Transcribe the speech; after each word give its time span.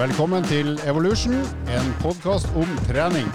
Velkommen 0.00 0.40
til 0.48 0.78
Evolution, 0.88 1.34
en 1.68 1.88
podkast 2.00 2.46
om 2.56 2.70
trening. 2.86 3.26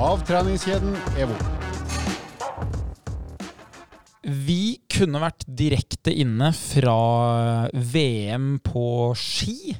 Av 0.00 0.22
treningskjeden 0.24 0.94
EVO. 1.20 1.34
Vi 4.24 4.78
kunne 4.88 5.20
vært 5.20 5.44
direkte 5.58 6.14
inne 6.16 6.48
fra 6.56 6.94
VM 7.76 8.54
på 8.64 8.86
ski. 9.20 9.74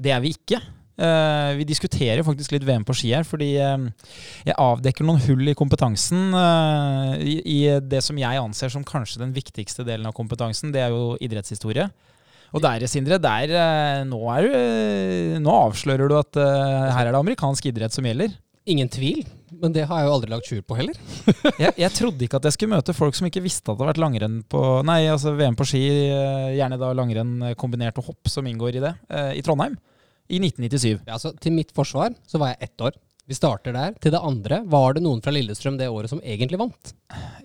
Det 0.00 0.14
er 0.16 0.24
vi 0.24 0.32
ikke. 0.32 0.62
Eh, 0.96 1.50
vi 1.60 1.68
diskuterer 1.68 2.24
faktisk 2.24 2.56
litt 2.56 2.64
VM 2.64 2.88
på 2.88 2.96
ski 2.96 3.12
her, 3.12 3.28
fordi 3.28 3.50
eh, 3.60 4.08
jeg 4.48 4.56
avdekker 4.64 5.04
noen 5.04 5.20
hull 5.26 5.44
i 5.52 5.58
kompetansen. 5.60 6.32
eh, 6.40 7.20
i, 7.28 7.60
det 7.84 8.00
som 8.08 8.16
jeg 8.16 8.40
anser 8.40 8.72
som 8.72 8.88
kanskje 8.88 9.26
den 9.26 9.36
viktigste 9.36 9.84
delen 9.84 10.08
av 10.08 10.16
kompetansen. 10.16 10.72
Det 10.72 10.86
er 10.86 10.96
jo 10.96 11.18
idrettshistorie. 11.20 11.90
Og 12.54 12.62
der, 12.62 12.86
Sindre, 12.86 13.18
der, 13.18 13.50
eh, 13.50 14.00
nå, 14.06 14.18
er 14.30 14.44
du, 14.46 14.52
eh, 14.54 15.38
nå 15.42 15.54
avslører 15.66 16.10
du 16.10 16.14
at 16.20 16.38
uh, 16.38 16.90
her 16.94 17.08
er 17.08 17.10
det 17.10 17.18
amerikansk 17.18 17.66
idrett 17.66 17.94
som 17.94 18.06
gjelder. 18.06 18.36
Ingen 18.70 18.88
tvil, 18.88 19.24
men 19.60 19.74
det 19.74 19.88
har 19.90 20.00
jeg 20.00 20.08
jo 20.08 20.12
aldri 20.14 20.30
lagt 20.30 20.46
skjul 20.48 20.60
på 20.62 20.76
heller. 20.78 21.00
jeg, 21.64 21.74
jeg 21.82 21.90
trodde 21.96 22.24
ikke 22.24 22.38
at 22.38 22.46
jeg 22.46 22.56
skulle 22.56 22.76
møte 22.76 22.94
folk 22.96 23.18
som 23.18 23.26
ikke 23.26 23.42
visste 23.44 23.66
at 23.66 23.74
det 23.74 23.82
hadde 23.82 23.90
vært 23.90 24.02
langrenn 24.04 24.38
på 24.48 24.62
Nei, 24.86 25.02
altså 25.10 25.34
VM 25.36 25.58
på 25.58 25.66
ski, 25.68 25.82
gjerne 26.54 26.78
da 26.80 26.92
langrenn 26.96 27.50
kombinert 27.60 27.98
og 28.00 28.12
hopp 28.12 28.30
som 28.30 28.46
inngår 28.48 28.78
i 28.78 28.84
det, 28.86 28.94
i 29.34 29.42
Trondheim. 29.44 29.74
I 30.30 30.38
1997. 30.40 31.02
Ja, 31.02 31.18
altså, 31.18 31.34
til 31.36 31.52
mitt 31.58 31.74
forsvar 31.76 32.14
så 32.30 32.40
var 32.40 32.54
jeg 32.54 32.70
ett 32.70 32.86
år. 32.86 32.96
Vi 33.24 33.36
starter 33.36 33.72
der. 33.72 33.94
Til 34.04 34.12
det 34.12 34.20
andre, 34.20 34.58
var 34.68 34.96
det 34.96 35.00
noen 35.04 35.22
fra 35.24 35.32
Lillestrøm 35.32 35.78
det 35.80 35.86
året 35.88 36.12
som 36.12 36.20
egentlig 36.20 36.58
vant? 36.60 36.90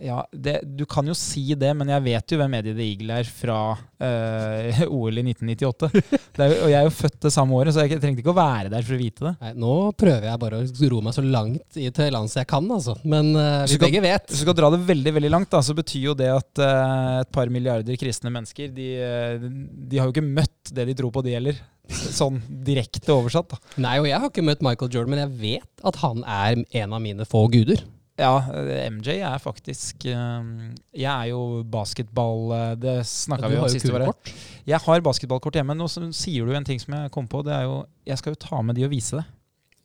Ja, 0.03 0.25
det, 0.33 0.57
Du 0.75 0.83
kan 0.89 1.07
jo 1.07 1.15
si 1.15 1.53
det, 1.55 1.71
men 1.77 1.87
jeg 1.93 2.03
vet 2.03 2.33
jo 2.33 2.39
hvem 2.41 2.57
Eddie 2.57 2.75
the 2.75 2.83
Eagle 2.83 3.19
er 3.21 3.29
fra 3.31 3.59
øh, 3.77 4.81
OL 4.97 5.21
i 5.21 5.23
1998. 5.31 6.19
Det 6.35 6.43
er 6.43 6.55
og 6.57 6.73
jeg 6.73 6.79
er 6.81 6.83
jo 6.89 6.95
født 6.97 7.19
det 7.23 7.31
samme 7.31 7.55
året, 7.55 7.75
så 7.75 7.85
jeg 7.87 8.01
trengte 8.03 8.23
ikke 8.23 8.33
å 8.33 8.39
være 8.41 8.73
der 8.73 8.83
for 8.83 8.97
å 8.97 8.99
vite 8.99 9.27
det. 9.29 9.33
Nei, 9.39 9.53
Nå 9.63 9.73
prøver 9.99 10.27
jeg 10.27 10.43
bare 10.43 10.59
å 10.59 10.91
roe 10.95 11.07
meg 11.07 11.15
så 11.15 11.23
langt 11.23 11.79
i 11.79 11.87
til 11.95 12.13
lands 12.17 12.35
jeg 12.35 12.51
kan, 12.51 12.67
altså. 12.75 12.97
Men 13.07 13.31
øh, 13.31 13.63
vi 13.63 13.77
skal, 13.77 13.85
begge 13.87 14.03
vet. 14.03 14.27
Hvis 14.27 14.43
du 14.43 14.47
skal 14.49 14.59
dra 14.59 14.73
det 14.75 14.83
veldig 14.91 15.15
veldig 15.15 15.33
langt, 15.37 15.51
da, 15.55 15.63
så 15.63 15.77
betyr 15.79 16.09
jo 16.11 16.19
det 16.19 16.31
at 16.35 16.63
øh, 16.65 17.23
et 17.23 17.35
par 17.39 17.51
milliarder 17.55 17.99
kristne 17.99 18.35
mennesker 18.35 18.75
de, 18.75 18.91
de 19.39 19.99
har 19.99 20.09
jo 20.09 20.17
ikke 20.17 20.27
møtt 20.27 20.75
det 20.75 20.91
de 20.91 20.99
tror 20.99 21.15
på, 21.15 21.23
de 21.23 21.39
heller. 21.39 21.63
Sånn 21.89 22.41
direkte 22.65 23.13
oversatt. 23.15 23.53
da. 23.53 23.77
Nei, 23.81 23.95
og 24.01 24.09
jeg 24.09 24.19
har 24.21 24.29
ikke 24.31 24.45
møtt 24.45 24.65
Michael 24.65 24.91
Jordan, 24.93 25.13
men 25.15 25.23
jeg 25.23 25.39
vet 25.41 25.87
at 25.89 26.01
han 26.03 26.21
er 26.25 26.59
en 26.83 26.93
av 26.93 27.01
mine 27.03 27.25
få 27.29 27.47
guder. 27.51 27.81
Ja, 28.19 28.33
eh, 28.51 28.89
MJ 28.91 29.21
er 29.23 29.39
faktisk 29.39 30.03
eh, 30.11 30.47
Jeg 30.91 31.07
er 31.07 31.29
jo 31.29 31.61
basketball 31.71 32.49
eh, 32.51 32.73
Det 32.75 32.95
snakka 33.07 33.47
vi 33.47 33.59
om 33.61 33.69
siste 33.71 33.93
kulkort. 33.93 34.31
Jeg 34.67 34.83
har 34.83 35.05
basketballkort 35.05 35.55
hjemme. 35.55 35.77
Nå 35.79 35.87
sier 35.87 36.43
du 36.43 36.51
en 36.51 36.67
ting 36.67 36.81
som 36.83 36.97
jeg 36.97 37.13
kom 37.15 37.29
på. 37.31 37.45
Det 37.47 37.55
er 37.55 37.63
jo 37.63 37.77
Jeg 38.09 38.19
skal 38.19 38.35
jo 38.35 38.41
ta 38.43 38.59
med 38.65 38.75
de 38.75 38.83
og 38.89 38.91
vise 38.91 39.21
det. 39.21 39.23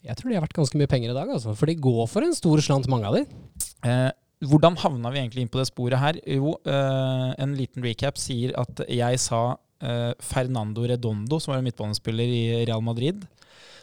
Jeg 0.04 0.18
tror 0.18 0.28
de 0.28 0.36
har 0.36 0.44
vært 0.44 0.58
ganske 0.58 0.76
mye 0.76 0.90
penger 0.90 1.14
i 1.14 1.16
dag, 1.16 1.30
altså. 1.32 1.54
For 1.56 1.70
de 1.70 1.78
går 1.80 2.04
for 2.12 2.26
en 2.26 2.34
stor 2.36 2.60
slant, 2.60 2.90
mange 2.92 3.08
av 3.08 3.16
de. 3.16 3.22
Eh, 3.88 4.10
hvordan 4.44 4.76
havna 4.82 5.12
vi 5.14 5.22
egentlig 5.22 5.44
inn 5.46 5.52
på 5.52 5.60
det 5.60 5.68
sporet 5.70 6.00
her? 6.00 6.18
Jo, 6.28 6.58
eh, 6.68 7.30
en 7.40 7.54
liten 7.56 7.84
recap 7.86 8.20
sier 8.20 8.52
at 8.60 8.82
jeg 8.90 9.22
sa 9.22 9.54
Fernando 10.22 10.84
Redondo, 10.88 11.40
som 11.40 11.52
var 11.52 11.60
en 11.60 11.66
midtbanespiller 11.68 12.30
i 12.30 12.44
Real 12.64 12.82
Madrid, 12.84 13.24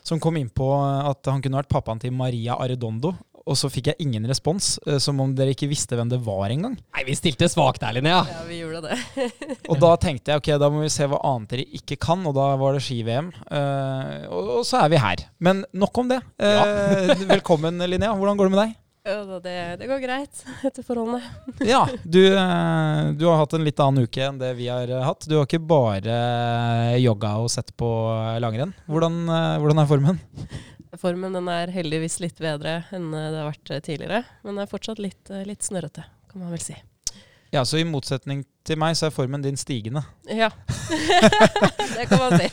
som 0.01 0.19
kom 0.19 0.37
inn 0.39 0.49
på 0.49 0.67
at 0.81 1.29
han 1.29 1.43
kunne 1.43 1.59
vært 1.61 1.71
pappaen 1.71 2.01
til 2.01 2.15
Maria 2.15 2.57
Arredondo. 2.57 3.13
Og 3.49 3.57
så 3.57 3.69
fikk 3.73 3.89
jeg 3.91 4.05
ingen 4.05 4.25
respons, 4.29 4.75
eh, 4.85 4.99
som 5.01 5.19
om 5.23 5.31
dere 5.35 5.55
ikke 5.55 5.69
visste 5.71 5.97
hvem 5.97 6.11
det 6.11 6.19
var 6.23 6.51
engang. 6.53 6.75
Nei, 6.77 7.05
vi 7.07 7.15
stilte 7.17 7.49
svakt 7.49 7.81
der, 7.81 7.95
Linnea. 7.97 8.21
Ja, 8.29 8.43
vi 8.47 8.59
gjorde 8.61 8.83
det. 8.85 8.97
Og 9.71 9.79
da 9.81 9.95
tenkte 10.01 10.33
jeg 10.33 10.43
ok, 10.43 10.51
da 10.61 10.69
må 10.73 10.83
vi 10.83 10.91
se 10.93 11.07
hva 11.09 11.21
annet 11.31 11.55
dere 11.55 11.65
ikke 11.81 11.97
kan, 12.01 12.21
og 12.27 12.35
da 12.37 12.51
var 12.59 12.75
det 12.75 12.83
ski-VM. 12.85 13.31
Uh, 13.47 14.27
og, 14.29 14.51
og 14.59 14.65
så 14.67 14.83
er 14.83 14.91
vi 14.93 14.99
her. 15.01 15.23
Men 15.43 15.63
nok 15.73 16.01
om 16.03 16.11
det. 16.11 16.19
Eh, 16.41 17.25
velkommen, 17.35 17.81
Linnea. 17.81 18.13
Hvordan 18.17 18.39
går 18.39 18.49
det 18.49 18.55
med 18.55 18.63
deg? 18.63 18.77
Ja, 19.03 19.39
det, 19.41 19.53
det 19.81 19.87
går 19.89 20.01
greit 20.03 20.43
etter 20.67 20.85
forholdene. 20.85 21.23
Ja, 21.65 21.87
du, 22.03 22.19
eh, 22.37 22.99
du 23.17 23.25
har 23.25 23.39
hatt 23.41 23.55
en 23.57 23.63
litt 23.65 23.79
annen 23.81 24.05
uke 24.05 24.21
enn 24.27 24.37
det 24.41 24.51
vi 24.59 24.67
har 24.69 24.91
eh, 24.93 25.01
hatt. 25.01 25.25
Du 25.25 25.39
har 25.39 25.47
ikke 25.49 25.61
bare 25.65 26.99
jogga 27.01 27.31
og 27.41 27.49
sett 27.49 27.73
på 27.81 27.89
langrenn. 28.43 28.75
Hvordan, 28.85 29.17
eh, 29.25 29.55
hvordan 29.63 29.81
er 29.81 29.89
formen? 29.89 30.21
Formen 31.01 31.33
den 31.33 31.49
er 31.49 31.71
heldigvis 31.73 32.19
litt 32.21 32.37
bedre 32.43 32.81
enn 32.93 33.09
eh, 33.15 33.27
det 33.33 33.41
har 33.41 33.49
vært 33.49 33.73
eh, 33.73 33.81
tidligere, 33.89 34.21
men 34.45 34.59
det 34.59 34.67
er 34.67 34.71
fortsatt 34.75 35.01
litt, 35.01 35.21
eh, 35.33 35.45
litt 35.49 35.65
snørrete, 35.65 36.05
kan 36.29 36.43
man 36.45 36.53
vel 36.53 36.61
si. 36.61 36.77
Ja, 37.51 37.65
Så 37.67 37.81
i 37.81 37.83
motsetning 37.83 38.45
til 38.63 38.77
meg, 38.79 38.93
så 38.95 39.09
er 39.09 39.15
formen 39.15 39.41
din 39.43 39.57
stigende. 39.59 40.05
Ja, 40.29 40.51
det 41.97 42.05
kan 42.07 42.21
man 42.21 42.37
si. 42.39 42.47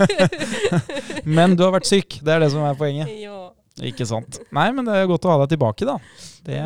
Men 1.38 1.54
du 1.54 1.62
har 1.62 1.76
vært 1.76 1.86
syk. 1.86 2.16
Det 2.24 2.32
er 2.34 2.42
det 2.42 2.48
som 2.56 2.64
er 2.66 2.74
poenget. 2.80 3.12
ja. 3.20 3.36
Ikke 3.84 4.06
sant. 4.08 4.40
Nei, 4.54 4.66
men 4.74 4.86
det 4.88 4.96
er 4.96 5.10
godt 5.10 5.26
å 5.28 5.34
ha 5.34 5.42
deg 5.42 5.52
tilbake, 5.54 5.86
da. 5.86 5.98
Det, 6.46 6.58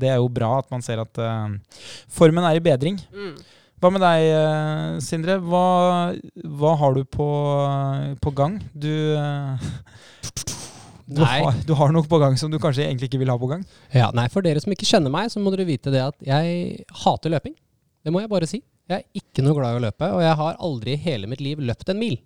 det 0.00 0.10
er 0.12 0.20
jo 0.20 0.30
bra 0.32 0.56
at 0.60 0.70
man 0.72 0.84
ser 0.84 1.02
at 1.02 1.20
uh, 1.20 1.52
formen 2.12 2.46
er 2.48 2.58
i 2.58 2.64
bedring. 2.64 2.98
Mm. 3.12 3.36
Hva 3.76 3.90
med 3.92 4.00
deg, 4.00 4.26
eh, 4.32 4.92
Sindre? 5.04 5.36
Hva, 5.44 5.66
hva 6.58 6.70
har 6.80 6.94
du 6.96 7.02
på, 7.04 7.26
på 8.24 8.30
gang? 8.32 8.54
Du, 8.72 8.88
eh, 8.88 9.66
du, 11.04 11.20
har, 11.20 11.58
du 11.68 11.74
har 11.76 11.92
noe 11.92 12.08
på 12.08 12.20
gang 12.22 12.38
som 12.40 12.48
du 12.52 12.56
kanskje 12.62 12.86
egentlig 12.86 13.10
ikke 13.10 13.20
vil 13.20 13.34
ha 13.34 13.36
på 13.40 13.50
gang? 13.50 13.66
Ja, 13.92 14.08
nei, 14.16 14.30
For 14.32 14.46
dere 14.46 14.62
som 14.64 14.72
ikke 14.72 14.88
kjenner 14.88 15.12
meg, 15.12 15.28
så 15.32 15.42
må 15.44 15.52
dere 15.52 15.68
vite 15.68 15.92
det 15.92 16.00
at 16.06 16.16
jeg 16.24 16.86
hater 17.04 17.36
løping. 17.36 17.52
Det 18.00 18.14
må 18.14 18.24
jeg 18.24 18.32
bare 18.32 18.48
si. 18.48 18.62
Jeg 18.88 19.02
er 19.02 19.20
ikke 19.20 19.44
noe 19.44 19.58
glad 19.58 19.76
i 19.76 19.80
å 19.82 19.84
løpe, 19.84 20.08
og 20.14 20.24
jeg 20.24 20.40
har 20.40 20.58
aldri 20.70 20.94
i 20.94 21.02
hele 21.02 21.28
mitt 21.28 21.44
liv 21.44 21.60
løpt 21.60 21.92
en 21.92 22.00
mil. 22.00 22.16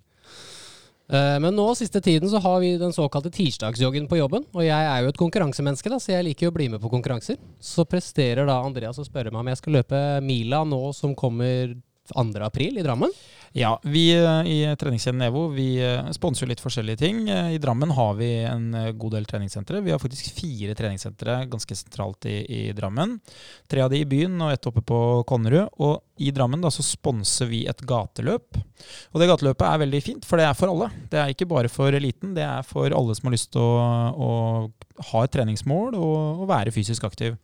Eh, 1.10 1.36
Men 1.42 1.56
nå 1.58 1.66
siste 1.74 2.00
tiden 2.00 2.30
så 2.30 2.38
har 2.38 2.60
vi 2.62 2.76
den 2.78 2.94
såkalte 2.94 3.32
tirsdagsjoggen 3.34 4.06
på 4.08 4.20
jobben. 4.20 4.46
Og 4.54 4.62
jeg 4.62 4.86
er 4.86 5.02
jo 5.02 5.10
et 5.10 5.18
konkurransemenneske, 5.18 5.90
da, 5.90 5.98
så 5.98 6.14
jeg 6.14 6.28
liker 6.28 6.46
jo 6.46 6.52
å 6.52 6.58
bli 6.58 6.68
med 6.70 6.82
på 6.82 6.92
konkurranser. 6.92 7.40
Så 7.58 7.84
presterer 7.88 8.46
da 8.46 8.60
Andreas 8.62 9.00
å 9.00 9.06
spørre 9.06 9.32
meg 9.32 9.42
om 9.42 9.50
jeg 9.50 9.60
skal 9.62 9.80
løpe 9.80 10.02
mila 10.22 10.62
nå 10.64 10.82
som 10.94 11.16
kommer 11.18 11.74
2. 12.10 12.24
april 12.46 12.78
i 12.78 12.86
Drammen. 12.86 13.12
Ja, 13.52 13.80
vi 13.82 14.12
eh, 14.14 14.46
i 14.46 14.76
treningskjeden 14.78 15.22
EVO 15.26 15.48
vi 15.50 15.72
eh, 15.82 16.10
sponser 16.14 16.46
litt 16.46 16.60
forskjellige 16.62 17.00
ting. 17.00 17.24
Eh, 17.28 17.48
I 17.56 17.58
Drammen 17.58 17.90
har 17.90 18.12
vi 18.14 18.28
en 18.46 18.68
god 18.94 19.16
del 19.16 19.26
treningssentre. 19.26 19.80
Vi 19.82 19.90
har 19.90 19.98
faktisk 19.98 20.28
fire 20.36 20.76
treningssentre 20.78 21.40
ganske 21.50 21.74
sentralt 21.74 22.28
i, 22.30 22.36
i 22.46 22.60
Drammen. 22.78 23.16
Tre 23.66 23.82
av 23.82 23.90
de 23.90 24.04
i 24.04 24.06
byen 24.06 24.38
og 24.38 24.54
ett 24.54 24.70
oppe 24.70 24.84
på 24.86 25.00
Konnerud. 25.26 25.66
Og 25.82 26.22
i 26.22 26.30
Drammen 26.30 26.62
da 26.62 26.70
så 26.70 26.86
sponser 26.86 27.50
vi 27.50 27.64
et 27.66 27.82
gateløp. 27.82 28.60
Og 29.10 29.18
det 29.18 29.30
gateløpet 29.32 29.66
er 29.66 29.82
veldig 29.82 30.04
fint, 30.06 30.30
for 30.30 30.38
det 30.38 30.46
er 30.46 30.54
for 30.54 30.70
alle. 30.70 30.92
Det 31.10 31.18
er 31.18 31.34
ikke 31.34 31.50
bare 31.50 31.72
for 31.72 31.90
eliten, 31.90 32.36
det 32.38 32.46
er 32.46 32.62
for 32.62 32.94
alle 32.94 33.18
som 33.18 33.26
har 33.32 33.34
lyst 33.34 33.50
til 33.56 33.66
å, 33.66 33.90
å 34.14 34.32
ha 35.10 35.26
et 35.26 35.34
treningsmål 35.34 35.98
og, 35.98 36.44
og 36.44 36.50
være 36.54 36.76
fysisk 36.76 37.10
aktiv. 37.10 37.34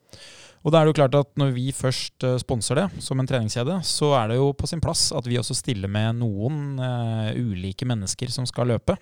Og 0.67 0.73
da 0.75 0.81
er 0.81 0.89
det 0.89 0.91
jo 0.91 0.99
klart 0.99 1.15
at 1.15 1.29
når 1.39 1.53
vi 1.55 1.69
først 1.71 2.25
eh, 2.27 2.41
sponser 2.43 2.81
det 2.81 2.87
som 3.05 3.21
en 3.23 3.29
treningskjede, 3.31 3.79
så 3.87 4.11
er 4.19 4.33
det 4.33 4.41
jo 4.41 4.49
på 4.59 4.67
sin 4.67 4.83
plass 4.83 5.13
at 5.15 5.29
vi 5.31 5.39
også 5.39 5.55
stiller 5.55 5.87
med 5.87 6.19
noen 6.19 6.81
uh, 6.83 7.31
ulike 7.39 7.87
mennesker 7.87 8.33
som 8.35 8.49
skal 8.51 8.73
løpe. 8.73 8.97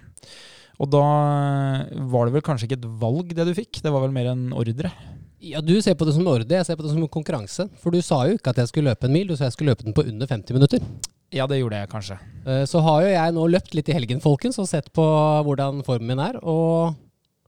Og 0.77 0.91
da 0.93 1.01
eh, 1.01 2.05
var 2.13 2.29
det 2.29 2.37
vel 2.37 2.45
kanskje 2.45 2.69
ikke 2.69 2.81
et 2.83 2.91
valg 3.01 3.33
det 3.33 3.49
du 3.49 3.55
fikk, 3.57 3.81
det 3.81 3.93
var 3.95 4.05
vel 4.05 4.13
mer 4.13 4.29
en 4.35 4.51
ordre. 4.53 4.93
Ja, 5.45 5.65
Du 5.65 5.73
ser 5.81 5.97
på 5.97 6.05
det 6.05 6.13
som 6.17 6.29
ordre, 6.29 6.53
jeg 6.53 6.69
ser 6.69 6.77
på 6.77 6.85
det 6.85 6.93
som 6.93 7.09
konkurranse. 7.09 7.71
For 7.81 7.95
du 7.95 8.05
sa 8.05 8.27
jo 8.29 8.37
ikke 8.37 8.53
at 8.53 8.61
jeg 8.61 8.69
skulle 8.69 8.93
løpe 8.93 9.09
en 9.09 9.17
mil, 9.17 9.29
du 9.29 9.37
sa 9.37 9.49
jeg 9.49 9.57
skulle 9.57 9.73
løpe 9.73 9.89
den 9.89 9.97
på 9.97 10.05
under 10.05 10.29
50 10.29 10.57
minutter. 10.57 10.85
Ja, 11.33 11.49
det 11.49 11.63
gjorde 11.63 11.81
jeg 11.81 11.91
kanskje. 11.91 12.17
Så 12.71 12.81
har 12.85 13.03
jo 13.03 13.11
jeg 13.11 13.35
nå 13.35 13.45
løpt 13.51 13.73
litt 13.75 13.89
i 13.91 13.97
helgen, 13.97 14.21
folkens, 14.23 14.61
og 14.63 14.69
sett 14.71 14.93
på 14.95 15.05
hvordan 15.49 15.81
formen 15.85 16.13
min 16.13 16.23
er. 16.23 16.39
Og 16.45 16.95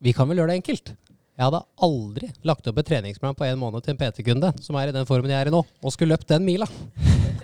vi 0.04 0.12
kan 0.16 0.28
vel 0.28 0.40
gjøre 0.40 0.52
det 0.52 0.60
enkelt. 0.60 0.96
Jeg 1.36 1.44
hadde 1.44 1.58
aldri 1.84 2.30
lagt 2.48 2.68
opp 2.70 2.78
et 2.80 2.86
treningsprogram 2.88 3.36
på 3.36 3.44
en 3.44 3.58
måned 3.60 3.84
til 3.84 3.92
en 3.92 3.98
PT-kunde 4.00 4.54
som 4.64 4.78
er 4.80 4.88
i 4.88 4.94
den 4.96 5.04
formen 5.08 5.28
jeg 5.28 5.44
er 5.44 5.50
i 5.50 5.52
nå, 5.52 5.60
og 5.60 5.92
skulle 5.92 6.14
løpt 6.14 6.30
den 6.32 6.46
mila 6.46 6.64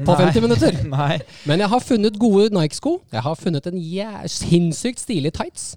på 0.00 0.14
50 0.16 0.40
minutter. 0.40 0.78
Nei. 0.94 1.18
Men 1.44 1.60
jeg 1.60 1.68
har 1.74 1.84
funnet 1.84 2.16
gode 2.20 2.48
Nike-sko. 2.56 2.94
Jeg 3.12 3.24
har 3.26 3.36
funnet 3.36 3.68
en 3.68 3.80
sinnssykt 4.32 5.02
stilig 5.02 5.34
tights. 5.36 5.74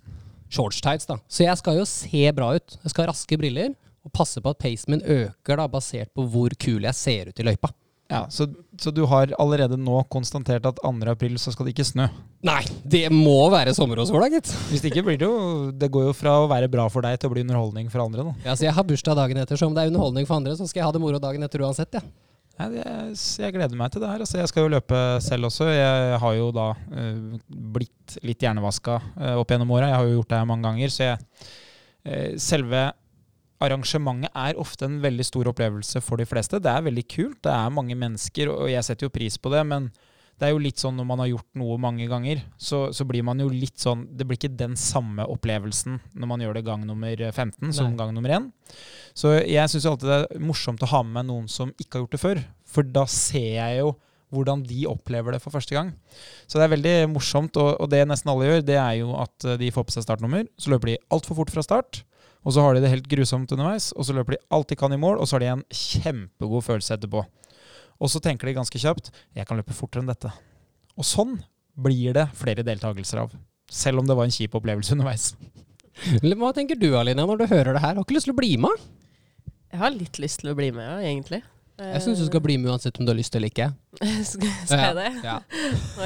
Shorts-tights, 0.47 1.09
da. 1.09 1.19
Så 1.27 1.43
jeg 1.43 1.59
skal 1.59 1.81
jo 1.81 1.87
se 1.89 2.23
bra 2.37 2.53
ut. 2.55 2.77
Jeg 2.85 2.93
skal 2.93 3.03
ha 3.03 3.11
raske 3.11 3.39
briller 3.41 3.73
og 4.05 4.13
passe 4.15 4.39
på 4.39 4.53
at 4.53 4.61
pacen 4.63 4.95
min 4.95 5.03
øker, 5.03 5.59
da, 5.59 5.67
basert 5.67 6.13
på 6.15 6.23
hvor 6.31 6.55
kul 6.61 6.87
jeg 6.87 6.95
ser 6.95 7.33
ut 7.33 7.41
i 7.41 7.47
løypa. 7.49 7.73
Ja, 8.11 8.27
så, 8.29 8.45
så 8.77 8.91
du 8.93 9.01
har 9.09 9.31
allerede 9.41 9.79
nå 9.81 10.03
konstatert 10.13 10.65
at 10.69 10.77
2. 10.83 10.91
april 11.09 11.39
så 11.41 11.49
skal 11.53 11.65
det 11.65 11.73
ikke 11.73 11.87
snø? 11.87 12.05
Nei, 12.45 12.59
det 12.85 13.07
må 13.09 13.47
være 13.49 13.73
sommer 13.73 14.03
og 14.03 14.05
sola, 14.11 14.27
gitt. 14.29 14.51
Hvis 14.69 14.83
ikke 14.85 15.01
blir 15.07 15.17
det 15.17 15.25
jo 15.25 15.71
Det 15.73 15.89
går 15.89 16.11
jo 16.11 16.13
fra 16.13 16.35
å 16.43 16.49
være 16.51 16.69
bra 16.69 16.85
for 16.93 17.05
deg 17.05 17.17
til 17.17 17.31
å 17.31 17.33
bli 17.33 17.41
underholdning 17.47 17.89
for 17.89 18.03
andre, 18.05 18.27
da. 18.27 18.35
Ja, 18.45 18.53
så 18.53 18.67
jeg 18.67 18.75
har 18.77 18.85
bursdag 18.85 19.17
dagen 19.17 19.41
etter, 19.41 19.57
så 19.57 19.65
om 19.65 19.73
det 19.73 19.85
er 19.85 19.89
underholdning 19.89 20.29
for 20.29 20.37
andre, 20.37 20.53
så 20.59 20.69
skal 20.69 20.83
jeg 20.83 20.89
ha 20.91 20.93
det 20.93 21.01
moro 21.01 21.21
dagen 21.23 21.47
etter 21.47 21.65
uansett, 21.65 21.97
ja. 21.97 22.03
Nei, 22.55 22.69
det, 22.71 22.83
jeg 23.41 23.51
gleder 23.51 23.79
meg 23.79 23.91
til 23.91 24.03
det 24.03 24.09
her. 24.13 24.21
Altså, 24.23 24.37
jeg 24.39 24.47
skal 24.47 24.63
jo 24.63 24.71
løpe 24.71 24.99
selv 25.23 25.49
også. 25.49 25.65
Jeg 25.75 26.19
har 26.21 26.35
jo 26.37 26.51
da 26.55 26.69
uh, 26.71 27.33
blitt 27.49 28.15
litt 28.23 28.45
hjernevaska 28.45 28.95
uh, 29.01 29.33
opp 29.41 29.51
gjennom 29.51 29.73
åra. 29.75 29.89
Jeg 29.91 29.97
har 29.97 30.07
jo 30.07 30.13
gjort 30.21 30.29
det 30.31 30.39
her 30.39 30.47
mange 30.47 30.69
ganger. 30.69 30.93
Så 30.93 31.03
jeg, 31.03 31.17
uh, 32.07 32.29
selve 32.39 32.85
arrangementet 33.63 34.33
er 34.35 34.59
ofte 34.59 34.87
en 34.87 34.99
veldig 35.03 35.25
stor 35.27 35.51
opplevelse 35.51 36.01
for 36.03 36.19
de 36.19 36.27
fleste. 36.27 36.59
Det 36.63 36.71
er 36.71 36.83
veldig 36.85 37.05
kult. 37.11 37.39
Det 37.45 37.53
er 37.53 37.73
mange 37.73 37.95
mennesker, 37.99 38.51
og 38.51 38.67
jeg 38.71 38.83
setter 38.87 39.07
jo 39.07 39.15
pris 39.15 39.37
på 39.39 39.51
det. 39.53 39.63
Men 39.67 39.89
det 40.35 40.49
er 40.49 40.51
jo 40.51 40.59
litt 40.59 40.81
sånn 40.81 40.97
når 40.99 41.07
man 41.07 41.21
har 41.23 41.29
gjort 41.31 41.59
noe 41.61 41.77
mange 41.79 42.07
ganger, 42.11 42.41
så, 42.59 42.89
så 42.91 43.05
blir 43.07 43.23
man 43.23 43.39
jo 43.39 43.47
litt 43.47 43.79
sånn 43.79 44.03
Det 44.11 44.25
blir 44.27 44.35
ikke 44.35 44.57
den 44.59 44.75
samme 44.79 45.23
opplevelsen 45.31 46.01
når 46.11 46.27
man 46.27 46.43
gjør 46.43 46.57
det 46.57 46.65
gang 46.67 46.83
nummer 46.87 47.21
15 47.29 47.71
som 47.71 47.93
Nei. 47.93 47.99
gang 48.01 48.11
nummer 48.15 48.33
1. 48.41 48.49
Så 49.15 49.31
jeg 49.39 49.71
syns 49.71 49.87
alltid 49.87 50.11
det 50.11 50.17
er 50.25 50.43
morsomt 50.43 50.83
å 50.83 50.91
ha 50.91 51.01
med 51.05 51.21
meg 51.21 51.29
noen 51.29 51.47
som 51.51 51.71
ikke 51.79 51.95
har 51.95 52.03
gjort 52.03 52.17
det 52.17 52.23
før. 52.25 52.43
For 52.67 52.83
da 52.97 53.05
ser 53.07 53.53
jeg 53.61 53.79
jo 53.79 53.93
hvordan 54.35 54.65
de 54.67 54.81
opplever 54.89 55.35
det 55.35 55.41
for 55.43 55.53
første 55.53 55.75
gang. 55.75 55.93
Så 56.49 56.59
det 56.59 56.65
er 56.65 56.73
veldig 56.73 56.95
morsomt, 57.13 57.55
og, 57.61 57.77
og 57.79 57.87
det 57.93 58.01
nesten 58.09 58.31
alle 58.33 58.49
gjør, 58.49 58.65
det 58.67 58.77
er 58.81 58.97
jo 58.99 59.13
at 59.21 59.47
eh, 59.47 59.57
de 59.61 59.71
får 59.71 59.85
på 59.87 59.95
seg 59.95 60.03
startnummer. 60.03 60.43
Så 60.59 60.73
løper 60.73 60.91
de 60.91 60.97
altfor 61.13 61.39
fort 61.39 61.53
fra 61.53 61.63
start, 61.63 62.01
og 62.45 62.53
så 62.53 62.61
har 62.61 62.75
de 62.75 62.83
det 62.83 62.91
helt 62.91 63.09
grusomt 63.09 63.51
underveis. 63.55 63.89
Og 63.97 64.05
så 64.05 64.13
løper 64.13 64.35
de 64.35 64.43
alt 64.53 64.69
de 64.69 64.77
kan 64.77 64.93
i 64.93 65.01
mål, 65.01 65.17
og 65.17 65.27
så 65.27 65.35
har 65.35 65.43
de 65.43 65.51
en 65.55 65.65
kjempegod 65.73 66.65
følelse 66.67 66.93
etterpå. 66.93 67.23
Og 67.95 68.11
så 68.11 68.21
tenker 68.21 68.49
de 68.49 68.57
ganske 68.59 68.79
kjapt 68.81 69.09
jeg 69.33 69.47
kan 69.49 69.57
løpe 69.57 69.73
fortere 69.73 70.03
enn 70.03 70.11
dette. 70.11 70.29
Og 70.95 71.07
sånn 71.07 71.39
blir 71.75 72.13
det 72.15 72.27
flere 72.37 72.63
deltakelser 72.67 73.23
av. 73.23 73.33
Selv 73.71 74.03
om 74.03 74.07
det 74.07 74.17
var 74.17 74.29
en 74.29 74.35
kjip 74.35 74.53
opplevelse 74.59 74.93
underveis. 74.93 75.31
Hva 76.21 76.51
tenker 76.53 76.77
du 76.77 76.91
Alina 76.99 77.25
når 77.25 77.41
du 77.41 77.49
hører 77.49 77.73
det 77.73 77.81
her? 77.81 77.97
Har 77.97 78.05
ikke 78.05 78.17
lyst 78.19 78.29
til 78.29 78.35
å 78.35 78.37
bli 78.37 78.53
med? 78.61 78.85
Jeg 79.73 79.81
har 79.81 79.91
litt 79.95 80.21
lyst 80.21 80.43
til 80.43 80.53
å 80.53 80.55
bli 80.55 80.69
med, 80.75 80.85
ja, 80.85 81.01
egentlig. 81.01 81.41
Jeg 81.75 82.03
syns 82.05 82.21
du 82.21 82.27
skal 82.29 82.39
bli 82.39 82.55
med 82.61 82.71
uansett 82.71 82.95
om 83.01 83.07
du 83.07 83.11
har 83.11 83.17
lyst 83.17 83.35
eller 83.35 83.51
ikke. 83.51 83.71
Skal 84.29 84.79
jeg 84.79 84.95
det? 84.95 85.09
Ja. 85.25 85.39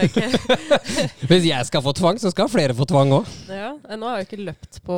Hvis 1.29 1.45
jeg 1.51 1.67
skal 1.67 1.83
få 1.85 1.93
tvang, 1.99 2.17
så 2.21 2.31
skal 2.33 2.49
flere 2.49 2.73
få 2.77 2.87
tvang 2.89 3.13
òg. 3.19 3.29
Ja, 3.51 3.75
nå 3.93 4.09
har 4.09 4.21
jeg 4.21 4.29
ikke 4.29 4.45
løpt 4.47 4.81
på 4.87 4.97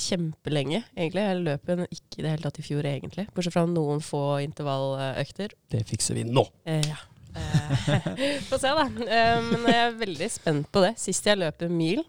kjempelenge, 0.00 0.82
egentlig. 0.96 1.24
Jeg 1.24 1.42
løp 1.44 1.70
jo 1.70 1.86
ikke 1.86 2.20
i 2.20 2.24
det 2.24 2.30
hele 2.32 2.46
tatt 2.46 2.60
i 2.60 2.64
fjor, 2.66 2.86
egentlig. 2.88 3.26
Bortsett 3.34 3.54
fra 3.54 3.64
noen 3.68 4.02
få 4.04 4.22
intervalløkter. 4.44 5.54
Det 5.72 5.82
fikser 5.88 6.18
vi 6.18 6.24
nå. 6.28 6.44
Eh, 6.68 6.82
ja. 6.88 6.98
Eh, 7.34 8.40
Få 8.48 8.58
se, 8.62 8.70
da. 8.70 8.88
Eh, 8.88 9.46
men 9.52 9.68
jeg 9.70 9.84
er 9.86 9.96
veldig 10.00 10.30
spent 10.32 10.68
på 10.74 10.82
det. 10.84 10.94
Sist 11.02 11.26
jeg 11.26 11.40
løp 11.40 11.62
en 11.66 11.76
mil, 11.76 12.04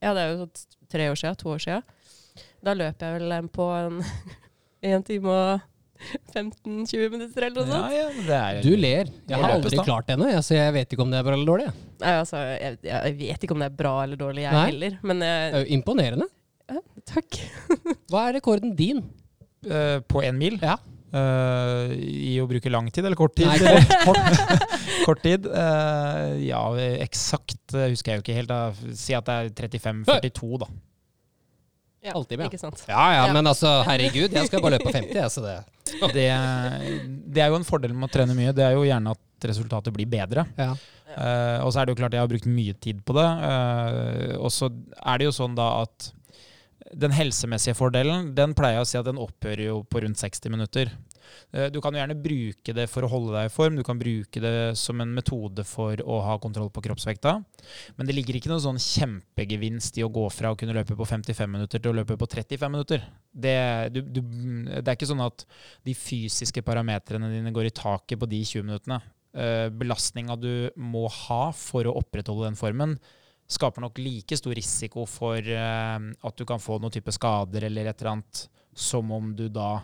ja 0.00 0.14
det 0.16 0.22
er 0.22 0.30
jo 0.32 0.44
sånn 0.44 0.68
tre 0.90 1.10
år 1.12 1.18
siden, 1.20 1.40
to 1.40 1.50
år 1.52 1.60
siden, 1.62 1.98
da 2.64 2.72
løp 2.76 3.02
jeg 3.04 3.18
vel 3.18 3.50
på 3.52 3.66
en, 3.76 4.00
en 4.90 5.04
time 5.06 5.34
og 5.34 5.66
15-20 6.32 7.10
minutter 7.12 7.44
eller 7.44 7.60
noe 7.60 7.68
sånt. 7.68 7.92
Ja, 7.92 8.08
ja, 8.08 8.24
det 8.24 8.36
er, 8.40 8.60
Du 8.64 8.72
ler. 8.80 9.10
Jeg 9.28 9.36
har 9.36 9.52
aldri 9.58 9.74
Løpes 9.74 9.86
klart 9.86 10.08
det 10.08 10.16
ennå, 10.16 10.30
jeg, 10.32 10.44
så 10.46 10.56
jeg 10.56 10.74
vet 10.76 10.94
ikke 10.94 11.04
om 11.04 11.12
det 11.12 11.20
er 11.20 11.26
bra 11.26 11.36
eller 11.36 11.50
dårlig. 11.52 11.66
jeg. 11.68 11.88
Nei, 12.00 12.14
altså, 12.22 12.40
jeg, 12.56 12.78
jeg 12.88 13.16
vet 13.20 13.44
ikke 13.44 13.56
om 13.56 13.64
det 13.64 13.68
er 13.68 13.78
bra 13.82 13.94
eller 14.06 14.20
dårlig, 14.20 14.44
jeg 14.46 14.56
Nei. 14.56 14.66
heller. 14.70 14.96
Men 15.04 15.20
Det 15.24 15.32
er 15.36 15.58
jo 15.58 15.66
imponerende. 15.76 16.28
Takk. 17.08 17.40
Hva 18.10 18.28
er 18.28 18.38
rekorden 18.38 18.74
din? 18.78 19.02
Uh, 19.66 19.98
på 20.08 20.22
én 20.24 20.38
mil. 20.40 20.58
Ja. 20.62 20.78
Uh, 21.10 21.90
I 21.98 22.36
å 22.38 22.46
bruke 22.46 22.70
lang 22.70 22.86
tid 22.94 23.02
eller 23.04 23.18
kort 23.18 23.34
tid? 23.38 23.48
Nei, 23.50 23.58
kort, 24.06 24.20
kort, 24.30 24.76
kort 25.08 25.24
tid. 25.24 25.48
Uh, 25.50 26.36
ja, 26.44 26.62
eksakt 27.02 27.74
husker 27.74 28.14
jeg 28.14 28.20
jo 28.20 28.26
ikke 28.26 28.38
helt. 28.38 28.52
Da. 28.52 28.94
Si 28.96 29.16
at 29.16 29.26
det 29.26 29.66
er 29.66 29.74
35-42, 29.82 30.62
da. 30.62 30.70
Ja, 32.00 32.14
Alltid 32.16 32.38
med, 32.38 32.46
ja. 32.46 32.48
Ikke 32.48 32.60
sant. 32.62 32.80
Ja 32.88 33.02
ja, 33.12 33.24
Ja. 33.26 33.32
men 33.36 33.44
altså, 33.50 33.82
herregud, 33.84 34.32
jeg 34.32 34.48
skal 34.48 34.62
bare 34.64 34.78
løpe 34.78 34.88
på 34.88 34.94
50, 34.94 35.18
jeg, 35.18 35.32
så 35.34 35.42
det 35.44 35.58
Det, 36.16 36.28
det 37.34 37.42
er 37.42 37.50
jo 37.50 37.58
en 37.58 37.66
fordel 37.66 37.92
med 37.92 38.06
å 38.08 38.12
trene 38.14 38.36
mye. 38.38 38.54
Det 38.56 38.62
er 38.64 38.72
jo 38.78 38.86
gjerne 38.86 39.12
at 39.12 39.48
resultatet 39.50 39.92
blir 39.92 40.08
bedre. 40.08 40.46
Ja. 40.56 40.70
Uh, 41.10 41.58
og 41.66 41.72
så 41.74 41.80
er 41.82 41.88
det 41.88 41.92
jo 41.96 41.98
klart 41.98 42.14
jeg 42.14 42.22
har 42.22 42.30
brukt 42.30 42.46
mye 42.48 42.76
tid 42.78 43.02
på 43.04 43.16
det. 43.18 43.26
Uh, 43.26 44.38
og 44.38 44.52
så 44.54 44.70
er 44.70 45.20
det 45.20 45.26
jo 45.26 45.34
sånn 45.34 45.58
da 45.58 45.66
at 45.82 46.12
den 46.96 47.14
helsemessige 47.14 47.76
fordelen, 47.78 48.32
den 48.34 48.54
pleier 48.58 48.80
jeg 48.80 48.86
å 48.86 48.90
si 48.90 48.98
at 48.98 49.06
den 49.06 49.20
opphører 49.20 49.68
jo 49.68 49.80
på 49.86 50.02
rundt 50.02 50.18
60 50.18 50.50
minutter. 50.50 50.90
Eh, 51.52 51.68
Du 51.70 51.80
kan 51.80 51.94
jo 51.94 52.00
gjerne 52.00 52.16
bruke 52.18 52.74
det 52.74 52.86
for 52.90 53.06
å 53.06 53.10
holde 53.10 53.34
deg 53.36 53.46
i 53.46 53.52
form, 53.54 53.76
du 53.78 53.84
kan 53.86 53.98
bruke 53.98 54.42
det 54.42 54.76
som 54.78 55.00
en 55.00 55.12
metode 55.14 55.64
for 55.68 56.00
å 56.02 56.20
ha 56.26 56.36
kontroll 56.42 56.70
på 56.74 56.82
kroppsvekta. 56.82 57.36
Men 57.96 58.08
det 58.08 58.16
ligger 58.16 58.38
ikke 58.38 58.50
noen 58.50 58.64
sånn 58.64 58.82
kjempegevinst 58.82 60.00
i 60.00 60.04
å 60.06 60.10
gå 60.12 60.26
fra 60.34 60.50
å 60.50 60.58
kunne 60.58 60.74
løpe 60.74 60.96
på 60.98 61.06
55 61.06 61.50
minutter 61.50 61.78
til 61.78 61.92
å 61.92 61.98
løpe 62.00 62.18
på 62.18 62.26
35 62.26 62.74
minutter. 62.74 63.06
Det, 63.30 63.56
du, 63.94 64.02
du, 64.02 64.20
det 64.80 64.86
er 64.86 64.98
ikke 64.98 65.10
sånn 65.12 65.24
at 65.24 65.46
de 65.86 65.94
fysiske 65.94 66.64
parametrene 66.66 67.30
dine 67.32 67.54
går 67.54 67.70
i 67.70 67.74
taket 67.74 68.18
på 68.20 68.28
de 68.30 68.42
20 68.42 68.66
minuttene. 68.66 69.00
Eh, 69.30 69.68
belastninga 69.70 70.34
du 70.34 70.52
må 70.74 71.06
ha 71.06 71.42
for 71.54 71.86
å 71.86 71.94
opprettholde 72.02 72.48
den 72.48 72.58
formen, 72.58 72.98
skaper 73.50 73.84
nok 73.84 73.98
like 74.00 74.38
stor 74.38 74.54
risiko 74.56 75.06
for 75.10 75.38
eh, 75.38 75.96
at 75.98 76.36
du 76.38 76.46
kan 76.48 76.62
få 76.62 76.78
noen 76.80 76.94
type 76.94 77.12
skader 77.14 77.66
eller 77.68 77.90
et 77.90 78.02
eller 78.02 78.16
annet, 78.16 78.44
som 78.76 79.10
om 79.12 79.32
du 79.36 79.48
da 79.52 79.80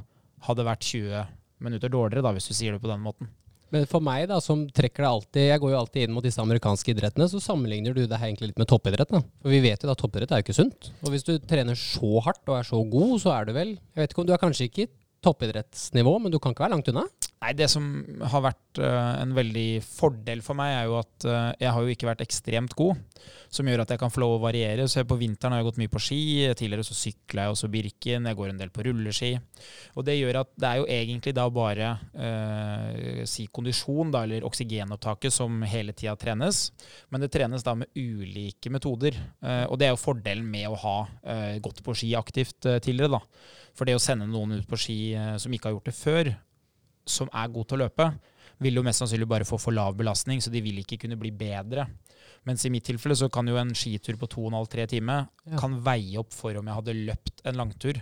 hadde 0.46 0.66
vært 0.66 0.86
20 0.86 1.26
minutter 1.66 1.90
dårligere, 1.90 2.22
da, 2.24 2.32
hvis 2.36 2.48
du 2.50 2.54
sier 2.54 2.76
det 2.76 2.82
på 2.82 2.90
den 2.90 3.02
måten. 3.02 3.30
Men 3.74 3.86
for 3.90 4.04
meg, 4.04 4.28
da, 4.30 4.38
som 4.42 4.60
trekker 4.70 5.02
det 5.02 5.08
alltid 5.08 5.48
Jeg 5.48 5.58
går 5.58 5.72
jo 5.72 5.78
alltid 5.80 6.04
inn 6.06 6.12
mot 6.14 6.24
disse 6.24 6.38
amerikanske 6.38 6.92
idrettene, 6.92 7.26
så 7.26 7.40
sammenligner 7.42 7.96
du 7.96 8.04
det 8.06 8.20
her 8.20 8.28
egentlig 8.28 8.52
litt 8.52 8.60
med 8.62 8.68
toppidrett. 8.70 9.10
da. 9.10 9.22
For 9.42 9.50
vi 9.50 9.58
vet 9.64 9.82
jo 9.82 9.90
at 9.90 9.98
toppidrett 9.98 10.30
er 10.30 10.40
jo 10.40 10.46
ikke 10.46 10.56
sunt. 10.60 10.90
Og 11.02 11.10
hvis 11.10 11.26
du 11.26 11.34
trener 11.42 11.78
så 11.80 12.22
hardt 12.22 12.44
og 12.46 12.60
er 12.60 12.68
så 12.68 12.78
god, 12.86 13.16
så 13.24 13.34
er 13.34 13.48
du 13.48 13.56
vel 13.56 13.74
Jeg 13.74 13.98
vet 14.04 14.14
ikke 14.14 14.22
om 14.22 14.28
du 14.28 14.34
er 14.36 14.42
kanskje 14.42 14.68
ikke 14.70 14.86
toppidrettsnivå, 15.26 16.14
men 16.22 16.30
du 16.30 16.38
kan 16.38 16.54
ikke 16.54 16.68
være 16.68 16.76
langt 16.76 16.92
unna? 16.92 17.08
Nei, 17.36 17.52
Det 17.52 17.66
som 17.68 17.84
har 18.32 18.42
vært 18.46 18.78
eh, 18.80 19.14
en 19.20 19.34
veldig 19.36 19.82
fordel 19.84 20.40
for 20.44 20.56
meg, 20.56 20.72
er 20.72 20.86
jo 20.88 20.96
at 21.02 21.26
eh, 21.28 21.50
jeg 21.66 21.72
har 21.74 21.84
jo 21.84 21.92
ikke 21.92 22.08
vært 22.08 22.22
ekstremt 22.24 22.76
god. 22.78 23.02
Som 23.52 23.68
gjør 23.68 23.82
at 23.84 23.92
jeg 23.92 24.00
kan 24.00 24.12
få 24.12 24.22
lov 24.22 24.36
å 24.36 24.44
variere. 24.46 24.86
Så 24.88 25.04
på 25.08 25.18
vinteren 25.20 25.52
har 25.52 25.60
jeg 25.60 25.68
gått 25.68 25.80
mye 25.82 25.92
på 25.92 26.00
ski. 26.02 26.20
Tidligere 26.56 26.86
så 26.86 26.96
sykla 26.96 27.44
jeg 27.46 27.54
også 27.54 27.70
Birken. 27.72 28.28
Jeg 28.30 28.38
går 28.38 28.52
en 28.52 28.60
del 28.60 28.72
på 28.72 28.86
rulleski. 28.86 29.34
Og 29.94 30.06
det 30.08 30.16
gjør 30.16 30.40
at 30.42 30.50
det 30.56 30.70
er 30.70 30.80
jo 30.80 30.88
egentlig 30.96 31.34
da 31.36 31.46
bare 31.52 31.90
eh, 32.16 33.20
si 33.28 33.46
kondisjon, 33.52 34.14
da, 34.14 34.24
eller 34.24 34.48
oksygenopptaket, 34.48 35.36
som 35.36 35.60
hele 35.68 35.94
tida 35.96 36.16
trenes. 36.20 36.70
Men 37.12 37.24
det 37.24 37.30
trenes 37.36 37.64
da 37.66 37.76
med 37.78 37.92
ulike 37.92 38.72
metoder. 38.72 39.20
Eh, 39.44 39.64
og 39.68 39.76
det 39.80 39.90
er 39.90 39.94
jo 39.94 40.02
fordelen 40.02 40.48
med 40.48 40.70
å 40.72 40.80
ha 40.86 40.98
eh, 41.20 41.60
gått 41.64 41.84
på 41.84 41.96
ski 41.96 42.14
aktivt 42.18 42.64
eh, 42.64 42.80
tidligere, 42.80 43.18
da. 43.18 43.22
For 43.76 43.88
det 43.88 43.98
å 43.98 44.00
sende 44.00 44.28
noen 44.28 44.56
ut 44.56 44.68
på 44.68 44.78
ski 44.80 44.98
som 45.36 45.52
ikke 45.52 45.68
har 45.68 45.74
gjort 45.74 45.88
det 45.90 45.92
før, 45.98 46.30
som 47.06 47.30
er 47.32 47.52
god 47.54 47.68
til 47.68 47.78
å 47.78 47.84
løpe, 47.86 48.08
vil 48.62 48.78
jo 48.78 48.84
mest 48.86 49.02
sannsynlig 49.02 49.28
bare 49.28 49.46
få 49.48 49.58
for 49.60 49.74
lav 49.76 49.96
belastning, 49.98 50.40
så 50.40 50.50
de 50.52 50.62
vil 50.64 50.80
ikke 50.80 50.98
kunne 51.04 51.18
bli 51.20 51.30
bedre. 51.30 51.86
Mens 52.46 52.64
i 52.64 52.70
mitt 52.72 52.86
tilfelle 52.86 53.16
så 53.18 53.28
kan 53.32 53.48
jo 53.48 53.58
en 53.60 53.74
skitur 53.76 54.16
på 54.20 54.28
2,5-3 54.32 54.86
timer 54.96 55.26
Ja. 55.46 55.58
kan 55.58 55.80
veie 55.82 56.18
opp 56.18 56.32
for 56.32 56.56
om 56.56 56.66
jeg 56.66 56.74
hadde 56.74 56.94
løpt 57.06 57.42
en 57.44 57.56
langtur. 57.56 58.00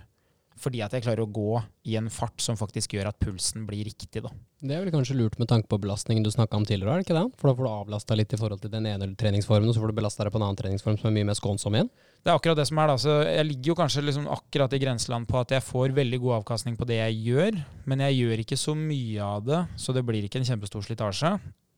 Fordi 0.56 0.82
at 0.84 0.92
jeg 0.92 1.02
klarer 1.02 1.24
å 1.24 1.32
gå 1.32 1.64
i 1.90 1.96
en 1.96 2.08
fart 2.08 2.40
som 2.40 2.56
faktisk 2.56 2.94
gjør 2.94 3.08
at 3.08 3.18
pulsen 3.18 3.66
blir 3.66 3.84
riktig. 3.84 4.22
da. 4.22 4.30
Det 4.64 4.72
er 4.72 4.80
vel 4.80 4.94
kanskje 4.94 5.14
lurt 5.18 5.34
med 5.36 5.48
tanke 5.50 5.68
på 5.68 5.76
belastningen 5.76 6.24
du 6.24 6.30
snakka 6.32 6.56
om 6.56 6.64
tidligere, 6.64 6.94
er 6.94 7.02
det 7.02 7.04
ikke 7.04 7.16
det? 7.18 7.36
For 7.36 7.50
da 7.50 7.52
får 7.58 7.66
du 7.66 7.68
avlasta 7.68 8.16
litt 8.16 8.30
i 8.32 8.38
forhold 8.40 8.62
til 8.62 8.70
den 8.72 8.86
ene 8.88 9.10
treningsformen, 9.20 9.68
og 9.68 9.76
så 9.76 9.82
får 9.82 9.90
du 9.92 9.96
belasta 9.98 10.24
deg 10.24 10.32
på 10.32 10.38
en 10.40 10.44
annen 10.46 10.56
treningsform 10.56 10.96
som 10.96 11.08
er 11.10 11.16
mye 11.18 11.26
mer 11.28 11.36
skånsom 11.36 11.74
igjen. 11.76 11.90
Det 12.24 12.30
er 12.32 12.38
akkurat 12.38 12.56
det 12.56 12.64
som 12.70 12.78
er 12.80 12.88
da. 12.88 12.94
Så 13.02 13.16
jeg 13.28 13.44
ligger 13.50 13.70
jo 13.70 13.76
kanskje 13.82 14.04
liksom 14.06 14.30
akkurat 14.32 14.72
i 14.72 14.80
grenseland 14.80 15.28
på 15.28 15.36
at 15.42 15.52
jeg 15.52 15.66
får 15.66 15.92
veldig 15.98 16.20
god 16.22 16.36
avkastning 16.38 16.78
på 16.80 16.88
det 16.88 16.96
jeg 16.96 17.18
gjør, 17.26 17.58
men 17.92 18.04
jeg 18.06 18.16
gjør 18.22 18.42
ikke 18.46 18.58
så 18.62 18.74
mye 18.78 19.26
av 19.26 19.42
det, 19.44 19.58
så 19.84 19.94
det 19.96 20.04
blir 20.08 20.24
ikke 20.24 20.40
en 20.40 20.48
kjempestor 20.48 20.86
slitasje. 20.86 21.34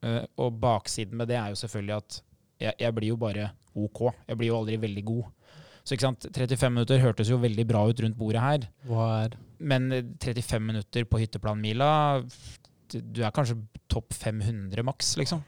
Eh, 0.07 0.21
og 0.45 0.61
baksiden 0.63 1.19
med 1.19 1.33
det 1.33 1.41
er 1.41 1.51
jo 1.51 1.59
selvfølgelig 1.65 1.97
at 1.97 2.21
jeg, 2.69 2.77
jeg 2.85 2.97
blir 3.01 3.11
jo 3.11 3.19
bare 3.19 3.49
OK. 3.75 4.05
Jeg 4.29 4.39
blir 4.39 4.53
jo 4.53 4.61
aldri 4.61 4.79
veldig 4.87 5.05
god. 5.11 5.27
Så 5.83 5.97
ikke 5.97 6.07
sant, 6.07 6.29
35 6.31 6.71
minutter 6.71 7.03
hørtes 7.03 7.35
jo 7.35 7.41
veldig 7.43 7.67
bra 7.67 7.83
ut 7.91 8.05
rundt 8.05 8.19
bordet 8.19 8.47
her, 8.47 8.71
Hva 8.87 9.11
er 9.25 9.37
men 9.59 9.91
eh, 9.93 10.05
35 10.23 10.63
minutter 10.63 11.07
på 11.09 11.19
hytteplanmila 11.23 11.91
Du 12.93 13.23
er 13.25 13.31
kanskje 13.35 13.57
topp 13.89 14.13
500 14.15 14.83
maks, 14.87 15.17
liksom. 15.21 15.43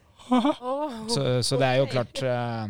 Så, 1.08 1.22
så 1.42 1.56
det 1.56 1.64
er 1.70 1.78
jo 1.80 1.86
klart 1.88 2.20
eh, 2.20 2.66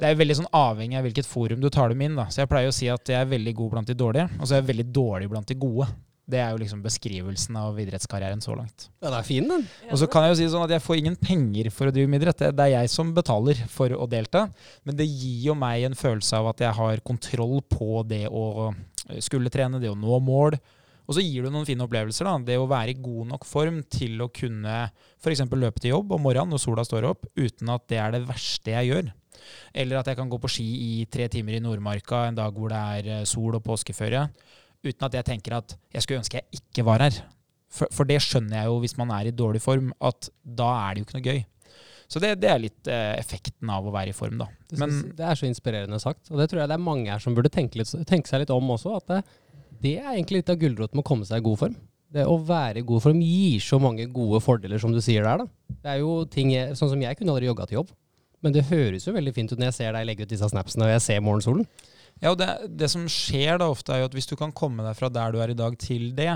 Det 0.00 0.02
er 0.08 0.14
jo 0.14 0.18
veldig 0.18 0.36
sånn 0.40 0.48
avhengig 0.58 0.96
av 0.98 1.04
hvilket 1.06 1.28
forum 1.28 1.60
du 1.62 1.68
tar 1.70 1.92
dem 1.92 2.00
inn. 2.02 2.16
da. 2.18 2.24
Så 2.32 2.40
jeg 2.42 2.50
pleier 2.50 2.72
å 2.72 2.74
si 2.74 2.88
at 2.90 3.06
jeg 3.12 3.20
er 3.20 3.30
veldig 3.30 3.52
god 3.60 3.70
blant 3.76 3.86
de 3.92 3.94
dårlige, 3.94 4.26
og 4.40 4.42
så 4.48 4.56
er 4.56 4.62
jeg 4.62 4.70
veldig 4.72 4.86
dårlig 4.96 5.28
blant 5.30 5.46
de 5.46 5.54
gode. 5.54 5.86
Det 6.26 6.40
er 6.42 6.50
jo 6.50 6.58
liksom 6.58 6.80
beskrivelsen 6.82 7.54
av 7.60 7.76
idrettskarrieren 7.78 8.40
så 8.42 8.56
langt. 8.58 8.88
Ja, 8.98 9.12
det 9.12 9.20
er 9.20 9.26
fin, 9.28 9.46
den. 9.46 9.62
Og 9.92 10.00
så 10.00 10.08
kan 10.10 10.24
jeg 10.26 10.32
jo 10.32 10.38
si 10.40 10.48
sånn 10.50 10.64
at 10.66 10.72
jeg 10.74 10.82
får 10.82 10.98
ingen 10.98 11.14
penger 11.22 11.70
for 11.70 11.86
å 11.86 11.92
drive 11.94 12.10
med 12.10 12.18
idrett. 12.24 12.40
Det- 12.42 12.56
Det 12.56 12.64
er 12.66 12.72
jeg 12.80 12.90
som 12.90 13.14
betaler 13.14 13.54
for 13.70 13.88
å 13.94 14.08
delta. 14.10 14.48
Men 14.82 14.96
det 14.96 15.06
gir 15.06 15.44
jo 15.52 15.54
meg 15.54 15.84
en 15.86 15.94
følelse 15.94 16.32
av 16.34 16.48
at 16.48 16.58
jeg 16.58 16.72
har 16.74 16.96
kontroll 17.06 17.60
på 17.70 18.02
det 18.08 18.26
å 18.26 18.74
skulle 19.22 19.48
trene, 19.54 19.78
det 19.80 19.88
å 19.88 19.94
nå 19.94 20.18
mål. 20.20 20.58
Og 21.06 21.14
så 21.16 21.22
gir 21.22 21.46
du 21.46 21.52
noen 21.52 21.66
fine 21.68 21.84
opplevelser. 21.86 22.26
da. 22.26 22.34
Det 22.48 22.56
å 22.58 22.66
være 22.70 22.92
i 22.92 22.98
god 22.98 23.30
nok 23.32 23.46
form 23.46 23.82
til 23.92 24.18
å 24.24 24.30
kunne 24.34 24.88
f.eks. 25.22 25.44
løpe 25.52 25.82
til 25.82 25.94
jobb 25.94 26.16
om 26.16 26.26
morgenen 26.26 26.54
når 26.54 26.62
sola 26.64 26.84
står 26.86 27.06
opp, 27.12 27.28
uten 27.38 27.70
at 27.72 27.86
det 27.92 28.00
er 28.02 28.16
det 28.16 28.24
verste 28.26 28.74
jeg 28.74 28.90
gjør. 28.90 29.12
Eller 29.76 30.00
at 30.00 30.10
jeg 30.10 30.18
kan 30.18 30.30
gå 30.30 30.40
på 30.42 30.50
ski 30.50 30.66
i 30.66 30.92
tre 31.12 31.28
timer 31.30 31.58
i 31.58 31.62
Nordmarka 31.62 32.26
en 32.26 32.38
dag 32.38 32.56
hvor 32.56 32.72
det 32.72 32.82
er 32.98 33.10
eh, 33.20 33.26
sol 33.28 33.54
og 33.58 33.64
påskeføre, 33.66 34.26
uten 34.86 35.06
at 35.06 35.18
jeg 35.18 35.26
tenker 35.30 35.58
at 35.60 35.76
jeg 35.94 36.04
skulle 36.04 36.22
ønske 36.24 36.40
jeg 36.40 36.60
ikke 36.60 36.86
var 36.86 37.06
her. 37.06 37.20
For, 37.72 37.90
for 37.92 38.08
det 38.08 38.18
skjønner 38.24 38.60
jeg 38.60 38.70
jo 38.70 38.80
hvis 38.82 38.96
man 38.98 39.12
er 39.14 39.28
i 39.28 39.34
dårlig 39.34 39.62
form, 39.62 39.92
at 40.02 40.30
da 40.42 40.72
er 40.86 40.94
det 40.94 41.02
jo 41.02 41.08
ikke 41.08 41.18
noe 41.18 41.28
gøy. 41.28 41.44
Så 42.06 42.22
det, 42.22 42.36
det 42.38 42.50
er 42.50 42.62
litt 42.62 42.90
eh, 42.90 43.16
effekten 43.18 43.70
av 43.72 43.86
å 43.86 43.92
være 43.94 44.12
i 44.12 44.16
form, 44.16 44.38
da. 44.38 44.46
Men 44.78 44.92
det 45.18 45.24
er 45.26 45.38
så 45.38 45.48
inspirerende 45.48 45.98
sagt, 46.02 46.30
og 46.30 46.38
det 46.38 46.46
tror 46.50 46.62
jeg 46.62 46.70
det 46.70 46.76
er 46.76 46.86
mange 46.86 47.10
her 47.10 47.22
som 47.22 47.34
burde 47.34 47.50
tenke, 47.52 47.80
litt, 47.80 47.90
tenke 48.06 48.30
seg 48.30 48.44
litt 48.44 48.52
om 48.54 48.70
også. 48.76 48.94
At 49.00 49.10
det, 49.10 49.18
det 49.82 49.98
er 50.00 50.14
egentlig 50.14 50.42
litt 50.42 50.52
av 50.52 50.58
gulroten 50.60 50.98
med 50.98 51.04
å 51.04 51.08
komme 51.08 51.28
seg 51.28 51.42
i 51.42 51.46
god 51.46 51.60
form. 51.64 51.76
Det 52.16 52.24
å 52.28 52.36
være 52.46 52.80
i 52.80 52.86
god 52.86 53.02
form 53.02 53.20
gir 53.24 53.62
så 53.64 53.80
mange 53.82 54.06
gode 54.14 54.40
fordeler, 54.44 54.78
som 54.80 54.92
du 54.94 55.00
sier 55.02 55.26
der. 55.26 55.42
da. 55.42 55.76
Det 55.82 55.94
er 55.96 56.02
jo 56.04 56.20
ting 56.30 56.52
jeg, 56.54 56.76
Sånn 56.78 56.92
som 56.92 57.02
jeg 57.02 57.18
kunne 57.18 57.34
aldri 57.34 57.50
jogga 57.50 57.66
til 57.66 57.80
jobb. 57.80 57.90
Men 58.44 58.54
det 58.54 58.66
høres 58.68 59.06
jo 59.08 59.14
veldig 59.16 59.32
fint 59.34 59.52
ut 59.52 59.58
når 59.58 59.70
jeg 59.72 59.78
ser 59.80 59.96
deg 59.96 60.06
legge 60.06 60.26
ut 60.26 60.30
disse 60.30 60.48
snapsene 60.52 60.86
og 60.86 60.92
jeg 60.92 61.02
ser 61.02 61.22
morgensolen. 61.24 61.66
Ja, 62.22 62.30
og 62.30 62.38
det, 62.40 62.48
det 62.80 62.88
som 62.88 63.04
skjer 63.12 63.58
da 63.60 63.66
ofte, 63.68 63.92
er 63.92 64.00
jo 64.00 64.08
at 64.08 64.14
hvis 64.16 64.28
du 64.30 64.36
kan 64.40 64.52
komme 64.56 64.84
deg 64.86 64.96
fra 64.96 65.10
der 65.12 65.34
du 65.34 65.40
er 65.42 65.52
i 65.52 65.56
dag, 65.58 65.74
til 65.80 66.08
det, 66.16 66.30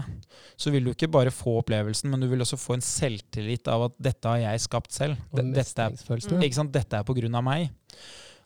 så 0.61 0.73
vil 0.75 0.85
du 0.85 0.91
ikke 0.93 1.09
bare 1.13 1.33
få 1.33 1.61
opplevelsen, 1.63 2.11
men 2.13 2.21
du 2.21 2.27
vil 2.29 2.45
også 2.45 2.59
få 2.61 2.77
en 2.77 2.85
selvtillit 2.85 3.71
av 3.73 3.87
at 3.87 3.95
dette 4.11 4.29
har 4.29 4.43
jeg 4.43 4.65
skapt 4.67 4.93
selv. 4.93 5.23
Dette 5.33 5.87
er, 5.87 5.97
ikke 5.97 6.59
sant? 6.59 6.75
Dette 6.75 7.01
er 7.01 7.07
på 7.09 7.17
grunn 7.17 7.39
av 7.39 7.47
meg. 7.47 7.71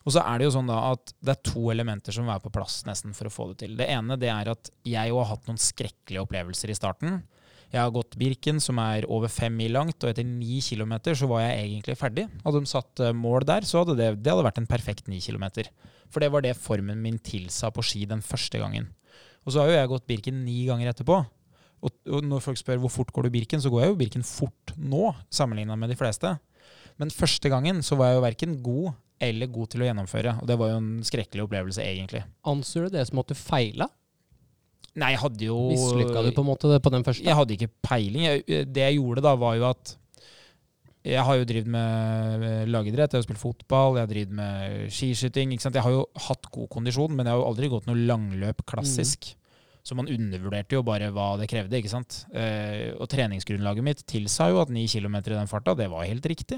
Og 0.05 0.13
så 0.13 0.21
er 0.21 0.37
det 0.37 0.47
jo 0.47 0.53
sånn 0.53 0.69
da 0.69 0.77
at 0.91 1.13
det 1.25 1.33
er 1.33 1.45
to 1.49 1.63
elementer 1.73 2.13
som 2.13 2.27
må 2.27 2.33
være 2.33 2.45
på 2.45 2.53
plass 2.53 2.83
nesten 2.85 3.15
for 3.17 3.27
å 3.27 3.33
få 3.33 3.47
det 3.51 3.63
til. 3.63 3.77
Det 3.79 3.87
ene 3.89 4.17
det 4.21 4.29
er 4.29 4.51
at 4.51 4.69
jeg 4.85 5.11
jo 5.11 5.17
har 5.17 5.31
hatt 5.31 5.47
noen 5.49 5.61
skrekkelige 5.61 6.21
opplevelser 6.21 6.71
i 6.71 6.77
starten. 6.77 7.23
Jeg 7.73 7.81
har 7.81 7.91
gått 7.91 8.13
Birken, 8.19 8.61
som 8.61 8.77
er 8.79 9.07
over 9.11 9.31
fem 9.33 9.55
mil 9.57 9.73
langt, 9.75 9.97
og 9.97 10.11
etter 10.11 10.23
ni 10.27 10.61
kilometer 10.63 11.17
så 11.17 11.27
var 11.27 11.41
jeg 11.43 11.63
egentlig 11.63 11.97
ferdig. 11.99 12.27
Hadde 12.45 12.61
de 12.61 12.69
satt 12.69 13.01
eh, 13.03 13.15
mål 13.17 13.47
der, 13.49 13.65
så 13.67 13.81
hadde 13.81 13.97
det, 13.99 14.11
det 14.21 14.31
hadde 14.31 14.45
vært 14.45 14.61
en 14.61 14.69
perfekt 14.69 15.09
ni 15.11 15.17
kilometer. 15.23 15.71
For 16.13 16.21
det 16.21 16.29
var 16.31 16.45
det 16.45 16.53
formen 16.59 17.01
min 17.01 17.17
tilsa 17.19 17.73
på 17.73 17.83
ski 17.83 18.05
den 18.07 18.21
første 18.23 18.61
gangen. 18.61 18.91
Og 19.43 19.53
så 19.53 19.61
har 19.61 19.71
jo 19.71 19.79
jeg 19.79 19.91
gått 19.91 20.07
Birken 20.09 20.43
ni 20.45 20.61
ganger 20.69 20.93
etterpå. 20.93 21.23
Og, 21.85 22.21
når 22.25 22.41
folk 22.41 22.57
spør 22.57 22.79
hvor 22.81 22.93
fort 22.93 23.11
går 23.13 23.27
du 23.27 23.33
Birken, 23.33 23.61
så 23.61 23.69
går 23.73 23.83
jeg 23.83 23.91
jo 23.91 23.99
Birken 23.99 24.25
fort 24.25 24.73
nå, 24.77 25.09
sammenligna 25.33 25.75
med 25.77 25.91
de 25.91 25.97
fleste. 25.99 26.31
Men 27.01 27.11
første 27.13 27.51
gangen 27.51 27.83
så 27.85 27.97
var 27.99 28.13
jeg 28.13 28.19
jo 28.19 28.23
verken 28.23 28.55
god 28.63 28.93
eller 29.23 29.51
god 29.51 29.71
til 29.73 29.83
å 29.83 29.89
gjennomføre. 29.89 30.37
Og 30.41 30.49
det 30.49 30.57
var 30.59 30.71
jo 30.73 30.79
en 30.81 30.89
skrekkelig 31.07 31.45
opplevelse, 31.45 31.83
egentlig. 31.83 32.23
Anser 32.47 32.87
du 32.87 32.97
det 32.97 33.05
som 33.09 33.21
at 33.21 33.31
du 33.31 33.37
feila? 33.39 33.87
Nei, 34.95 35.11
jeg 35.11 35.21
hadde 35.25 35.47
jo 35.49 35.59
Mislykka 35.73 36.23
du 36.23 36.31
på 36.35 36.43
en 36.43 36.49
måte 36.49 36.71
det 36.71 36.79
på 36.83 36.91
den 36.93 37.03
første? 37.03 37.25
Jeg 37.27 37.35
hadde 37.35 37.55
ikke 37.57 37.71
peiling. 37.83 38.27
Jeg, 38.29 38.67
det 38.71 38.83
jeg 38.85 38.99
gjorde 38.99 39.23
da, 39.25 39.35
var 39.39 39.57
jo 39.59 39.67
at 39.67 39.95
jeg 41.05 41.21
har 41.21 41.37
jo 41.37 41.45
drevet 41.45 41.69
med 41.69 42.69
lagidrett, 42.73 43.13
jeg 43.13 43.21
har 43.21 43.25
spilt 43.27 43.41
fotball, 43.41 43.99
jeg 43.99 44.07
har 44.07 44.09
drevet 44.09 44.37
med 44.39 44.93
skiskyting. 44.93 45.51
Ikke 45.53 45.67
sant? 45.67 45.77
Jeg 45.77 45.85
har 45.85 45.93
jo 45.93 46.05
hatt 46.27 46.47
god 46.53 46.69
kondisjon, 46.73 47.13
men 47.13 47.27
jeg 47.27 47.35
har 47.35 47.43
jo 47.43 47.49
aldri 47.51 47.69
gått 47.69 47.89
noe 47.89 48.07
langløp 48.09 48.63
klassisk. 48.65 49.35
Så 49.85 49.93
man 49.93 50.09
undervurderte 50.09 50.73
jo 50.73 50.81
bare 50.85 51.11
hva 51.13 51.35
det 51.37 51.49
krevde. 51.51 51.77
ikke 51.77 51.91
sant? 51.91 52.23
Eh, 52.33 52.95
og 52.97 53.05
treningsgrunnlaget 53.11 53.85
mitt 53.85 54.01
tilsa 54.09 54.49
jo 54.49 54.63
at 54.63 54.71
9 54.73 54.87
km 54.95 55.19
i 55.19 55.35
den 55.35 55.51
farta, 55.51 55.75
det 55.77 55.91
var 55.91 56.07
helt 56.09 56.25
riktig. 56.25 56.57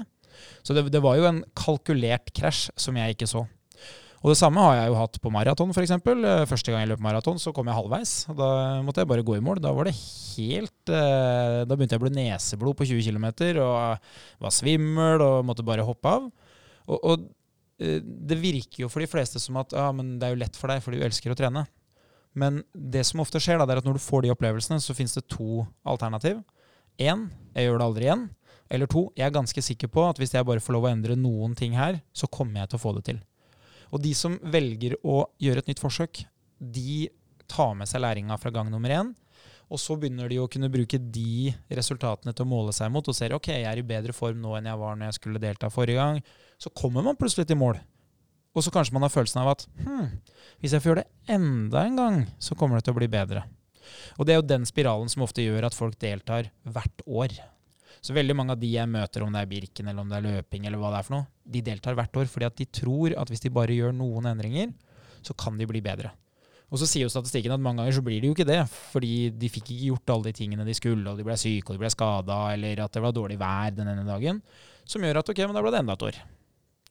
Så 0.66 0.76
det, 0.76 0.88
det 0.92 1.02
var 1.04 1.18
jo 1.18 1.28
en 1.28 1.44
kalkulert 1.58 2.32
krasj 2.36 2.68
som 2.78 2.98
jeg 2.98 3.16
ikke 3.16 3.30
så. 3.30 3.44
Og 4.18 4.32
det 4.32 4.38
samme 4.40 4.62
har 4.62 4.74
jeg 4.74 4.90
jo 4.90 4.98
hatt 4.98 5.16
på 5.22 5.30
maraton, 5.30 5.70
f.eks. 5.70 5.92
Første 6.50 6.72
gang 6.72 6.82
jeg 6.82 6.90
løp 6.90 7.02
maraton, 7.04 7.38
så 7.38 7.52
kom 7.54 7.68
jeg 7.70 7.78
halvveis. 7.78 8.12
Da 8.34 8.50
måtte 8.82 9.04
jeg 9.04 9.10
bare 9.12 9.24
gå 9.26 9.36
i 9.38 9.42
mål. 9.44 9.60
Da 9.62 9.70
var 9.76 9.86
det 9.86 9.94
helt 9.94 10.90
eh, 10.90 11.62
Da 11.62 11.76
begynte 11.76 11.94
jeg 11.94 12.02
å 12.02 12.06
bli 12.06 12.14
neseblod 12.16 12.78
på 12.78 12.88
20 12.88 13.06
km 13.06 13.28
og 13.62 14.08
var 14.42 14.54
svimmel 14.54 15.22
og 15.22 15.46
måtte 15.46 15.66
bare 15.66 15.86
hoppe 15.86 16.14
av. 16.18 16.26
Og, 16.88 16.98
og 16.98 17.28
eh, 17.78 18.02
det 18.02 18.40
virker 18.42 18.84
jo 18.84 18.90
for 18.90 19.04
de 19.04 19.10
fleste 19.10 19.38
som 19.42 19.60
at 19.62 19.76
ja, 19.76 19.86
men 19.94 20.16
det 20.18 20.26
er 20.26 20.34
jo 20.34 20.42
lett 20.42 20.58
for 20.58 20.72
deg 20.72 20.82
fordi 20.82 20.98
du 20.98 21.06
elsker 21.06 21.34
å 21.34 21.38
trene. 21.38 21.68
Men 22.38 22.62
det 22.74 23.04
som 23.06 23.22
ofte 23.22 23.40
skjer, 23.42 23.60
da, 23.60 23.68
det 23.68 23.76
er 23.76 23.84
at 23.84 23.86
når 23.86 24.00
du 24.00 24.02
får 24.02 24.26
de 24.26 24.34
opplevelsene, 24.34 24.82
så 24.82 24.98
finnes 24.98 25.14
det 25.14 25.28
to 25.30 25.62
alternativ. 25.86 26.42
Én, 26.98 27.28
jeg 27.54 27.68
gjør 27.68 27.78
det 27.78 27.86
aldri 27.86 28.08
igjen. 28.08 28.26
Eller 28.70 28.90
to, 28.90 29.08
jeg 29.16 29.26
er 29.26 29.34
ganske 29.34 29.62
sikker 29.64 29.90
på 29.92 30.04
at 30.04 30.18
hvis 30.20 30.34
jeg 30.36 30.46
bare 30.46 30.62
får 30.62 30.76
lov 30.76 30.88
å 30.88 30.90
endre 30.92 31.16
noen 31.16 31.54
ting 31.56 31.76
her, 31.78 32.02
så 32.12 32.28
kommer 32.28 32.62
jeg 32.62 32.72
til 32.72 32.80
å 32.80 32.82
få 32.82 32.94
det 32.98 33.04
til. 33.08 33.22
Og 33.94 34.02
de 34.04 34.12
som 34.16 34.36
velger 34.52 34.98
å 35.00 35.22
gjøre 35.40 35.64
et 35.64 35.70
nytt 35.70 35.80
forsøk, 35.80 36.20
de 36.58 37.08
tar 37.48 37.72
med 37.78 37.88
seg 37.88 38.02
læringa 38.04 38.36
fra 38.40 38.52
gang 38.52 38.68
nummer 38.72 38.92
én. 38.92 39.14
Og 39.68 39.80
så 39.80 39.96
begynner 40.00 40.30
de 40.32 40.38
å 40.40 40.48
kunne 40.48 40.70
bruke 40.72 41.00
de 41.00 41.52
resultatene 41.76 42.32
til 42.32 42.46
å 42.46 42.48
måle 42.48 42.72
seg 42.76 42.92
mot, 42.92 43.04
og 43.04 43.16
ser 43.16 43.34
ok, 43.36 43.50
jeg 43.52 43.68
er 43.68 43.80
i 43.80 43.84
bedre 43.84 44.14
form 44.16 44.40
nå 44.40 44.54
enn 44.56 44.68
jeg 44.68 44.80
var 44.80 44.96
når 44.96 45.10
jeg 45.10 45.18
skulle 45.18 45.42
delta 45.42 45.68
forrige 45.72 46.00
gang. 46.00 46.20
Så 46.60 46.72
kommer 46.72 47.04
man 47.04 47.18
plutselig 47.20 47.48
til 47.48 47.60
mål. 47.60 47.80
Og 48.56 48.64
så 48.64 48.72
kanskje 48.74 48.96
man 48.96 49.04
har 49.04 49.12
følelsen 49.12 49.42
av 49.42 49.52
at 49.52 49.66
hm, 49.84 50.08
hvis 50.60 50.74
jeg 50.74 50.82
får 50.82 50.90
gjøre 50.90 51.04
det 51.04 51.34
enda 51.36 51.84
en 51.84 52.00
gang, 52.00 52.16
så 52.42 52.56
kommer 52.58 52.78
det 52.78 52.88
til 52.88 52.96
å 52.96 53.00
bli 53.00 53.10
bedre. 53.12 53.44
Og 54.16 54.26
det 54.26 54.34
er 54.34 54.40
jo 54.40 54.48
den 54.48 54.66
spiralen 54.68 55.12
som 55.12 55.24
ofte 55.24 55.44
gjør 55.44 55.68
at 55.68 55.76
folk 55.76 55.96
deltar 56.00 56.50
hvert 56.64 57.04
år. 57.06 57.36
Så 58.04 58.14
veldig 58.16 58.36
mange 58.38 58.54
av 58.54 58.60
de 58.60 58.70
jeg 58.70 58.90
møter, 58.90 59.24
om 59.24 59.34
det 59.34 59.42
er 59.42 59.50
Birken 59.50 59.90
eller 59.90 60.04
om 60.04 60.12
det 60.12 60.20
er 60.20 60.26
løping, 60.28 60.68
eller 60.68 60.80
hva 60.80 60.92
det 60.94 61.00
er 61.00 61.08
for 61.08 61.16
noe, 61.16 61.28
de 61.48 61.64
deltar 61.66 61.98
hvert 61.98 62.20
år 62.20 62.30
fordi 62.30 62.48
at 62.48 62.56
de 62.60 62.68
tror 62.80 63.16
at 63.18 63.32
hvis 63.32 63.44
de 63.44 63.52
bare 63.54 63.76
gjør 63.76 63.96
noen 63.96 64.30
endringer, 64.30 64.72
så 65.24 65.34
kan 65.38 65.58
de 65.58 65.66
bli 65.68 65.82
bedre. 65.84 66.12
Og 66.68 66.80
så 66.80 66.86
sier 66.88 67.06
jo 67.06 67.12
statistikken 67.12 67.54
at 67.54 67.62
mange 67.64 67.80
ganger 67.80 67.96
så 67.96 68.04
blir 68.04 68.20
det 68.20 68.28
jo 68.28 68.36
ikke 68.36 68.48
det, 68.48 68.60
fordi 68.92 69.12
de 69.32 69.48
fikk 69.48 69.70
ikke 69.72 69.92
gjort 69.92 70.12
alle 70.12 70.28
de 70.28 70.36
tingene 70.36 70.66
de 70.68 70.74
skulle, 70.76 71.04
og 71.08 71.16
de 71.16 71.24
ble 71.24 71.36
syke, 71.40 71.70
og 71.70 71.78
de 71.78 71.82
ble 71.84 71.92
skada, 71.92 72.40
eller 72.52 72.82
at 72.84 72.92
det 72.92 73.02
var 73.04 73.14
dårlig 73.16 73.38
vær 73.40 73.72
den 73.76 73.88
ene 73.88 74.04
dagen, 74.08 74.42
som 74.88 75.04
gjør 75.04 75.22
at 75.22 75.32
ok, 75.32 75.46
men 75.46 75.56
da 75.56 75.64
ble 75.64 75.72
det 75.72 75.80
enda 75.80 75.96
et 75.96 76.04
år. 76.10 76.18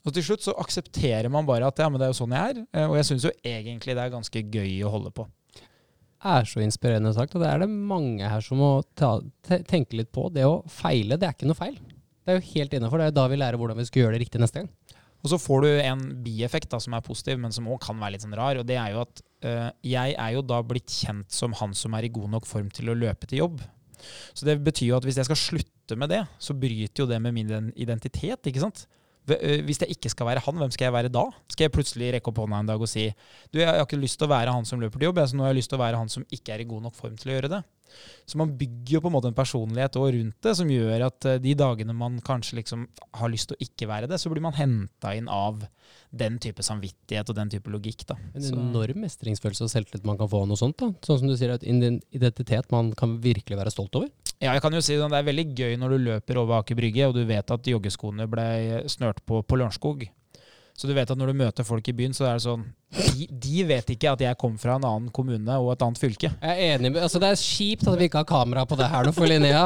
Og 0.08 0.16
til 0.16 0.24
slutt 0.24 0.46
så 0.46 0.56
aksepterer 0.58 1.30
man 1.30 1.46
bare 1.46 1.68
at 1.68 1.82
ja, 1.82 1.90
men 1.92 2.02
det 2.02 2.08
er 2.08 2.14
jo 2.14 2.22
sånn 2.22 2.34
jeg 2.34 2.56
er, 2.56 2.62
eh, 2.72 2.88
og 2.88 2.96
jeg 2.98 3.10
syns 3.10 3.28
jo 3.28 3.34
egentlig 3.46 3.94
det 3.98 4.06
er 4.06 4.14
ganske 4.14 4.44
gøy 4.56 4.74
å 4.88 4.94
holde 4.94 5.12
på. 5.14 5.28
Er 6.26 6.48
så 6.50 6.62
inspirerende 6.64 7.14
sagt, 7.14 7.36
og 7.36 7.44
det 7.44 7.50
er 7.52 7.62
det 7.62 7.70
mange 7.70 8.26
her 8.26 8.42
som 8.44 8.62
må 8.62 8.72
ta, 8.98 9.18
tenke 9.46 10.00
litt 10.00 10.10
på. 10.16 10.28
Det 10.34 10.46
å 10.48 10.64
feile, 10.72 11.20
det 11.20 11.28
er 11.28 11.36
ikke 11.36 11.50
noe 11.50 11.60
feil. 11.60 11.78
Det 11.78 12.34
er 12.34 12.40
jo 12.40 12.50
helt 12.56 12.74
innafor. 12.76 13.02
Det 13.02 13.12
er 13.12 13.16
da 13.16 13.28
vi 13.32 13.40
lærer 13.40 13.60
hvordan 13.62 13.78
vi 13.80 13.86
skal 13.88 14.04
gjøre 14.04 14.18
det 14.18 14.26
riktig 14.26 14.42
neste 14.42 14.64
gang. 14.64 14.72
Og 15.24 15.32
så 15.32 15.40
får 15.42 15.64
du 15.64 15.70
en 15.82 16.04
bieffekt 16.26 16.70
da, 16.74 16.80
som 16.84 16.96
er 16.98 17.06
positiv, 17.06 17.40
men 17.42 17.54
som 17.56 17.70
òg 17.72 17.80
kan 17.84 17.98
være 18.00 18.16
litt 18.16 18.26
sånn 18.26 18.36
rar. 18.38 18.60
Og 18.60 18.68
det 18.68 18.78
er 18.80 18.94
jo 18.94 19.02
at 19.06 19.24
øh, 19.48 19.70
jeg 19.88 20.14
er 20.18 20.36
jo 20.36 20.44
da 20.46 20.60
blitt 20.66 20.94
kjent 20.94 21.34
som 21.34 21.56
han 21.58 21.74
som 21.78 21.96
er 21.98 22.08
i 22.08 22.14
god 22.14 22.30
nok 22.36 22.50
form 22.50 22.70
til 22.74 22.92
å 22.92 22.98
løpe 22.98 23.30
til 23.30 23.46
jobb. 23.46 23.64
Så 24.38 24.46
det 24.46 24.60
betyr 24.66 24.92
jo 24.92 25.00
at 25.00 25.08
hvis 25.08 25.18
jeg 25.22 25.28
skal 25.30 25.40
slutte 25.40 25.98
med 25.98 26.12
det, 26.14 26.22
så 26.40 26.56
bryter 26.58 27.04
jo 27.04 27.10
det 27.10 27.20
med 27.24 27.34
min 27.36 27.72
identitet, 27.76 28.50
ikke 28.50 28.64
sant. 28.64 28.86
Hvis 29.28 29.82
jeg 29.84 29.98
ikke 29.98 30.12
skal 30.14 30.30
være 30.30 30.44
han, 30.46 30.60
hvem 30.62 30.72
skal 30.72 30.88
jeg 30.88 30.96
være 30.96 31.12
da? 31.12 31.26
Skal 31.52 31.68
jeg 31.68 31.76
plutselig 31.76 32.12
rekke 32.16 32.32
opp 32.32 32.44
hånda 32.44 32.62
en 32.64 32.70
dag 32.70 32.84
og 32.84 32.90
si 32.92 33.10
du, 33.52 33.60
jeg 33.60 33.68
har 33.68 33.84
ikke 33.84 34.00
lyst 34.00 34.20
til 34.22 34.30
å 34.30 34.32
være 34.32 34.54
han 34.56 34.68
som 34.68 34.80
løper 34.80 35.02
til 35.02 35.10
jobb, 35.10 35.20
jeg, 35.20 35.32
så 35.32 35.40
nå 35.40 35.44
har 35.44 35.52
jeg 35.52 35.60
lyst 35.60 35.74
til 35.74 35.80
å 35.80 35.84
være 35.84 36.00
han 36.00 36.14
som 36.14 36.28
ikke 36.32 36.56
er 36.56 36.64
i 36.64 36.70
god 36.70 36.88
nok 36.88 36.96
form 36.96 37.18
til 37.20 37.34
å 37.34 37.36
gjøre 37.36 37.52
det. 37.58 37.64
Så 38.28 38.40
man 38.40 38.52
bygger 38.60 38.98
jo 38.98 39.02
på 39.04 39.10
en 39.10 39.16
måte 39.16 39.30
en 39.32 39.38
personlighet 39.38 39.96
også 39.96 40.14
rundt 40.18 40.38
det, 40.44 40.54
som 40.60 40.72
gjør 40.72 41.06
at 41.08 41.28
de 41.44 41.54
dagene 41.58 41.96
man 41.96 42.20
kanskje 42.24 42.60
liksom 42.60 42.86
har 43.20 43.32
lyst 43.32 43.52
til 43.52 43.58
å 43.58 43.68
ikke 43.68 43.90
være 43.90 44.10
det, 44.12 44.20
så 44.22 44.32
blir 44.32 44.44
man 44.44 44.58
henta 44.58 45.14
inn 45.18 45.30
av 45.32 45.64
den 46.12 46.38
type 46.44 46.64
samvittighet 46.66 47.32
og 47.32 47.38
den 47.40 47.52
type 47.52 47.72
logikk. 47.72 48.04
da. 48.10 48.20
En 48.36 48.48
enorm 48.52 49.04
mestringsfølelse 49.06 49.68
og 49.68 49.74
selvtillit 49.74 50.08
man 50.08 50.20
kan 50.20 50.30
få 50.32 50.44
av 50.44 50.52
noe 50.52 50.60
sånt. 50.60 50.80
da. 50.80 50.92
Sånn 51.08 51.24
som 51.24 51.32
du 51.32 51.38
sier, 51.40 51.56
at 51.56 51.64
en 51.68 52.02
identitet 52.12 52.72
man 52.76 52.92
kan 52.98 53.18
virkelig 53.24 53.60
være 53.60 53.74
stolt 53.74 53.96
over. 54.00 54.12
Ja, 54.38 54.52
jeg 54.54 54.62
kan 54.62 54.76
jo 54.76 54.84
si 54.86 54.94
at 54.94 55.10
Det 55.10 55.18
er 55.18 55.26
veldig 55.32 55.48
gøy 55.58 55.78
når 55.82 55.96
du 55.96 56.04
løper 56.12 56.38
over 56.44 56.60
Aker 56.62 56.78
Brygge, 56.78 57.08
og 57.10 57.16
du 57.18 57.24
vet 57.26 57.56
at 57.56 57.72
joggeskoene 57.74 58.28
ble 58.30 58.84
snørt 58.92 59.24
på 59.26 59.42
på 59.42 59.58
Lørenskog. 59.58 60.06
Så 60.78 60.86
du 60.86 60.92
vet 60.94 61.10
at 61.10 61.18
når 61.18 61.32
du 61.32 61.40
møter 61.40 61.66
folk 61.66 61.88
i 61.90 61.94
byen, 61.98 62.14
så 62.14 62.28
er 62.30 62.36
det 62.38 62.44
sånn 62.44 62.68
De, 62.94 63.26
de 63.34 63.64
vet 63.66 63.88
ikke 63.96 64.12
at 64.14 64.22
jeg 64.22 64.38
kom 64.38 64.60
fra 64.62 64.76
en 64.78 64.86
annen 64.86 65.08
kommune 65.10 65.56
og 65.58 65.72
et 65.74 65.82
annet 65.82 65.98
fylke. 65.98 66.30
Jeg 66.30 66.54
er 66.54 66.76
enig 66.76 66.92
med, 66.92 67.02
altså 67.02 67.18
Det 67.24 67.32
er 67.34 67.42
kjipt 67.42 67.88
at 67.90 67.98
vi 67.98 68.06
ikke 68.06 68.22
har 68.22 68.28
kamera 68.30 68.62
på 68.70 68.78
det 68.78 68.92
her 68.92 69.10
nå 69.10 69.14
for 69.16 69.26
Linnea. 69.26 69.64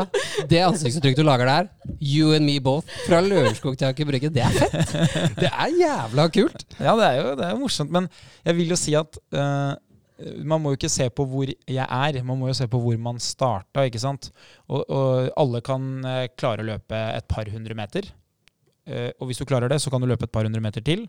Det 0.48 0.64
ansiktsuttrykket 0.64 1.20
du 1.20 1.28
lager 1.28 1.52
der, 1.52 1.68
you 2.00 2.32
and 2.38 2.48
me 2.48 2.56
both, 2.64 2.88
fra 3.10 3.20
Lørenskog 3.26 3.76
til 3.76 3.92
Aker 3.92 4.08
Brygge, 4.08 4.32
det 4.32 4.46
er 4.48 4.56
fett! 4.56 4.96
Det 5.36 5.52
er 5.52 5.76
jævla 5.82 6.30
kult! 6.32 6.64
Ja, 6.80 6.96
det 6.96 7.10
er 7.10 7.20
jo 7.20 7.36
det 7.42 7.46
er 7.50 7.54
jo 7.58 7.62
morsomt, 7.66 7.92
men 7.92 8.08
jeg 8.48 8.62
vil 8.62 8.72
jo 8.72 8.80
si 8.80 8.96
at 8.96 9.20
eh, 9.36 9.76
man 10.44 10.62
må 10.62 10.72
jo 10.72 10.80
ikke 10.80 10.92
se 10.92 11.08
på 11.14 11.26
hvor 11.30 11.50
jeg 11.50 11.86
er, 11.86 12.22
man 12.28 12.40
må 12.40 12.50
jo 12.50 12.56
se 12.58 12.68
på 12.70 12.80
hvor 12.82 12.98
man 13.02 13.20
starta, 13.22 13.86
ikke 13.88 14.02
sant. 14.02 14.32
Og, 14.70 14.84
og 14.86 15.30
alle 15.40 15.62
kan 15.66 15.88
eh, 16.08 16.26
klare 16.38 16.66
å 16.66 16.70
løpe 16.74 17.00
et 17.16 17.28
par 17.32 17.50
hundre 17.52 17.78
meter. 17.78 18.10
Eh, 18.90 19.10
og 19.20 19.30
hvis 19.30 19.42
du 19.42 19.46
klarer 19.50 19.72
det, 19.72 19.80
så 19.82 19.94
kan 19.94 20.02
du 20.02 20.10
løpe 20.10 20.28
et 20.28 20.34
par 20.34 20.48
hundre 20.48 20.64
meter 20.64 20.84
til. 20.86 21.06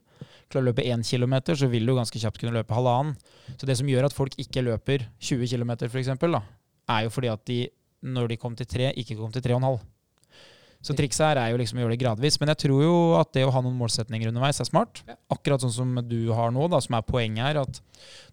Klarer 0.53 0.61
du 0.61 0.65
å 0.65 0.71
løpe 0.71 0.87
én 0.89 1.05
kilometer, 1.07 1.59
så 1.59 1.69
vil 1.73 1.89
du 1.89 1.95
ganske 1.97 2.21
kjapt 2.21 2.41
kunne 2.41 2.57
løpe 2.57 2.77
halvannen. 2.77 3.17
Så 3.57 3.69
det 3.69 3.79
som 3.81 3.89
gjør 3.91 4.09
at 4.09 4.17
folk 4.17 4.37
ikke 4.41 4.65
løper 4.67 5.09
20 5.21 5.49
km, 5.53 5.77
f.eks., 5.89 6.13
er 6.93 7.07
jo 7.07 7.15
fordi 7.15 7.31
at 7.31 7.45
de, 7.49 7.61
når 8.03 8.33
de 8.33 8.41
kom 8.41 8.57
til 8.59 8.69
tre, 8.69 8.91
ikke 8.99 9.17
kom 9.19 9.33
til 9.35 9.45
tre 9.45 9.55
og 9.55 9.63
en 9.63 9.71
halv. 9.71 9.83
Så 10.83 10.97
trikset 10.99 11.23
her 11.23 11.39
er 11.39 11.53
jo 11.53 11.59
liksom 11.61 11.79
å 11.79 11.85
gjøre 11.85 11.95
det 11.95 12.01
gradvis. 12.03 12.41
Men 12.43 12.51
jeg 12.53 12.65
tror 12.65 12.81
jo 12.83 12.95
at 13.21 13.31
det 13.37 13.45
å 13.47 13.53
ha 13.55 13.61
noen 13.63 13.77
målsetninger 13.79 14.33
underveis 14.33 14.59
er 14.63 14.67
smart. 14.67 15.05
Akkurat 15.31 15.63
sånn 15.63 15.75
som 15.75 15.93
du 16.11 16.33
har 16.35 16.51
nå, 16.55 16.67
da, 16.73 16.81
som 16.83 16.97
er 16.99 17.05
poenget 17.07 17.47
her. 17.47 17.61
At 17.63 17.79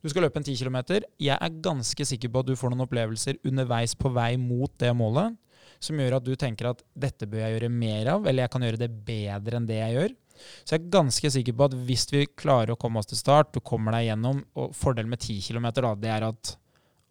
du 0.01 0.09
skal 0.09 0.25
løpe 0.25 0.41
en 0.41 0.47
10 0.47 0.57
km. 0.57 0.79
Jeg 1.21 1.37
er 1.37 1.59
ganske 1.61 2.07
sikker 2.09 2.33
på 2.33 2.41
at 2.41 2.49
du 2.49 2.57
får 2.57 2.73
noen 2.73 2.87
opplevelser 2.87 3.37
underveis 3.45 3.93
på 3.99 4.09
vei 4.15 4.31
mot 4.41 4.73
det 4.81 4.89
målet, 4.97 5.37
som 5.79 6.01
gjør 6.01 6.17
at 6.17 6.25
du 6.25 6.33
tenker 6.39 6.71
at 6.71 6.81
dette 6.97 7.29
bør 7.29 7.45
jeg 7.45 7.55
gjøre 7.55 7.71
mer 7.71 8.09
av, 8.15 8.25
eller 8.27 8.43
jeg 8.43 8.53
kan 8.55 8.65
gjøre 8.65 8.81
det 8.81 8.89
bedre 9.07 9.59
enn 9.59 9.69
det 9.69 9.77
jeg 9.77 9.95
gjør. 9.99 10.17
Så 10.63 10.73
jeg 10.73 10.81
er 10.81 10.91
ganske 10.95 11.31
sikker 11.35 11.55
på 11.55 11.67
at 11.69 11.77
hvis 11.85 12.07
vi 12.11 12.25
klarer 12.39 12.73
å 12.73 12.79
komme 12.79 13.01
oss 13.01 13.11
til 13.11 13.19
start, 13.19 13.53
du 13.53 13.61
kommer 13.61 13.93
deg 13.95 14.09
gjennom, 14.09 14.41
og 14.57 14.73
fordelen 14.75 15.11
med 15.13 15.21
10 15.21 15.39
km, 15.45 15.69
da, 15.83 15.93
det 15.99 16.13
er 16.15 16.29
at 16.31 16.55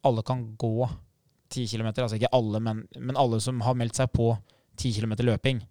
alle 0.09 0.25
kan 0.27 0.43
gå 0.59 0.89
10 1.53 1.67
km. 1.71 1.93
Altså 1.95 2.19
ikke 2.19 2.35
alle, 2.35 2.61
men, 2.65 2.87
men 2.99 3.21
alle 3.21 3.41
som 3.45 3.61
har 3.65 3.77
meldt 3.79 4.01
seg 4.01 4.11
på 4.13 4.33
10 4.79 5.01
km 5.01 5.15
løping, 5.27 5.63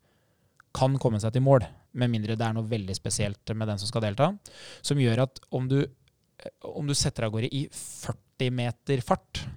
kan 0.77 0.97
komme 1.01 1.19
seg 1.21 1.33
til 1.35 1.45
mål. 1.45 1.65
Med 1.97 2.11
mindre 2.13 2.35
det 2.37 2.45
er 2.45 2.55
noe 2.55 2.67
veldig 2.69 2.95
spesielt 2.97 3.55
med 3.55 3.69
den 3.71 3.79
som 3.81 3.89
skal 3.89 4.03
delta. 4.05 4.31
Som 4.85 4.99
gjør 5.01 5.23
at 5.25 5.39
om 5.55 5.69
du, 5.69 5.79
om 6.61 6.87
du 6.87 6.93
setter 6.97 7.25
av 7.27 7.33
gårde 7.33 7.49
i 7.49 7.67
40 7.73 8.51
meter 8.53 9.01
fart, 9.05 9.47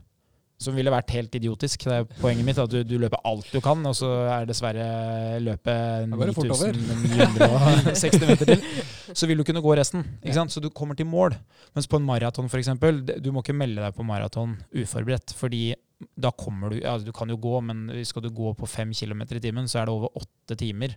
Som 0.61 0.75
ville 0.77 0.93
vært 0.93 1.15
helt 1.17 1.33
idiotisk. 1.39 1.87
Det 1.89 1.95
er 1.95 2.09
poenget 2.21 2.45
mitt. 2.45 2.59
At 2.61 2.69
du, 2.69 2.83
du 2.85 2.99
løper 3.01 3.23
alt 3.25 3.47
du 3.49 3.63
kan, 3.65 3.81
og 3.89 3.95
så 3.97 4.11
er 4.29 4.45
dessverre 4.45 5.39
løpet 5.41 6.11
Da 6.11 6.19
går 6.21 6.29
det 6.29 6.35
fort 6.37 6.53
over. 6.53 6.77
9960 6.77 8.27
meter 8.29 8.51
til. 8.51 8.67
Så 9.17 9.29
vil 9.31 9.41
du 9.41 9.45
kunne 9.49 9.63
gå 9.65 9.73
resten. 9.81 10.05
Så 10.53 10.61
du 10.61 10.69
kommer 10.69 10.99
til 10.99 11.09
mål. 11.09 11.33
Mens 11.73 11.89
på 11.89 11.97
en 11.97 12.05
maraton 12.05 12.51
f.eks., 12.53 12.75
du 12.77 13.31
må 13.33 13.41
ikke 13.41 13.57
melde 13.57 13.81
deg 13.81 13.97
på 13.97 14.05
maraton 14.05 14.59
uforberedt. 14.77 15.33
fordi 15.33 15.71
da 16.17 16.31
kommer 16.33 16.73
du 16.73 16.79
ja, 16.81 16.95
Du 16.99 17.11
kan 17.13 17.29
jo 17.29 17.37
gå, 17.41 17.59
men 17.65 17.89
skal 18.09 18.25
du 18.25 18.31
gå 18.33 18.55
på 18.57 18.69
fem 18.69 18.95
km 18.97 19.27
i 19.27 19.43
timen, 19.43 19.69
så 19.69 19.81
er 19.81 19.89
det 19.89 19.97
over 19.97 20.17
åtte 20.21 20.57
timer. 20.59 20.97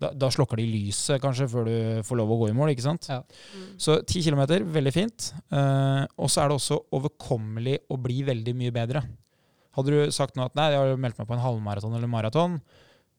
Da, 0.00 0.10
da 0.16 0.30
slokker 0.32 0.56
de 0.56 0.64
lyset 0.64 1.20
kanskje 1.20 1.48
før 1.52 1.66
du 1.68 1.74
får 2.08 2.18
lov 2.18 2.30
å 2.32 2.38
gå 2.40 2.50
i 2.50 2.56
mål. 2.56 2.72
ikke 2.72 2.86
sant? 2.86 3.10
Ja. 3.10 3.20
Mm. 3.52 3.66
Så 3.76 3.98
10 4.00 4.30
km, 4.30 4.44
veldig 4.72 4.92
fint. 4.96 5.32
Eh, 5.52 6.04
og 6.16 6.30
så 6.32 6.42
er 6.42 6.50
det 6.50 6.56
også 6.56 6.80
overkommelig 6.96 7.82
å 7.92 7.98
bli 8.00 8.22
veldig 8.26 8.54
mye 8.56 8.74
bedre. 8.74 9.04
Hadde 9.76 9.92
du 9.92 10.14
sagt 10.14 10.38
nå 10.38 10.46
at 10.48 10.56
nei, 10.58 10.70
jeg 10.72 10.80
har 10.80 11.02
meldt 11.04 11.20
meg 11.20 11.28
på 11.28 11.36
en 11.36 11.44
halvmaraton 11.44 11.94
eller 11.98 12.10
maraton, 12.10 12.56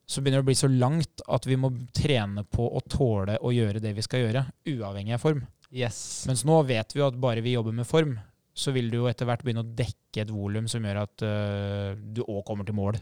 så 0.10 0.20
begynner 0.20 0.42
det 0.42 0.48
å 0.48 0.50
bli 0.50 0.58
så 0.58 0.68
langt 0.72 1.24
at 1.32 1.46
vi 1.48 1.56
må 1.60 1.70
trene 1.96 2.44
på 2.50 2.66
å 2.66 2.82
tåle 2.90 3.38
å 3.40 3.54
gjøre 3.56 3.80
det 3.84 3.94
vi 3.96 4.04
skal 4.04 4.26
gjøre, 4.26 4.44
uavhengig 4.74 5.16
av 5.16 5.24
form. 5.24 5.46
Yes. 5.72 6.26
Mens 6.28 6.44
nå 6.44 6.58
vet 6.68 6.92
vi 6.92 7.00
jo 7.00 7.08
at 7.08 7.20
bare 7.22 7.44
vi 7.46 7.54
jobber 7.54 7.78
med 7.78 7.88
form, 7.88 8.18
så 8.54 8.74
vil 8.76 8.92
du 8.92 9.02
jo 9.02 9.10
etter 9.10 9.28
hvert 9.28 9.44
begynne 9.46 9.64
å 9.64 9.74
dekke 9.78 10.26
et 10.26 10.32
volum 10.34 10.68
som 10.72 10.84
gjør 10.84 11.04
at 11.06 11.26
uh, 11.26 11.92
du 11.96 12.24
òg 12.26 12.44
kommer 12.48 12.68
til 12.68 12.78
mål. 12.78 13.00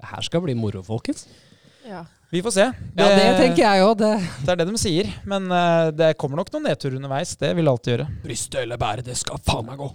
Det 0.00 0.08
her 0.10 0.24
skal 0.24 0.44
bli 0.44 0.56
moro, 0.56 0.82
folkens. 0.84 1.26
Ja. 1.88 2.04
Vi 2.30 2.42
får 2.44 2.52
se. 2.54 2.64
Ja, 2.94 3.06
det 3.10 3.30
tenker 3.40 3.62
jeg 3.64 3.82
òg. 3.82 3.96
Det. 3.98 4.10
det 4.44 4.52
er 4.52 4.58
det 4.60 4.66
de 4.68 4.78
sier. 4.78 5.08
Men 5.28 5.48
uh, 5.50 5.88
det 5.90 6.12
kommer 6.20 6.38
nok 6.38 6.52
noen 6.54 6.68
nedturer 6.68 6.98
underveis. 7.00 7.32
Det 7.40 7.50
vil 7.58 7.66
det 7.66 7.72
alltid 7.72 7.94
gjøre. 7.94 8.06
Brystet 8.22 8.58
eller 8.62 8.78
bæret, 8.80 9.08
det 9.08 9.16
skal 9.18 9.40
faen 9.42 9.66
meg 9.66 9.80
gå. 9.80 9.88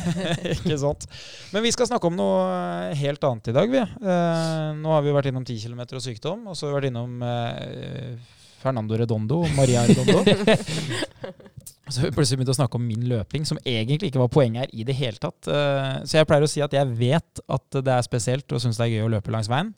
Ikke 0.56 0.78
sant. 0.82 1.06
Men 1.54 1.62
vi 1.62 1.72
skal 1.76 1.90
snakke 1.92 2.10
om 2.10 2.16
noe 2.18 2.96
helt 2.98 3.28
annet 3.28 3.52
i 3.52 3.54
dag, 3.54 3.76
vi. 3.76 3.84
Uh, 4.02 4.72
nå 4.80 4.96
har 4.96 5.06
vi 5.06 5.14
vært 5.14 5.30
innom 5.30 5.46
10 5.46 5.60
km 5.68 5.84
og 5.86 6.02
sykdom, 6.02 6.48
og 6.50 6.58
så 6.58 6.66
har 6.66 6.74
vi 6.74 6.80
vært 6.80 6.90
innom 6.90 7.22
eh, 7.22 8.16
Fernando 8.62 8.98
Redondo 8.98 9.44
og 9.44 9.54
Maria 9.54 9.86
Redondo. 9.86 10.24
så 11.88 12.02
vi 12.02 12.10
plutselig 12.14 12.38
begynte 12.40 12.54
å 12.54 12.58
snakke 12.58 12.78
om 12.80 12.86
min 12.86 13.04
løping, 13.10 13.44
som 13.46 13.58
egentlig 13.64 14.08
ikke 14.10 14.22
var 14.24 14.30
poenget 14.34 14.64
her 14.64 14.72
i 14.74 14.84
det 14.88 14.96
hele 14.98 15.20
tatt. 15.22 15.46
Eh, 15.46 15.98
så 16.08 16.18
jeg 16.18 16.26
pleier 16.26 16.46
å 16.46 16.50
si 16.50 16.62
at 16.64 16.72
jeg 16.74 16.88
vet 16.98 17.42
at 17.56 17.78
det 17.86 17.92
er 17.94 18.06
spesielt 18.06 18.50
og 18.56 18.62
syns 18.62 18.80
det 18.80 18.88
er 18.88 18.94
gøy 18.96 19.04
å 19.06 19.12
løpe 19.16 19.30
langs 19.34 19.50
veien. 19.52 19.70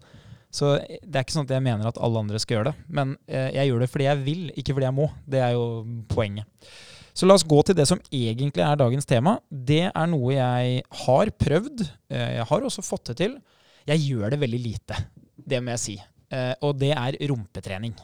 Så 0.51 0.79
det 0.81 1.13
er 1.19 1.27
ikke 1.27 1.35
sånn 1.37 1.45
at 1.45 1.53
jeg 1.53 1.65
mener 1.67 1.91
at 1.91 1.99
alle 2.01 2.23
andre 2.23 2.39
skal 2.41 2.57
gjøre 2.59 2.71
det. 2.71 2.87
Men 2.89 3.17
eh, 3.29 3.51
jeg 3.59 3.69
gjør 3.69 3.83
det 3.85 3.91
fordi 3.93 4.07
jeg 4.09 4.23
vil, 4.25 4.45
ikke 4.57 4.77
fordi 4.79 4.89
jeg 4.89 4.97
må. 4.97 5.09
Det 5.29 5.43
er 5.45 5.53
jo 5.59 5.67
poenget. 6.09 6.71
Så 7.19 7.27
la 7.29 7.35
oss 7.37 7.45
gå 7.51 7.59
til 7.67 7.75
det 7.77 7.85
som 7.91 8.01
egentlig 8.15 8.63
er 8.65 8.79
dagens 8.81 9.05
tema. 9.11 9.37
Det 9.51 9.83
er 9.91 10.09
noe 10.09 10.33
jeg 10.33 10.83
har 11.05 11.33
prøvd. 11.45 11.83
eh, 12.15 12.31
Jeg 12.39 12.47
har 12.49 12.65
også 12.71 12.85
fått 12.87 13.11
det 13.13 13.19
til. 13.21 13.37
Jeg 13.91 14.05
gjør 14.07 14.31
det 14.33 14.41
veldig 14.41 14.63
lite, 14.65 14.97
det 15.49 15.61
må 15.65 15.73
jeg 15.77 15.81
si. 15.85 15.99
Og 16.61 16.75
det 16.77 16.91
er 16.93 17.17
rumpetrening. 17.31 17.95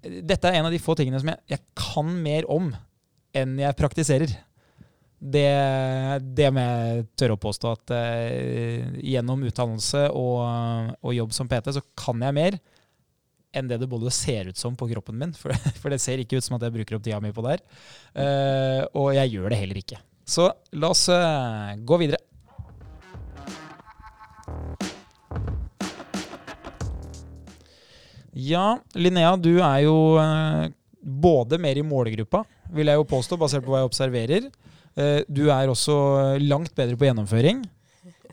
Dette 0.00 0.48
er 0.48 0.58
en 0.58 0.68
av 0.68 0.74
de 0.74 0.80
få 0.80 0.96
tingene 0.98 1.20
som 1.20 1.32
jeg, 1.32 1.42
jeg 1.52 1.64
kan 1.78 2.14
mer 2.22 2.46
om 2.50 2.70
enn 3.36 3.58
jeg 3.60 3.78
praktiserer. 3.78 4.32
Det, 5.20 5.48
det 6.36 6.48
må 6.56 6.62
jeg 6.64 7.06
tørre 7.20 7.36
å 7.36 7.40
påstå 7.40 7.72
at 7.76 7.92
eh, 7.92 8.86
gjennom 9.04 9.42
utdannelse 9.44 10.06
og, 10.16 10.94
og 11.04 11.12
jobb 11.12 11.34
som 11.36 11.50
PT, 11.50 11.74
så 11.76 11.84
kan 11.98 12.24
jeg 12.24 12.36
mer 12.38 12.56
enn 13.50 13.68
det 13.68 13.80
det 13.82 13.88
både 13.90 14.12
ser 14.14 14.48
ut 14.48 14.58
som 14.58 14.76
på 14.78 14.88
kroppen 14.92 15.18
min. 15.20 15.34
For, 15.36 15.52
for 15.82 15.92
det 15.92 16.00
ser 16.02 16.22
ikke 16.22 16.40
ut 16.40 16.46
som 16.46 16.56
at 16.56 16.64
jeg 16.66 16.76
bruker 16.78 16.96
opp 16.96 17.04
tida 17.04 17.20
mi 17.22 17.34
på 17.36 17.44
det 17.44 17.58
her. 17.58 17.66
Eh, 18.24 18.82
og 18.96 19.12
jeg 19.18 19.34
gjør 19.36 19.52
det 19.52 19.60
heller 19.60 19.82
ikke. 19.82 20.00
Så 20.24 20.48
la 20.78 20.92
oss 20.94 21.08
eh, 21.12 21.76
gå 21.84 22.00
videre. 22.00 22.22
Ja, 28.36 28.78
Linnea, 28.94 29.34
du 29.36 29.56
er 29.58 29.82
jo 29.86 29.96
eh, 30.22 30.70
både 31.00 31.58
mer 31.58 31.78
i 31.80 31.84
målgruppa, 31.86 32.44
vil 32.70 32.90
jeg 32.90 33.00
jo 33.00 33.08
påstå, 33.10 33.38
basert 33.40 33.64
på 33.66 33.72
hva 33.72 33.82
jeg 33.82 33.90
observerer. 33.90 34.48
Eh, 34.94 35.20
du 35.26 35.48
er 35.50 35.70
også 35.70 35.96
langt 36.42 36.74
bedre 36.78 36.98
på 36.98 37.08
gjennomføring. 37.08 37.64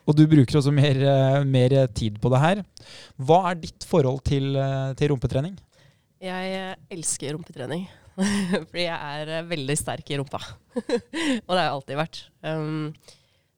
Og 0.07 0.15
du 0.15 0.23
bruker 0.29 0.59
også 0.59 0.71
mer, 0.71 0.95
eh, 1.03 1.43
mer 1.43 1.75
tid 1.91 2.19
på 2.23 2.31
det 2.31 2.39
her. 2.43 2.63
Hva 3.19 3.41
er 3.51 3.61
ditt 3.63 3.83
forhold 3.87 4.21
til, 4.23 4.55
eh, 4.55 4.93
til 4.95 5.11
rumpetrening? 5.11 5.57
Jeg 6.23 6.53
eh, 6.55 6.75
elsker 6.95 7.35
rumpetrening. 7.35 7.87
Fordi 8.69 8.85
jeg 8.85 8.97
er 8.97 9.33
eh, 9.35 9.45
veldig 9.49 9.75
sterk 9.77 10.07
i 10.09 10.17
rumpa. 10.17 10.39
og 10.77 11.51
det 11.51 11.57
har 11.57 11.65
jeg 11.65 11.75
alltid 11.75 11.99
vært. 11.99 12.21
Um, 12.41 12.93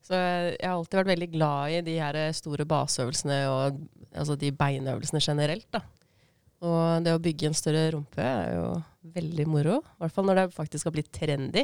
så 0.04 0.18
jeg 0.18 0.66
har 0.66 0.74
alltid 0.74 1.00
vært 1.00 1.14
veldig 1.14 1.30
glad 1.36 1.76
i 1.78 1.82
de 1.86 1.96
her 2.02 2.18
eh, 2.18 2.36
store 2.36 2.66
baseøvelsene 2.68 3.40
og 3.52 3.80
altså 4.10 4.36
de 4.40 4.52
beinøvelsene 4.52 5.22
generelt. 5.22 5.68
da. 5.72 5.84
Og 6.66 7.04
det 7.06 7.14
å 7.16 7.22
bygge 7.24 7.48
en 7.50 7.56
større 7.58 7.86
rumpe 7.96 8.20
er 8.26 8.54
jo 8.58 8.68
veldig 9.16 9.46
moro. 9.48 9.78
I 9.80 10.04
hvert 10.04 10.16
fall 10.16 10.28
når 10.28 10.42
det 10.42 10.48
faktisk 10.58 10.90
har 10.90 10.96
blitt 10.98 11.12
trendy. 11.16 11.64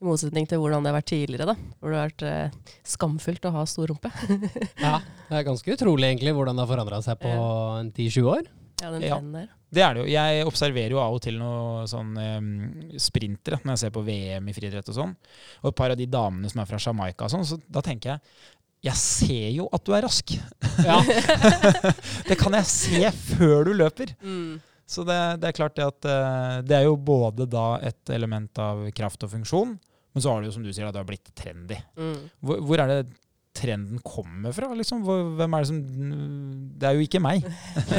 I 0.00 0.06
motsetning 0.08 0.46
til 0.48 0.62
hvordan 0.62 0.80
det 0.86 0.88
har 0.94 0.96
vært 0.96 1.10
tidligere, 1.12 1.50
da. 1.52 1.54
Hvor 1.76 1.92
det 1.92 1.98
har 2.00 2.08
vært 2.08 2.22
eh, 2.24 2.76
skamfullt 2.88 3.44
å 3.50 3.52
ha 3.58 3.66
stor 3.68 3.90
rumpe. 3.92 4.08
Ja, 4.80 4.94
det 5.28 5.36
er 5.42 5.44
ganske 5.50 5.74
utrolig 5.76 6.08
egentlig 6.08 6.32
hvordan 6.38 6.56
det 6.56 6.64
har 6.64 6.70
forandra 6.72 7.02
seg 7.04 7.20
på 7.20 7.32
en 7.82 7.92
10-20 7.92 8.30
år. 8.32 8.48
Ja, 8.80 8.90
den 8.94 9.02
Ja. 9.04 9.18
trenden 9.18 9.34
der. 9.42 9.50
Det 9.70 9.82
er 9.86 9.94
det 9.94 10.00
jo. 10.02 10.06
Jeg 10.10 10.46
observerer 10.48 10.90
jo 10.96 10.98
av 10.98 11.14
og 11.14 11.20
til 11.22 11.36
noen 11.38 11.84
sånn 11.86 12.16
um, 12.16 12.46
sprintere 12.98 13.60
når 13.62 13.76
jeg 13.76 13.82
ser 13.84 13.92
på 13.94 14.02
VM 14.02 14.48
i 14.50 14.54
friidrett 14.56 14.88
og 14.90 14.96
sånn. 14.96 15.12
Og 15.60 15.68
et 15.70 15.76
par 15.78 15.92
av 15.94 16.00
de 16.00 16.08
damene 16.10 16.48
som 16.50 16.64
er 16.64 16.66
fra 16.72 16.80
Jamaica 16.82 17.28
og 17.28 17.34
sånn, 17.36 17.44
så 17.46 17.60
da 17.70 17.84
tenker 17.86 18.16
jeg 18.16 18.24
jeg 18.80 18.96
ser 18.96 19.46
jo 19.52 19.68
at 19.76 19.84
du 19.84 19.92
er 19.96 20.04
rask. 20.06 20.32
Ja, 20.86 20.98
Det 22.28 22.36
kan 22.40 22.56
jeg 22.56 22.68
se 22.68 23.12
før 23.36 23.68
du 23.68 23.74
løper. 23.76 24.14
Mm. 24.24 24.60
Så 24.90 25.04
det, 25.06 25.18
det 25.42 25.50
er 25.50 25.56
klart 25.56 25.76
det 25.76 25.86
at 25.86 26.08
eh, 26.10 26.54
det 26.66 26.78
er 26.80 26.86
jo 26.88 26.96
både 26.96 27.46
da 27.46 27.76
et 27.86 28.10
element 28.14 28.58
av 28.58 28.86
kraft 28.96 29.22
og 29.26 29.34
funksjon, 29.36 29.76
men 30.10 30.24
så 30.24 30.32
har 30.32 30.40
det 30.40 30.50
jo 30.50 30.56
som 30.56 30.64
du 30.66 30.72
sier 30.72 30.88
at 30.88 30.96
det 30.96 31.02
har 31.02 31.10
blitt 31.10 31.30
trendy. 31.38 31.78
Mm. 32.00 32.24
Hvor, 32.42 32.64
hvor 32.66 32.82
er 32.82 32.90
det 32.90 33.02
trenden 33.56 33.98
kommer 34.06 34.52
fra? 34.54 34.68
Liksom? 34.78 35.02
Hvem 35.36 35.54
er 35.56 35.64
det 35.64 35.68
som 35.68 35.78
Det 36.80 36.86
er 36.86 36.94
jo 36.96 37.02
ikke 37.04 37.20
meg. 37.22 37.42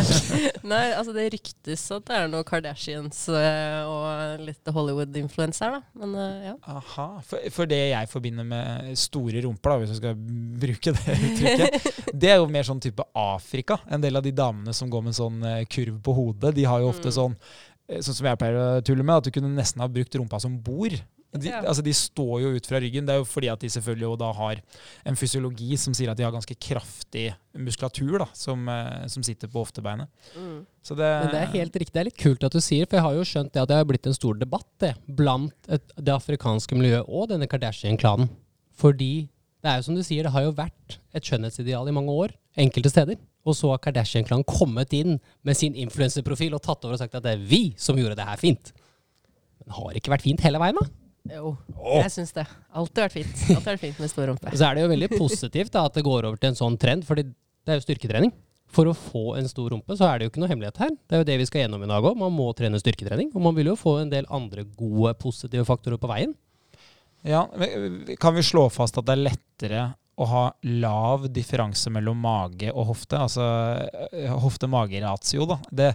Nei, 0.71 0.83
altså 0.95 1.11
det 1.15 1.25
ryktes 1.33 1.83
at 1.93 2.05
det 2.07 2.15
er 2.17 2.29
noe 2.31 2.45
Kardashians 2.47 3.19
eh, 3.35 3.81
og 3.85 4.45
litt 4.47 4.71
Hollywood-influencer, 4.73 5.75
da. 5.75 5.81
Men 6.01 6.15
eh, 6.23 6.45
ja. 6.51 6.55
Aha, 6.71 7.07
for, 7.27 7.43
for 7.53 7.69
det 7.69 7.81
jeg 7.91 8.09
forbinder 8.11 8.47
med 8.47 8.93
store 8.99 9.43
rumper, 9.45 9.73
da, 9.73 9.81
hvis 9.83 9.93
jeg 9.95 10.01
skal 10.01 10.21
bruke 10.63 10.95
det 10.97 11.17
uttrykket, 11.17 11.91
det 12.23 12.31
er 12.31 12.39
jo 12.41 12.47
mer 12.51 12.67
sånn 12.67 12.81
type 12.83 13.05
Afrika. 13.17 13.81
En 13.91 14.01
del 14.03 14.17
av 14.17 14.25
de 14.25 14.33
damene 14.35 14.73
som 14.77 14.89
går 14.93 15.07
med 15.09 15.17
sånn 15.19 15.43
eh, 15.51 15.63
kurv 15.69 15.99
på 16.07 16.15
hodet, 16.17 16.55
de 16.57 16.67
har 16.69 16.83
jo 16.83 16.93
ofte 16.93 17.11
Mm. 17.11 17.17
sånn 17.17 17.37
Sånn 17.91 18.15
som 18.15 18.27
jeg 18.29 18.37
pleier 18.39 18.55
å 18.55 18.81
tulle 18.87 19.03
med, 19.03 19.17
at 19.19 19.25
du 19.27 19.33
kunne 19.35 19.49
nesten 19.51 19.81
ha 19.83 19.87
brukt 19.91 20.13
rumpa 20.15 20.37
som 20.39 20.53
bord. 20.63 20.93
De, 21.31 21.47
Ja. 21.47 21.61
altså 21.63 21.83
de 21.83 21.93
står 21.95 22.41
jo 22.41 22.49
ut 22.57 22.65
fra 22.67 22.79
ryggen. 22.83 23.05
Det 23.07 23.13
er 23.13 23.19
jo 23.21 23.27
fordi 23.27 23.47
at 23.47 23.59
de 23.63 23.69
selvfølgelig 23.71 24.03
jo 24.03 24.15
da 24.19 24.31
har 24.35 24.59
en 25.07 25.15
fysiologi 25.15 25.77
som 25.79 25.93
sier 25.95 26.11
at 26.11 26.17
de 26.19 26.25
har 26.25 26.33
ganske 26.33 26.55
kraftig 26.59 27.33
muskulatur 27.55 28.17
da, 28.19 28.27
som, 28.33 28.67
eh, 28.67 29.07
som 29.07 29.23
sitter 29.23 29.47
på 29.47 29.63
hoftebeinet. 29.63 30.09
Mm. 30.35 30.65
Så 30.83 30.95
det, 30.97 31.07
Men 31.07 31.31
det 31.31 31.41
er 31.41 31.53
helt 31.55 31.73
riktig. 31.73 31.93
Det 31.93 32.01
er 32.01 32.09
litt 32.09 32.17
kult 32.19 32.43
at 32.43 32.51
du 32.51 32.59
sier, 32.59 32.85
for 32.85 32.97
jeg 32.99 33.05
har 33.07 33.13
jo 33.15 33.23
skjønt 33.23 33.53
det 33.53 33.61
at 33.61 33.69
det 33.71 33.77
har 33.79 33.85
blitt 33.87 34.07
en 34.11 34.17
stor 34.17 34.33
debatt 34.35 34.67
det, 34.83 34.95
blant 35.07 35.53
et, 35.69 35.95
det 35.95 36.13
afrikanske 36.13 36.75
miljøet 36.75 37.07
og 37.07 37.29
denne 37.31 37.47
Kardashian-klanen. 37.47 38.27
Fordi 38.75 39.29
det 39.61 39.69
er 39.69 39.77
jo 39.77 39.87
som 39.87 39.95
du 39.95 40.03
sier, 40.03 40.23
det 40.25 40.33
har 40.33 40.43
jo 40.43 40.55
vært 40.57 40.99
et 41.13 41.23
skjønnhetsideal 41.23 41.87
i 41.87 41.95
mange 41.95 42.11
år, 42.11 42.31
enkelte 42.57 42.89
steder. 42.91 43.15
Og 43.45 43.55
så 43.55 43.69
har 43.71 43.79
Kardashian-klanen 43.81 44.43
kommet 44.45 44.91
inn 44.93 45.19
med 45.47 45.55
sin 45.57 45.73
influenserprofil 45.79 46.53
og 46.57 46.61
tatt 46.65 46.83
over 46.83 46.97
og 46.97 46.99
sagt 46.99 47.15
at 47.15 47.23
det 47.23 47.37
er 47.37 47.45
vi 47.45 47.73
som 47.77 47.95
gjorde 47.95 48.17
det 48.19 48.25
her 48.27 48.37
fint. 48.41 48.73
Men 49.61 49.77
har 49.77 49.93
ikke 49.97 50.11
vært 50.11 50.25
fint 50.25 50.41
hele 50.41 50.59
veien, 50.61 50.75
da? 50.75 50.87
Jo, 51.29 51.51
jeg 52.01 52.11
syns 52.15 52.31
det. 52.33 52.47
Alltid 52.73 53.03
vært 53.03 53.13
fint. 53.13 53.33
Alltid 53.53 53.67
vært 53.67 53.83
fint 53.83 53.99
med 54.01 54.09
stor 54.09 54.29
rumpe. 54.31 54.53
Så 54.57 54.65
er 54.67 54.77
det 54.77 54.85
jo 54.85 54.89
veldig 54.91 55.09
positivt 55.13 55.73
da, 55.75 55.83
at 55.85 55.97
det 55.97 56.03
går 56.07 56.25
over 56.29 56.39
til 56.41 56.49
en 56.49 56.57
sånn 56.57 56.77
trend, 56.81 57.05
fordi 57.07 57.27
det 57.29 57.75
er 57.75 57.77
jo 57.77 57.85
styrketrening. 57.85 58.33
For 58.71 58.87
å 58.87 58.93
få 58.95 59.35
en 59.35 59.49
stor 59.51 59.73
rumpe, 59.73 59.97
så 59.99 60.07
er 60.07 60.17
det 60.17 60.25
jo 60.25 60.31
ikke 60.31 60.41
noe 60.41 60.49
hemmelighet 60.49 60.79
her. 60.79 60.93
Det 60.95 61.17
er 61.17 61.21
jo 61.21 61.27
det 61.27 61.37
vi 61.41 61.47
skal 61.49 61.65
gjennom 61.65 61.83
i 61.83 61.89
dag 61.91 62.05
òg. 62.07 62.15
Man 62.17 62.31
må 62.33 62.47
trene 62.57 62.79
styrketrening. 62.79 63.33
Og 63.35 63.43
man 63.43 63.57
vil 63.57 63.67
jo 63.67 63.75
få 63.79 63.97
en 63.99 64.11
del 64.13 64.27
andre 64.31 64.63
gode, 64.79 65.11
positive 65.19 65.65
faktorer 65.67 65.99
på 65.99 66.09
veien. 66.09 66.33
Ja, 67.27 67.43
Kan 68.17 68.33
vi 68.37 68.43
slå 68.47 68.69
fast 68.73 68.97
at 68.97 69.05
det 69.05 69.13
er 69.17 69.25
lettere 69.27 69.81
å 70.21 70.25
ha 70.29 70.45
lav 70.63 71.27
differanse 71.33 71.91
mellom 71.93 72.17
mage 72.23 72.71
og 72.71 72.87
hofte? 72.93 73.19
Altså 73.19 73.45
eh, 74.09 74.31
hofte-mage-ratio, 74.31 75.45
da. 75.51 75.59
Det, 75.69 75.91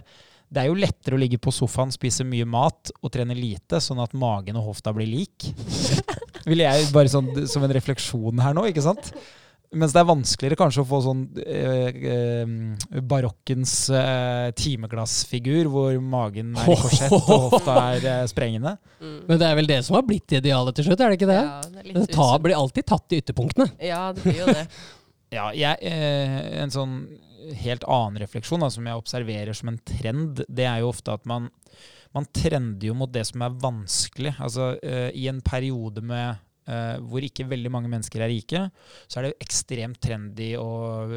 det 0.47 0.61
er 0.61 0.69
jo 0.69 0.77
lettere 0.79 1.17
å 1.17 1.19
ligge 1.19 1.39
på 1.41 1.51
sofaen, 1.51 1.91
spise 1.91 2.23
mye 2.27 2.47
mat 2.47 2.91
og 3.01 3.11
trene 3.11 3.35
lite, 3.35 3.81
sånn 3.83 3.99
at 4.03 4.15
magen 4.15 4.59
og 4.59 4.69
hofta 4.71 4.93
blir 4.95 5.09
lik. 5.09 5.49
Vil 6.47 6.63
jeg 6.63 6.87
bare 6.93 7.11
sånn 7.11 7.33
som 7.51 7.65
en 7.65 7.75
refleksjon 7.75 8.39
her 8.39 8.55
nå, 8.55 8.63
ikke 8.71 8.85
sant? 8.85 9.11
Mens 9.75 9.91
det 9.91 9.99
er 9.99 10.07
vanskeligere 10.07 10.55
kanskje 10.61 10.79
å 10.85 10.87
få 10.87 11.01
sånn 11.03 11.25
eh, 11.43 11.97
eh, 12.13 12.99
barokkens 13.03 13.73
eh, 13.91 14.47
timeglassfigur, 14.55 15.67
hvor 15.73 15.97
magen 15.99 16.53
er 16.55 16.69
i 16.71 16.77
korsett 16.79 17.11
og 17.17 17.27
hofta 17.49 17.75
er 17.97 18.07
eh, 18.13 18.21
sprengende. 18.31 18.77
Mm. 19.01 19.17
Men 19.27 19.41
det 19.41 19.49
er 19.49 19.59
vel 19.59 19.67
det 19.67 19.81
som 19.83 19.97
har 19.99 20.07
blitt 20.07 20.37
idealet 20.39 20.79
til 20.79 20.87
slutt, 20.87 21.03
er 21.03 21.11
det 21.11 21.19
ikke 21.19 21.31
det? 21.33 21.41
Ja, 21.43 21.59
det 21.67 21.83
er 21.83 21.89
litt 21.89 21.99
Det 21.99 22.15
tar, 22.15 22.37
blir 22.45 22.55
alltid 22.55 22.87
tatt 22.93 23.11
i 23.17 23.19
ytterpunktene. 23.19 23.67
Ja, 23.83 24.05
det 24.15 24.23
blir 24.23 24.45
jo 24.45 24.53
det. 24.55 24.69
Ja, 25.27 25.49
jeg, 25.51 25.75
eh, 25.83 26.61
en 26.61 26.71
sånn 26.71 27.01
helt 27.61 27.85
annen 27.87 28.19
refleksjon 28.23 28.63
da, 28.63 28.71
som 28.73 28.87
jeg 28.87 28.99
observerer 28.99 29.57
som 29.57 29.71
en 29.71 29.79
trend, 29.85 30.43
det 30.47 30.67
er 30.67 30.81
jo 30.81 30.91
ofte 30.91 31.13
at 31.15 31.27
man, 31.29 31.49
man 32.15 32.27
trender 32.35 32.89
jo 32.89 32.97
mot 32.97 33.13
det 33.13 33.25
som 33.29 33.45
er 33.45 33.55
vanskelig. 33.61 34.35
Altså 34.37 34.73
uh, 34.75 35.09
i 35.13 35.29
en 35.31 35.41
periode 35.45 36.03
med 36.05 36.43
Uh, 36.67 36.99
hvor 37.07 37.23
ikke 37.23 37.45
veldig 37.47 37.69
mange 37.71 37.87
mennesker 37.87 38.19
er 38.19 38.27
rike, 38.27 38.59
så 39.07 39.21
er 39.21 39.29
det 39.29 39.37
ekstremt 39.45 40.01
trendy 40.03 40.49
å 40.59 40.65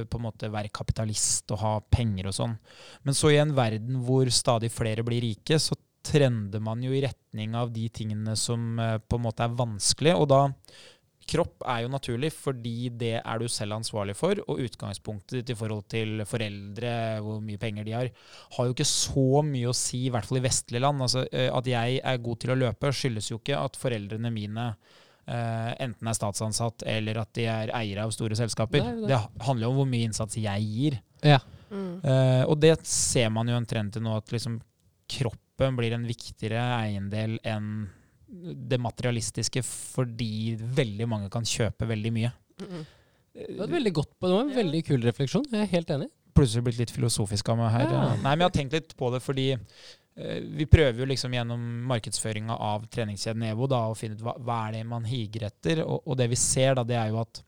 på 0.07 0.21
en 0.21 0.23
måte 0.23 0.47
være 0.47 0.71
kapitalist 0.71 1.51
og 1.51 1.59
ha 1.59 1.73
penger 1.91 2.29
og 2.31 2.37
sånn. 2.37 2.55
Men 3.03 3.17
så 3.19 3.33
i 3.35 3.41
en 3.43 3.57
verden 3.57 3.97
hvor 4.07 4.31
stadig 4.31 4.71
flere 4.71 5.03
blir 5.03 5.25
rike, 5.25 5.59
så 5.59 5.75
trender 6.07 6.63
man 6.63 6.85
jo 6.87 6.95
i 6.95 7.03
retning 7.03 7.59
av 7.59 7.75
de 7.75 7.89
tingene 7.91 8.37
som 8.39 8.79
uh, 8.79 9.01
på 9.03 9.19
en 9.19 9.27
måte 9.27 9.43
er 9.43 9.59
vanskelig, 9.59 10.15
og 10.23 10.31
da 10.31 10.45
Kropp 11.31 11.65
er 11.69 11.85
jo 11.85 11.91
naturlig, 11.93 12.33
fordi 12.35 12.91
det 12.99 13.17
er 13.21 13.43
du 13.43 13.47
selv 13.51 13.77
ansvarlig 13.79 14.17
for. 14.19 14.41
Og 14.51 14.63
utgangspunktet 14.67 15.41
ditt 15.41 15.53
i 15.55 15.59
forhold 15.59 15.85
til 15.93 16.25
foreldre, 16.29 16.95
hvor 17.25 17.39
mye 17.45 17.61
penger 17.61 17.87
de 17.87 17.95
har, 17.95 18.11
har 18.57 18.67
jo 18.67 18.75
ikke 18.75 18.89
så 18.89 19.45
mye 19.47 19.71
å 19.71 19.77
si, 19.77 20.07
i 20.09 20.15
hvert 20.15 20.27
fall 20.27 20.41
i 20.41 20.47
vestlige 20.49 20.83
land. 20.83 21.05
Altså, 21.07 21.27
eh, 21.31 21.51
at 21.55 21.71
jeg 21.71 22.01
er 22.03 22.25
god 22.25 22.43
til 22.43 22.55
å 22.55 22.59
løpe, 22.65 22.91
skyldes 22.95 23.31
jo 23.31 23.39
ikke 23.41 23.61
at 23.61 23.79
foreldrene 23.81 24.35
mine 24.35 24.73
Uh, 25.31 25.71
enten 25.79 26.09
er 26.11 26.17
statsansatt 26.17 26.83
eller 26.91 27.21
at 27.21 27.29
de 27.39 27.45
er 27.47 27.71
eiere 27.77 28.03
av 28.03 28.11
store 28.11 28.35
selskaper. 28.35 28.83
Nei, 28.83 29.11
det. 29.13 29.19
handler 29.47 29.69
jo 29.69 29.71
om 29.71 29.77
hvor 29.79 29.87
mye 29.87 30.09
innsats 30.09 30.39
jeg 30.41 30.65
gir. 30.67 30.97
Ja. 31.23 31.39
Mm. 31.71 32.01
Uh, 32.03 32.43
og 32.49 32.57
det 32.59 32.73
ser 32.89 33.29
man 33.31 33.47
jo 33.47 33.55
en 33.55 33.69
trend 33.69 33.95
til 33.95 34.03
nå, 34.03 34.17
at 34.19 34.33
liksom 34.35 34.59
kroppen 35.11 35.79
blir 35.79 35.95
en 35.95 36.09
viktigere 36.09 36.65
eiendel 36.81 37.37
enn 37.47 37.71
det 38.71 38.79
materialistiske, 38.81 39.63
fordi 39.67 40.57
veldig 40.79 41.07
mange 41.11 41.31
kan 41.33 41.47
kjøpe 41.47 41.89
veldig 41.91 42.13
mye. 42.15 42.33
Mm. 42.61 42.83
Det 43.35 43.57
var 43.59 43.69
et 43.69 43.77
veldig 43.77 43.93
godt, 43.95 44.13
det 44.23 44.33
var 44.33 44.43
en 44.45 44.57
veldig 44.57 44.81
kul 44.87 45.05
refleksjon. 45.07 45.47
Jeg 45.51 45.67
er 45.67 45.73
helt 45.75 45.93
enig. 45.95 46.09
Plutselig 46.37 46.65
blitt 46.67 46.81
litt 46.81 46.95
filosofisk 46.95 47.51
av 47.53 47.59
meg 47.59 47.73
her. 47.75 47.87
Ja. 47.91 48.05
Nei, 48.15 48.33
men 48.33 48.45
jeg 48.45 48.49
har 48.49 48.57
tenkt 48.57 48.77
litt 48.77 48.95
på 48.99 49.11
det 49.15 49.21
fordi 49.23 49.49
eh, 49.55 50.41
vi 50.61 50.67
prøver 50.71 51.03
jo 51.03 51.11
liksom 51.11 51.35
gjennom 51.35 51.67
markedsføringa 51.91 52.57
av 52.71 52.87
treningskjeden 52.93 53.49
EVO 53.51 53.71
da, 53.71 53.85
å 53.91 53.99
finne 53.99 54.19
ut 54.19 54.25
hva, 54.27 54.37
hva 54.39 54.63
er 54.69 54.79
det 54.79 54.85
man 54.91 55.07
higer 55.09 55.49
etter. 55.51 55.85
Og, 55.87 56.03
og 56.07 56.19
det 56.21 56.31
vi 56.33 56.39
ser, 56.39 56.77
da, 56.79 56.87
det 56.87 56.99
er 56.99 57.13
jo 57.13 57.21
at 57.23 57.43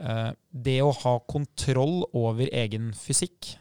uh, 0.00 0.30
det 0.52 0.78
å 0.84 0.92
ha 1.02 1.16
kontroll 1.28 2.02
over 2.12 2.52
egen 2.62 2.92
fysikk, 2.96 3.54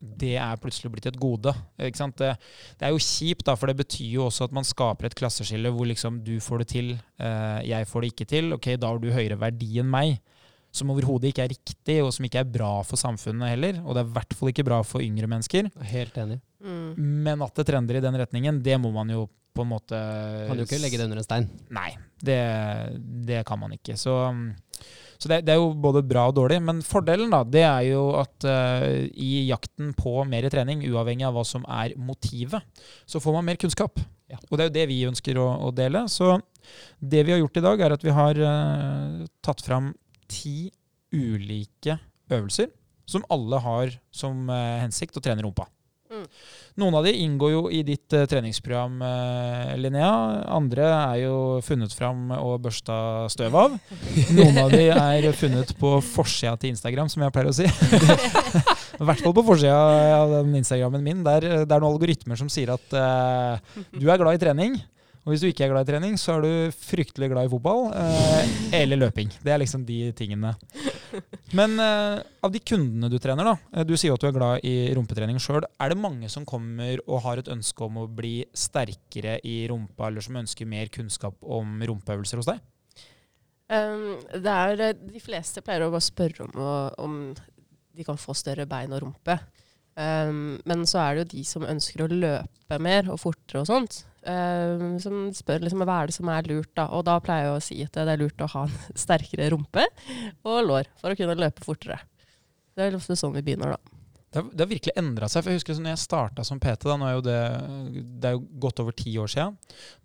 det 0.00 0.32
er 0.40 0.60
plutselig 0.60 0.90
blitt 0.94 1.10
et 1.10 1.18
gode. 1.20 1.52
Ikke 1.84 2.00
sant? 2.00 2.16
Det, 2.16 2.32
det 2.80 2.86
er 2.88 2.94
jo 2.94 3.02
kjipt, 3.04 3.44
da, 3.48 3.54
for 3.58 3.68
det 3.68 3.76
betyr 3.82 4.14
jo 4.14 4.26
også 4.30 4.48
at 4.48 4.54
man 4.56 4.66
skaper 4.66 5.10
et 5.10 5.16
klasseskille 5.18 5.72
hvor 5.74 5.88
liksom 5.90 6.22
du 6.24 6.38
får 6.40 6.62
det 6.62 6.68
til, 6.72 6.92
eh, 7.20 7.58
jeg 7.68 7.88
får 7.90 8.04
det 8.04 8.12
ikke 8.14 8.28
til. 8.32 8.52
Ok, 8.56 8.70
da 8.80 8.92
har 8.92 9.02
du 9.02 9.10
høyere 9.12 9.38
verdi 9.40 9.74
enn 9.82 9.90
meg. 9.92 10.16
Som 10.72 10.92
overhodet 10.94 11.32
ikke 11.32 11.42
er 11.44 11.50
riktig, 11.50 11.96
og 11.98 12.12
som 12.14 12.24
ikke 12.28 12.44
er 12.44 12.52
bra 12.54 12.70
for 12.86 13.00
samfunnet 13.00 13.52
heller. 13.52 13.80
Og 13.82 13.96
det 13.96 14.04
er 14.04 14.08
i 14.08 14.14
hvert 14.16 14.36
fall 14.38 14.52
ikke 14.52 14.64
bra 14.68 14.78
for 14.86 15.02
yngre 15.02 15.28
mennesker. 15.28 15.66
Helt 15.90 16.16
enig. 16.22 16.38
Mm. 16.62 16.94
Men 17.26 17.42
at 17.42 17.58
det 17.58 17.66
trender 17.68 17.98
i 17.98 18.04
den 18.04 18.18
retningen, 18.22 18.62
det 18.62 18.78
må 18.80 18.92
man 18.94 19.10
jo 19.10 19.26
på 19.50 19.64
en 19.64 19.72
måte 19.72 19.98
Kan 20.46 20.60
jo 20.60 20.66
ikke 20.68 20.78
legge 20.78 21.00
det 21.00 21.08
under 21.08 21.20
en 21.20 21.26
stein. 21.26 21.48
Nei, 21.74 21.90
det, 22.22 22.38
det 23.26 23.42
kan 23.48 23.58
man 23.60 23.74
ikke. 23.74 23.98
Så, 23.98 24.14
så 25.20 25.28
det, 25.28 25.42
det 25.44 25.52
er 25.52 25.60
jo 25.60 25.74
både 25.76 26.00
bra 26.08 26.26
og 26.30 26.36
dårlig. 26.38 26.60
Men 26.64 26.80
fordelen 26.86 27.32
da, 27.32 27.42
det 27.44 27.64
er 27.66 27.82
jo 27.90 28.04
at 28.16 28.46
uh, 28.48 28.86
i 29.12 29.44
jakten 29.50 29.92
på 29.98 30.22
mer 30.28 30.48
trening, 30.52 30.86
uavhengig 30.88 31.26
av 31.28 31.36
hva 31.36 31.44
som 31.44 31.66
er 31.68 31.92
motivet, 32.00 32.64
så 33.04 33.20
får 33.20 33.36
man 33.36 33.50
mer 33.50 33.60
kunnskap. 33.60 34.00
Ja. 34.30 34.38
Og 34.48 34.56
det 34.56 34.64
er 34.64 34.70
jo 34.70 34.76
det 34.78 34.86
vi 34.88 35.00
ønsker 35.10 35.40
å, 35.42 35.48
å 35.66 35.72
dele. 35.76 36.06
Så 36.08 36.38
det 36.98 37.26
vi 37.26 37.34
har 37.34 37.42
gjort 37.42 37.60
i 37.60 37.64
dag, 37.66 37.84
er 37.84 37.96
at 37.96 38.06
vi 38.06 38.16
har 38.16 38.40
uh, 38.40 39.26
tatt 39.44 39.64
fram 39.66 39.92
ti 40.30 40.70
ulike 41.12 41.98
øvelser 42.30 42.70
som 43.10 43.26
alle 43.34 43.58
har 43.60 43.92
som 44.14 44.46
uh, 44.48 44.80
hensikt 44.80 45.18
å 45.18 45.24
trene 45.24 45.44
rumpa. 45.44 45.68
Mm. 46.10 46.24
Noen 46.80 46.96
av 46.96 47.04
de 47.04 47.12
inngår 47.12 47.50
jo 47.52 47.62
i 47.72 47.82
ditt 47.84 48.14
uh, 48.16 48.24
treningsprogram, 48.30 49.00
uh, 49.04 49.72
Linnea. 49.80 50.10
Andre 50.56 50.86
er 50.88 51.16
jo 51.26 51.34
funnet 51.64 51.92
fram 51.96 52.30
og 52.38 52.62
børsta 52.64 53.28
støv 53.32 53.58
av. 53.60 53.74
Noen 54.38 54.60
av 54.62 54.72
de 54.72 54.86
er 54.94 55.28
funnet 55.36 55.74
på 55.80 55.96
forsida 56.04 56.54
til 56.60 56.72
Instagram, 56.72 57.10
som 57.12 57.26
jeg 57.26 57.34
pleier 57.34 57.50
å 57.50 57.56
si. 57.56 57.68
I 59.00 59.08
hvert 59.08 59.20
fall 59.24 59.36
på 59.36 59.44
forsida 59.44 59.76
av 60.20 60.32
den 60.38 60.56
Instagrammen 60.62 61.04
min. 61.04 61.20
Der, 61.26 61.46
det 61.64 61.68
er 61.68 61.82
noen 61.82 61.92
algoritmer 61.92 62.40
som 62.40 62.48
sier 62.52 62.72
at 62.76 62.96
uh, 62.96 63.84
du 63.92 64.06
er 64.08 64.20
glad 64.20 64.38
i 64.38 64.42
trening. 64.42 64.80
Og 65.20 65.34
hvis 65.34 65.42
du 65.44 65.50
ikke 65.50 65.66
er 65.66 65.72
glad 65.72 65.84
i 65.84 65.92
trening, 65.92 66.14
så 66.16 66.38
er 66.38 66.44
du 66.46 66.76
fryktelig 66.80 67.28
glad 67.28 67.48
i 67.48 67.50
fotball 67.52 67.90
eh, 67.92 68.54
eller 68.80 69.02
løping. 69.02 69.28
Det 69.44 69.52
er 69.52 69.60
liksom 69.60 69.84
de 69.84 69.98
tingene. 70.16 70.54
Men 71.58 71.76
eh, 71.82 72.22
av 72.40 72.52
de 72.54 72.62
kundene 72.64 73.10
du 73.12 73.18
trener, 73.20 73.50
da, 73.50 73.54
eh, 73.74 73.84
du 73.84 73.92
sier 74.00 74.16
at 74.16 74.22
du 74.22 74.28
er 74.30 74.36
glad 74.36 74.64
i 74.64 74.74
rumpetrening 74.96 75.40
sjøl. 75.42 75.66
Er 75.76 75.92
det 75.92 76.00
mange 76.00 76.30
som 76.32 76.46
kommer 76.48 77.02
og 77.04 77.20
har 77.26 77.42
et 77.42 77.52
ønske 77.52 77.84
om 77.84 78.00
å 78.00 78.08
bli 78.08 78.38
sterkere 78.56 79.36
i 79.44 79.62
rumpa, 79.68 80.08
eller 80.08 80.24
som 80.24 80.40
ønsker 80.40 80.68
mer 80.70 80.88
kunnskap 80.94 81.36
om 81.44 81.80
rumpeøvelser 81.90 82.40
hos 82.40 82.48
deg? 82.48 82.64
Um, 83.70 84.18
det 84.32 84.56
er, 84.56 84.86
eh, 84.88 84.98
de 85.12 85.22
fleste 85.22 85.60
pleier 85.66 85.84
å 85.84 85.92
bare 85.92 86.08
spørre 86.08 86.48
om, 86.48 86.62
om 87.04 87.18
de 87.92 88.06
kan 88.06 88.18
få 88.18 88.32
større 88.38 88.64
bein 88.70 88.96
og 88.96 89.04
rumpe. 89.04 89.36
Um, 90.00 90.60
men 90.68 90.86
så 90.88 91.02
er 91.02 91.16
det 91.16 91.24
jo 91.24 91.30
de 91.34 91.42
som 91.44 91.66
ønsker 91.68 92.04
å 92.04 92.08
løpe 92.08 92.78
mer 92.80 93.10
og 93.12 93.20
fortere 93.20 93.60
og 93.60 93.68
sånt, 93.68 93.98
um, 94.24 94.94
som 95.02 95.26
spør 95.36 95.66
liksom, 95.66 95.84
hva 95.84 95.98
er 96.00 96.10
det 96.10 96.16
som 96.16 96.30
er 96.32 96.48
lurt. 96.48 96.70
da? 96.78 96.86
Og 96.96 97.04
da 97.08 97.18
pleier 97.20 97.50
jeg 97.50 97.56
å 97.56 97.64
si 97.66 97.80
at 97.84 97.98
det 97.98 98.06
er 98.14 98.22
lurt 98.22 98.40
å 98.40 98.48
ha 98.54 98.64
en 98.68 98.76
sterkere 99.04 99.50
rumpe 99.52 99.84
og 100.46 100.60
lår 100.68 100.90
for 101.02 101.12
å 101.12 101.18
kunne 101.18 101.36
løpe 101.38 101.66
fortere. 101.66 102.00
Det 102.72 102.86
er 102.86 102.96
ofte 102.96 103.18
sånn 103.18 103.34
vi 103.36 103.44
begynner, 103.44 103.76
da. 103.76 103.96
Det 104.30 104.38
har, 104.38 104.50
det 104.54 104.62
har 104.62 104.70
virkelig 104.70 104.92
endra 105.00 105.26
seg. 105.28 105.42
for 105.42 105.50
jeg 105.50 105.58
husker 105.58 105.74
sånn, 105.74 105.88
når 105.88 105.96
jeg 105.96 106.04
starta 106.04 106.44
som 106.46 106.60
PT, 106.62 106.86
da, 106.86 106.96
nå 106.96 107.08
er 107.08 107.16
jo 107.16 107.24
det, 107.26 107.38
det 108.22 108.30
er 108.30 108.36
jo 108.36 108.44
godt 108.62 108.82
over 108.84 108.94
ti 108.96 109.16
år 109.18 109.32
siden, 109.32 109.56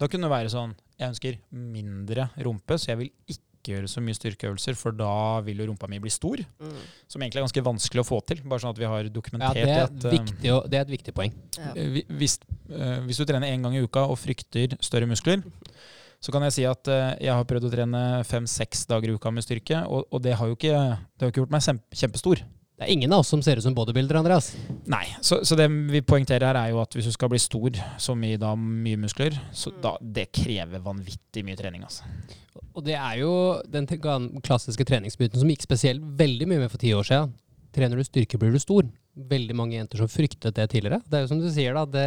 da 0.01 0.09
kunne 0.09 0.25
det 0.25 0.33
være 0.33 0.51
sånn 0.53 0.73
Jeg 0.95 1.11
ønsker 1.11 1.37
mindre 1.75 2.29
rumpe, 2.39 2.77
så 2.79 2.93
jeg 2.93 3.01
vil 3.03 3.11
ikke 3.29 3.44
gjøre 3.73 3.87
så 3.89 4.01
mye 4.05 4.13
styrkeøvelser, 4.17 4.75
for 4.77 4.91
da 4.91 5.39
vil 5.41 5.57
jo 5.63 5.65
rumpa 5.71 5.87
mi 5.89 5.97
bli 6.03 6.11
stor. 6.13 6.37
Mm. 6.61 6.77
Som 7.07 7.21
egentlig 7.25 7.41
er 7.41 7.45
ganske 7.47 7.63
vanskelig 7.65 8.03
å 8.03 8.07
få 8.07 8.19
til. 8.29 8.41
Bare 8.45 8.59
sånn 8.61 8.75
at 8.75 8.81
vi 8.81 8.85
har 8.91 9.03
Ja, 9.03 9.09
dokumentert 9.09 9.53
det, 9.57 9.65
er 9.73 9.83
at 9.87 10.05
eh, 10.05 10.11
viktig, 10.17 10.55
det 10.69 10.77
er 10.79 10.85
et 10.85 10.93
viktig 10.97 11.13
poeng. 11.17 11.33
Ja. 11.57 11.71
Eh, 11.75 12.01
Hvis, 12.19 12.37
eh, 12.69 12.99
hvis 13.07 13.17
du 13.17 13.25
trener 13.25 13.47
én 13.49 13.61
gang 13.65 13.73
i 13.75 13.81
uka 13.85 14.05
og 14.05 14.17
frykter 14.21 14.77
større 14.81 15.07
muskler, 15.09 15.41
så 16.21 16.31
kan 16.31 16.41
jeg 16.47 16.53
si 16.53 16.63
at 16.65 16.87
jeg 17.21 17.29
har 17.29 17.43
prøvd 17.45 17.67
å 17.67 17.71
trene 17.73 18.23
fem-seks 18.25 18.85
dager 18.89 19.09
i 19.11 19.15
uka 19.19 19.29
med 19.31 19.43
styrke, 19.45 19.83
og, 19.87 20.07
og 20.11 20.21
det 20.25 20.33
har 20.39 20.47
jo 20.47 20.55
ikke, 20.55 20.71
det 20.73 21.21
har 21.21 21.27
jo 21.29 21.33
ikke 21.33 21.41
gjort 21.43 21.51
meg 21.53 21.61
kjempestor. 21.93 22.41
Det 22.75 22.83
er 22.83 22.91
ingen 22.91 23.13
av 23.15 23.21
oss 23.21 23.29
som 23.31 23.39
ser 23.45 23.55
ut 23.55 23.63
som 23.63 23.75
bodybuilder, 23.77 24.17
Andreas. 24.19 24.49
Nei, 24.91 25.05
så, 25.23 25.37
så 25.47 25.55
det 25.55 25.69
vi 25.93 26.01
poengterer 26.03 26.43
her 26.49 26.57
er 26.59 26.73
jo 26.73 26.81
at 26.81 26.91
hvis 26.97 27.05
du 27.07 27.13
skal 27.15 27.29
bli 27.31 27.39
stor, 27.39 27.77
som 28.03 28.19
i 28.27 28.33
da 28.41 28.49
mye 28.59 28.97
muskler, 28.99 29.37
så 29.55 29.71
Mm. 29.71 29.77
da, 29.85 29.93
det 30.01 30.25
krever 30.35 30.81
vanvittig 30.83 31.45
mye 31.47 31.55
trening. 31.55 31.83
altså. 31.87 32.03
Og 32.75 32.83
det 32.83 32.95
er 32.99 33.19
jo 33.21 33.31
den 33.71 33.87
klassiske 34.43 34.85
treningsmyten 34.87 35.39
som 35.39 35.49
gikk 35.51 35.63
spesielt 35.63 36.03
veldig 36.19 36.47
mye 36.51 36.59
med 36.65 36.71
for 36.73 36.81
ti 36.81 36.91
år 36.95 37.07
siden. 37.07 37.33
Trener 37.75 37.95
du 37.99 38.03
styrke, 38.07 38.37
blir 38.39 38.51
du 38.55 38.59
stor. 38.59 38.83
Veldig 39.15 39.55
mange 39.55 39.77
jenter 39.77 39.99
som 40.01 40.09
fryktet 40.11 40.55
det 40.55 40.69
tidligere. 40.71 41.01
Det 41.07 41.17
er 41.17 41.23
jo 41.25 41.31
som 41.31 41.39
du 41.39 41.47
sier, 41.51 41.73
da. 41.75 41.85
Det 41.87 42.05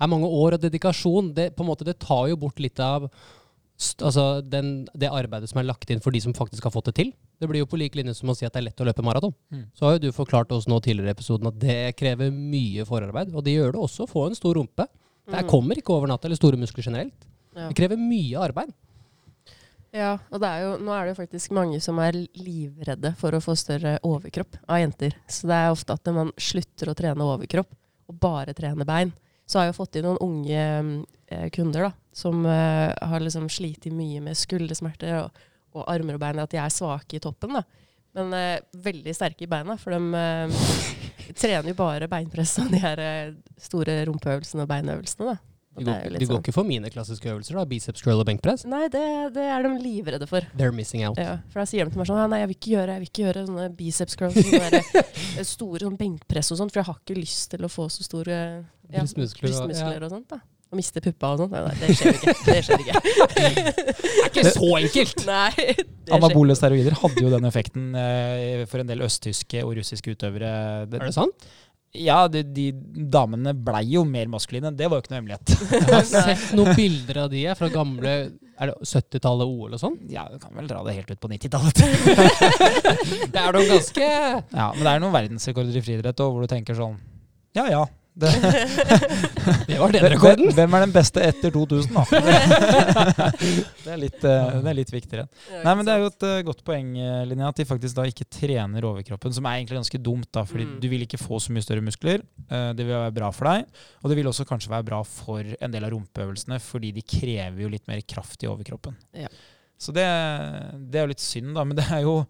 er 0.00 0.08
mange 0.12 0.28
år 0.28 0.56
og 0.56 0.62
dedikasjon. 0.62 1.32
Det, 1.36 1.50
på 1.56 1.64
en 1.64 1.70
måte, 1.72 1.84
det 1.88 1.98
tar 2.00 2.28
jo 2.28 2.36
bort 2.40 2.60
litt 2.60 2.80
av 2.80 3.08
altså 4.04 4.24
den, 4.44 4.84
det 4.92 5.08
arbeidet 5.08 5.48
som 5.48 5.60
er 5.62 5.64
lagt 5.70 5.88
inn 5.92 6.02
for 6.04 6.12
de 6.12 6.20
som 6.20 6.34
faktisk 6.36 6.66
har 6.68 6.72
fått 6.74 6.90
det 6.90 6.96
til. 6.98 7.12
Det 7.40 7.48
blir 7.48 7.62
jo 7.62 7.68
på 7.70 7.78
lik 7.80 7.94
linje 7.96 8.12
som 8.18 8.28
å 8.28 8.34
si 8.36 8.44
at 8.44 8.52
det 8.52 8.60
er 8.60 8.66
lett 8.68 8.82
å 8.84 8.86
løpe 8.88 9.04
maraton. 9.04 9.32
Mm. 9.48 9.62
Så 9.72 9.86
har 9.86 9.94
jo 9.96 10.02
du 10.04 10.10
forklart 10.12 10.52
oss 10.52 10.68
nå 10.68 10.76
tidligere 10.84 11.14
i 11.14 11.16
episoden 11.16 11.48
at 11.48 11.56
det 11.62 11.78
krever 11.96 12.28
mye 12.34 12.84
forarbeid. 12.88 13.32
Og 13.32 13.44
det 13.46 13.56
gjør 13.56 13.72
det 13.78 13.80
også 13.80 14.04
å 14.04 14.10
få 14.10 14.26
en 14.28 14.36
stor 14.36 14.60
rumpe. 14.60 14.84
Det 15.30 15.40
Mm. 15.44 15.48
kommer 15.48 15.78
ikke 15.78 15.94
over 15.94 16.08
natta, 16.10 16.26
eller 16.26 16.36
store 16.36 16.58
muskler 16.58 16.84
generelt. 16.84 17.24
Ja. 17.56 17.68
Det 17.68 17.76
krever 17.78 17.96
mye 17.96 18.36
arbeid. 18.44 18.72
Ja, 19.90 20.12
og 20.30 20.44
er 20.46 20.60
jo, 20.62 20.74
nå 20.78 20.92
er 20.94 21.06
det 21.06 21.14
jo 21.14 21.18
faktisk 21.18 21.54
mange 21.56 21.80
som 21.82 21.98
er 22.02 22.14
livredde 22.38 23.10
for 23.18 23.34
å 23.34 23.42
få 23.42 23.56
større 23.58 23.96
overkropp 24.06 24.60
av 24.70 24.78
jenter. 24.78 25.16
Så 25.26 25.50
det 25.50 25.56
er 25.58 25.72
ofte 25.74 25.96
at 25.96 26.06
når 26.06 26.16
man 26.20 26.32
slutter 26.38 26.92
å 26.92 26.94
trene 26.98 27.26
overkropp 27.26 27.72
og 28.10 28.20
bare 28.22 28.54
trene 28.54 28.86
bein, 28.86 29.10
så 29.50 29.58
har 29.58 29.68
jeg 29.68 29.78
fått 29.80 29.98
inn 29.98 30.06
noen 30.06 30.22
unge 30.22 30.64
eh, 31.26 31.48
kunder 31.54 31.88
da, 31.88 31.92
som 32.14 32.44
eh, 32.46 32.94
har 32.94 33.22
liksom 33.24 33.48
slitt 33.50 33.88
mye 33.90 34.22
med 34.22 34.38
skuldersmerter 34.38 35.24
og, 35.24 35.40
og 35.74 35.88
armer 35.90 36.18
og 36.18 36.22
bein, 36.22 36.38
at 36.38 36.54
de 36.54 36.62
er 36.62 36.70
svake 36.74 37.18
i 37.18 37.22
toppen. 37.22 37.58
da. 37.58 37.64
Men 38.14 38.34
eh, 38.34 38.62
veldig 38.86 39.14
sterke 39.14 39.46
i 39.46 39.50
beina, 39.50 39.74
for 39.78 39.94
de 39.94 40.22
eh, 40.22 41.34
trener 41.40 41.72
jo 41.72 41.78
bare 41.78 42.10
beinpress 42.10 42.56
og 42.62 42.70
de 42.70 42.82
her 42.82 43.02
eh, 43.02 43.34
store 43.58 44.04
rumpeøvelsene 44.06 44.66
og 44.66 44.70
beinøvelsene. 44.70 45.34
da. 45.34 45.49
Du 45.80 45.84
Det 45.86 45.88
går, 45.88 45.96
er 45.96 46.04
jo 46.04 46.10
ikke- 46.10 46.12
litt 46.12 46.20
du 46.20 46.26
går 46.26 46.34
sånn. 46.36 46.42
ikke 46.44 46.52
for 46.58 46.68
mine 46.68 46.90
klassiske 46.92 47.30
øvelser, 47.32 47.56
da? 47.56 47.64
Biceps 47.70 48.02
curl 48.04 48.20
og 48.20 48.26
benkpress? 48.28 48.66
Nei, 48.68 48.82
det, 48.92 49.04
det 49.32 49.46
er 49.48 49.62
de 49.64 49.70
livredde 49.80 50.28
for. 50.28 50.44
They're 50.60 50.74
missing 50.76 51.04
out. 51.08 51.16
Ja, 51.16 51.38
for 51.48 51.60
da 51.64 51.66
sier 51.70 51.88
de 51.88 51.94
til 51.94 52.02
meg 52.02 52.06
sånn 52.12 52.20
Nei, 52.30 52.42
jeg 52.44 52.48
vil 52.52 52.58
ikke 52.60 52.72
gjøre, 52.76 52.94
jeg 52.94 53.00
vil 53.00 53.10
ikke 53.10 53.24
gjøre 53.26 53.46
sånne 53.48 53.66
biceps 53.80 54.16
curls 54.20 54.36
sånne 54.36 54.70
der, 54.70 55.04
eh, 55.40 55.42
store 55.48 55.80
sånn 55.88 55.96
benkpress 55.96 56.52
og 56.52 56.60
sånt, 56.60 56.70
for 56.76 56.82
jeg 56.84 56.90
har 56.92 57.00
ikke 57.00 57.16
lyst 57.18 57.50
til 57.56 57.64
å 57.64 57.72
få 57.72 57.88
så 57.90 58.04
store 58.04 58.36
ja, 58.92 59.00
Brystmuskler 59.00 59.48
og- 59.56 59.68
brystmuskler 59.70 60.04
og 60.04 60.10
sånt. 60.18 60.28
da. 60.36 60.40
Og 60.70 60.78
miste 60.78 61.00
puppa 61.02 61.32
og 61.34 61.38
sånt. 61.40 61.50
Nei, 61.50 61.62
nei, 61.66 61.74
det 61.80 61.96
skjer 61.98 62.14
ikke. 62.14 62.34
Det 62.46 62.60
skjer 62.62 62.82
ikke. 62.84 63.00
Det 63.40 64.20
er 64.22 64.28
ikke 64.30 64.52
så 64.54 64.68
enkelt! 64.78 65.24
Nei. 65.32 65.74
Anabole 66.14 66.54
steroider 66.54 66.94
hadde 67.00 67.22
jo 67.24 67.30
den 67.32 67.48
effekten 67.48 67.88
eh, 67.98 68.62
for 68.70 68.78
en 68.84 68.86
del 68.86 69.02
østtyske 69.02 69.64
og 69.66 69.74
russiske 69.80 70.14
utøvere. 70.14 70.52
Er 70.86 71.06
det 71.08 71.14
sant? 71.16 71.48
Ja, 71.98 72.28
de, 72.30 72.44
de 72.46 72.68
damene 73.10 73.50
blei 73.54 73.82
jo 73.96 74.04
mer 74.06 74.28
maskuline. 74.30 74.70
Det 74.78 74.86
var 74.86 75.00
jo 75.00 75.02
ikke 75.02 75.10
noe 75.10 75.18
hemmelighet. 75.18 75.54
Jeg 75.74 75.88
har 75.90 76.04
sett 76.06 76.52
noen 76.54 76.76
bilder 76.78 77.24
av 77.24 77.32
de 77.32 77.42
fra 77.58 77.70
gamle 77.72 78.12
Er 78.60 78.70
det 78.70 78.76
70-tallet 78.86 79.50
OL 79.50 79.74
og 79.74 79.80
sånn. 79.82 79.96
Ja, 80.12 80.28
du 80.30 80.38
kan 80.38 80.54
vel 80.54 80.68
dra 80.70 80.84
det 80.86 80.94
helt 81.00 81.10
ut 81.10 81.20
på 81.22 81.30
90-tallet. 81.32 81.82
Det 83.32 83.40
er 83.40 83.56
noen 83.56 83.70
ganske 83.72 84.06
ja, 84.06 84.66
men 84.74 84.82
det 84.84 84.90
er 84.92 85.00
noen 85.02 85.14
verdensrekorder 85.14 85.76
i 85.78 85.82
friidrett 85.82 86.22
òg, 86.22 86.34
hvor 86.34 86.44
du 86.44 86.50
tenker 86.50 86.76
sånn 86.78 86.96
Ja 87.56 87.64
ja. 87.70 87.82
Det, 88.20 88.30
Det 89.70 89.78
var 89.80 89.92
den 89.94 90.04
rekorden. 90.12 90.50
hvem 90.56 90.74
er 90.76 90.84
den 90.84 90.92
beste 90.94 91.22
etter 91.24 91.52
2000, 91.54 91.94
da? 91.94 92.04
Det 93.84 93.90
er 93.94 94.00
litt, 94.00 94.18
eh, 94.24 94.50
det 94.60 94.70
er 94.72 94.76
litt 94.76 94.92
viktigere. 94.92 95.26
Nei, 95.64 95.74
men 95.78 95.86
Det 95.88 95.94
er 95.94 96.02
jo 96.04 96.10
et 96.10 96.26
eh, 96.28 96.40
godt 96.46 96.62
poeng, 96.66 96.90
eh, 97.00 97.22
Linnea, 97.30 97.50
at 97.52 97.60
de 97.60 97.66
faktisk 97.68 97.96
da 97.98 98.04
ikke 98.10 98.26
trener 98.30 98.86
overkroppen. 98.90 99.34
Som 99.36 99.48
er 99.48 99.58
egentlig 99.60 99.80
ganske 99.80 100.02
dumt, 100.02 100.28
da, 100.36 100.44
fordi 100.48 100.66
Mm. 100.70 100.74
du 100.82 100.88
vil 100.92 101.02
ikke 101.06 101.18
få 101.20 101.40
så 101.40 101.52
mye 101.54 101.64
større 101.64 101.82
muskler. 101.84 102.20
Eh, 102.50 102.72
Det 102.76 102.84
vil 102.86 102.94
være 102.94 103.14
bra 103.16 103.30
for 103.32 103.48
deg. 103.50 103.64
Og 104.04 104.10
det 104.10 104.16
vil 104.20 104.26
også 104.30 104.44
kanskje 104.46 104.70
være 104.70 104.84
bra 104.86 105.02
for 105.02 105.40
en 105.60 105.70
del 105.72 105.84
av 105.84 105.90
rumpeøvelsene, 105.94 106.60
fordi 106.60 106.92
de 106.92 107.02
krever 107.02 107.62
jo 107.64 107.68
litt 107.72 107.88
mer 107.88 108.00
kraft 108.02 108.42
i 108.44 108.46
overkroppen. 108.50 108.94
Ja. 109.14 109.28
Så 109.80 109.94
det, 109.96 110.04
det 110.92 110.98
er 111.00 111.06
jo 111.06 111.12
litt 111.14 111.24
synd, 111.24 111.54
da. 111.56 111.64
Men 111.64 111.76
det 111.78 111.86
er 111.90 112.02
jo 112.04 112.26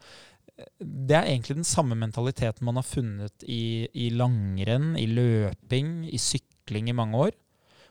det 0.80 1.16
er 1.16 1.28
egentlig 1.28 1.58
den 1.60 1.68
samme 1.68 1.96
mentaliteten 1.98 2.66
man 2.66 2.78
har 2.80 2.86
funnet 2.86 3.44
i, 3.46 3.86
i 3.92 4.10
langrenn, 4.14 4.92
i 4.98 5.06
løping, 5.10 6.04
i 6.10 6.20
sykling 6.20 6.90
i 6.90 6.96
mange 6.96 7.22
år. 7.28 7.38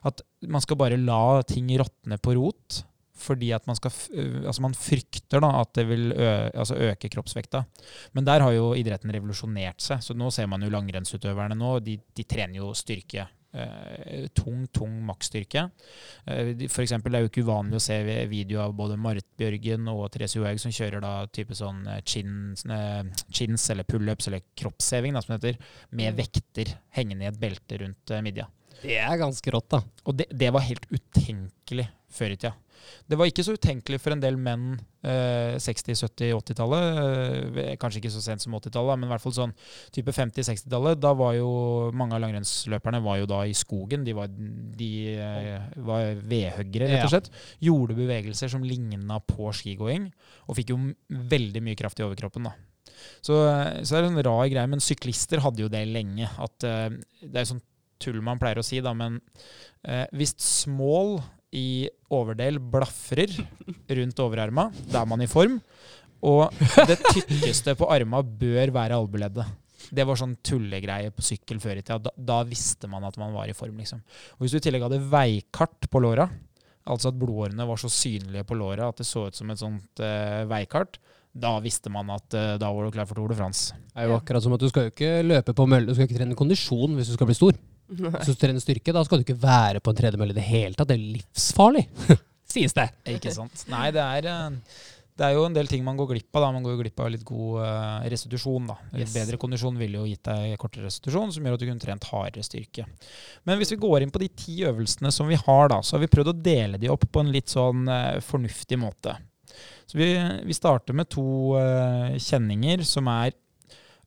At 0.07 0.21
man 0.47 0.63
skal 0.63 0.79
bare 0.79 0.99
la 0.99 1.41
ting 1.47 1.71
råtne 1.79 2.19
på 2.21 2.37
rot. 2.37 2.83
Fordi 3.19 3.49
at 3.51 3.65
man 3.67 3.75
skal 3.75 3.91
Altså 4.47 4.61
man 4.63 4.75
frykter 4.77 5.41
da 5.43 5.49
at 5.59 5.73
det 5.75 5.83
vil 5.89 6.13
ø 6.13 6.27
altså 6.53 6.77
øke 6.79 7.09
kroppsvekta. 7.11 7.65
Men 8.15 8.25
der 8.25 8.45
har 8.45 8.53
jo 8.55 8.69
idretten 8.79 9.11
revolusjonert 9.11 9.83
seg. 9.83 10.03
Så 10.03 10.15
nå 10.15 10.29
ser 10.31 10.47
man 10.47 10.63
jo 10.63 10.71
langrennsutøverne 10.71 11.57
nå. 11.59 11.73
De, 11.83 11.97
de 12.15 12.23
trener 12.23 12.61
jo 12.61 12.71
styrke. 12.77 13.27
Eh, 13.51 14.27
tung, 14.37 14.67
tung 14.69 14.91
maksstyrke. 15.07 15.71
Eh, 16.27 16.51
for 16.69 16.83
eksempel, 16.83 17.11
det 17.11 17.17
er 17.17 17.23
jo 17.25 17.29
ikke 17.31 17.43
uvanlig 17.47 17.79
å 17.79 17.81
se 17.81 18.03
vi- 18.05 18.27
video 18.29 18.59
av 18.61 18.75
både 18.77 18.95
Marit 18.95 19.25
Bjørgen 19.39 19.87
og 19.89 20.11
Therese 20.11 20.35
Johaug 20.37 20.59
som 20.61 20.69
kjører 20.71 21.01
da 21.01 21.25
type 21.25 21.55
sånn 21.57 21.87
eh, 21.87 22.01
chins, 22.05 22.63
chins 23.31 23.69
eller 23.71 23.83
pullups 23.89 24.27
eller 24.27 24.41
kroppsheving, 24.55 25.13
da, 25.13 25.21
som 25.21 25.35
det 25.37 25.55
heter, 25.55 25.65
med 25.91 26.15
vekter 26.21 26.75
hengende 26.93 27.25
i 27.25 27.31
et 27.31 27.39
belte 27.41 27.79
rundt 27.81 28.13
midja. 28.21 28.45
Det 28.83 28.97
er 29.01 29.17
ganske 29.17 29.51
rått, 29.51 29.69
da. 29.73 29.81
Og 30.05 30.15
det, 30.15 30.27
det 30.29 30.53
var 30.53 30.61
helt 30.61 30.85
utenkelig 30.93 31.89
før 32.09 32.31
i 32.31 32.37
tida. 32.37 32.53
Det 33.09 33.17
var 33.19 33.29
ikke 33.29 33.45
så 33.45 33.55
utenkelig 33.57 33.99
for 34.01 34.13
en 34.13 34.21
del 34.21 34.37
menn 34.39 34.65
eh, 35.03 35.57
60-, 35.57 35.97
70-, 35.97 36.31
80-tallet. 36.37 37.01
Eh, 37.63 37.73
kanskje 37.81 38.01
ikke 38.03 38.13
så 38.13 38.23
sent 38.23 38.43
som 38.43 38.55
80-tallet, 38.57 38.99
men 38.99 39.09
i 39.09 39.11
hvert 39.13 39.23
fall 39.23 39.35
sånn 39.35 39.55
type 39.95 40.13
50-60-tallet. 40.15 41.01
Da 41.01 41.13
var 41.17 41.35
jo 41.37 41.49
mange 41.97 42.17
av 42.17 42.23
langrennsløperne 42.25 43.01
var 43.05 43.21
jo 43.21 43.29
da 43.29 43.43
i 43.49 43.57
skogen. 43.57 44.05
De 44.07 44.15
var, 44.17 44.31
de, 44.31 44.91
eh, 45.17 45.69
var 45.89 46.13
vedhuggere, 46.21 46.89
rett 46.93 47.07
og 47.07 47.13
slett. 47.15 47.31
Gjorde 47.65 47.97
bevegelser 47.99 48.51
som 48.51 48.65
ligna 48.65 49.21
på 49.25 49.51
skigåing, 49.55 50.09
og 50.47 50.59
fikk 50.59 50.73
jo 50.75 50.81
veldig 51.09 51.63
mye 51.65 51.79
kraft 51.79 52.01
i 52.01 52.07
overkroppen. 52.07 52.49
da. 52.49 52.55
Så, 53.23 53.35
så 53.83 53.95
det 53.95 53.99
er 54.01 54.07
en 54.09 54.23
rar 54.27 54.45
greie, 54.51 54.69
men 54.69 54.83
syklister 54.83 55.41
hadde 55.43 55.63
jo 55.63 55.71
det 55.71 55.85
lenge. 55.89 56.29
At 56.41 56.67
eh, 56.67 56.99
Det 57.23 57.41
er 57.41 57.49
sånn 57.49 57.63
tull 57.99 58.21
man 58.23 58.39
pleier 58.39 58.61
å 58.61 58.65
si, 58.65 58.79
da, 58.83 58.93
men 58.95 59.19
eh, 59.83 60.05
hvis 60.15 60.35
small 60.39 61.17
i 61.55 61.89
overdel 62.13 62.59
blafrer 62.61 63.31
rundt 63.99 64.21
overarma, 64.21 64.69
da 64.91 65.01
er 65.01 65.09
man 65.09 65.23
i 65.23 65.29
form. 65.29 65.57
Og 66.25 66.51
det 66.89 66.99
tykkeste 67.13 67.77
på 67.79 67.87
arma 67.91 68.21
bør 68.21 68.73
være 68.75 68.97
albueleddet. 68.99 69.47
Det 69.89 70.03
var 70.05 70.19
sånn 70.19 70.35
tullegreie 70.45 71.13
på 71.15 71.23
sykkel 71.25 71.61
før 71.63 71.79
i 71.79 71.83
tida. 71.83 71.97
Da, 72.09 72.11
da 72.13 72.41
visste 72.45 72.89
man 72.91 73.05
at 73.07 73.15
man 73.17 73.31
var 73.33 73.49
i 73.49 73.55
form, 73.57 73.79
liksom. 73.79 74.01
Og 74.37 74.43
hvis 74.43 74.53
du 74.53 74.59
i 74.59 74.65
tillegg 74.67 74.83
hadde 74.85 74.99
veikart 75.09 75.87
på 75.89 76.01
låra, 76.03 76.27
altså 76.89 77.09
at 77.09 77.17
blodårene 77.21 77.65
var 77.69 77.79
så 77.79 77.89
synlige 77.91 78.45
på 78.49 78.57
låra 78.59 78.89
at 78.91 78.99
det 78.99 79.07
så 79.07 79.27
ut 79.29 79.37
som 79.37 79.49
et 79.49 79.61
sånt 79.61 80.03
uh, 80.03 80.43
veikart, 80.49 80.99
da 81.39 81.55
visste 81.63 81.91
man 81.93 82.09
at 82.13 82.35
uh, 82.35 82.57
da 82.59 82.69
var 82.73 82.85
du 82.85 82.93
klar 82.93 83.07
for 83.09 83.17
Tour 83.17 83.31
de 83.31 83.39
France. 83.39 83.73
Det 83.93 84.03
er 84.03 84.11
jo 84.11 84.19
akkurat 84.19 84.45
som 84.45 84.55
at 84.57 84.61
du 84.61 84.69
skal 84.69 84.87
jo 84.87 84.93
ikke 84.93 85.11
løpe 85.25 85.55
på 85.55 85.67
mølle, 85.69 85.87
du 85.87 85.95
skal 85.95 86.09
ikke 86.09 86.19
trene 86.19 86.37
kondisjon 86.37 86.97
hvis 86.99 87.09
du 87.09 87.15
skal 87.15 87.29
bli 87.29 87.37
stor. 87.39 87.57
Nei. 87.89 88.21
Du 88.25 88.33
trener 88.37 88.61
styrke, 88.61 88.93
da 88.93 89.01
skal 89.07 89.19
du 89.21 89.25
ikke 89.25 89.39
være 89.41 89.79
på 89.81 89.89
en 89.93 89.97
tredemølle 89.97 90.35
i 90.35 90.37
det 90.37 90.45
hele 90.45 90.75
tatt. 90.77 90.91
Det 90.91 90.97
er 90.99 91.07
livsfarlig, 91.17 91.87
sies 92.53 92.73
det. 92.77 92.89
Ikke 93.15 93.33
sant? 93.33 93.63
Nei, 93.71 93.87
det 93.95 94.03
er, 94.03 94.27
eh, 94.29 94.75
det 95.19 95.25
er 95.27 95.33
jo 95.35 95.41
en 95.47 95.55
del 95.57 95.67
ting 95.67 95.81
man 95.83 95.97
går 95.99 96.11
glipp 96.13 96.37
av. 96.37 96.45
da. 96.45 96.51
Man 96.55 96.63
går 96.63 96.77
glipp 96.83 97.01
av 97.03 97.09
litt 97.11 97.25
god 97.27 97.57
eh, 97.65 98.05
restitusjon. 98.13 98.67
da. 98.69 98.75
Litt 98.93 99.07
Yes. 99.09 99.15
bedre 99.17 99.39
kondisjon 99.41 99.75
ville 99.81 99.97
jo 99.99 100.05
gitt 100.07 100.23
deg 100.29 100.53
kortere 100.61 100.85
restitusjon, 100.85 101.33
som 101.35 101.43
gjør 101.49 101.57
at 101.57 101.63
du 101.63 101.67
kunne 101.67 101.83
trent 101.83 102.05
hardere 102.11 102.45
styrke. 102.45 102.85
Men 103.49 103.57
hvis 103.59 103.73
vi 103.73 103.79
går 103.81 104.05
inn 104.05 104.13
på 104.13 104.21
de 104.21 104.29
ti 104.37 104.59
øvelsene 104.69 105.11
som 105.11 105.27
vi 105.27 105.35
har, 105.41 105.67
da, 105.73 105.81
så 105.83 105.97
har 105.97 106.05
vi 106.05 106.11
prøvd 106.13 106.31
å 106.31 106.37
dele 106.45 106.77
de 106.79 106.93
opp 106.93 107.03
på 107.11 107.25
en 107.25 107.33
litt 107.33 107.49
sånn 107.51 107.87
eh, 107.89 108.21
fornuftig 108.23 108.77
måte. 108.79 109.17
Så 109.89 109.97
vi, 109.97 110.11
vi 110.45 110.53
starter 110.53 110.93
med 110.93 111.09
to 111.09 111.25
kjenninger 112.21 112.83
som 112.85 113.07
er 113.11 113.33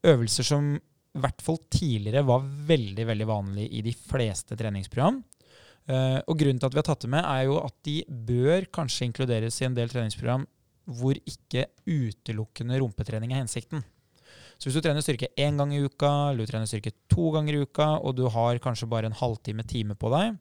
øvelser 0.06 0.46
som 0.46 0.68
i 1.12 1.20
hvert 1.20 1.44
fall 1.44 1.58
tidligere 1.72 2.24
var 2.24 2.44
veldig 2.68 3.04
veldig 3.08 3.28
vanlig 3.28 3.68
i 3.76 3.82
de 3.84 3.92
fleste 3.96 4.56
treningsprogram. 4.58 5.20
Eh, 5.90 6.18
og 6.24 6.38
grunnen 6.38 6.60
til 6.62 6.68
at 6.68 6.74
vi 6.74 6.80
har 6.80 6.86
tatt 6.88 7.04
det 7.04 7.12
med, 7.12 7.24
er 7.26 7.46
jo 7.48 7.58
at 7.60 7.74
de 7.86 7.96
bør 8.08 8.68
kanskje 8.72 9.08
inkluderes 9.10 9.60
i 9.60 9.66
en 9.68 9.76
del 9.76 9.92
treningsprogram 9.92 10.46
hvor 10.98 11.18
ikke 11.18 11.68
utelukkende 11.86 12.78
rumpetrening 12.80 13.34
er 13.34 13.42
hensikten. 13.42 13.84
Så 14.56 14.68
hvis 14.68 14.76
du 14.78 14.84
trener 14.84 15.02
styrke 15.02 15.30
én 15.42 15.56
gang 15.58 15.72
i 15.74 15.80
uka, 15.82 16.08
eller 16.30 16.46
du 16.46 16.50
trener 16.50 16.68
styrke 16.70 16.92
to 17.10 17.32
ganger 17.34 17.56
i 17.56 17.62
uka, 17.66 17.88
og 17.98 18.14
du 18.14 18.28
har 18.30 18.60
kanskje 18.62 18.86
bare 18.90 19.08
en 19.10 19.16
halvtime, 19.18 19.64
time 19.66 19.96
på 19.98 20.10
deg, 20.12 20.36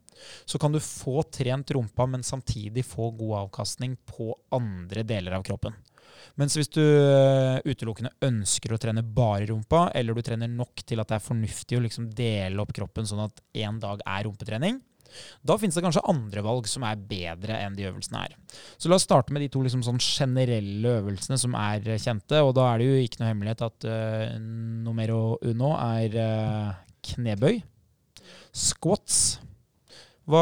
så 0.46 0.62
kan 0.62 0.74
du 0.74 0.78
få 0.78 1.24
trent 1.34 1.74
rumpa, 1.74 2.06
men 2.06 2.26
samtidig 2.26 2.86
få 2.86 3.10
god 3.18 3.48
avkastning 3.48 3.96
på 4.06 4.30
andre 4.54 5.06
deler 5.10 5.40
av 5.40 5.46
kroppen. 5.48 5.74
Mens 6.40 6.56
hvis 6.58 6.72
du 6.72 6.82
øh, 6.82 7.60
utelukkende 7.66 8.14
ønsker 8.28 8.74
å 8.74 8.80
trene 8.82 9.04
bare 9.04 9.50
rumpa, 9.52 9.88
eller 9.98 10.16
du 10.16 10.24
trener 10.26 10.52
nok 10.52 10.86
til 10.86 11.02
at 11.02 11.12
det 11.12 11.18
er 11.18 11.26
fornuftig 11.26 11.80
å 11.80 11.84
liksom 11.86 12.10
dele 12.16 12.64
opp 12.64 12.74
kroppen 12.76 13.08
sånn 13.08 13.26
at 13.26 13.44
én 13.58 13.82
dag 13.82 14.04
er 14.06 14.26
rumpetrening, 14.28 14.80
da 15.44 15.58
finnes 15.60 15.76
det 15.76 15.84
kanskje 15.84 16.04
andre 16.10 16.44
valg 16.46 16.68
som 16.70 16.86
er 16.88 17.00
bedre 17.10 17.58
enn 17.66 17.76
de 17.78 17.88
øvelsene 17.90 18.24
er. 18.26 18.36
Så 18.80 18.90
la 18.90 18.98
oss 18.98 19.06
starte 19.08 19.34
med 19.34 19.44
de 19.44 19.50
to 19.52 19.64
liksom 19.66 19.84
sånn 19.86 20.00
generelle 20.02 20.96
øvelsene 21.02 21.40
som 21.42 21.56
er 21.60 21.84
eh, 21.88 22.02
kjente. 22.02 22.42
Og 22.46 22.54
da 22.58 22.70
er 22.72 22.82
det 22.82 22.90
jo 22.90 23.04
ikke 23.06 23.22
noe 23.22 23.32
hemmelighet 23.32 23.66
at 23.68 23.88
uh, 23.90 24.40
numero 24.86 25.22
uno 25.48 25.74
er 25.78 26.18
uh, 26.18 26.74
knebøy. 27.12 27.62
Squats. 28.56 29.40
Hva, 30.30 30.42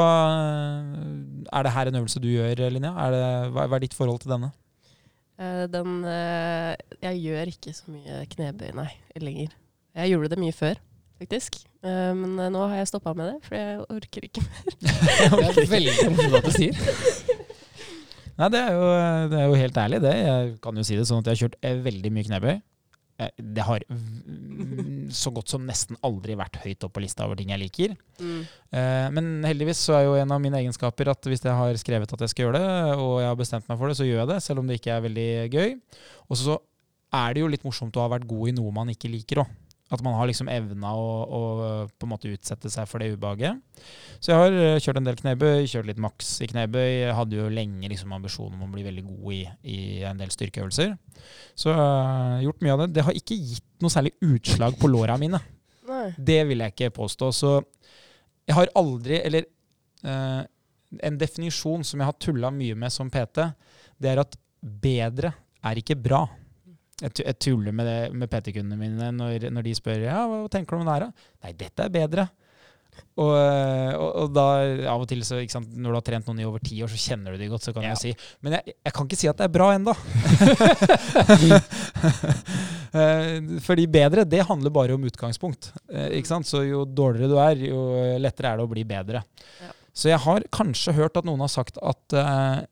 er 1.49 1.65
det 1.65 1.73
her 1.73 1.89
en 1.89 2.01
øvelse 2.01 2.21
du 2.21 2.29
gjør, 2.29 2.67
Linnea? 2.69 3.09
Hva, 3.49 3.65
hva 3.65 3.77
er 3.77 3.85
ditt 3.85 3.97
forhold 3.97 4.21
til 4.21 4.35
denne? 4.35 4.51
Eh, 5.39 5.65
Den 5.71 6.03
eh, 6.03 6.75
Jeg 7.05 7.21
gjør 7.23 7.51
ikke 7.53 7.73
så 7.75 7.93
mye 7.93 8.21
knebøy, 8.33 8.71
nei, 8.75 8.89
lenger. 9.23 9.53
Jeg 9.99 10.11
gjorde 10.13 10.29
det 10.33 10.39
mye 10.41 10.55
før, 10.55 10.79
faktisk. 11.21 11.61
Eh, 11.83 12.11
Men 12.17 12.35
nå 12.53 12.65
har 12.67 12.81
jeg 12.81 12.91
stoppa 12.91 13.13
med 13.17 13.31
det, 13.33 13.37
for 13.47 13.55
jeg 13.59 13.79
orker 13.95 14.27
ikke 14.29 14.43
mer. 14.45 14.79
Det 15.55 15.63
er 15.63 15.71
veldig 15.75 15.95
morsomt 16.11 16.39
at 16.41 16.49
du 16.49 16.55
sier. 16.57 16.81
Nei, 18.39 18.47
det 18.53 18.59
er, 18.63 18.69
jo, 18.71 18.83
det 19.31 19.35
er 19.41 19.47
jo 19.51 19.55
helt 19.59 19.77
ærlig, 19.81 19.97
det. 20.05 20.11
Jeg 20.15 20.51
kan 20.63 20.77
jo 20.79 20.83
si 20.87 20.95
det 20.95 21.03
sånn 21.09 21.19
at 21.19 21.27
jeg 21.27 21.35
har 21.35 21.41
kjørt 21.41 21.83
veldig 21.89 22.11
mye 22.15 22.27
knebøy. 22.29 22.53
Eh, 23.19 23.29
Det 23.37 23.63
har 23.67 23.83
så 25.11 25.31
godt 25.33 25.51
som 25.51 25.65
nesten 25.67 25.97
aldri 26.05 26.35
vært 26.39 26.59
høyt 26.63 26.83
opp 26.87 26.93
på 26.95 27.01
lista 27.03 27.25
over 27.25 27.35
ting 27.39 27.49
jeg 27.51 27.59
liker. 27.59 27.95
Mm. 28.19 28.41
Eh, 28.71 29.07
Men 29.15 29.29
heldigvis 29.43 29.81
så 29.89 29.97
er 29.97 30.03
jo 30.07 30.15
en 30.15 30.31
av 30.31 30.41
mine 30.41 30.59
egenskaper 30.61 31.11
at 31.11 31.21
hvis 31.29 31.43
jeg 31.43 31.55
har 31.55 31.73
skrevet 31.81 32.13
at 32.13 32.19
jeg 32.25 32.29
skal 32.33 32.45
gjøre 32.47 32.59
det, 32.61 32.97
og 32.97 33.19
jeg 33.21 33.27
har 33.31 33.39
bestemt 33.39 33.67
meg 33.69 33.77
for 33.81 33.87
det, 33.91 33.97
så 33.99 34.07
gjør 34.07 34.23
jeg 34.23 34.31
det, 34.33 34.41
selv 34.45 34.59
om 34.63 34.67
det 34.67 34.79
ikke 34.79 34.95
er 34.95 35.05
veldig 35.07 35.29
gøy. 35.51 35.79
Og 36.29 36.37
så 36.39 36.59
er 37.11 37.33
det 37.33 37.41
jo 37.41 37.49
litt 37.51 37.65
morsomt 37.65 37.95
å 37.97 38.05
ha 38.05 38.11
vært 38.15 38.27
god 38.29 38.51
i 38.51 38.55
noe 38.55 38.71
man 38.71 38.91
ikke 38.93 39.09
liker 39.11 39.43
òg. 39.43 39.49
At 39.89 40.03
man 40.05 40.13
har 40.13 40.27
liksom 40.29 40.49
evna 40.53 40.91
å, 40.93 41.05
å 41.25 41.39
på 41.89 42.05
en 42.05 42.11
måte 42.11 42.29
utsette 42.29 42.69
seg 42.69 42.85
for 42.89 43.01
det 43.01 43.15
ubehaget. 43.15 43.57
Så 44.21 44.31
jeg 44.31 44.37
har 44.37 44.57
eh, 44.57 44.81
kjørt 44.83 44.99
en 45.01 45.07
del 45.07 45.17
knebøy, 45.17 45.63
kjørt 45.71 45.89
litt 45.89 46.01
maks 46.03 46.35
i 46.45 46.49
knebøy. 46.51 46.89
Jeg 47.07 47.15
hadde 47.17 47.39
jo 47.39 47.47
lenge 47.53 47.89
liksom 47.89 48.13
ambisjon 48.13 48.53
om 48.53 48.67
å 48.67 48.69
bli 48.75 48.85
veldig 48.85 49.05
god 49.07 49.31
i, 49.33 49.39
i 49.65 49.79
en 50.05 50.21
del 50.21 50.29
styrkeøvelser. 50.35 50.93
Så 51.57 51.73
jeg 51.73 51.79
har 51.79 52.43
gjort 52.45 52.61
mye 52.65 52.75
av 52.75 52.83
det. 52.83 52.89
Det 52.99 53.07
har 53.07 53.17
ikke 53.17 53.39
gitt 53.39 53.65
noe 53.81 53.93
særlig 53.93 54.13
utslag 54.29 54.77
på 54.77 54.91
låra 54.91 55.17
mine. 55.21 55.41
Nei. 55.89 56.05
Det 56.17 56.43
vil 56.51 56.61
jeg 56.61 56.75
ikke 56.75 56.93
påstå. 56.99 57.31
Så 57.33 57.55
jeg 58.45 58.57
har 58.57 58.71
aldri, 58.77 59.17
eller 59.25 59.49
eh, 60.05 60.41
en 61.09 61.17
definisjon 61.21 61.85
som 61.85 62.01
jeg 62.01 62.09
har 62.09 62.21
tulla 62.21 62.53
mye 62.53 62.77
med 62.77 62.93
som 62.93 63.09
PT, 63.09 63.49
det 63.97 64.13
er 64.13 64.21
at 64.21 64.37
bedre 64.61 65.33
er 65.65 65.81
ikke 65.81 65.97
bra. 65.99 66.23
Jeg, 66.99 67.35
tuller 67.39 67.71
med, 67.75 67.85
det- 67.87 68.11
med 68.13 68.29
PT-kundene 68.31 68.75
mine 68.79 69.11
når, 69.15 69.49
når 69.55 69.63
de 69.69 69.73
spør 69.77 70.01
ja, 70.03 70.19
hva 70.27 70.43
tenker 70.51 70.75
du 70.75 70.81
om 70.81 70.87
det 70.89 70.97
her. 70.97 71.05
da? 71.07 71.11
Nei, 71.45 71.53
dette 71.59 71.85
er 71.85 71.93
bedre. 71.93 72.27
Og, 73.15 73.29
og, 73.31 74.09
og 74.25 74.31
da 74.35 74.43
av 74.91 75.03
og 75.05 75.07
til, 75.07 75.21
så, 75.23 75.37
sant, 75.51 75.69
når 75.71 75.93
du 75.93 75.97
har 75.99 76.03
trent 76.09 76.27
noen 76.27 76.41
i 76.41 76.47
over 76.47 76.59
ti 76.59 76.81
år, 76.83 76.89
så 76.91 76.99
kjenner 76.99 77.31
du 77.31 77.39
de 77.39 77.47
godt. 77.51 77.63
så 77.63 77.71
kan 77.75 77.85
Ja. 77.87 77.93
du 77.95 78.01
si, 78.01 78.11
Men 78.43 78.57
jeg, 78.57 78.73
jeg 78.83 78.93
kan 78.97 79.07
ikke 79.07 79.19
si 79.21 79.29
at 79.31 79.37
det 79.39 79.45
er 79.47 79.53
bra 79.55 79.69
ennå. 79.77 79.95
Eh, 82.89 83.35
Fordi 83.61 83.83
bedre, 83.85 84.23
det 84.25 84.39
handler 84.47 84.71
bare 84.73 84.95
om 84.97 85.03
utgangspunkt. 85.05 85.67
Eh, 85.93 86.07
Ikke 86.17 86.25
sant? 86.31 86.47
Så 86.49 86.63
jo 86.65 86.85
dårligere 86.85 87.29
du 87.29 87.35
er, 87.37 87.59
jo 87.69 87.81
lettere 88.17 88.49
er 88.49 88.57
det 88.57 88.65
å 88.65 88.71
bli 88.71 88.81
bedre. 88.89 89.21
Ja. 89.61 89.69
Så 89.93 90.09
jeg 90.09 90.17
har 90.23 90.41
kanskje 90.49 90.95
hørt 90.97 91.19
at 91.19 91.27
noen 91.27 91.43
har 91.43 91.51
sagt 91.53 91.77
at 91.77 92.15
uh, 92.17 92.63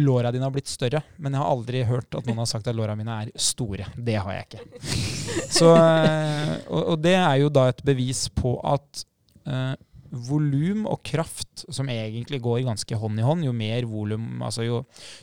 låra 0.00 0.32
dine 0.34 0.46
har 0.46 0.52
blitt 0.54 0.70
større, 0.70 1.00
men 1.22 1.34
jeg 1.34 1.42
har 1.42 1.50
aldri 1.52 1.82
hørt 1.86 2.16
at 2.18 2.26
noen 2.26 2.42
har 2.42 2.50
sagt 2.50 2.68
at 2.70 2.76
låra 2.76 2.96
mine 2.98 3.18
er 3.22 3.32
store. 3.38 3.86
Det 3.94 4.16
har 4.18 4.34
jeg 4.34 4.48
ikke. 4.48 4.84
Så, 5.58 5.70
eh, 5.78 6.54
og, 6.66 6.80
og 6.94 7.02
det 7.04 7.14
er 7.20 7.36
jo 7.44 7.52
da 7.54 7.68
et 7.70 7.82
bevis 7.86 8.26
på 8.34 8.56
at 8.66 9.04
uh, 9.46 9.74
volum 10.14 10.88
og 10.90 11.02
kraft, 11.06 11.64
som 11.68 11.90
egentlig 11.90 12.40
går 12.42 12.64
ganske 12.66 12.98
hånd 12.98 13.20
i 13.20 13.26
hånd, 13.26 13.44
jo 13.46 13.54
mer 13.56 13.86
volum, 13.90 14.42
altså 14.42 14.66
jo, 14.66 14.80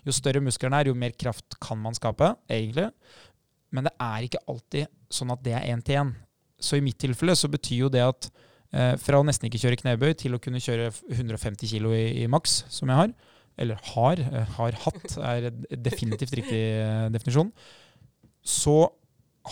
jo 0.08 0.16
større 0.16 0.44
musklene 0.44 0.80
er, 0.80 0.92
jo 0.92 0.98
mer 0.98 1.16
kraft 1.16 1.60
kan 1.64 1.80
man 1.82 1.96
skape, 1.98 2.34
egentlig. 2.52 2.90
Men 3.72 3.88
det 3.88 3.96
er 4.04 4.28
ikke 4.28 4.44
alltid 4.52 4.92
sånn 5.12 5.32
at 5.36 5.44
det 5.44 5.56
er 5.58 5.68
én 5.72 5.84
til 5.84 6.02
én. 6.02 6.16
Så 6.62 6.78
i 6.78 6.84
mitt 6.84 7.00
tilfelle 7.02 7.36
så 7.36 7.50
betyr 7.52 7.86
jo 7.86 7.92
det 7.92 8.04
at 8.06 8.28
eh, 8.76 8.96
fra 9.02 9.20
å 9.20 9.26
nesten 9.26 9.48
ikke 9.48 9.62
kjøre 9.64 9.80
knebøy 9.80 10.12
til 10.20 10.36
å 10.36 10.42
kunne 10.44 10.62
kjøre 10.62 10.92
150 10.92 11.72
kg 11.72 11.94
i, 11.96 12.04
i 12.24 12.28
maks, 12.32 12.62
som 12.72 12.92
jeg 12.92 13.00
har, 13.00 13.16
eller 13.60 13.80
har, 13.92 14.22
eh, 14.22 14.56
har 14.58 14.78
hatt, 14.86 15.18
er 15.18 15.50
definitivt 15.76 16.34
riktig 16.40 16.62
eh, 16.62 17.10
definisjon, 17.14 17.52
så 18.42 18.78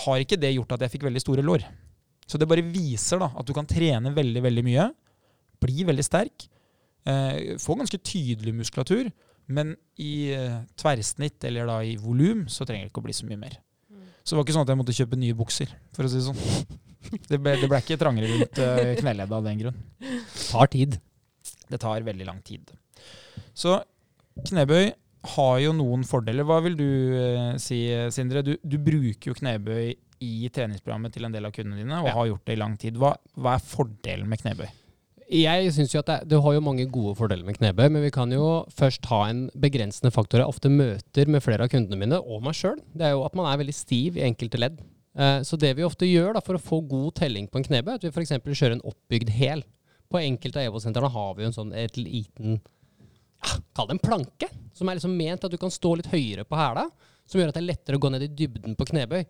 har 0.05 0.21
ikke 0.21 0.39
det 0.39 0.53
gjort 0.55 0.75
at 0.75 0.85
jeg 0.85 0.95
fikk 0.95 1.07
veldig 1.09 1.21
store 1.23 1.45
lår. 1.45 1.65
Så 2.29 2.37
det 2.37 2.47
bare 2.49 2.65
viser 2.65 3.21
da 3.21 3.31
at 3.37 3.47
du 3.47 3.55
kan 3.57 3.67
trene 3.69 4.13
veldig, 4.13 4.43
veldig 4.45 4.65
mye, 4.65 4.89
bli 5.59 5.85
veldig 5.87 6.05
sterk, 6.05 6.45
eh, 7.09 7.55
få 7.61 7.77
ganske 7.79 7.99
tydelig 8.05 8.53
muskulatur, 8.61 9.09
men 9.49 9.73
i 9.97 10.29
eh, 10.35 10.59
tverrsnitt 10.77 11.43
eller 11.49 11.65
da 11.69 11.79
i 11.81 11.95
volum 11.97 12.45
så 12.51 12.67
trenger 12.69 12.85
det 12.85 12.93
ikke 12.93 13.01
å 13.01 13.07
bli 13.07 13.17
så 13.17 13.29
mye 13.29 13.41
mer. 13.41 13.57
Så 14.21 14.35
det 14.35 14.37
var 14.37 14.45
ikke 14.45 14.55
sånn 14.59 14.67
at 14.67 14.71
jeg 14.71 14.77
måtte 14.77 14.93
kjøpe 14.93 15.17
nye 15.17 15.37
bukser, 15.37 15.71
for 15.95 16.05
å 16.05 16.11
si 16.11 16.21
det 16.21 16.27
sånn. 16.27 16.77
Det 17.31 17.37
ble, 17.39 17.55
det 17.57 17.69
ble 17.71 17.79
ikke 17.79 17.95
trangere 17.97 18.27
rundt 18.27 18.57
uh, 18.59 18.89
kneleddet 18.99 19.31
av 19.33 19.45
den 19.45 19.61
grunn. 19.61 19.77
Det 20.03 20.47
Tar 20.51 20.69
tid. 20.69 20.97
Det 21.71 21.79
tar 21.81 22.03
veldig 22.05 22.27
lang 22.27 22.41
tid. 22.45 22.73
Så 23.59 23.77
knebøy 24.47 24.91
har 25.35 25.55
jo 25.59 25.73
noen 25.75 26.05
fordeler. 26.07 26.45
Hva 26.47 26.61
vil 26.63 26.77
du 26.79 26.85
eh, 27.19 27.55
si, 27.59 27.81
Sindre? 28.15 28.43
Du, 28.45 28.53
du 28.63 28.77
bruker 28.79 29.33
jo 29.33 29.37
knebøy 29.39 29.89
i 30.23 30.49
treningsprogrammet 30.51 31.13
til 31.15 31.27
en 31.27 31.35
del 31.35 31.47
av 31.47 31.53
kundene 31.55 31.79
dine, 31.79 31.97
og 32.01 32.07
Ja. 32.09 32.13
har 32.17 32.27
gjort 32.31 32.45
det 32.47 32.55
i 32.55 32.59
lang 32.59 32.77
tid. 32.79 32.97
Hva, 32.99 33.13
hva 33.39 33.55
er 33.57 33.63
fordelen 33.63 34.27
med 34.31 34.41
knebøy? 34.41 34.67
Jeg 35.29 35.69
synes 35.75 35.91
jo 35.93 35.99
at 36.01 36.07
det, 36.09 36.15
det 36.31 36.39
har 36.41 36.55
jo 36.55 36.63
mange 36.65 36.87
gode 36.89 37.13
fordeler 37.19 37.45
med 37.45 37.59
knebøy, 37.59 37.85
men 37.93 38.01
vi 38.01 38.09
kan 38.15 38.31
jo 38.33 38.63
først 38.73 39.05
ha 39.11 39.19
en 39.29 39.43
begrensende 39.61 40.09
faktor 40.11 40.41
jeg 40.41 40.49
ofte 40.49 40.71
møter 40.73 41.29
med 41.29 41.43
flere 41.45 41.67
av 41.67 41.69
kundene 41.71 41.99
mine, 42.01 42.17
og 42.19 42.41
meg 42.47 42.57
sjøl. 42.57 42.79
Det 42.97 43.05
er 43.05 43.13
jo 43.13 43.21
at 43.27 43.35
man 43.37 43.45
er 43.51 43.59
veldig 43.61 43.75
stiv 43.77 44.17
i 44.17 44.25
enkelte 44.25 44.57
ledd. 44.59 44.79
Eh, 45.19 45.43
Så 45.45 45.59
det 45.61 45.75
vi 45.77 45.85
ofte 45.85 46.07
gjør 46.09 46.33
da, 46.39 46.41
for 46.41 46.57
å 46.57 46.63
få 46.63 46.81
god 46.89 47.13
telling 47.21 47.47
på 47.51 47.59
en 47.61 47.67
knebøy, 47.67 47.93
er 47.93 47.99
at 48.01 48.07
vi 48.07 48.11
f.eks. 48.15 48.33
kjører 48.49 48.79
en 48.79 48.85
oppbygd 48.89 49.29
hæl. 49.37 49.63
På 50.09 50.17
enkelte 50.23 50.63
av 50.63 50.71
EVO-sentrene 50.71 51.11
har 51.13 51.35
vi 51.37 51.43
jo 51.45 51.51
en 51.51 51.57
sånn 51.59 51.75
et 51.77 51.95
liten 52.01 52.57
Kall 53.75 53.87
det 53.89 53.95
en 53.95 54.01
planke, 54.03 54.49
som 54.75 54.89
er 54.89 54.97
liksom 54.97 55.15
ment 55.15 55.45
at 55.45 55.51
du 55.53 55.59
kan 55.59 55.71
stå 55.71 55.95
litt 55.99 56.09
høyere 56.11 56.45
på 56.47 56.57
hæla, 56.59 56.87
som 57.29 57.39
gjør 57.39 57.51
at 57.51 57.57
det 57.57 57.61
er 57.63 57.69
lettere 57.69 57.99
å 57.99 58.03
gå 58.03 58.11
ned 58.11 58.25
i 58.25 58.31
dybden 58.41 58.75
på 58.75 58.87
knebøy. 58.89 59.21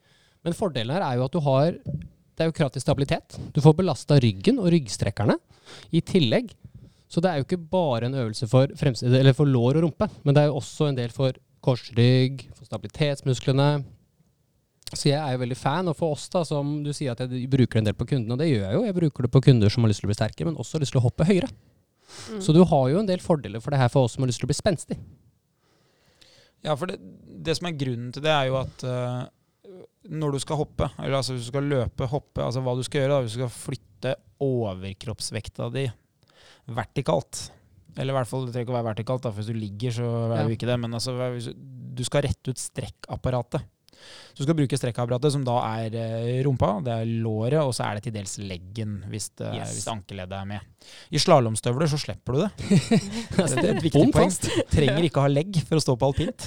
Men 0.45 0.55
fordelen 0.55 0.95
her 0.95 1.05
er 1.05 1.19
jo 1.19 1.27
at 1.27 1.35
du 1.35 1.41
har 1.43 1.75
Det 2.39 2.45
er 2.45 2.47
jo 2.47 2.55
krav 2.55 2.69
til 2.71 2.79
stabilitet. 2.79 3.35
Du 3.51 3.59
får 3.59 3.73
belasta 3.75 4.15
ryggen 4.23 4.61
og 4.63 4.69
ryggstrekkerne 4.71 5.35
i 5.91 5.99
tillegg. 5.99 6.53
Så 7.11 7.19
det 7.19 7.27
er 7.27 7.41
jo 7.41 7.43
ikke 7.43 7.57
bare 7.59 8.07
en 8.07 8.15
øvelse 8.15 8.47
for, 8.47 8.71
for 8.79 9.49
lår 9.49 9.79
og 9.79 9.83
rumpe, 9.83 10.07
men 10.23 10.35
det 10.37 10.45
er 10.45 10.47
jo 10.47 10.59
også 10.61 10.87
en 10.87 10.95
del 10.95 11.11
for 11.11 11.35
korsrygg, 11.59 12.45
for 12.55 12.69
stabilitetsmusklene. 12.69 13.67
Så 14.93 15.09
jeg 15.11 15.19
er 15.19 15.35
jo 15.35 15.41
veldig 15.43 15.57
fan, 15.59 15.91
og 15.91 15.97
for 15.99 16.15
oss 16.15 16.29
da, 16.31 16.45
som 16.47 16.77
du 16.85 16.93
sier 16.95 17.11
at 17.11 17.25
jeg 17.25 17.49
bruker 17.51 17.81
en 17.81 17.89
del 17.89 17.97
på 17.97 18.07
kundene, 18.09 18.37
og 18.37 18.39
det 18.39 18.47
gjør 18.53 18.63
jeg 18.63 18.77
jo, 18.77 18.85
jeg 18.87 18.97
bruker 19.01 19.27
det 19.27 19.33
på 19.35 19.43
kunder 19.49 19.73
som 19.73 19.83
har 19.83 19.91
lyst 19.91 20.05
til 20.05 20.07
å 20.07 20.13
bli 20.13 20.17
sterke, 20.21 20.47
men 20.47 20.55
også 20.55 20.77
har 20.77 20.85
lyst 20.85 20.95
til 20.95 21.01
å 21.01 21.05
hoppe 21.09 21.27
høyere. 21.27 21.51
Mm. 22.29 22.41
Så 22.41 22.53
du 22.55 22.63
har 22.65 22.85
jo 22.89 22.99
en 22.99 23.09
del 23.09 23.21
fordeler 23.23 23.61
for 23.61 23.71
det 23.73 23.79
her 23.81 23.89
for 23.93 24.05
oss 24.07 24.13
som 24.17 24.23
har 24.23 24.29
lyst 24.31 24.41
til 24.41 24.47
å 24.47 24.51
bli 24.51 24.57
spenstig. 24.57 24.97
Ja, 26.65 26.75
for 26.75 26.91
det, 26.91 26.97
det 27.45 27.55
som 27.57 27.69
er 27.69 27.77
grunnen 27.79 28.09
til 28.15 28.23
det, 28.25 28.31
er 28.33 28.49
jo 28.49 28.57
at 28.59 28.83
uh, 28.83 29.21
når 30.09 30.35
du 30.35 30.39
skal 30.43 30.59
hoppe, 30.59 30.89
eller 30.99 31.19
altså 31.21 31.35
hvis 31.37 31.45
du 31.47 31.51
skal 31.53 31.69
løpe, 31.71 32.07
hoppe, 32.11 32.43
altså 32.43 32.63
hva 32.65 32.73
du 32.75 32.83
skal 32.83 33.03
gjøre, 33.05 33.13
da, 33.13 33.21
hvis 33.23 33.37
du 33.37 33.39
skal 33.39 33.53
flytte 33.53 34.15
overkroppsvekta 34.43 35.69
di 35.75 35.85
vertikalt, 36.69 37.45
eller 37.97 38.13
i 38.13 38.17
hvert 38.19 38.29
fall 38.29 38.45
det 38.45 38.53
trenger 38.53 38.67
ikke 38.67 38.75
å 38.75 38.79
være 38.79 38.89
vertikalt, 38.91 39.23
da, 39.23 39.31
for 39.31 39.41
hvis 39.41 39.51
du 39.53 39.57
ligger, 39.59 39.95
så 39.95 40.09
er 40.29 40.35
Ja. 40.35 40.43
jo 40.47 40.55
ikke 40.55 40.67
det, 40.69 40.77
men 40.79 40.93
altså, 40.93 41.15
du- 41.15 41.53
du 41.99 42.03
skal 42.03 42.21
rette 42.27 42.51
ut 42.51 42.57
strekkapparatet. 42.59 43.63
Så 44.33 44.43
du 44.43 44.47
skal 44.47 44.55
bruke 44.55 44.77
strekkapparatet, 44.79 45.33
som 45.33 45.43
da 45.43 45.57
er 45.81 45.95
eh, 45.99 46.37
rumpa, 46.45 46.77
det 46.85 46.93
er 47.01 47.09
låret, 47.25 47.59
og 47.59 47.73
så 47.75 47.83
er 47.89 47.97
det 47.99 48.05
til 48.07 48.13
dels 48.15 48.37
leggen, 48.39 48.99
hvis, 49.11 49.29
det, 49.35 49.49
Yes. 49.57 49.73
hvis 49.75 49.87
ankeleddet 49.91 50.37
er 50.37 50.45
med. 50.47 50.67
I 51.11 51.19
slalåmstøvler 51.19 51.89
så 51.91 51.97
slipper 51.99 52.37
du 52.37 52.39
det. 52.45 52.49
Det 53.35 53.57
er 53.59 53.73
et 53.75 53.83
viktig 53.83 54.05
poeng. 54.15 54.31
Trenger 54.71 55.03
ikke 55.09 55.23
ha 55.25 55.31
legg 55.39 55.59
for 55.67 55.75
å 55.75 55.83
stå 55.83 55.95
på 55.99 56.07
alpint. 56.07 56.45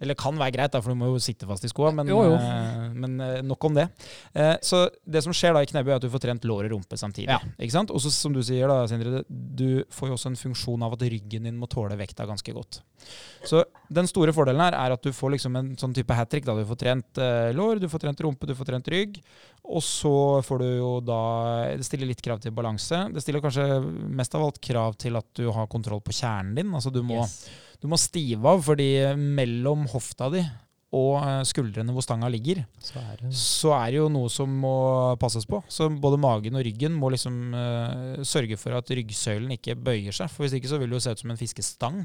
Eller 0.00 0.16
kan 0.18 0.38
være 0.40 0.54
greit, 0.56 0.78
for 0.80 0.94
du 0.94 0.98
må 1.02 1.10
jo 1.12 1.20
sitte 1.22 1.44
fast 1.50 1.66
i 1.68 1.70
skoa, 1.70 1.92
men, 1.94 2.08
Jo, 2.08 2.22
jo. 2.30 2.38
eh, 2.40 2.88
men 2.96 3.18
eh, 3.20 3.42
nok 3.44 3.68
om 3.68 3.76
det. 3.76 3.88
Eh, 4.32 4.54
Så 4.64 4.86
det 5.04 5.20
som 5.26 5.36
skjer 5.36 5.52
da 5.58 5.62
i 5.62 5.68
knebøy, 5.68 5.92
er 5.92 6.00
at 6.00 6.06
du 6.06 6.08
får 6.14 6.24
trent 6.24 6.48
lår 6.48 6.70
og 6.70 6.74
rumpe 6.78 6.96
samtidig. 7.00 7.28
Ja. 7.28 7.42
Ikke 7.60 7.76
sant? 7.76 7.92
Og 7.92 8.00
så 8.00 8.10
som 8.14 8.32
du 8.32 8.40
sier, 8.46 8.64
da, 8.72 8.80
Sindre, 8.88 9.20
du 9.58 9.82
får 9.92 10.08
jo 10.10 10.14
også 10.16 10.30
en 10.32 10.38
funksjon 10.38 10.84
av 10.86 10.94
at 10.94 11.02
ryggen 11.10 11.44
din 11.48 11.56
må 11.58 11.66
tåle 11.70 11.96
vekta 11.98 12.26
ganske 12.28 12.54
godt. 12.54 12.80
Så 13.46 13.64
den 13.94 14.08
store 14.10 14.32
fordelen 14.36 14.62
her 14.62 14.76
er 14.78 14.94
at 14.94 15.02
du 15.04 15.10
får 15.14 15.34
liksom 15.34 15.58
en 15.58 15.70
sånn 15.80 15.94
type 15.96 16.14
hat 16.16 16.30
trick. 16.32 16.46
Da. 16.46 16.54
Du 16.58 16.64
får 16.68 16.78
trent 16.80 17.20
eh, 17.22 17.50
lår, 17.56 17.80
du 17.82 17.88
får 17.90 18.02
trent 18.06 18.22
rumpe, 18.24 18.46
du 18.48 18.54
får 18.58 18.70
trent 18.70 18.90
rygg. 18.94 19.18
Og 19.68 19.82
så 19.84 20.12
får 20.46 20.62
du 20.62 20.68
jo 20.78 20.92
da 21.04 21.20
Det 21.76 21.84
stiller 21.86 22.08
litt 22.10 22.22
krav 22.24 22.40
til 22.44 22.54
balanse. 22.56 23.02
Det 23.12 23.22
stiller 23.24 23.42
kanskje 23.44 23.66
mest 24.18 24.34
av 24.38 24.46
alt 24.46 24.62
krav 24.64 24.96
til 25.02 25.18
at 25.20 25.28
du 25.36 25.48
har 25.54 25.68
kontroll 25.70 26.00
på 26.04 26.14
kjernen 26.16 26.54
din. 26.58 26.72
Altså 26.74 26.94
du 26.94 27.02
må 27.02 27.20
Yes. 27.22 27.36
du 27.82 27.88
må 27.90 27.98
stive 28.00 28.46
av, 28.48 28.62
fordi 28.64 28.90
mellom 29.18 29.86
hofta 29.92 30.30
di 30.32 30.44
og 30.96 31.18
eh, 31.20 31.42
skuldrene 31.44 31.92
hvor 31.92 32.04
stanga 32.04 32.30
ligger, 32.32 32.62
Så 32.80 32.96
er 32.96 33.18
det 33.20 33.32
så 33.36 33.74
er 33.76 33.90
det 33.92 33.98
jo 33.98 34.06
noe 34.12 34.30
som 34.32 34.48
må 34.62 34.72
passes 35.20 35.44
på. 35.44 35.60
Så 35.68 35.90
både 35.92 36.20
magen 36.20 36.56
og 36.56 36.64
ryggen 36.64 36.94
må 36.96 37.10
liksom 37.12 37.52
uh, 37.52 38.22
sørge 38.24 38.56
for 38.56 38.76
at 38.78 38.88
ryggsøylen 38.96 39.52
ikke 39.58 39.76
bøyer 39.76 40.16
seg. 40.16 40.30
For 40.32 40.46
hvis 40.46 40.56
ikke 40.56 40.70
så 40.70 40.78
vil 40.80 40.88
det 40.88 40.96
jo 40.96 41.02
se 41.04 41.12
ut 41.12 41.20
som 41.20 41.34
en 41.34 41.40
fiskestang. 41.40 41.98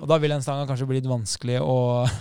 Og 0.00 0.06
da 0.10 0.18
vil 0.18 0.34
den 0.34 0.42
stanga 0.42 0.66
kanskje 0.66 0.88
bli 0.90 0.98
litt 0.98 1.10
vanskelig 1.10 1.60
å, 1.62 1.76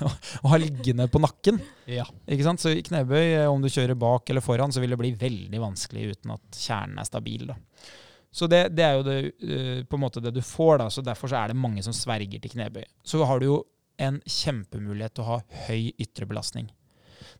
å 0.43 0.51
ha 0.51 0.59
liggende 0.61 1.07
på 1.09 1.21
nakken. 1.23 1.57
Ja. 1.89 2.05
Ikke 2.29 2.45
sant? 2.45 2.61
Så 2.61 2.75
i 2.75 2.83
knebøy, 2.85 3.23
eh, 3.23 3.49
om 3.49 3.63
du 3.63 3.69
kjører 3.69 3.97
bak 3.97 4.29
eller 4.29 4.45
foran, 4.45 4.73
så 4.73 4.83
vil 4.83 4.93
det 4.93 4.99
bli 5.01 5.15
veldig 5.17 5.63
vanskelig 5.63 6.11
uten 6.11 6.35
at 6.37 6.59
kjernen 6.61 7.01
er 7.01 7.09
stabil. 7.09 7.47
da. 7.49 7.57
Så 8.37 8.45
det, 8.51 8.67
det 8.77 8.85
er 8.85 8.99
jo 8.99 9.07
det, 9.07 9.17
på 9.89 9.97
en 9.97 10.03
måte 10.03 10.21
det 10.21 10.35
du 10.35 10.43
får, 10.45 10.75
da. 10.83 10.91
Så 10.93 11.01
derfor 11.01 11.31
så 11.31 11.39
er 11.41 11.49
det 11.49 11.57
mange 11.57 11.81
som 11.81 11.95
sverger 11.95 12.37
til 12.43 12.53
knebøy. 12.53 12.85
Så 13.01 13.25
har 13.25 13.41
du 13.41 13.47
jo 13.49 13.57
en 13.97 14.19
kjempemulighet 14.25 15.17
til 15.17 15.25
å 15.25 15.31
ha 15.33 15.39
høy 15.67 15.93
ytre 15.97 16.27
belastning. 16.29 16.69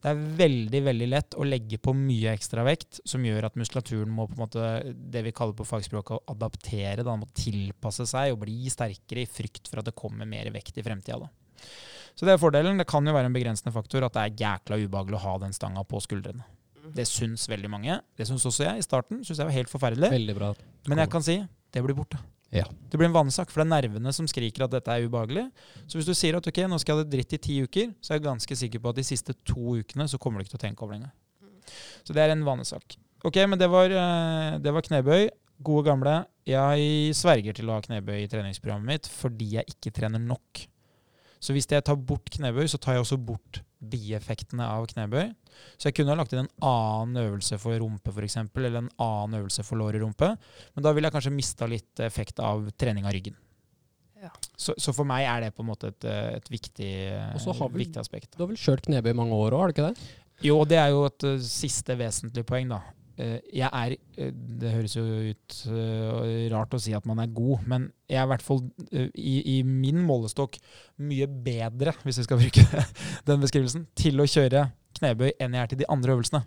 Det 0.02 0.12
er 0.12 0.22
veldig 0.40 0.82
veldig 0.86 1.08
lett 1.10 1.36
å 1.38 1.46
legge 1.48 1.80
på 1.82 1.94
mye 1.98 2.34
ekstra 2.36 2.64
vekt, 2.68 3.00
som 3.08 3.24
gjør 3.26 3.48
at 3.48 3.58
muskulaturen 3.58 4.12
må 4.14 4.28
på 4.30 4.38
en 4.38 4.44
måte, 4.44 4.68
det 4.94 5.24
vi 5.26 5.34
kaller 5.36 5.58
på 5.58 5.66
fagspråket 5.68 6.18
å 6.18 6.36
adaptere. 6.36 7.06
Da, 7.06 7.16
må 7.18 7.30
tilpasse 7.38 8.06
seg 8.10 8.34
og 8.34 8.44
bli 8.44 8.70
sterkere 8.74 9.24
i 9.24 9.30
frykt 9.30 9.72
for 9.72 9.82
at 9.82 9.90
det 9.90 9.98
kommer 9.98 10.30
mer 10.30 10.50
vekt 10.54 10.78
i 10.78 10.86
fremtida. 10.86 11.30
Så 12.18 12.26
det 12.26 12.34
er 12.34 12.42
fordelen. 12.42 12.80
Det 12.82 12.88
kan 12.90 13.06
jo 13.06 13.14
være 13.14 13.30
en 13.30 13.36
begrensende 13.36 13.74
faktor 13.74 14.06
at 14.06 14.16
det 14.18 14.24
er 14.24 14.46
jækla 14.46 14.80
ubehagelig 14.84 15.20
å 15.20 15.26
ha 15.26 15.36
den 15.46 15.54
stanga 15.56 15.86
på 15.86 16.02
skuldrene. 16.04 16.46
Det 16.96 17.06
syns 17.10 17.50
veldig 17.50 17.70
mange. 17.72 18.00
Det 18.18 18.26
syns 18.30 18.46
også 18.48 18.66
jeg 18.70 18.82
i 18.82 18.86
starten. 18.86 19.22
Syns 19.26 19.42
jeg 19.42 19.50
var 19.50 19.58
helt 19.58 19.72
forferdelig. 19.72 20.10
Veldig 20.14 20.38
bra. 20.38 20.54
Men 20.88 21.04
jeg 21.04 21.14
kan 21.14 21.26
si 21.26 21.42
det 21.74 21.84
blir 21.84 21.98
borte. 21.98 22.20
Ja. 22.54 22.64
Det 22.88 22.96
blir 23.00 23.10
en 23.10 23.16
vanesak, 23.16 23.52
for 23.52 23.62
det 23.62 23.68
er 23.68 23.74
nervene 23.74 24.14
som 24.16 24.28
skriker 24.30 24.66
at 24.66 24.72
dette 24.72 24.94
er 24.94 25.08
ubehagelig. 25.08 25.48
Så 25.86 26.00
hvis 26.00 26.08
du 26.08 26.14
sier 26.16 26.38
at 26.40 26.48
ok, 26.48 26.62
nå 26.72 26.80
skal 26.80 26.94
jeg 26.94 27.02
ha 27.02 27.08
det 27.08 27.16
dritt 27.16 27.36
i 27.36 27.42
ti 27.44 27.58
uker, 27.66 27.92
så 28.00 28.14
er 28.14 28.22
jeg 28.22 28.28
ganske 28.30 28.60
sikker 28.62 28.84
på 28.84 28.94
at 28.94 29.02
de 29.02 29.06
siste 29.08 29.36
to 29.48 29.76
ukene 29.82 30.08
så 30.08 30.20
kommer 30.22 30.40
du 30.40 30.48
ikke 30.48 30.56
til 30.56 30.62
å 30.62 30.66
tenke 30.68 30.86
over 30.86 30.96
det 30.96 31.02
engang. 31.02 31.68
Så 32.08 32.16
det 32.16 32.24
er 32.24 32.32
en 32.32 32.48
vanesak. 32.48 32.96
Ok, 33.28 33.42
men 33.50 33.60
det 33.60 33.68
var, 33.72 33.92
eh, 33.92 34.58
det 34.64 34.72
var 34.72 34.86
knebøy. 34.86 35.28
Gode 35.68 35.90
gamle. 35.90 36.16
Jeg 36.48 37.16
sverger 37.18 37.58
til 37.58 37.68
å 37.68 37.76
ha 37.76 37.84
knebøy 37.84 38.22
i 38.22 38.32
treningsprogrammet 38.32 38.88
mitt 38.94 39.08
fordi 39.12 39.58
jeg 39.58 39.74
ikke 39.74 39.92
trener 40.00 40.22
nok. 40.22 40.68
Så 41.44 41.54
hvis 41.54 41.68
jeg 41.70 41.84
tar 41.84 41.98
bort 42.00 42.30
knebøy, 42.34 42.66
så 42.70 42.80
tar 42.80 42.96
jeg 42.96 43.04
også 43.04 43.18
bort 43.20 43.62
bieffektene 43.80 44.66
av 44.66 44.86
knebøy. 44.90 45.32
Så 45.78 45.90
jeg 45.90 45.98
kunne 45.98 46.14
ha 46.14 46.18
lagt 46.20 46.34
inn 46.34 46.44
en 46.46 46.52
annen 46.66 47.20
øvelse 47.24 47.60
for 47.62 47.78
rumpe 47.82 48.14
f.eks., 48.14 48.38
eller 48.58 48.80
en 48.82 48.90
annen 49.02 49.40
øvelse 49.42 49.66
for 49.66 49.78
lår 49.82 49.98
i 50.00 50.02
rumpe. 50.04 50.32
Men 50.76 50.86
da 50.86 50.94
ville 50.96 51.10
jeg 51.10 51.16
kanskje 51.18 51.34
mista 51.36 51.68
litt 51.70 52.02
effekt 52.06 52.40
av 52.44 52.68
trening 52.78 53.06
av 53.06 53.14
ryggen. 53.18 53.38
Ja. 54.18 54.32
Så, 54.58 54.74
så 54.82 54.94
for 54.98 55.06
meg 55.06 55.28
er 55.30 55.44
det 55.46 55.52
på 55.54 55.62
en 55.62 55.70
måte 55.70 55.92
et, 55.94 56.06
et 56.10 56.48
viktig, 56.50 56.90
Og 57.36 57.42
så 57.44 57.54
har 57.54 57.70
vel- 57.70 57.84
viktig 57.86 58.02
aspekt. 58.02 58.32
Du 58.34 58.42
har 58.44 58.50
vel 58.50 58.58
kjørt 58.58 58.88
knebøy 58.90 59.12
i 59.14 59.18
mange 59.20 59.38
år 59.38 59.54
òg, 59.54 59.60
har 59.62 59.70
du 59.70 59.76
ikke 59.78 59.90
det? 59.92 60.08
Jo, 60.46 60.56
det 60.70 60.78
er 60.78 60.90
jo 60.94 61.04
et 61.08 61.24
eh, 61.26 61.38
siste 61.46 61.96
vesentlig 61.98 62.44
poeng, 62.50 62.70
da. 62.70 62.82
Eh, 63.18 63.40
jeg 63.50 63.66
er 63.66 63.96
eh, 64.22 64.30
Det 64.30 64.72
høres 64.76 64.94
jo 64.94 65.02
ut 65.04 65.56
eh, 65.74 66.44
rart 66.54 66.76
å 66.78 66.80
si 66.82 66.94
at 66.94 67.06
man 67.10 67.18
er 67.24 67.32
god, 67.34 67.64
men 67.70 67.88
jeg 68.06 68.20
er 68.22 68.28
i 68.28 68.32
hvert 68.32 68.46
fall 68.46 68.62
i, 68.88 69.36
i 69.58 69.62
min 69.66 70.04
målestokk 70.06 70.60
mye 71.02 71.26
bedre, 71.28 71.96
hvis 72.06 72.22
vi 72.22 72.28
skal 72.28 72.40
bruke 72.44 72.84
den 73.28 73.42
beskrivelsen, 73.42 73.88
til 73.98 74.22
å 74.22 74.30
kjøre 74.30 74.68
knebøy 75.00 75.34
enn 75.34 75.58
jeg 75.58 75.64
er 75.64 75.72
til 75.72 75.82
de 75.82 75.90
andre 75.94 76.14
øvelsene. 76.14 76.44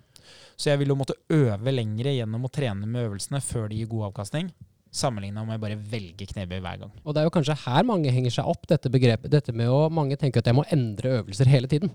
Så 0.55 0.71
jeg 0.71 0.79
vil 0.79 0.93
jo 0.93 0.99
måtte 0.99 1.17
øve 1.33 1.73
lengre 1.73 2.15
gjennom 2.15 2.47
å 2.47 2.53
trene 2.53 2.87
med 2.87 3.09
øvelsene 3.09 3.43
før 3.43 3.67
de 3.71 3.81
gir 3.81 3.91
god 3.91 4.11
avkastning, 4.11 4.51
sammenligna 4.95 5.43
om 5.43 5.51
jeg 5.51 5.63
bare 5.63 5.79
velger 5.91 6.31
knebøy 6.31 6.59
hver 6.59 6.83
gang. 6.85 6.93
Og 7.03 7.11
det 7.11 7.21
er 7.21 7.27
jo 7.27 7.35
kanskje 7.35 7.61
her 7.65 7.87
mange 7.87 8.11
henger 8.15 8.39
seg 8.39 8.47
opp, 8.47 8.63
dette 8.71 8.91
begrepet. 8.91 9.31
Dette 9.31 9.55
med 9.55 9.71
å 9.71 9.89
Mange 9.91 10.15
tenker 10.19 10.39
at 10.39 10.47
jeg 10.51 10.57
må 10.57 10.67
endre 10.71 11.17
øvelser 11.19 11.51
hele 11.51 11.67
tiden. 11.71 11.91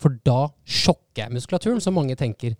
For 0.00 0.14
da 0.24 0.48
sjokker 0.64 1.26
jeg 1.26 1.34
muskulaturen, 1.34 1.82
som 1.82 1.98
mange 1.98 2.16
tenker. 2.18 2.54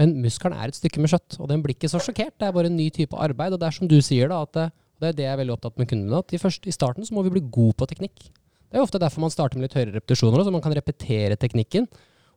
Men 0.00 0.16
muskelen 0.24 0.56
er 0.58 0.70
et 0.70 0.78
stykke 0.78 1.02
med 1.02 1.12
kjøtt, 1.12 1.36
og 1.38 1.50
den 1.50 1.60
blir 1.62 1.76
ikke 1.76 1.90
så 1.90 2.00
sjokkert. 2.02 2.34
Det 2.40 2.48
er 2.48 2.54
bare 2.56 2.70
en 2.70 2.78
ny 2.78 2.88
type 2.94 3.14
arbeid. 3.14 3.54
Og 3.54 3.60
det 3.62 3.68
er 3.68 3.76
som 3.76 3.90
du 3.90 4.00
sier, 4.02 4.30
da, 4.32 4.40
at 4.42 4.54
det, 4.56 4.64
og 4.94 5.04
det 5.04 5.10
er 5.10 5.18
det 5.18 5.26
jeg 5.26 5.34
er 5.34 5.42
veldig 5.42 5.54
opptatt 5.54 5.78
med 5.78 5.90
kundene 5.90 6.22
at 6.22 6.34
først, 6.40 6.66
i 6.66 6.74
starten 6.74 7.06
så 7.06 7.14
må 7.14 7.22
vi 7.26 7.34
bli 7.36 7.44
gode 7.54 7.76
på 7.78 7.86
teknikk. 7.90 8.26
Det 8.74 8.78
er 8.78 8.82
jo 8.82 8.88
ofte 8.88 8.98
derfor 8.98 9.22
man 9.22 9.30
starter 9.30 9.58
med 9.58 9.68
litt 9.68 9.76
høyere 9.78 9.94
repetisjoner, 9.94 10.42
så 10.42 10.50
man 10.54 10.62
kan 10.64 10.74
repetere 10.74 11.38
teknikken 11.38 11.86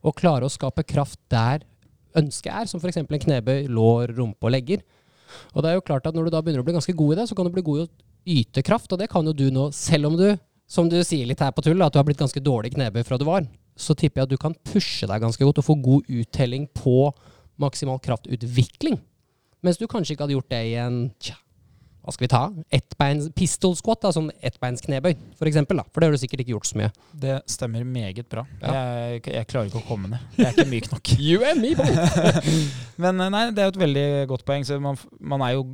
og 0.06 0.14
klare 0.18 0.46
å 0.46 0.54
skape 0.54 0.86
kraft 0.86 1.20
der 1.34 1.66
ønsket 2.18 2.52
er, 2.54 2.68
som 2.70 2.82
f.eks. 2.82 3.00
en 3.02 3.10
knebøy, 3.10 3.66
lår, 3.74 4.14
rumpe 4.18 4.50
og 4.50 4.54
legger. 4.54 4.84
Og 5.54 5.64
det 5.64 5.72
er 5.72 5.78
jo 5.78 5.86
klart 5.86 6.06
at 6.10 6.18
når 6.18 6.28
du 6.28 6.34
da 6.34 6.42
begynner 6.44 6.64
å 6.64 6.68
bli 6.68 6.76
ganske 6.78 6.94
god 6.98 7.16
i 7.16 7.18
det, 7.20 7.26
så 7.30 7.38
kan 7.38 7.48
du 7.48 7.54
bli 7.54 7.66
god 7.66 7.82
i 7.82 7.86
å 7.86 8.42
yte 8.42 8.64
kraft, 8.66 8.92
og 8.94 9.02
det 9.02 9.10
kan 9.12 9.26
jo 9.26 9.34
du 9.36 9.48
nå, 9.54 9.70
selv 9.76 10.12
om 10.12 10.18
du, 10.20 10.28
som 10.70 10.90
du 10.92 10.98
sier 11.06 11.30
litt 11.30 11.42
her 11.44 11.54
på 11.56 11.64
tull, 11.66 11.82
at 11.84 11.94
du 11.94 12.00
har 12.00 12.08
blitt 12.08 12.22
ganske 12.22 12.44
dårlig 12.44 12.74
knebøy 12.76 13.04
fra 13.08 13.20
du 13.20 13.26
var, 13.28 13.48
så 13.78 13.96
tipper 13.98 14.22
jeg 14.22 14.28
at 14.28 14.34
du 14.34 14.42
kan 14.42 14.56
pushe 14.68 15.08
deg 15.10 15.24
ganske 15.24 15.46
godt 15.46 15.62
og 15.62 15.68
få 15.68 15.78
god 15.84 16.10
uttelling 16.10 16.66
på 16.76 17.12
maksimal 17.62 18.00
kraftutvikling. 18.04 19.00
Mens 19.66 19.80
du 19.82 19.88
kanskje 19.90 20.14
ikke 20.16 20.28
hadde 20.28 20.38
gjort 20.38 20.52
det 20.54 20.64
i 20.70 20.78
en 20.80 21.04
tja, 21.24 21.36
hva 22.08 22.14
skal 22.16 22.24
vi 22.24 22.30
ta? 22.32 22.40
Ettbeins 22.72 23.26
pistol 23.36 23.74
squat, 23.76 24.00
da, 24.06 24.14
sånn 24.16 24.30
ettbeinsknebøy, 24.48 25.18
for 25.36 25.50
eksempel. 25.50 25.82
Da. 25.82 25.84
For 25.92 26.00
det 26.00 26.08
har 26.08 26.14
du 26.16 26.22
sikkert 26.22 26.40
ikke 26.46 26.54
gjort 26.54 26.70
så 26.70 26.78
mye. 26.80 26.88
Det 27.20 27.34
stemmer 27.52 27.84
meget 27.84 28.30
bra. 28.32 28.46
Ja. 28.62 28.76
Jeg, 29.12 29.26
jeg 29.34 29.50
klarer 29.52 29.68
ikke 29.68 29.82
å 29.82 29.88
komme 29.90 30.14
ned. 30.14 30.30
Jeg 30.38 30.46
er 30.48 30.54
ikke 30.56 30.70
myk 30.72 30.88
nok. 30.94 31.12
You 31.28 31.44
and 31.50 31.60
me 31.66 31.74
both! 31.76 32.48
Men 33.04 33.20
eh, 33.26 33.34
nei, 33.34 33.42
det 33.52 33.60
er 33.60 33.68
jo 33.68 33.74
et 33.76 33.82
veldig 33.82 34.06
godt 34.32 34.46
poeng. 34.48 34.64
Så 34.70 34.78
man, 34.80 34.96
man 35.20 35.44
er 35.50 35.58
jo 35.58 35.66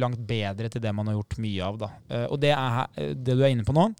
langt 0.00 0.22
bedre 0.30 0.72
til 0.72 0.80
det 0.86 0.94
man 0.96 1.10
har 1.12 1.18
gjort 1.18 1.36
mye 1.44 1.68
av. 1.68 1.76
Da. 1.84 1.90
Eh, 2.08 2.24
Og 2.30 2.40
det, 2.40 2.54
er, 2.56 3.12
det 3.12 3.36
du 3.36 3.44
er 3.44 3.52
inne 3.52 3.66
på 3.68 3.76
nå, 3.76 3.90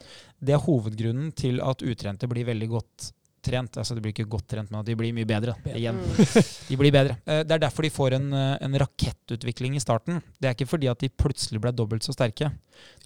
det 0.40 0.56
er 0.56 0.64
hovedgrunnen 0.64 1.28
til 1.36 1.60
at 1.60 1.84
utrente 1.84 2.30
blir 2.32 2.48
veldig 2.48 2.70
godt 2.72 3.10
trent. 3.46 3.78
Altså 3.80 3.94
de 3.96 4.02
blir 4.04 4.12
ikke 4.14 4.26
godt 4.36 4.48
trent, 4.52 4.70
men 4.74 4.84
de 4.86 4.96
blir 4.98 5.14
mye 5.16 5.28
bedre. 5.28 5.54
Igjen. 5.72 5.98
Mm. 6.02 6.48
De 6.68 6.78
blir 6.82 6.94
bedre. 6.94 7.16
Eh, 7.26 7.42
Det 7.46 7.56
er 7.56 7.62
derfor 7.66 7.86
de 7.86 7.92
får 7.94 8.16
en, 8.18 8.26
eh, 8.34 8.56
en 8.66 8.78
rakettutvikling 8.82 9.76
i 9.78 9.82
starten. 9.82 10.20
Det 10.40 10.50
er 10.50 10.56
ikke 10.58 10.68
fordi 10.74 10.90
at 10.90 11.02
de 11.04 11.08
plutselig 11.12 11.62
ble 11.62 11.72
dobbelt 11.76 12.02
så 12.06 12.14
sterke. 12.16 12.50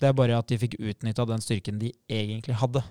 Det 0.00 0.08
er 0.10 0.16
bare 0.16 0.38
at 0.40 0.48
de 0.50 0.58
fikk 0.58 0.78
utnytta 0.80 1.26
den 1.28 1.44
styrken 1.44 1.78
de 1.82 1.92
egentlig 2.08 2.56
hadde. 2.62 2.82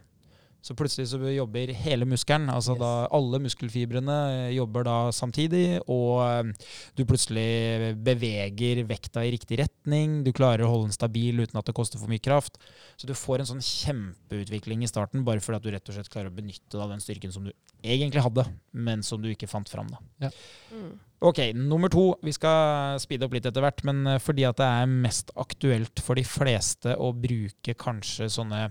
Så 0.61 0.75
plutselig 0.75 1.07
så 1.07 1.19
jobber 1.31 1.71
hele 1.71 2.03
muskelen, 2.09 2.49
altså 2.51 2.73
Yes. 2.75 2.81
da 2.81 2.91
alle 3.15 3.39
muskelfibrene 3.39 4.17
jobber 4.51 4.83
da 4.83 4.95
samtidig, 5.15 5.79
og 5.87 6.19
eh, 6.25 6.67
du 6.99 7.05
plutselig 7.07 7.95
beveger 8.03 8.83
vekta 8.89 9.23
i 9.23 9.31
riktig 9.31 9.61
retning, 9.61 10.19
du 10.25 10.33
klarer 10.35 10.65
å 10.65 10.71
holde 10.73 10.89
den 10.89 10.97
stabil 10.97 11.39
uten 11.39 11.57
at 11.61 11.65
det 11.69 11.75
koster 11.77 12.01
for 12.01 12.11
mye 12.11 12.19
kraft. 12.19 12.59
Så 12.99 13.07
du 13.07 13.15
får 13.15 13.39
en 13.39 13.51
sånn 13.53 13.63
kjempeutvikling 13.63 14.83
i 14.83 14.91
starten 14.91 15.23
bare 15.27 15.39
fordi 15.39 15.61
at 15.61 15.63
du 15.63 15.71
rett 15.71 15.89
og 15.91 15.95
slett 15.95 16.11
klarer 16.11 16.31
å 16.31 16.35
benytte 16.35 16.75
da 16.75 16.89
den 16.91 17.03
styrken 17.03 17.31
som 17.31 17.47
du 17.47 17.53
egentlig 17.79 18.23
hadde, 18.25 18.45
men 18.75 19.03
som 19.05 19.21
du 19.23 19.29
ikke 19.31 19.47
fant 19.47 19.69
fram. 19.71 19.87
da. 20.19 20.31
Mm. 20.75 20.97
Ok, 21.19 21.39
nummer 21.55 21.91
to. 21.91 22.13
Vi 22.23 22.31
skal 22.35 22.99
speede 23.03 23.27
opp 23.27 23.33
litt 23.35 23.47
etter 23.47 23.63
hvert, 23.63 23.83
men 23.87 24.05
eh, 24.07 24.19
fordi 24.23 24.45
at 24.47 24.59
det 24.59 24.67
er 24.67 24.91
mest 24.91 25.31
aktuelt 25.39 26.03
for 26.03 26.19
de 26.19 26.23
fleste 26.27 26.95
å 26.99 27.13
bruke 27.15 27.75
kanskje 27.79 28.29
sånne 28.31 28.65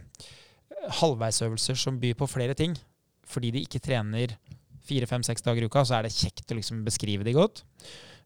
halvveisøvelser 1.00 1.78
som 1.78 1.98
byr 2.00 2.16
på 2.18 2.28
flere 2.30 2.56
ting, 2.58 2.76
fordi 3.28 3.52
de 3.54 3.64
ikke 3.66 3.82
trener 3.84 4.36
fire, 4.88 5.08
fem, 5.08 5.24
seks 5.26 5.44
dager 5.44 5.64
i 5.64 5.68
uka, 5.68 5.84
så 5.84 5.98
er 5.98 6.06
det 6.06 6.16
kjekt 6.16 6.48
å 6.52 6.56
liksom 6.56 6.84
beskrive 6.86 7.26
de 7.26 7.34
godt. 7.36 7.64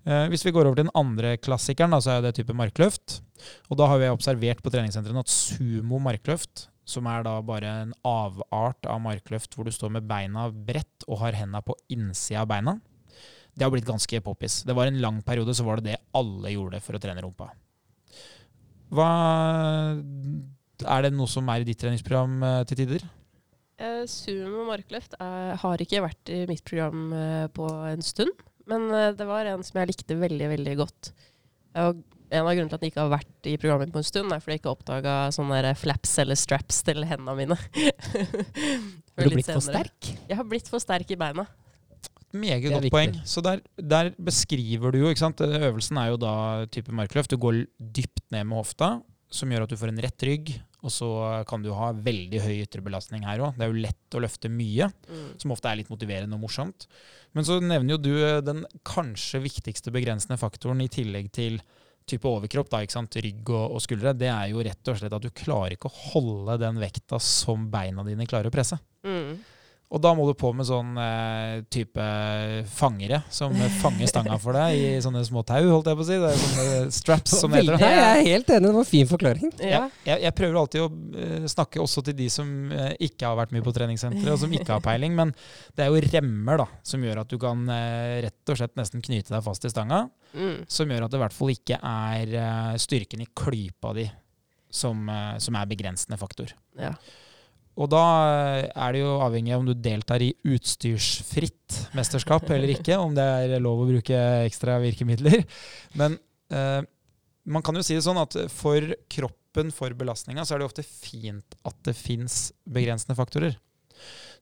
Eh, 0.07 0.27
hvis 0.31 0.45
vi 0.47 0.53
går 0.55 0.67
over 0.67 0.79
til 0.79 0.87
den 0.87 0.97
andre 0.99 1.37
klassikeren, 1.43 1.95
da, 1.95 2.01
så 2.03 2.17
er 2.17 2.27
det 2.27 2.37
type 2.39 2.55
markløft. 2.57 3.21
Og 3.71 3.79
da 3.79 3.89
har 3.91 4.03
vi 4.03 4.11
observert 4.13 4.63
på 4.63 4.71
treningssentrene 4.75 5.23
at 5.23 5.33
sumo 5.33 6.01
markløft, 6.03 6.69
som 6.89 7.07
er 7.07 7.27
da 7.27 7.37
bare 7.47 7.75
en 7.85 7.93
avart 8.07 8.89
av 8.91 9.03
markløft 9.03 9.55
hvor 9.55 9.67
du 9.67 9.75
står 9.75 9.93
med 9.97 10.07
beina 10.09 10.49
bredt 10.51 11.07
og 11.07 11.21
har 11.23 11.39
henda 11.39 11.63
på 11.63 11.77
innsida 11.95 12.43
av 12.43 12.51
beina, 12.51 12.79
det 13.53 13.67
har 13.67 13.73
blitt 13.75 13.87
ganske 13.87 14.23
poppis. 14.25 14.63
Det 14.67 14.75
var 14.75 14.89
en 14.89 15.01
lang 15.03 15.21
periode 15.23 15.55
så 15.55 15.67
var 15.67 15.79
det 15.79 15.93
det 15.93 16.01
alle 16.17 16.55
gjorde 16.55 16.81
for 16.83 16.97
å 16.97 17.03
trene 17.03 17.23
rumpa. 17.23 17.51
Hva 18.93 19.11
Er 20.87 21.05
det 21.07 21.12
noe 21.16 21.30
som 21.30 21.49
er 21.53 21.62
i 21.62 21.68
ditt 21.68 21.80
treningsprogram 21.83 22.39
eh, 22.49 22.62
til 22.70 22.83
tider? 22.85 23.05
Eh, 23.83 24.05
Sumo 24.11 24.66
markløft 24.68 25.16
er, 25.18 25.55
har 25.62 25.83
ikke 25.83 26.05
vært 26.05 26.33
i 26.33 26.43
mitt 26.51 26.64
program 26.68 27.12
eh, 27.16 27.47
på 27.55 27.66
en 27.91 28.05
stund. 28.05 28.33
Men 28.70 28.89
eh, 28.95 29.12
det 29.18 29.26
var 29.28 29.49
en 29.51 29.64
som 29.66 29.80
jeg 29.80 29.93
likte 29.93 30.18
veldig, 30.20 30.51
veldig 30.57 30.74
godt. 30.78 31.12
Og 31.83 32.03
en 32.33 32.47
av 32.47 32.55
grunnene 32.55 32.70
til 32.70 32.78
at 32.78 32.85
den 32.85 32.93
ikke 32.93 33.03
har 33.03 33.12
vært 33.12 33.49
i 33.49 33.57
programmet 33.61 33.93
på 33.93 34.01
en 34.01 34.07
stund, 34.09 34.33
er 34.33 34.41
fordi 34.41 34.57
jeg 34.57 34.62
ikke 34.62 34.72
oppdaga 34.72 35.16
sånne 35.35 35.74
flaps 35.76 36.14
eller 36.22 36.39
straps 36.39 36.80
til 36.87 37.05
hendene 37.09 37.35
mine. 37.37 37.59
Har 37.59 39.26
du 39.26 39.26
blitt 39.26 39.43
blitt 39.43 39.51
for 39.51 39.64
sterk? 39.64 40.12
Jeg 40.30 40.39
har 40.39 40.49
blitt 40.49 40.70
for 40.72 40.83
sterk 40.83 41.12
i 41.12 41.18
beina. 41.20 41.45
Meget 42.33 42.64
er 42.64 42.72
godt 42.72 42.87
viktig. 42.87 42.95
poeng. 42.95 43.16
Så 43.28 43.43
der, 43.45 43.61
der 43.76 44.14
beskriver 44.16 44.95
du 44.95 45.03
jo, 45.03 45.11
ikke 45.12 45.20
sant. 45.20 45.43
Øvelsen 45.45 45.99
er 46.01 46.14
jo 46.14 46.20
da 46.22 46.35
type 46.72 46.95
markløft. 46.97 47.35
Du 47.35 47.41
går 47.41 47.66
dypt 47.76 48.24
ned 48.33 48.49
med 48.49 48.62
hofta, 48.62 48.95
som 49.33 49.51
gjør 49.53 49.64
at 49.64 49.72
du 49.72 49.78
får 49.80 49.93
en 49.93 50.03
rett 50.05 50.24
rygg. 50.28 50.53
Og 50.83 50.91
så 50.91 51.09
kan 51.47 51.62
du 51.62 51.70
ha 51.78 51.93
veldig 51.95 52.41
høy 52.43 52.57
ytrebelastning 52.64 53.22
her 53.26 53.39
òg. 53.47 53.53
Det 53.59 53.64
er 53.66 53.70
jo 53.70 53.83
lett 53.85 54.16
å 54.18 54.22
løfte 54.24 54.51
mye, 54.51 54.89
Mm. 55.09 55.28
som 55.41 55.53
ofte 55.55 55.70
er 55.70 55.78
litt 55.78 55.93
motiverende 55.93 56.35
og 56.35 56.43
morsomt. 56.43 56.89
Men 57.35 57.47
så 57.47 57.61
nevner 57.62 57.95
jo 57.95 58.01
du 58.03 58.11
eh, 58.18 58.41
den 58.43 58.64
kanskje 58.85 59.41
viktigste 59.45 59.93
begrensende 59.95 60.39
faktoren 60.41 60.83
i 60.83 60.89
tillegg 60.91 61.30
til 61.33 61.61
type 62.05 62.26
overkropp, 62.26 62.68
da, 62.72 62.80
ikke 62.83 62.97
sant? 62.97 63.14
rygg 63.22 63.47
og, 63.55 63.76
og 63.76 63.80
skuldre. 63.85 64.11
Det 64.18 64.26
er 64.26 64.49
jo 64.51 64.64
rett 64.66 64.91
og 64.91 64.99
slett 64.99 65.14
at 65.14 65.22
du 65.22 65.30
klarer 65.30 65.76
ikke 65.76 65.87
å 65.87 65.99
holde 66.12 66.57
den 66.59 66.80
vekta 66.83 67.20
som 67.22 67.68
beina 67.70 68.03
dine 68.03 68.26
klarer 68.26 68.51
å 68.51 68.55
presse. 68.55 68.74
Mm. 69.07 69.12
Og 69.93 70.01
da 70.01 70.14
må 70.16 70.24
du 70.24 70.32
på 70.40 70.49
med 70.57 70.64
sånn 70.64 70.95
eh, 70.97 71.59
type 71.68 72.05
fangere 72.72 73.18
som 73.28 73.53
fanger 73.82 74.09
stanga 74.09 74.38
for 74.40 74.57
deg 74.57 74.72
i 74.78 74.84
sånne 75.05 75.20
små 75.28 75.43
tau, 75.45 75.59
holdt 75.68 75.90
jeg 75.90 75.99
på 75.99 76.05
å 76.05 76.07
si. 76.09 76.16
Det 76.22 76.30
er 76.30 76.38
sånne 76.40 76.95
straps 76.97 77.34
som 77.43 77.53
heter. 77.57 77.76
det. 77.76 77.90
jeg 77.93 78.07
er 78.07 78.22
helt 78.30 78.53
enig, 78.55 78.70
det 78.70 78.72
var 78.72 78.80
en 78.86 78.88
fin 78.88 79.11
forklaring. 79.11 79.53
Ja. 79.61 79.82
Jeg, 80.09 80.22
jeg 80.24 80.34
prøver 80.38 80.57
alltid 80.62 80.84
å 80.86 80.88
eh, 81.20 81.45
snakke 81.53 81.82
også 81.84 82.05
til 82.09 82.16
de 82.22 82.30
som 82.32 82.49
eh, 82.72 82.95
ikke 83.05 83.28
har 83.28 83.36
vært 83.43 83.53
mye 83.53 83.66
på 83.66 83.74
treningssenteret, 83.76 84.32
og 84.32 84.40
som 84.47 84.57
ikke 84.57 84.72
har 84.78 84.84
peiling, 84.86 85.12
men 85.18 85.34
det 85.76 85.84
er 85.84 85.93
jo 85.93 86.01
remmer 86.16 86.62
da, 86.64 86.68
som 86.88 87.05
gjør 87.05 87.20
at 87.26 87.28
du 87.28 87.36
kan 87.45 87.68
eh, 87.76 88.16
rett 88.24 88.55
og 88.55 88.61
slett 88.62 88.78
nesten 88.80 89.05
knyte 89.05 89.34
deg 89.36 89.45
fast 89.45 89.68
i 89.68 89.72
stanga, 89.74 90.07
Mm. 90.32 90.62
som 90.72 90.88
gjør 90.88 91.05
at 91.05 91.12
det 91.12 91.18
i 91.18 91.20
hvert 91.20 91.34
fall 91.36 91.51
ikke 91.53 91.76
er 91.84 92.30
styrken 92.80 93.20
i 93.20 93.26
klypa 93.36 93.90
di 93.99 94.07
som, 94.72 95.03
som 95.36 95.59
er 95.61 95.68
begrensende 95.68 96.16
faktor. 96.16 96.55
ja. 96.80 96.95
Og 97.81 97.89
da 97.93 98.03
eh, 98.29 98.66
er 98.68 98.95
det 98.95 99.01
jo 99.01 99.12
avhengig 99.25 99.55
av 99.55 99.62
om 99.62 99.68
du 99.70 99.75
deltar 99.75 100.25
i 100.25 100.33
utstyrsfritt 100.45 101.79
mesterskap 101.97 102.51
eller 102.53 102.75
ikke, 102.75 102.99
om 103.01 103.14
det 103.16 103.25
er 103.25 103.64
lov 103.64 103.85
å 103.85 103.89
bruke 103.89 104.18
ekstra 104.45 104.77
virkemidler. 104.83 105.41
Men 105.99 106.18
eh, 106.53 106.83
man 107.49 107.64
kan 107.64 107.79
jo 107.79 107.85
si 107.87 107.97
det 107.97 108.05
sånn 108.05 108.20
at 108.20 108.37
for 108.53 108.93
kroppen, 109.11 109.73
for 109.75 109.97
belastninga, 109.97 110.45
så 110.45 110.55
er 110.55 110.62
det 110.62 110.68
ofte 110.68 110.87
fint 110.87 111.57
at 111.68 111.79
det 111.89 111.97
fins 111.97 112.51
begrensende 112.68 113.16
faktorer. 113.18 113.57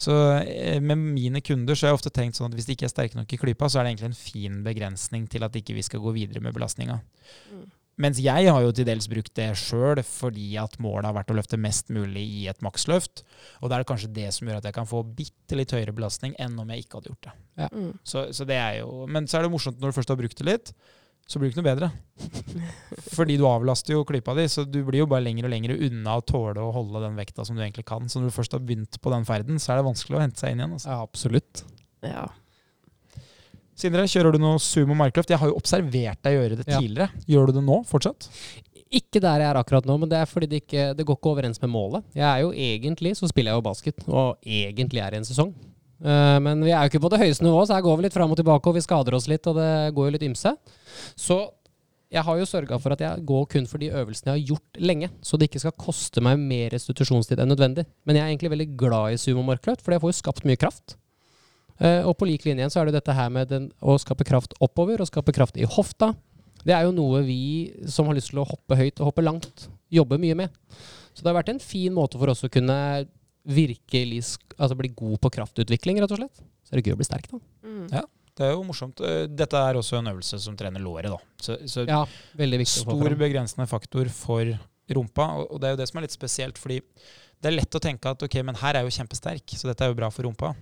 Så 0.00 0.14
eh, 0.40 0.80
med 0.82 0.98
mine 0.98 1.42
kunder 1.44 1.76
så 1.76 1.86
har 1.86 1.94
jeg 1.94 2.00
ofte 2.00 2.14
tenkt 2.14 2.38
sånn 2.38 2.50
at 2.50 2.56
hvis 2.58 2.66
de 2.66 2.74
ikke 2.74 2.88
er 2.88 2.94
sterke 2.94 3.18
nok 3.18 3.34
i 3.36 3.38
klypa, 3.40 3.68
så 3.68 3.80
er 3.80 3.86
det 3.86 3.94
egentlig 3.94 4.10
en 4.10 4.22
fin 4.22 4.62
begrensning 4.66 5.26
til 5.30 5.44
at 5.46 5.56
ikke 5.60 5.76
vi 5.76 5.84
skal 5.86 6.02
gå 6.02 6.14
videre 6.16 6.42
med 6.42 6.56
belastninga. 6.56 6.98
Mm. 7.52 7.68
Mens 8.00 8.20
jeg 8.22 8.48
har 8.48 8.62
jo 8.64 8.72
til 8.72 8.86
dels 8.88 9.08
brukt 9.10 9.32
det 9.36 9.50
sjøl 9.60 10.00
fordi 10.06 10.54
at 10.60 10.78
målet 10.80 11.10
har 11.10 11.16
vært 11.18 11.32
å 11.32 11.36
løfte 11.36 11.60
mest 11.60 11.90
mulig 11.92 12.22
i 12.24 12.46
et 12.50 12.62
maksløft. 12.64 13.24
Og 13.60 13.68
da 13.68 13.76
er 13.76 13.84
det 13.84 13.90
kanskje 13.90 14.12
det 14.16 14.30
som 14.36 14.48
gjør 14.48 14.62
at 14.62 14.70
jeg 14.70 14.76
kan 14.78 14.88
få 14.88 15.02
bitte 15.04 15.58
litt 15.58 15.74
høyere 15.76 15.94
belastning 15.96 16.36
enn 16.40 16.56
om 16.60 16.72
jeg 16.72 16.86
ikke 16.86 17.00
hadde 17.00 17.12
gjort 17.12 17.28
det. 17.28 17.34
Mm. 17.74 17.92
Så, 18.06 18.24
så 18.36 18.46
det 18.48 18.56
er 18.56 18.80
jo, 18.80 19.04
men 19.10 19.28
så 19.28 19.38
er 19.38 19.46
det 19.46 19.52
morsomt 19.52 19.80
når 19.82 19.92
du 19.92 19.98
først 20.00 20.14
har 20.14 20.20
brukt 20.20 20.40
det 20.40 20.48
litt, 20.48 20.72
så 21.30 21.38
blir 21.38 21.50
det 21.50 21.54
ikke 21.54 21.62
noe 21.62 21.70
bedre. 21.70 21.90
Fordi 23.16 23.36
du 23.38 23.44
avlaster 23.46 23.94
jo 23.94 24.06
klypa 24.08 24.34
di, 24.38 24.48
så 24.50 24.64
du 24.66 24.80
blir 24.86 25.04
jo 25.04 25.10
bare 25.10 25.22
lenger 25.22 25.46
og 25.46 25.52
lenger 25.52 25.76
unna 25.76 26.16
å 26.18 26.24
tåle 26.26 26.64
å 26.64 26.72
holde 26.74 27.04
den 27.04 27.20
vekta 27.20 27.44
som 27.46 27.58
du 27.58 27.62
egentlig 27.62 27.86
kan. 27.86 28.08
Så 28.10 28.18
når 28.18 28.32
du 28.32 28.38
først 28.40 28.56
har 28.56 28.64
begynt 28.64 28.98
på 28.98 29.12
den 29.12 29.28
ferden, 29.28 29.60
så 29.62 29.74
er 29.74 29.80
det 29.80 29.90
vanskelig 29.92 30.18
å 30.18 30.24
hente 30.24 30.42
seg 30.42 30.56
inn 30.56 30.64
igjen. 30.64 30.74
Altså. 30.78 30.90
Ja, 30.90 31.04
absolutt. 31.04 31.62
ja. 32.02 32.26
Sindre, 33.80 34.04
kjører 34.10 34.34
du 34.36 34.40
noe 34.42 34.58
sumo 34.60 34.96
markløft? 34.98 35.30
Jeg 35.32 35.40
har 35.40 35.48
jo 35.48 35.56
observert 35.56 36.20
deg 36.26 36.36
gjøre 36.36 36.56
det 36.58 36.66
Ja. 36.68 36.80
tidligere. 36.80 37.10
Gjør 37.26 37.46
du 37.48 37.52
det 37.58 37.64
nå 37.64 37.78
fortsatt? 37.88 38.28
Ikke 38.92 39.20
der 39.22 39.38
jeg 39.40 39.48
er 39.48 39.58
akkurat 39.60 39.86
nå, 39.86 39.96
men 40.02 40.08
det 40.10 40.18
er 40.18 40.26
fordi 40.26 40.48
det 40.50 40.62
ikke 40.66 40.96
det 40.98 41.06
går 41.06 41.16
ikke 41.16 41.30
overens 41.32 41.60
med 41.62 41.70
målet. 41.70 42.04
Jeg 42.14 42.26
er 42.26 42.40
jo 42.42 42.50
egentlig, 42.52 43.14
så 43.16 43.28
spiller 43.30 43.52
jeg 43.52 43.60
jo 43.62 43.68
basket, 43.68 44.08
og 44.08 44.36
egentlig 44.44 45.00
er 45.00 45.14
i 45.14 45.20
en 45.20 45.24
sesong. 45.28 45.54
Eh, 46.02 46.38
men 46.40 46.64
vi 46.64 46.72
er 46.72 46.82
jo 46.84 46.90
ikke 46.90 47.02
på 47.04 47.10
det 47.12 47.20
høyeste 47.20 47.44
nivået, 47.44 47.68
så 47.68 47.74
her 47.76 47.82
går 47.86 47.96
vi 47.96 48.02
litt 48.08 48.16
fram 48.16 48.30
og 48.32 48.36
tilbake, 48.40 48.66
og 48.66 48.74
vi 48.74 48.80
skader 48.84 49.14
oss 49.14 49.28
litt, 49.28 49.46
og 49.46 49.54
det 49.56 49.94
går 49.94 50.08
jo 50.10 50.14
litt 50.16 50.26
ymse. 50.28 50.52
Så 51.16 51.38
jeg 52.10 52.24
har 52.26 52.36
jo 52.40 52.44
sørga 52.48 52.80
for 52.82 52.92
at 52.92 52.98
jeg 53.04 53.24
går 53.24 53.46
kun 53.48 53.66
for 53.70 53.78
de 53.78 53.90
øvelsene 53.94 54.32
jeg 54.34 54.40
har 54.40 54.48
gjort 54.56 54.80
lenge, 54.82 55.10
så 55.22 55.38
det 55.38 55.48
ikke 55.48 55.60
skal 55.62 55.76
koste 55.78 56.20
meg 56.20 56.40
mer 56.42 56.70
restitusjonstid 56.74 57.38
enn 57.38 57.52
nødvendig. 57.54 57.86
Men 58.04 58.16
jeg 58.16 58.24
er 58.24 58.32
egentlig 58.34 58.50
veldig 58.56 58.76
glad 58.76 59.12
i 59.14 59.20
sumo 59.22 59.44
markløft, 59.46 59.84
for 59.84 59.92
jeg 59.94 60.00
får 60.02 60.10
jo 60.10 60.18
skapt 60.18 60.44
mye 60.44 60.58
kraft. 60.58 60.96
Eh, 61.80 62.02
og 62.04 62.16
på 62.20 62.26
lik 62.28 62.44
linje 62.44 62.60
igjen 62.60 62.72
så 62.74 62.82
er 62.82 62.90
det 62.90 62.98
dette 62.98 63.14
her 63.16 63.30
med 63.32 63.48
den, 63.48 63.70
å 63.80 63.96
skape 64.00 64.26
kraft 64.28 64.52
oppover 64.60 65.00
og 65.00 65.08
skape 65.08 65.32
kraft 65.32 65.56
i 65.56 65.64
hofta. 65.64 66.12
Det 66.60 66.74
er 66.76 66.84
jo 66.84 66.92
noe 66.92 67.22
vi 67.24 67.72
som 67.88 68.06
har 68.10 68.18
lyst 68.18 68.34
til 68.34 68.42
å 68.42 68.48
hoppe 68.48 68.76
høyt 68.76 69.00
og 69.00 69.08
hoppe 69.12 69.24
langt, 69.24 69.68
jobber 69.90 70.20
mye 70.20 70.36
med. 70.36 70.50
Så 71.14 71.24
det 71.24 71.30
har 71.32 71.38
vært 71.40 71.54
en 71.54 71.62
fin 71.64 71.92
måte 71.96 72.20
for 72.20 72.28
oss 72.28 72.44
å 72.44 72.50
kunne 72.52 72.76
virkelig 73.48 74.22
sk- 74.34 74.56
altså 74.58 74.76
bli 74.76 74.90
god 74.92 75.18
på 75.24 75.30
kraftutvikling, 75.38 76.00
rett 76.02 76.12
og 76.12 76.20
slett. 76.20 76.42
Så 76.68 76.74
er 76.74 76.80
det 76.82 76.90
gøy 76.90 76.96
å 76.98 77.00
bli 77.00 77.08
sterk, 77.08 77.30
da. 77.32 77.40
Mm. 77.64 77.86
Ja. 77.96 78.02
Det 78.36 78.46
er 78.46 78.52
jo 78.54 78.62
morsomt. 78.64 79.00
Eh, 79.04 79.24
Dette 79.26 79.58
er 79.58 79.76
også 79.80 79.98
en 79.98 80.06
øvelse 80.12 80.38
som 80.40 80.54
trener 80.56 80.80
låret, 80.84 81.08
da. 81.10 81.18
Så, 81.42 81.56
så 81.68 81.86
Ja, 81.88 82.04
stor 83.00 83.16
begrensende 83.24 83.66
faktor 83.68 84.08
for 84.12 84.52
rumpa. 84.92 85.26
Og 85.40 85.56
og 85.56 85.60
det 85.60 85.68
er 85.68 85.74
jo 85.74 85.80
det 85.80 85.88
som 85.90 85.98
er 85.98 86.06
litt 86.06 86.14
spesielt, 86.14 86.58
fordi 86.60 86.78
det 87.40 87.48
er 87.50 87.56
lett 87.56 87.74
å 87.74 87.80
tenke 87.82 88.12
at 88.12 88.22
ok, 88.22 88.36
men 88.44 88.54
her 88.60 88.76
er 88.76 88.84
jo 88.86 88.92
kjempesterk, 88.94 89.48
så 89.56 89.68
dette 89.72 89.84
er 89.84 89.88
jo 89.92 89.98
bra 89.98 90.08
for 90.12 90.28
rumpa. 90.28 90.54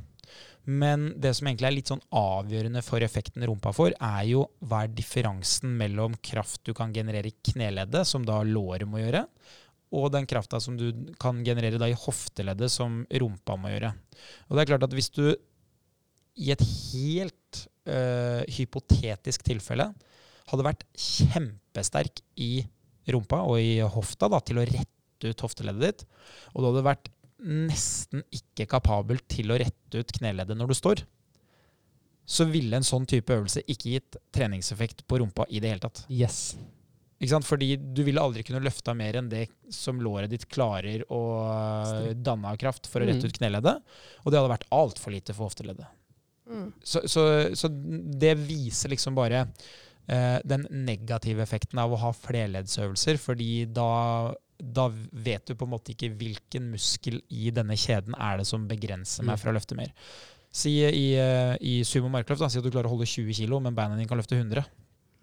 Men 0.68 1.12
det 1.16 1.32
som 1.36 1.48
egentlig 1.48 1.68
er 1.68 1.74
litt 1.78 1.90
sånn 1.90 2.02
avgjørende 2.12 2.82
for 2.84 3.04
effekten 3.04 3.44
rumpa 3.48 3.72
får, 3.72 3.94
er 3.96 4.24
jo 4.28 4.44
hva 4.68 4.82
er 4.84 4.92
differansen 4.92 5.72
mellom 5.80 6.18
kraft 6.24 6.60
du 6.68 6.74
kan 6.76 6.92
generere 6.92 7.30
i 7.30 7.52
kneleddet, 7.52 8.04
som 8.08 8.26
da 8.28 8.42
låret 8.44 8.88
må 8.88 9.00
gjøre, 9.00 9.24
og 9.96 10.10
den 10.12 10.28
krafta 10.28 10.60
som 10.60 10.76
du 10.76 10.90
kan 11.20 11.40
generere 11.46 11.80
da 11.80 11.88
i 11.88 11.96
hofteleddet, 11.96 12.68
som 12.72 13.00
rumpa 13.08 13.56
må 13.56 13.72
gjøre. 13.72 13.94
Og 14.48 14.56
det 14.56 14.64
er 14.64 14.72
klart 14.74 14.84
at 14.84 14.96
hvis 14.96 15.08
du 15.16 15.24
i 16.38 16.52
et 16.52 16.62
helt 16.62 17.64
øh, 17.88 18.42
hypotetisk 18.58 19.46
tilfelle 19.48 19.88
hadde 20.48 20.66
vært 20.66 20.84
kjempesterk 20.94 22.22
i 22.40 22.60
rumpa 23.12 23.40
og 23.48 23.60
i 23.60 23.78
hofta 23.80 24.28
da, 24.30 24.40
til 24.44 24.60
å 24.60 24.66
rette 24.68 25.32
ut 25.32 25.44
hofteleddet 25.44 25.86
ditt, 25.86 26.04
og 26.52 26.60
du 26.60 26.68
hadde 26.68 26.84
vært 26.86 27.10
nesten 27.44 28.24
ikke 28.34 28.66
kapabel 28.70 29.20
til 29.30 29.52
å 29.54 29.58
rette 29.60 30.00
ut 30.02 30.14
kneleddet 30.18 30.58
når 30.58 30.72
du 30.72 30.76
står, 30.78 31.04
så 32.28 32.44
ville 32.44 32.76
en 32.76 32.84
sånn 32.84 33.06
type 33.08 33.32
øvelse 33.32 33.62
ikke 33.64 33.94
gitt 33.94 34.18
treningseffekt 34.36 35.06
på 35.08 35.20
rumpa 35.22 35.46
i 35.48 35.62
det 35.64 35.70
hele 35.72 35.80
tatt. 35.86 36.02
Yes. 36.12 36.56
Ikke 37.18 37.32
sant? 37.32 37.46
Fordi 37.48 37.70
du 37.80 38.02
ville 38.06 38.20
aldri 38.22 38.44
kunne 38.46 38.60
løfta 38.62 38.92
mer 38.94 39.16
enn 39.18 39.30
det 39.32 39.46
som 39.74 39.98
låret 40.04 40.30
ditt 40.30 40.44
klarer 40.52 41.02
å 41.10 41.20
øh, 41.48 42.10
danne 42.14 42.52
av 42.52 42.58
kraft 42.60 42.86
for 42.90 43.00
å 43.02 43.08
rette 43.08 43.24
Mm. 43.24 43.30
ut 43.32 43.38
kneleddet, 43.40 43.80
og 44.22 44.30
det 44.30 44.38
hadde 44.38 44.52
vært 44.52 44.68
altfor 44.76 45.14
lite 45.16 45.34
for 45.34 45.48
hofteleddet. 45.48 45.88
Mm. 46.48 46.68
Så, 46.84 47.02
så, 47.10 47.24
så 47.58 47.68
det 47.72 48.36
viser 48.44 48.92
liksom 48.92 49.16
bare 49.16 49.46
eh, 50.06 50.38
den 50.44 50.66
negative 50.70 51.42
effekten 51.42 51.80
av 51.82 51.92
å 51.92 51.98
ha 52.04 52.12
flerleddsøvelser, 52.14 53.18
fordi 53.20 53.64
da, 53.72 53.88
da 54.60 54.88
vet 55.12 55.46
du 55.46 55.54
på 55.54 55.64
en 55.64 55.70
måte 55.70 55.92
ikke 55.94 56.10
hvilken 56.18 56.70
muskel 56.72 57.20
i 57.30 57.50
denne 57.54 57.76
kjeden 57.78 58.14
er 58.18 58.38
det 58.40 58.46
som 58.46 58.66
begrenser 58.68 59.22
meg 59.24 59.36
Mm. 59.36 59.42
fra 59.42 59.50
å 59.52 59.54
løfte 59.54 59.76
mer. 59.76 59.92
Si 60.50 60.72
i, 60.82 61.14
eh, 61.14 61.56
i 61.60 61.82
sumo 61.84 62.08
markløft, 62.08 62.40
da, 62.40 62.48
si 62.48 62.58
at 62.58 62.64
du 62.64 62.70
klarer 62.70 62.86
å 62.86 62.96
holde 62.96 63.06
20 63.06 63.32
kg, 63.34 63.60
men 63.62 63.74
beina 63.74 63.94
dine 63.96 64.08
kan 64.08 64.18
løfte 64.18 64.34
100. 64.36 64.64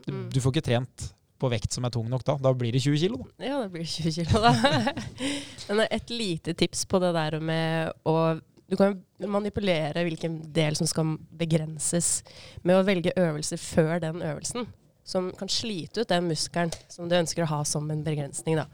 Du, 0.06 0.12
Mm. 0.14 0.30
du 0.30 0.40
får 0.40 0.54
ikke 0.54 0.64
trent 0.64 1.14
på 1.40 1.50
vekt 1.52 1.74
som 1.74 1.84
er 1.84 1.90
tung 1.90 2.08
nok 2.08 2.24
da. 2.24 2.38
Da 2.38 2.54
blir 2.54 2.72
det 2.72 2.82
20 2.82 2.98
kg, 2.98 3.18
da. 3.18 3.46
Ja, 3.46 3.62
det 3.64 3.72
blir 3.74 3.84
20 3.84 4.12
kilo, 4.12 4.40
da. 4.40 4.54
Men 5.76 5.88
et 5.92 6.08
lite 6.10 6.54
tips 6.56 6.86
på 6.86 7.00
det 7.02 7.14
der 7.14 7.40
med 7.42 7.92
å 8.06 8.40
Du 8.68 8.76
kan 8.76 8.96
manipulere 9.20 9.94
hvilken 10.08 10.52
del 10.52 10.76
som 10.76 10.88
skal 10.88 11.18
begrenses, 11.38 12.24
med 12.64 12.76
å 12.76 12.84
velge 12.84 13.12
øvelser 13.16 13.58
før 13.62 14.00
den 14.02 14.24
øvelsen, 14.26 14.66
som 15.04 15.32
kan 15.38 15.48
slite 15.48 16.02
ut 16.02 16.08
den 16.08 16.28
muskelen 16.28 16.74
som 16.90 17.08
du 17.08 17.14
ønsker 17.14 17.44
å 17.44 17.48
ha 17.48 17.64
som 17.64 17.92
en 17.92 18.04
begrensning. 18.04 18.56
da. 18.56 18.66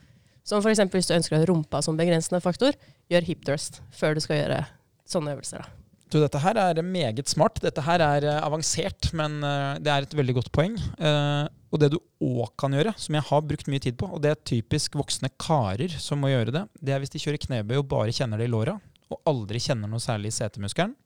Som 0.47 0.63
f.eks. 0.63 0.81
hvis 0.93 1.09
du 1.09 1.15
ønsker 1.17 1.37
å 1.37 1.41
ha 1.41 1.49
rumpa 1.49 1.83
som 1.85 1.99
begrensende 1.99 2.41
faktor, 2.43 2.77
gjør 3.11 3.27
hip 3.27 3.45
thrust 3.47 3.81
før 3.93 4.17
du 4.17 4.23
skal 4.23 4.41
gjøre 4.41 4.63
sånne 5.09 5.35
øvelser. 5.35 5.63
da. 5.63 5.81
Du, 6.11 6.17
dette 6.19 6.41
her 6.43 6.57
er 6.59 6.81
meget 6.83 7.29
smart. 7.31 7.61
Dette 7.63 7.83
her 7.85 8.03
er 8.03 8.25
eh, 8.27 8.39
avansert, 8.43 9.13
men 9.15 9.39
eh, 9.47 9.77
det 9.79 9.91
er 9.93 10.07
et 10.07 10.15
veldig 10.19 10.35
godt 10.41 10.49
poeng. 10.51 10.75
Eh, 10.75 11.45
og 11.71 11.79
det 11.79 11.93
du 11.93 12.01
òg 12.27 12.49
kan 12.59 12.73
gjøre, 12.75 12.91
som 12.99 13.15
jeg 13.15 13.27
har 13.29 13.45
brukt 13.47 13.69
mye 13.71 13.83
tid 13.83 13.95
på, 13.99 14.09
og 14.11 14.19
det 14.23 14.33
er 14.33 14.41
typisk 14.43 14.97
voksne 14.99 15.31
karer 15.39 15.93
som 16.03 16.19
må 16.19 16.33
gjøre 16.33 16.51
det, 16.57 16.65
det 16.83 16.95
er 16.95 16.99
hvis 16.99 17.13
de 17.13 17.21
kjører 17.23 17.39
knebøy 17.45 17.77
og 17.79 17.87
bare 17.93 18.15
kjenner 18.15 18.41
det 18.41 18.49
i 18.49 18.51
låra, 18.51 18.75
og 19.11 19.23
aldri 19.31 19.61
kjenner 19.63 19.87
noe 19.91 20.03
særlig 20.03 20.33
i 20.33 20.35
setemuskelen. 20.35 20.97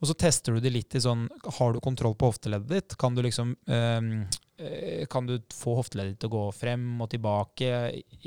Og 0.00 0.10
så 0.10 0.16
tester 0.18 0.52
du 0.52 0.60
det 0.60 0.72
litt 0.74 0.96
i 0.96 1.00
sånn 1.00 1.24
Har 1.58 1.72
du 1.72 1.80
kontroll 1.80 2.16
på 2.18 2.28
hofteleddet 2.28 2.68
ditt? 2.68 2.96
Kan 3.00 3.16
du 3.16 3.22
liksom 3.24 3.54
eh, 3.64 4.08
eh, 4.60 5.04
Kan 5.12 5.28
du 5.28 5.38
få 5.54 5.78
hofteleddet 5.78 6.16
ditt 6.16 6.24
til 6.24 6.32
å 6.32 6.36
gå 6.36 6.46
frem 6.56 6.88
og 7.00 7.10
tilbake? 7.12 7.70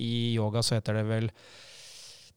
I 0.01 0.13
yoga 0.33 0.63
så 0.65 0.79
heter 0.79 0.99
det 0.99 1.03
vel 1.09 1.29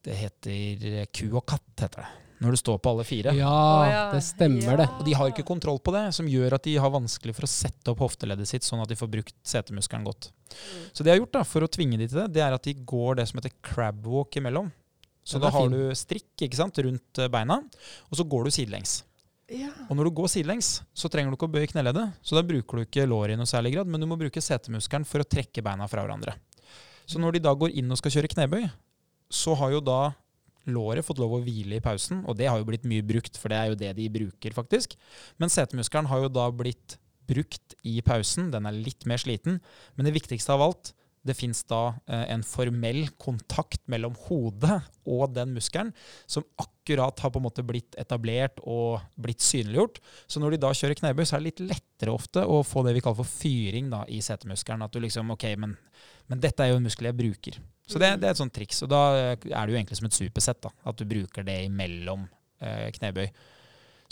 Det 0.05 0.19
heter 0.19 1.07
ku 1.15 1.31
og 1.31 1.47
katt, 1.49 1.73
heter 1.81 2.05
det. 2.05 2.11
Når 2.43 2.57
du 2.57 2.59
står 2.59 2.79
på 2.83 2.91
alle 2.91 3.05
fire. 3.07 3.33
Ja, 3.39 3.59
ja. 3.87 4.01
det 4.11 4.19
stemmer, 4.27 4.81
det. 4.81 4.89
Og 4.99 5.05
de 5.07 5.13
har 5.15 5.31
ikke 5.31 5.45
kontroll 5.47 5.79
på 5.79 5.93
det, 5.95 6.09
som 6.17 6.27
gjør 6.27 6.57
at 6.57 6.65
de 6.67 6.73
har 6.83 6.91
vanskelig 6.91 7.37
for 7.37 7.47
å 7.47 7.51
sette 7.51 7.93
opp 7.93 8.03
hofteleddet 8.03 8.51
sitt 8.51 8.67
sånn 8.67 8.83
at 8.83 8.91
de 8.91 8.97
får 8.99 9.13
brukt 9.13 9.37
setemuskelen 9.47 10.09
godt. 10.09 10.33
Mm. 10.51 10.89
Så 10.91 11.07
det 11.07 11.13
jeg 11.13 11.15
har 11.15 11.21
gjort 11.21 11.37
da, 11.39 11.45
for 11.47 11.63
å 11.63 11.71
tvinge 11.71 12.01
de 12.01 12.09
til 12.11 12.19
det, 12.19 12.27
det 12.35 12.43
er 12.43 12.57
at 12.57 12.67
de 12.67 12.75
går 12.83 13.21
det 13.21 13.29
som 13.31 13.39
heter 13.39 13.55
crab 13.63 14.03
walk 14.11 14.41
imellom. 14.43 14.73
Så 15.23 15.39
da 15.39 15.53
har 15.55 15.69
fin. 15.69 15.79
du 15.79 15.95
strikk 15.95 16.49
ikke 16.49 16.59
sant, 16.59 16.83
rundt 16.83 17.23
beina, 17.31 17.61
og 18.11 18.19
så 18.19 18.27
går 18.27 18.51
du 18.51 18.57
sidelengs. 18.59 18.99
Ja. 19.53 19.69
Og 19.89 19.99
når 19.99 20.09
du 20.09 20.15
går 20.17 20.31
sidelengs, 20.33 20.71
så 20.97 21.11
trenger 21.13 21.33
du 21.33 21.37
ikke 21.37 21.49
å 21.51 21.53
bøye 21.53 21.69
kneleddet, 21.69 22.15
så 22.25 22.39
da 22.39 22.45
bruker 22.47 22.79
du 22.79 22.87
ikke 22.87 23.05
låret 23.09 23.35
i 23.35 23.41
noe 23.41 23.49
særlig 23.49 23.75
grad, 23.75 23.91
men 23.91 24.01
du 24.01 24.09
må 24.09 24.17
bruke 24.21 24.43
setemuskelen 24.43 25.05
for 25.09 25.23
å 25.23 25.29
trekke 25.29 25.65
beina 25.65 25.89
fra 25.91 26.05
hverandre. 26.05 26.35
Så 27.05 27.21
når 27.21 27.37
de 27.37 27.45
da 27.45 27.53
går 27.59 27.75
inn 27.77 27.93
og 27.93 28.01
skal 28.01 28.15
kjøre 28.17 28.31
knebøy, 28.33 28.67
så 29.33 29.57
har 29.61 29.75
jo 29.75 29.83
da 29.85 30.01
låret 30.71 31.05
fått 31.05 31.21
lov 31.21 31.37
å 31.37 31.43
hvile 31.43 31.79
i 31.79 31.85
pausen, 31.85 32.23
og 32.29 32.39
det 32.39 32.49
har 32.49 32.61
jo 32.61 32.69
blitt 32.69 32.87
mye 32.89 33.05
brukt, 33.05 33.37
for 33.41 33.53
det 33.53 33.59
er 33.59 33.71
jo 33.73 33.79
det 33.79 33.93
de 33.99 34.09
bruker, 34.15 34.55
faktisk. 34.57 34.95
Men 35.43 35.53
setemuskelen 35.53 36.09
har 36.11 36.25
jo 36.25 36.33
da 36.33 36.47
blitt 36.55 36.97
brukt 37.29 37.77
i 37.89 37.99
pausen, 38.05 38.51
den 38.53 38.69
er 38.69 38.77
litt 38.77 39.07
mer 39.09 39.21
sliten, 39.21 39.59
men 39.97 40.07
det 40.07 40.15
viktigste 40.17 40.55
av 40.55 40.65
alt, 40.69 40.93
det 41.27 41.37
fins 41.39 41.63
da 41.71 41.95
eh, 42.11 42.25
en 42.35 42.43
formell 42.47 43.05
kontakt 43.21 43.83
mellom 43.91 44.15
hodet 44.27 44.81
og 45.09 45.35
den 45.37 45.53
muskelen, 45.55 45.93
som 46.27 46.47
akkurat 46.61 47.19
har 47.23 47.31
på 47.31 47.39
en 47.39 47.47
måte 47.47 47.65
blitt 47.67 47.97
etablert 48.01 48.59
og 48.63 49.03
blitt 49.23 49.43
synliggjort. 49.45 50.01
Så 50.27 50.43
når 50.43 50.57
de 50.57 50.63
da 50.65 50.73
kjører 50.75 50.99
knebøy, 50.99 51.25
så 51.27 51.37
er 51.37 51.45
det 51.45 51.51
litt 51.51 51.65
lettere 51.71 52.15
ofte 52.15 52.43
å 52.43 52.63
få 52.67 52.83
det 52.87 52.97
vi 52.97 53.05
kaller 53.05 53.23
for 53.23 53.31
fyring 53.31 53.91
da, 53.93 54.03
i 54.11 54.19
setemuskelen. 54.25 54.83
At 54.87 54.95
du 54.95 55.03
liksom 55.03 55.31
OK, 55.35 55.47
men, 55.63 55.77
men 56.31 56.43
dette 56.43 56.65
er 56.65 56.73
jo 56.73 56.81
en 56.81 56.91
muskel 56.91 57.11
jeg 57.13 57.19
bruker. 57.19 57.63
Så 57.87 58.03
det, 58.03 58.15
det 58.23 58.29
er 58.29 58.35
et 58.35 58.43
sånt 58.43 58.55
triks. 58.55 58.83
Og 58.83 58.91
da 58.91 59.03
eh, 59.19 59.35
er 59.37 59.67
det 59.67 59.75
jo 59.75 59.79
egentlig 59.81 59.99
som 60.01 60.11
et 60.11 60.19
supersett. 60.19 60.63
da, 60.65 60.75
At 60.91 60.99
du 60.99 61.07
bruker 61.09 61.47
det 61.47 61.61
imellom 61.69 62.27
eh, 62.63 62.89
knebøy. 62.99 63.29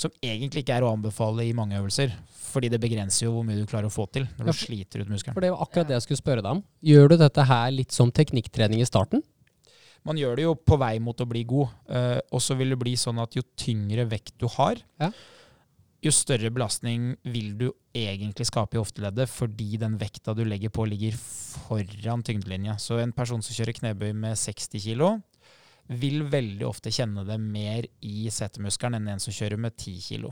Som 0.00 0.12
egentlig 0.24 0.62
ikke 0.64 0.78
er 0.78 0.84
å 0.86 0.92
anbefale 0.94 1.44
i 1.44 1.52
mange 1.56 1.76
øvelser. 1.76 2.14
Fordi 2.50 2.70
det 2.72 2.80
begrenser 2.82 3.26
jo 3.26 3.34
hvor 3.34 3.44
mye 3.46 3.58
du 3.60 3.66
klarer 3.68 3.90
å 3.90 3.92
få 3.92 4.06
til 4.10 4.24
når 4.38 4.46
du 4.48 4.50
Ja, 4.50 4.56
sliter 4.56 5.02
ut 5.04 5.10
muskelen. 5.12 5.36
For 5.36 5.44
det 5.44 5.50
var 5.52 5.60
akkurat 5.66 5.90
det 5.90 5.98
jeg 5.98 6.06
skulle 6.06 6.22
spørre 6.22 6.42
deg 6.46 6.56
om. 6.56 6.62
Gjør 6.88 7.12
du 7.12 7.16
dette 7.20 7.44
her 7.50 7.74
litt 7.74 7.92
som 7.94 8.10
teknikktrening 8.10 8.80
i 8.80 8.88
starten? 8.88 9.22
Man 10.08 10.16
gjør 10.16 10.38
det 10.40 10.46
jo 10.46 10.54
på 10.56 10.78
vei 10.80 10.94
mot 11.04 11.20
å 11.20 11.26
bli 11.28 11.42
god, 11.44 11.74
Uh, 11.90 12.16
og 12.32 12.40
så 12.40 12.54
vil 12.56 12.70
det 12.72 12.78
bli 12.80 12.94
sånn 12.96 13.18
at 13.20 13.34
jo 13.36 13.42
tyngre 13.58 14.06
vekt 14.08 14.32
du 14.40 14.46
har, 14.56 14.78
Ja. 15.02 15.10
jo 16.00 16.10
større 16.14 16.48
belastning 16.54 17.16
vil 17.24 17.58
du 17.58 17.66
egentlig 17.92 18.46
skape 18.46 18.78
i 18.78 18.80
hofteleddet, 18.80 19.28
fordi 19.28 19.76
den 19.76 19.98
vekta 19.98 20.32
du 20.34 20.44
legger 20.46 20.70
på, 20.70 20.86
ligger 20.88 21.12
foran 21.18 22.22
tyngdelinja. 22.22 22.78
Så 22.78 22.98
en 23.02 23.12
person 23.12 23.42
som 23.42 23.52
kjører 23.52 23.76
knebøy 23.76 24.14
med 24.14 24.38
60 24.38 24.80
kg, 24.80 25.20
vil 25.90 26.22
veldig 26.30 26.66
ofte 26.68 26.92
kjenne 26.94 27.24
det 27.26 27.36
mer 27.42 27.86
i 28.06 28.30
setemuskelen 28.30 29.00
enn 29.00 29.14
en 29.16 29.22
som 29.22 29.34
kjører 29.34 29.58
med 29.58 29.74
10 29.74 29.96
kg. 30.06 30.30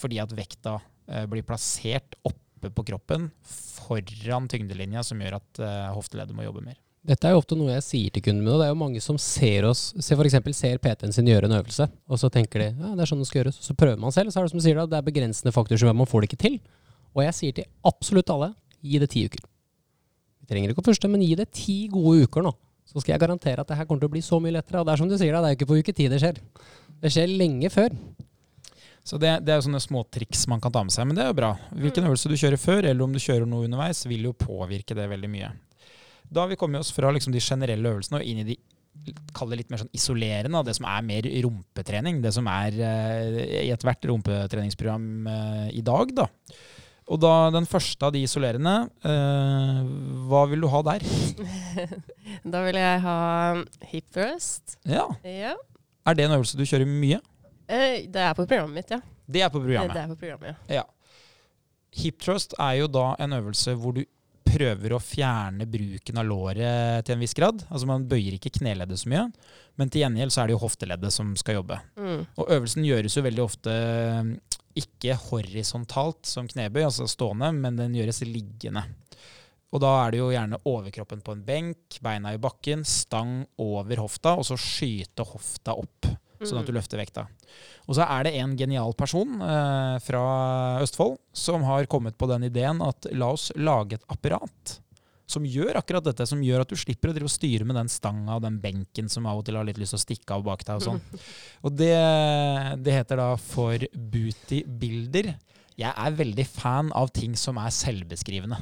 Fordi 0.00 0.18
at 0.22 0.34
vekta 0.34 0.78
eh, 1.06 1.26
blir 1.30 1.46
plassert 1.46 2.16
oppe 2.26 2.72
på 2.74 2.84
kroppen 2.90 3.28
foran 3.46 4.48
tyngdelinja, 4.50 5.04
som 5.06 5.20
gjør 5.22 5.38
at 5.38 5.60
eh, 5.62 5.90
hofteleddet 5.94 6.36
må 6.36 6.46
jobbe 6.46 6.64
mer. 6.64 6.78
Dette 7.06 7.24
er 7.24 7.32
jo 7.32 7.40
ofte 7.40 7.56
noe 7.56 7.72
jeg 7.72 7.84
sier 7.86 8.12
til 8.12 8.24
kundene 8.26 8.44
mine. 8.44 8.58
Det 8.60 8.66
er 8.66 8.74
jo 8.74 8.80
mange 8.82 9.00
som 9.00 9.16
ser 9.20 9.64
oss, 9.70 9.86
se 9.96 10.16
for 10.18 10.28
ser 10.28 10.80
PT-en 10.84 11.14
sin 11.16 11.30
gjøre 11.30 11.48
en 11.48 11.56
øvelse, 11.56 11.86
og 11.88 12.20
så 12.20 12.28
tenker 12.28 12.60
de 12.60 12.66
ja, 12.74 12.90
det 12.92 13.06
er 13.06 13.08
sånn 13.08 13.22
det 13.22 13.28
skal 13.30 13.40
gjøres. 13.40 13.60
Så 13.64 13.76
prøver 13.78 14.02
man 14.02 14.12
selv, 14.12 14.34
så 14.34 14.40
er 14.40 14.48
det 14.48 14.52
som 14.52 14.60
sier 14.60 14.76
da, 14.76 14.88
det 14.90 14.98
er 14.98 15.06
begrensende 15.06 15.54
faktorer 15.54 15.80
som 15.80 15.96
man 15.96 16.10
får 16.10 16.26
det 16.26 16.30
ikke 16.32 16.42
til. 16.42 16.58
Og 17.16 17.24
jeg 17.24 17.36
sier 17.38 17.56
til 17.56 17.70
absolutt 17.88 18.34
alle, 18.34 18.50
gi 18.84 19.00
det 19.00 19.08
ti 19.14 19.24
uker. 19.30 19.46
Vi 20.42 20.50
trenger 20.50 20.74
ikke 20.74 20.84
å 20.84 20.88
første, 20.90 21.08
men 21.08 21.24
gi 21.24 21.32
det 21.38 21.48
ti 21.56 21.78
gode 21.92 22.26
uker 22.28 22.44
nå. 22.44 22.52
Så 22.90 22.98
skal 22.98 23.14
jeg 23.14 23.22
garantere 23.22 23.62
at 23.62 23.70
det 23.70 23.78
her 23.78 23.86
kommer 23.86 24.02
til 24.02 24.10
å 24.10 24.14
bli 24.16 24.22
så 24.24 24.40
mye 24.42 24.56
lettere. 24.56 24.82
Og 24.82 24.88
det 24.88 24.94
er 24.94 25.02
som 25.02 25.10
du 25.10 25.16
sier 25.18 25.36
det 25.36 25.40
er 25.40 25.54
jo 25.54 25.60
ikke 25.60 25.70
på 25.70 25.78
uke 25.78 25.94
ti 25.94 26.08
det 26.10 26.18
skjer. 26.22 26.40
Det 27.00 27.12
skjer 27.14 27.30
lenge 27.38 27.70
før. 27.72 27.94
Så 29.06 29.16
det, 29.20 29.30
det 29.46 29.54
er 29.54 29.60
jo 29.60 29.66
sånne 29.68 29.80
små 29.82 30.02
triks 30.12 30.44
man 30.50 30.60
kan 30.62 30.74
ta 30.74 30.82
med 30.84 30.92
seg, 30.94 31.06
men 31.08 31.16
det 31.16 31.24
er 31.24 31.30
jo 31.30 31.38
bra. 31.38 31.54
Hvilken 31.72 32.08
øvelse 32.10 32.30
du 32.30 32.36
kjører 32.36 32.60
før, 32.60 32.84
eller 32.84 33.06
om 33.06 33.14
du 33.14 33.22
kjører 33.22 33.48
noe 33.48 33.64
underveis, 33.66 34.02
vil 34.10 34.26
jo 34.28 34.36
påvirke 34.36 34.96
det 34.98 35.06
veldig 35.10 35.30
mye. 35.32 35.54
Da 36.30 36.44
har 36.44 36.50
vi 36.50 36.58
kommet 36.60 36.84
oss 36.84 36.92
fra 36.94 37.10
liksom 37.14 37.32
de 37.34 37.42
generelle 37.42 37.94
øvelsene 37.94 38.20
og 38.20 38.28
inn 38.28 38.42
i 38.42 38.50
de 38.52 38.58
kall 39.34 39.50
det 39.50 39.60
litt 39.60 39.70
mer 39.72 39.80
sånn 39.80 39.92
isolerende, 39.96 40.60
det 40.66 40.74
som 40.76 40.86
er 40.90 41.06
mer 41.06 41.26
rumpetrening. 41.46 42.20
Det 42.22 42.32
som 42.36 42.48
er 42.50 42.76
eh, 42.76 43.38
i 43.64 43.72
ethvert 43.72 44.04
rumpetreningsprogram 44.10 45.06
eh, 45.30 45.66
i 45.78 45.82
dag. 45.86 46.14
da. 46.20 46.26
Og 47.10 47.18
da 47.18 47.32
den 47.50 47.66
første 47.66 48.06
av 48.06 48.12
de 48.14 48.20
isolerende, 48.22 48.74
eh, 49.02 49.80
hva 50.30 50.44
vil 50.50 50.62
du 50.62 50.68
ha 50.70 50.82
der? 50.92 51.02
Da 52.52 52.60
vil 52.64 52.78
jeg 52.78 53.00
ha 53.04 53.16
hip 53.90 54.06
thrust. 54.14 54.76
Ja, 54.86 55.08
Ja. 55.26 55.56
Er 56.08 56.14
det 56.16 56.24
en 56.24 56.32
øvelse 56.38 56.56
du 56.56 56.62
kjører 56.64 56.86
mye? 56.88 57.18
Eh, 57.68 58.06
Det 58.08 58.22
er 58.24 58.32
på 58.34 58.46
programmet 58.46 58.78
mitt, 58.78 58.90
ja. 58.94 59.00
Det 59.30 59.42
er 59.44 59.50
på 59.52 59.60
programmet. 59.60 59.92
det 59.94 60.00
er 60.04 60.08
på 60.08 60.16
programmet, 60.22 60.54
ja. 60.70 60.80
Ja. 60.80 60.84
Hip 62.00 62.20
thrust 62.22 62.54
er 62.58 62.78
jo 62.80 62.86
da 62.88 63.10
en 63.18 63.34
øvelse 63.36 63.74
hvor 63.78 63.94
du 63.98 64.04
prøver 64.50 64.94
å 64.96 64.98
fjerne 65.02 65.66
bruken 65.70 66.18
av 66.18 66.26
låret 66.26 67.04
til 67.06 67.14
en 67.14 67.20
viss 67.22 67.34
grad. 67.36 67.60
Altså 67.70 67.86
Man 67.86 68.06
bøyer 68.10 68.34
ikke 68.38 68.50
kneleddet 68.56 68.98
så 68.98 69.10
mye, 69.12 69.26
men 69.78 69.90
til 69.90 70.02
gjengjeld 70.02 70.32
så 70.34 70.42
er 70.42 70.50
det 70.50 70.56
jo 70.56 70.62
hofteleddet 70.64 71.12
som 71.14 71.34
skal 71.38 71.60
jobbe. 71.60 71.78
Mm. 72.00 72.24
Og 72.38 72.50
øvelsen 72.56 72.86
gjøres 72.86 73.14
jo 73.18 73.22
veldig 73.26 73.44
ofte 73.44 73.76
ikke 74.78 75.16
horisontalt 75.28 76.28
som 76.28 76.48
knebøy, 76.50 76.84
altså 76.86 77.08
stående, 77.10 77.50
men 77.56 77.78
den 77.78 77.96
gjøres 77.98 78.22
liggende. 78.26 78.84
Og 79.70 79.82
da 79.82 79.90
er 80.02 80.12
det 80.12 80.20
jo 80.20 80.30
gjerne 80.32 80.58
overkroppen 80.66 81.22
på 81.22 81.34
en 81.36 81.44
benk, 81.46 82.00
beina 82.02 82.34
i 82.34 82.40
bakken, 82.42 82.82
stang 82.86 83.44
over 83.62 84.02
hofta, 84.02 84.34
og 84.38 84.46
så 84.48 84.58
skyte 84.58 85.26
hofta 85.26 85.76
opp, 85.78 86.08
sånn 86.42 86.62
at 86.62 86.70
du 86.70 86.74
løfter 86.74 86.98
vekta. 86.98 87.26
Og 87.86 87.98
så 87.98 88.06
er 88.06 88.26
det 88.26 88.34
en 88.40 88.56
genial 88.58 88.94
person 88.98 89.42
eh, 89.44 89.96
fra 90.02 90.24
Østfold 90.82 91.18
som 91.36 91.66
har 91.68 91.88
kommet 91.90 92.18
på 92.18 92.28
den 92.30 92.48
ideen 92.48 92.82
at 92.82 93.10
la 93.14 93.32
oss 93.34 93.50
lage 93.58 93.98
et 93.98 94.06
apparat 94.10 94.78
som 95.30 95.46
gjør 95.46 95.78
akkurat 95.78 96.04
dette, 96.04 96.26
som 96.26 96.42
gjør 96.42 96.64
at 96.64 96.72
du 96.72 96.78
slipper 96.78 97.12
å 97.12 97.14
drive 97.16 97.28
og 97.28 97.32
styre 97.32 97.66
med 97.68 97.78
den 97.78 97.90
stanga 97.92 98.36
og 98.36 98.44
den 98.44 98.58
benken 98.62 99.10
som 99.12 99.28
av 99.30 99.40
og 99.40 99.46
til 99.46 99.58
har 99.58 99.68
litt 99.68 99.78
lyst 99.80 99.94
til 99.94 100.00
å 100.00 100.04
stikke 100.04 100.36
av 100.36 100.44
bak 100.46 100.64
deg 100.66 100.80
og 100.80 100.86
sånn. 100.88 101.00
Og 101.66 101.74
det, 101.76 101.94
det 102.80 102.94
heter 102.96 103.20
da 103.20 103.30
for 103.40 103.86
booty 103.94 104.62
builder. 104.64 105.34
Jeg 105.80 105.92
er 105.92 106.16
veldig 106.16 106.46
fan 106.48 106.90
av 106.96 107.10
ting 107.16 107.36
som 107.38 107.58
er 107.60 107.72
selvbeskrivende. 107.74 108.58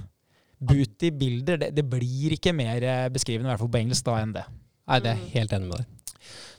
Booty 0.59 1.12
builder, 1.14 1.61
det, 1.62 1.71
det 1.77 1.85
blir 1.87 2.35
ikke 2.35 2.55
mer 2.57 2.83
eh, 2.83 3.05
beskrivende, 3.14 3.47
i 3.47 3.53
hvert 3.53 3.62
fall 3.62 3.71
på 3.75 3.81
engelsk, 3.81 4.07
da 4.09 4.16
enn 4.23 4.35
det. 4.35 4.45
Nei, 4.89 4.99
det 5.05 5.12
er 5.12 5.25
helt 5.37 5.55
enig 5.55 5.71
med 5.71 5.81
deg. 5.81 5.95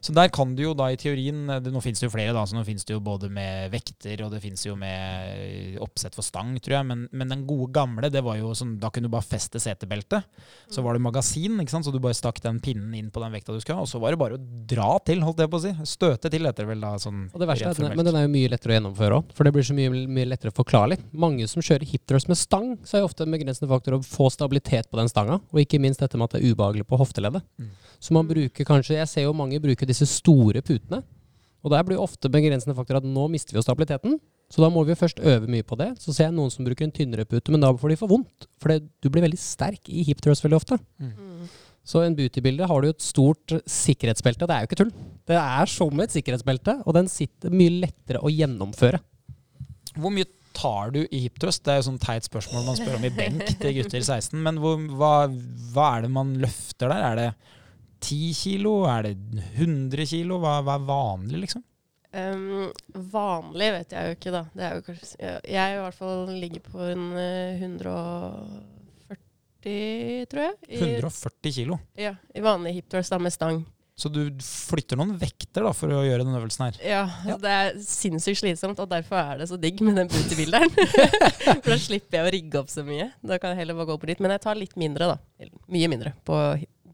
Så 0.01 0.13
der 0.15 0.31
kan 0.33 0.53
du 0.55 0.63
jo 0.63 0.73
da 0.77 0.89
i 0.91 0.97
teorien 0.99 1.45
det, 1.49 1.71
Nå 1.73 1.81
finnes 1.83 1.99
det 2.01 2.07
jo 2.07 2.13
flere, 2.13 2.33
da. 2.35 2.45
så 2.47 2.57
Nå 2.57 2.63
finnes 2.67 2.85
det 2.87 2.95
jo 2.95 3.01
både 3.03 3.29
med 3.33 3.69
vekter 3.73 4.23
og 4.25 4.33
det 4.33 4.41
finnes 4.43 4.63
jo 4.65 4.75
med 4.79 5.77
oppsett 5.83 6.15
for 6.15 6.25
stang, 6.25 6.55
tror 6.63 6.79
jeg. 6.79 6.87
Men, 6.89 7.05
men 7.11 7.33
den 7.33 7.45
gode 7.49 7.71
gamle, 7.75 8.11
det 8.11 8.23
var 8.25 8.39
jo 8.39 8.53
sånn 8.57 8.77
Da 8.81 8.91
kunne 8.93 9.09
du 9.09 9.13
bare 9.13 9.27
feste 9.27 9.61
setebeltet. 9.61 10.27
Så 10.71 10.83
var 10.85 10.95
det 10.95 11.03
magasin, 11.03 11.59
ikke 11.61 11.75
sant? 11.75 11.87
så 11.87 11.93
du 11.93 11.99
bare 12.03 12.17
stakk 12.17 12.41
den 12.43 12.61
pinnen 12.63 12.93
inn 12.97 13.11
på 13.13 13.23
den 13.23 13.33
vekta 13.35 13.55
du 13.55 13.61
skulle 13.63 13.79
ha. 13.79 13.87
Og 13.87 13.91
så 13.91 14.01
var 14.01 14.15
det 14.15 14.21
bare 14.21 14.39
å 14.39 14.43
dra 14.69 14.91
til, 15.05 15.23
holdt 15.25 15.43
jeg 15.43 15.51
på 15.51 15.59
å 15.59 15.65
si. 15.65 15.73
Støte 15.89 16.31
til, 16.31 16.47
heter 16.47 16.65
det 16.65 16.73
vel 16.73 16.85
da. 16.85 16.93
sånn 17.01 17.27
Og 17.33 17.41
det 17.41 17.49
verste 17.49 17.73
er 17.73 17.79
den, 17.79 17.97
men 17.99 18.07
den 18.07 18.19
er 18.19 18.27
jo 18.27 18.33
mye 18.33 18.53
lettere 18.53 18.75
å 18.75 18.79
gjennomføre 18.79 19.19
òg, 19.19 19.35
for 19.35 19.47
det 19.47 19.53
blir 19.55 19.67
så 19.67 19.75
mye, 19.77 19.91
mye 20.07 20.29
lettere 20.29 20.55
forklarlig. 20.55 20.99
Mange 21.11 21.47
som 21.51 21.63
kjører 21.65 21.87
hipthrust 21.89 22.31
med 22.31 22.39
stang, 22.39 22.73
så 22.87 22.97
er 22.97 23.03
jo 23.03 23.09
ofte 23.09 23.25
en 23.27 23.35
begrensende 23.35 23.69
faktor 23.71 23.97
å 23.97 24.03
få 24.05 24.29
stabilitet 24.33 24.89
på 24.89 24.99
den 24.99 25.11
stanga, 25.11 25.39
og 25.39 25.61
ikke 25.61 25.81
minst 25.81 26.03
dette 26.03 26.19
med 26.19 26.29
at 26.29 26.37
det 26.37 26.43
er 26.43 26.53
ubehagelig 26.53 26.87
på 26.89 26.99
hofteleddet. 26.99 27.45
Mm. 27.59 27.71
Så 27.99 28.15
man 28.15 28.27
bruker 28.27 28.63
kanskje 28.63 28.95
Jeg 28.95 29.09
ser 29.11 29.25
jo 29.25 29.33
mange 29.35 29.59
bruker 29.59 29.88
disse 29.89 30.07
store 30.09 30.63
putene, 30.65 31.01
og 31.59 31.73
der 31.73 31.85
blir 31.87 31.99
ofte 31.99 32.31
begrensende 32.31 32.75
faktor 32.77 33.01
at 33.01 33.07
nå 33.07 33.25
mister 33.31 33.55
vi 33.55 33.59
jo 33.59 33.65
stabiliteten. 33.65 34.19
Så 34.49 34.63
da 34.63 34.69
må 34.73 34.81
vi 34.87 34.97
først 34.97 35.19
øve 35.21 35.49
mye 35.51 35.65
på 35.67 35.77
det. 35.77 35.91
Så 36.01 36.13
ser 36.15 36.29
jeg 36.29 36.35
noen 36.37 36.49
som 36.53 36.65
bruker 36.65 36.87
en 36.87 36.93
tynnere 36.95 37.27
pute, 37.29 37.51
men 37.53 37.61
da 37.61 37.69
får 37.75 37.91
de 37.91 37.97
for 37.99 38.09
vondt. 38.09 38.47
For 38.61 38.71
det, 38.71 38.79
du 39.03 39.09
blir 39.11 39.25
veldig 39.27 39.39
sterk 39.39 39.91
i 39.91 40.05
hip 40.07 40.23
thrust 40.25 40.45
veldig 40.45 40.57
ofte. 40.57 40.79
Mm. 40.97 41.49
Så 41.89 42.01
en 42.05 42.15
beautybilde 42.17 42.67
har 42.69 42.81
du 42.81 42.89
et 42.89 43.03
stort 43.03 43.53
sikkerhetsbelte, 43.69 44.47
det 44.49 44.55
er 44.55 44.63
jo 44.63 44.69
ikke 44.69 44.79
tull. 44.81 44.91
Det 45.29 45.37
er 45.37 45.69
som 45.71 46.01
et 46.03 46.15
sikkerhetsbelte, 46.15 46.79
og 46.85 46.97
den 46.97 47.09
sitter 47.11 47.53
mye 47.53 47.77
lettere 47.85 48.23
å 48.23 48.31
gjennomføre. 48.33 49.01
Hvor 49.99 50.13
mye 50.13 50.29
tar 50.55 50.93
du 50.95 51.03
i 51.05 51.21
hip 51.23 51.39
thrust? 51.41 51.63
Det 51.65 51.73
er 51.73 51.79
jo 51.81 51.87
sånn 51.91 52.01
teit 52.01 52.27
spørsmål 52.27 52.67
man 52.67 52.77
spør 52.79 52.97
om 52.97 53.07
i 53.07 53.13
benk 53.13 53.45
til 53.61 53.77
gutter 53.79 54.01
16. 54.01 54.37
Men 54.45 54.59
hvor, 54.61 54.81
hva, 54.97 55.13
hva 55.73 55.87
er 55.95 56.05
det 56.05 56.11
man 56.13 56.35
løfter 56.41 56.91
der? 56.91 57.05
Er 57.11 57.19
det 57.21 57.29
10 57.99 58.33
kilo? 58.37 58.73
Er 58.89 59.01
det 59.09 59.15
100 59.59 60.05
kilo? 60.09 60.39
Hva, 60.43 60.53
hva 60.65 60.73
er 60.79 60.85
vanlig, 60.87 61.39
liksom? 61.45 61.63
Um, 62.09 62.71
vanlig 63.13 63.67
vet 63.75 63.91
jeg 63.93 64.01
jo 64.07 64.11
ikke, 64.17 64.31
da. 64.33 64.39
Det 64.57 64.63
er 64.65 64.71
jo 64.79 64.85
kanskje, 64.87 65.33
jeg, 65.45 65.73
i 65.75 65.81
hvert 65.83 65.97
fall 65.99 66.21
ligger 66.41 66.61
på 66.65 66.79
en 66.89 67.03
eh, 67.21 67.59
140, 67.61 70.25
tror 70.31 70.41
jeg. 70.47 70.55
I, 70.69 70.79
140 70.79 71.53
kilo. 71.59 71.77
Ja, 71.99 72.15
i 72.33 72.41
vanlig 72.41 72.73
hiptors 72.79 73.11
da, 73.13 73.19
med 73.21 73.33
stang. 73.35 73.61
Så 73.99 74.07
du 74.07 74.21
flytter 74.39 74.95
noen 74.95 75.17
vekter 75.19 75.65
da 75.67 75.73
for 75.75 75.91
å 75.91 76.05
gjøre 76.07 76.23
den 76.23 76.37
øvelsen 76.39 76.63
her. 76.69 76.75
Ja, 76.87 77.01
Ja. 77.27 77.35
det 77.41 77.49
er 77.51 77.73
sinnssykt 77.83 78.39
slitsomt, 78.39 78.79
og 78.79 78.87
derfor 78.89 79.19
er 79.19 79.41
det 79.41 79.49
så 79.51 79.57
digg 79.59 79.81
med 79.83 79.99
den 79.99 80.07
bootybilderen. 80.07 80.71
For 81.59 81.73
da 81.73 81.77
slipper 81.83 82.21
jeg 82.21 82.23
å 82.23 82.31
rigge 82.31 82.61
opp 82.61 82.71
så 82.71 82.79
mye. 82.87 83.09
Da 83.19 83.35
kan 83.43 83.51
jeg 83.51 83.59
heller 83.65 83.75
bare 83.75 83.89
gå 83.91 83.97
på 83.99 84.07
litt. 84.07 84.21
Men 84.23 84.31
jeg 84.37 84.43
tar 84.45 84.55
litt 84.55 84.71
mindre, 84.79 85.09
da. 85.11 85.17
Mye 85.67 85.89
mindre 85.91 86.13
på 86.23 86.31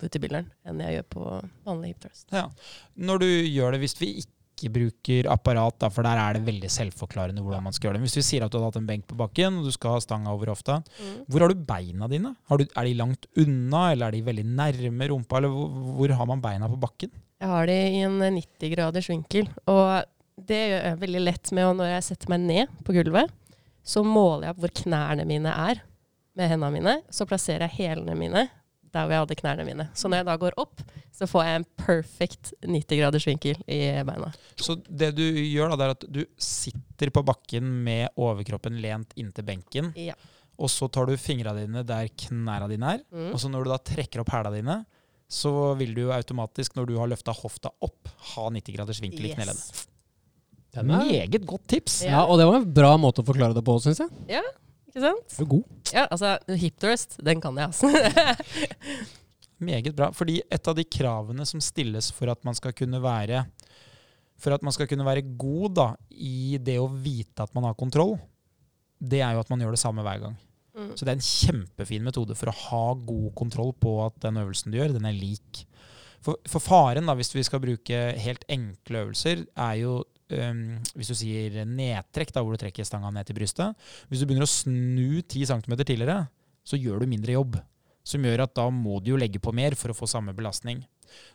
bootybilderen 0.01 0.47
enn 0.67 0.79
jeg 0.83 0.97
gjør 0.99 1.09
på 1.15 1.25
vanlig 1.67 1.93
hip 1.93 1.99
thrust. 2.05 2.25
Ja. 2.35 2.47
Når 2.95 3.21
du 3.23 3.27
gjør 3.27 3.75
det, 3.75 3.81
hvis 3.85 3.95
vi 4.01 4.09
ikke 4.23 4.69
bruker 4.71 5.27
apparat, 5.33 5.75
da, 5.83 5.89
for 5.91 6.07
der 6.07 6.15
er 6.21 6.37
det 6.37 6.45
veldig 6.47 6.69
selvforklarende 6.71 7.41
hvordan 7.43 7.65
man 7.65 7.73
skal 7.75 7.89
gjøre 7.89 7.97
det. 7.99 8.05
Hvis 8.07 8.15
vi 8.21 8.23
sier 8.23 8.45
at 8.45 8.53
du 8.53 8.57
har 8.61 8.69
hatt 8.69 8.77
en 8.79 8.87
benk 8.87 9.03
på 9.09 9.17
bakken, 9.19 9.57
og 9.59 9.65
du 9.67 9.71
skal 9.75 9.97
ha 9.97 9.99
stanga 10.03 10.31
over 10.31 10.53
hofta, 10.53 10.77
Mm. 10.95 11.25
hvor 11.27 11.43
har 11.43 11.51
du 11.51 11.55
beina 11.67 12.07
dine? 12.07 12.31
Har 12.47 12.57
du, 12.57 12.63
er 12.71 12.83
de 12.87 12.93
langt 12.95 13.25
unna, 13.35 13.91
eller 13.91 14.07
er 14.07 14.11
de 14.15 14.21
veldig 14.29 14.45
nærme 14.47 15.09
rumpa, 15.11 15.37
eller 15.41 15.49
hvor, 15.51 15.69
hvor 15.99 16.15
har 16.21 16.25
man 16.31 16.41
beina 16.41 16.69
på 16.71 16.79
bakken? 16.79 17.11
Jeg 17.41 17.49
har 17.51 17.65
de 17.67 17.73
i 17.73 17.99
en 18.07 18.19
90 18.21 18.71
graders 18.75 19.09
vinkel, 19.11 19.49
og 19.67 20.05
det 20.39 20.61
gjør 20.69 20.83
jeg 20.87 20.99
veldig 21.03 21.23
lett 21.25 21.51
med 21.51 21.65
å 21.67 21.73
når 21.75 21.91
jeg 21.97 22.03
setter 22.07 22.31
meg 22.31 22.39
ned 22.47 22.67
på 22.87 22.95
gulvet, 22.95 23.31
så 23.83 24.01
måler 24.07 24.47
jeg 24.47 24.55
opp 24.55 24.63
hvor 24.63 24.73
knærne 24.83 25.25
mine 25.27 25.51
er 25.51 25.81
med 26.35 26.49
hendene 26.49 26.71
mine. 26.73 26.95
Så 27.11 27.27
plasserer 27.27 27.67
jeg 27.67 27.75
hælene 27.91 28.15
mine 28.17 28.47
der 28.95 29.05
hvor 29.05 29.13
jeg 29.15 29.23
hadde 29.25 29.37
knærne 29.41 29.65
mine. 29.67 29.85
Så 29.97 30.09
når 30.09 30.21
jeg 30.23 30.27
da 30.29 30.35
går 30.41 30.55
opp, 30.63 30.81
så 31.15 31.27
får 31.29 31.45
jeg 31.47 31.59
en 31.61 31.65
perfect 31.79 32.53
90 32.65 32.99
graders 33.01 33.27
vinkel 33.29 33.59
i 33.67 33.79
beina. 34.07 34.31
Så 34.59 34.77
det 34.87 35.11
du 35.17 35.23
gjør 35.23 35.73
da, 35.73 35.77
det 35.79 35.85
er 35.89 35.93
at 35.97 36.05
du 36.17 36.21
sitter 36.41 37.11
på 37.15 37.23
bakken 37.27 37.69
med 37.85 38.09
overkroppen 38.17 38.79
lent 38.83 39.13
inntil 39.19 39.45
benken, 39.47 39.91
Ja. 39.99 40.15
og 40.57 40.69
så 40.71 40.87
tar 40.91 41.05
du 41.11 41.15
fingra 41.19 41.53
dine 41.57 41.83
der 41.85 42.07
knæra 42.07 42.67
dine 42.71 42.93
er, 42.95 43.03
Mm. 43.11 43.33
og 43.33 43.39
så 43.39 43.51
når 43.51 43.63
du 43.65 43.69
da 43.75 43.77
trekker 43.91 44.23
opp 44.23 44.31
hæla 44.31 44.51
dine, 44.55 44.85
så 45.27 45.75
vil 45.79 45.93
du 45.95 46.01
jo 46.05 46.11
automatisk, 46.13 46.75
når 46.77 46.85
du 46.87 46.97
har 46.99 47.07
løfta 47.09 47.33
hofta 47.33 47.71
opp, 47.81 48.07
ha 48.35 48.49
90 48.49 48.75
graders 48.77 49.01
vinkel 49.01 49.25
i 49.25 49.33
kneleddet. 49.33 49.71
Yes. 49.73 49.87
Meget 50.83 51.45
godt 51.47 51.67
tips! 51.71 52.01
ja, 52.03 52.25
og 52.27 52.37
det 52.37 52.45
var 52.49 52.57
en 52.59 52.73
bra 52.75 52.97
måte 52.99 53.23
å 53.23 53.25
forklare 53.27 53.55
det 53.55 53.63
på, 53.63 53.77
syns 53.81 54.01
jeg. 54.03 54.09
Ikke 54.95 55.03
sant? 55.03 55.35
Du 55.35 55.43
er 55.43 55.51
god. 55.51 55.91
Ja, 55.91 56.07
altså, 56.07 56.33
hip 56.55 56.79
thrust, 56.79 57.17
den 57.27 57.43
kan 57.43 57.57
jeg, 57.59 57.67
altså. 57.67 57.91
Meget 59.65 59.95
bra. 59.95 60.07
Fordi 60.15 60.39
et 60.51 60.67
av 60.67 60.75
de 60.77 60.85
kravene 60.87 61.45
som 61.47 61.59
stilles 61.63 62.09
for 62.15 62.31
at 62.31 62.41
man 62.47 62.55
skal 62.55 62.75
kunne 62.75 63.01
være 63.03 63.43
for 64.39 64.55
at 64.55 64.63
man 64.65 64.73
skal 64.75 64.87
kunne 64.89 65.05
være 65.07 65.23
god 65.39 65.75
da, 65.77 65.85
i 66.11 66.57
det 66.59 66.77
å 66.81 66.89
vite 66.91 67.45
at 67.45 67.53
man 67.55 67.67
har 67.69 67.77
kontroll, 67.79 68.17
det 68.99 69.21
er 69.23 69.35
jo 69.35 69.43
at 69.43 69.51
man 69.51 69.63
gjør 69.63 69.75
det 69.75 69.81
samme 69.81 70.03
hver 70.05 70.25
gang. 70.25 70.35
Mm. 70.75 70.91
Så 70.91 71.05
det 71.05 71.13
er 71.13 71.19
en 71.19 71.29
kjempefin 71.29 72.03
metode 72.03 72.35
for 72.35 72.51
å 72.51 72.57
ha 72.65 72.85
god 73.07 73.29
kontroll 73.39 73.71
på 73.79 73.95
at 74.03 74.17
den 74.25 74.41
øvelsen 74.41 74.73
du 74.73 74.79
gjør, 74.79 74.95
den 74.97 75.07
er 75.07 75.15
lik. 75.15 75.63
For, 76.25 76.39
for 76.49 76.63
faren, 76.63 77.07
da, 77.07 77.15
hvis 77.15 77.31
vi 77.35 77.45
skal 77.47 77.63
bruke 77.63 78.01
helt 78.19 78.43
enkle 78.51 79.05
øvelser, 79.05 79.45
er 79.55 79.79
jo 79.79 80.01
øhm, 80.33 80.79
Hvis 80.95 81.11
du 81.11 81.17
sier 81.19 81.61
nedtrekk, 81.69 82.33
da, 82.33 82.43
hvor 82.43 82.55
du 82.55 82.63
trekker 82.63 82.87
stanga 82.87 83.11
ned 83.13 83.27
til 83.27 83.37
brystet 83.37 83.75
Hvis 84.09 84.21
du 84.21 84.25
begynner 84.25 84.47
å 84.47 84.51
snu 84.51 85.21
10 85.21 85.45
cm 85.51 85.77
tidligere, 85.83 86.25
så 86.65 86.79
gjør 86.79 87.03
du 87.03 87.11
mindre 87.11 87.37
jobb. 87.37 87.59
Som 88.05 88.25
gjør 88.25 88.45
at 88.45 88.53
da 88.57 88.67
må 88.73 88.99
du 89.01 89.13
jo 89.13 89.21
legge 89.21 89.41
på 89.41 89.53
mer 89.53 89.77
for 89.77 89.93
å 89.93 89.97
få 89.97 90.09
samme 90.09 90.33
belastning. 90.37 90.83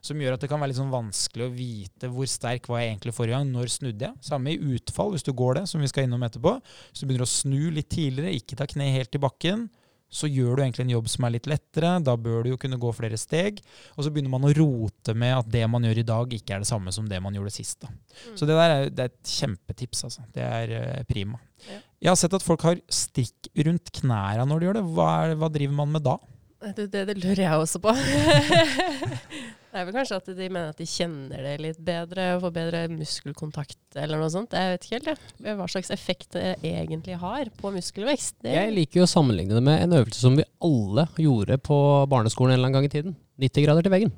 Som 0.04 0.20
gjør 0.20 0.36
at 0.36 0.42
det 0.42 0.50
kan 0.50 0.60
være 0.60 0.72
litt 0.72 0.80
sånn 0.80 0.92
vanskelig 0.92 1.46
å 1.46 1.52
vite 1.54 2.10
hvor 2.12 2.28
sterk 2.30 2.68
var 2.70 2.82
jeg 2.82 2.92
egentlig 2.92 3.14
forrige 3.16 3.38
gang. 3.38 3.50
Når 3.54 3.72
snudde 3.74 4.06
jeg? 4.06 4.22
Samme 4.26 4.54
i 4.54 4.74
utfall, 4.76 5.14
hvis 5.14 5.26
du 5.26 5.32
går 5.36 5.60
det, 5.60 5.64
som 5.70 5.82
vi 5.82 5.90
skal 5.90 6.06
innom 6.06 6.24
etterpå. 6.26 6.56
Hvis 6.90 7.02
du 7.02 7.06
begynner 7.08 7.26
å 7.26 7.30
snu 7.30 7.70
litt 7.74 7.90
tidligere, 7.92 8.34
ikke 8.38 8.58
ta 8.58 8.68
kne 8.70 8.90
helt 8.94 9.16
i 9.16 9.22
bakken, 9.22 9.68
så 10.10 10.26
gjør 10.26 10.58
du 10.58 10.62
egentlig 10.64 10.84
en 10.88 10.92
jobb 10.96 11.08
som 11.12 11.24
er 11.26 11.34
litt 11.36 11.46
lettere. 11.50 11.92
Da 12.02 12.16
bør 12.18 12.42
du 12.42 12.50
jo 12.50 12.58
kunne 12.60 12.80
gå 12.82 12.90
flere 12.96 13.18
steg. 13.20 13.60
Og 13.94 14.02
så 14.02 14.10
begynner 14.10 14.32
man 14.32 14.48
å 14.48 14.52
rote 14.56 15.14
med 15.14 15.36
at 15.36 15.52
det 15.54 15.62
man 15.70 15.86
gjør 15.86 16.02
i 16.02 16.06
dag, 16.08 16.34
ikke 16.34 16.56
er 16.56 16.64
det 16.64 16.70
samme 16.70 16.94
som 16.94 17.06
det 17.10 17.20
man 17.22 17.36
gjorde 17.38 17.54
sist. 17.54 17.78
Da. 17.84 17.92
Så 18.34 18.48
det 18.48 18.58
der 18.58 18.74
er, 18.74 18.90
det 18.90 19.06
er 19.06 19.12
et 19.12 19.34
kjempetips. 19.36 20.02
Altså. 20.08 20.26
Det 20.34 20.42
er 20.42 20.74
uh, 20.74 20.98
prima. 21.08 21.38
Ja. 21.68 21.78
Jeg 22.00 22.10
har 22.10 22.18
sett 22.18 22.34
at 22.34 22.44
folk 22.44 22.64
har 22.66 22.82
strikk 22.90 23.52
rundt 23.68 23.92
knærne 24.00 24.48
når 24.50 24.60
de 24.60 24.68
gjør 24.68 24.80
det. 24.80 24.84
Hva, 24.98 25.08
er, 25.22 25.38
hva 25.38 25.52
driver 25.52 25.78
man 25.78 25.94
med 25.94 26.06
da? 26.08 26.18
Det, 26.60 26.86
det, 26.92 27.06
det 27.08 27.14
lurer 27.22 27.40
jeg 27.46 27.56
også 27.62 27.80
på. 27.80 27.92
det 29.70 29.78
er 29.80 29.86
vel 29.86 29.94
kanskje 29.94 30.18
at 30.18 30.26
de 30.36 30.48
mener 30.52 30.72
at 30.74 30.80
de 30.80 30.86
kjenner 30.88 31.40
det 31.46 31.54
litt 31.62 31.78
bedre 31.86 32.26
og 32.36 32.42
får 32.44 32.52
bedre 32.56 32.80
muskelkontakt 32.92 33.96
eller 34.00 34.20
noe 34.20 34.30
sånt. 34.32 34.52
Jeg 34.56 34.74
vet 34.74 34.84
ikke 34.86 34.98
helt 34.98 35.10
jeg. 35.12 35.56
hva 35.60 35.68
slags 35.72 35.92
effekt 35.94 36.36
det 36.36 36.56
egentlig 36.66 37.16
har 37.22 37.48
på 37.60 37.72
muskelvekst. 37.74 38.36
Det, 38.44 38.52
Jeg 38.58 38.74
liker 38.76 39.00
jo 39.02 39.06
å 39.08 39.12
sammenligne 39.14 39.56
det 39.56 39.64
med 39.66 39.84
en 39.86 39.96
øvelse 40.02 40.20
som 40.20 40.36
vi 40.36 40.44
alle 40.66 41.06
gjorde 41.22 41.56
på 41.64 41.78
barneskolen 42.12 42.52
en 42.52 42.58
eller 42.60 42.68
annen 42.70 42.78
gang 42.80 42.90
i 42.90 42.94
tiden. 42.98 43.16
90 43.40 43.66
grader 43.68 43.86
til 43.88 43.94
veggen. 43.96 44.12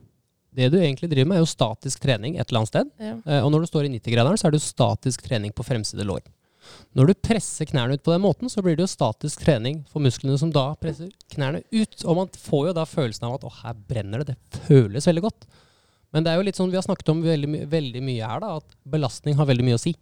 Det 0.52 0.66
du 0.68 0.76
egentlig 0.82 1.08
driver 1.14 1.30
med, 1.30 1.38
er 1.38 1.46
jo 1.46 1.48
statisk 1.54 2.02
trening 2.02 2.34
et 2.36 2.44
eller 2.50 2.60
annet 2.64 2.72
sted. 2.74 2.90
ja. 3.00 3.14
Eh, 3.24 3.40
Og 3.46 3.52
når 3.54 3.62
du 3.62 3.70
står 3.70 3.86
i 3.86 3.92
90-graderen, 3.94 4.36
så 4.36 4.48
er 4.48 4.52
det 4.52 4.58
jo 4.60 4.66
statisk 4.66 5.22
trening 5.24 5.54
på 5.56 5.64
fremside 5.64 6.04
lår. 6.04 6.20
Når 6.96 7.08
du 7.08 7.14
presser 7.24 7.68
knærne 7.68 7.96
ut 7.96 8.04
på 8.04 8.12
den 8.12 8.22
måten, 8.24 8.50
så 8.52 8.62
blir 8.64 8.76
det 8.76 8.84
jo 8.84 8.92
statisk 8.92 9.42
trening 9.44 9.82
for 9.90 10.04
musklene 10.04 10.38
som 10.40 10.52
da 10.52 10.70
presser 10.80 11.10
knærne 11.32 11.62
ut. 11.72 11.98
Og 12.04 12.18
man 12.18 12.32
får 12.36 12.68
jo 12.68 12.76
da 12.76 12.86
følelsen 12.88 13.28
av 13.28 13.38
at 13.38 13.46
å, 13.48 13.52
her 13.62 13.76
brenner 13.88 14.22
det. 14.22 14.36
Det 14.36 14.62
føles 14.68 15.08
veldig 15.08 15.24
godt. 15.24 15.46
Men 16.12 16.24
det 16.24 16.32
er 16.32 16.40
jo 16.40 16.46
litt 16.46 16.58
sånn 16.60 16.72
vi 16.72 16.76
har 16.76 16.84
snakket 16.84 17.12
om 17.14 17.22
veldig, 17.24 17.48
my 17.48 17.62
veldig 17.72 18.02
mye 18.04 18.28
her, 18.28 18.42
da, 18.44 18.56
at 18.60 18.76
belastning 18.94 19.38
har 19.38 19.48
veldig 19.48 19.66
mye 19.70 19.78
å 19.78 19.82
si. 19.82 19.94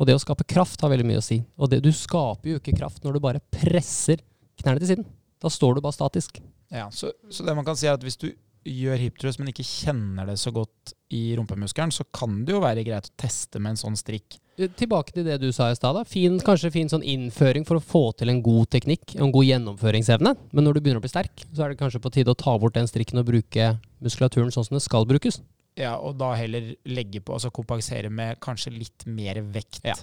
Og 0.00 0.08
det 0.08 0.16
å 0.16 0.22
skape 0.22 0.46
kraft 0.48 0.82
har 0.82 0.90
veldig 0.90 1.06
mye 1.06 1.20
å 1.20 1.24
si. 1.24 1.38
Og 1.60 1.70
det, 1.70 1.82
du 1.84 1.90
skaper 1.94 2.54
jo 2.54 2.60
ikke 2.60 2.74
kraft 2.78 3.04
når 3.04 3.16
du 3.16 3.22
bare 3.22 3.42
presser 3.54 4.22
knærne 4.60 4.82
til 4.82 4.94
siden. 4.94 5.08
Da 5.40 5.52
står 5.52 5.76
du 5.76 5.84
bare 5.84 5.96
statisk. 5.96 6.40
Ja, 6.72 6.88
så, 6.94 7.12
så 7.30 7.44
det 7.46 7.54
man 7.56 7.66
kan 7.66 7.78
si 7.78 7.88
er 7.88 7.96
at 7.96 8.04
hvis 8.04 8.18
du 8.20 8.30
gjør 8.66 9.00
hiptrust, 9.00 9.40
men 9.40 9.50
ikke 9.52 9.64
kjenner 9.66 10.28
det 10.28 10.36
så 10.40 10.52
godt 10.54 10.94
i 11.16 11.34
rumpemuskelen, 11.38 11.92
så 11.94 12.04
kan 12.14 12.42
det 12.46 12.54
jo 12.54 12.62
være 12.62 12.84
greit 12.86 13.08
å 13.08 13.16
teste 13.20 13.60
med 13.62 13.74
en 13.74 13.80
sånn 13.80 13.98
strikk. 13.98 14.36
Eh, 14.60 14.68
Tilbake 14.76 15.14
til 15.16 15.26
det 15.26 15.38
du 15.42 15.48
sa 15.54 15.70
i 15.70 15.78
stad. 15.78 15.98
Kanskje 16.46 16.72
fin 16.74 16.90
sånn 16.92 17.06
innføring 17.06 17.66
for 17.68 17.80
å 17.80 17.84
få 17.84 18.02
til 18.20 18.32
en 18.32 18.42
god 18.44 18.70
teknikk 18.76 19.16
og 19.16 19.24
en 19.28 19.34
god 19.34 19.48
gjennomføringsevne. 19.48 20.34
Men 20.52 20.66
når 20.66 20.76
du 20.76 20.82
begynner 20.82 21.00
å 21.00 21.06
bli 21.06 21.12
sterk, 21.12 21.46
så 21.54 21.64
er 21.64 21.72
det 21.72 21.80
kanskje 21.80 22.02
på 22.04 22.12
tide 22.14 22.34
å 22.34 22.38
ta 22.38 22.56
bort 22.60 22.76
den 22.76 22.90
strikken 22.90 23.22
og 23.22 23.30
bruke 23.30 23.72
muskulaturen 24.04 24.52
sånn 24.54 24.68
som 24.68 24.76
det 24.78 24.84
skal 24.84 25.08
brukes. 25.08 25.40
Ja, 25.78 25.94
og 25.96 26.18
da 26.20 26.34
heller 26.36 26.74
legge 26.90 27.22
på, 27.22 27.32
altså 27.36 27.52
kompensere 27.54 28.10
med 28.12 28.40
kanskje 28.42 28.74
litt 28.74 29.06
mer 29.08 29.40
vekt. 29.54 29.80
Ja, 29.86 29.96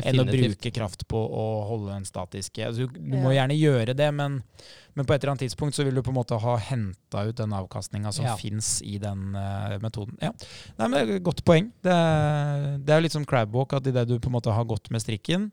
enn 0.00 0.22
å 0.22 0.24
bruke 0.24 0.70
kraft 0.72 1.04
på 1.10 1.18
å 1.18 1.44
holde 1.68 1.92
den 1.92 2.06
statiske. 2.08 2.64
Altså, 2.66 2.86
du 2.88 3.16
må 3.20 3.34
gjerne 3.34 3.56
gjøre 3.58 3.94
det, 3.98 4.08
men, 4.16 4.38
men 4.96 5.08
på 5.08 5.12
et 5.14 5.20
eller 5.22 5.34
annet 5.34 5.44
tidspunkt 5.44 5.76
så 5.76 5.84
vil 5.84 5.94
du 5.98 6.02
på 6.02 6.10
en 6.14 6.16
måte 6.16 6.38
ha 6.40 6.56
henta 6.70 7.26
ut 7.28 7.36
den 7.36 7.52
avkastninga 7.52 8.12
som 8.16 8.24
Ja. 8.30 8.36
fins 8.40 8.80
i 8.82 8.96
den 9.02 9.36
uh, 9.36 9.76
metoden. 9.82 10.16
Ja. 10.22 10.32
Nei, 10.78 10.88
men 10.88 10.96
det 10.96 11.02
er 11.04 11.14
et 11.20 11.26
Godt 11.28 11.44
poeng. 11.44 11.70
Det 11.84 11.92
er, 11.92 12.78
det 12.80 12.96
er 12.96 13.04
litt 13.04 13.12
som 13.14 13.26
crabwalk, 13.28 13.76
at 13.76 13.86
idet 13.86 14.08
du 14.08 14.16
på 14.18 14.32
en 14.32 14.36
måte 14.38 14.54
har 14.54 14.64
gått 14.64 14.90
med 14.90 15.04
strikken, 15.04 15.50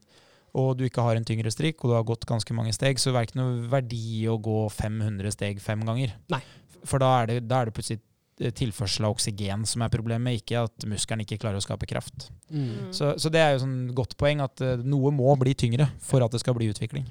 og 0.58 0.78
du 0.80 0.86
ikke 0.88 1.04
har 1.06 1.20
en 1.20 1.26
tyngre 1.28 1.52
strikk, 1.54 1.84
og 1.84 1.92
du 1.92 1.98
har 2.00 2.08
gått 2.08 2.26
ganske 2.26 2.56
mange 2.58 2.74
steg, 2.74 2.98
så 2.98 3.12
er 3.12 3.20
det 3.20 3.28
ikke 3.30 3.42
noe 3.44 3.68
verdi 3.70 4.26
å 4.32 4.40
gå 4.42 4.64
500 4.74 5.36
steg 5.36 5.60
fem 5.62 5.84
ganger. 5.86 6.16
Nei. 6.34 6.42
For 6.88 6.98
da 7.04 7.10
er 7.22 7.28
det, 7.30 7.42
da 7.52 7.60
er 7.62 7.70
det 7.70 7.76
plutselig 7.76 8.00
tilførsel 8.40 9.06
av 9.08 9.16
oksygen 9.18 9.66
som 9.68 9.84
er 9.84 9.92
problemet, 9.94 10.40
ikke 10.42 10.62
at 10.68 10.86
muskelen 10.88 11.26
ikke 11.26 11.38
klarer 11.42 11.60
å 11.60 11.64
skape 11.66 11.88
kraft. 11.90 12.30
Mm. 12.50 12.90
Så, 12.96 13.14
så 13.20 13.32
det 13.34 13.42
er 13.44 13.54
jo 13.56 13.64
sånn 13.66 13.80
godt 13.98 14.16
poeng 14.20 14.40
at 14.46 14.62
eh, 14.64 14.80
noe 14.88 15.12
må 15.12 15.34
bli 15.42 15.54
tyngre 15.60 15.90
for 16.04 16.24
at 16.24 16.32
det 16.32 16.40
skal 16.44 16.56
bli 16.58 16.70
utvikling. 16.72 17.08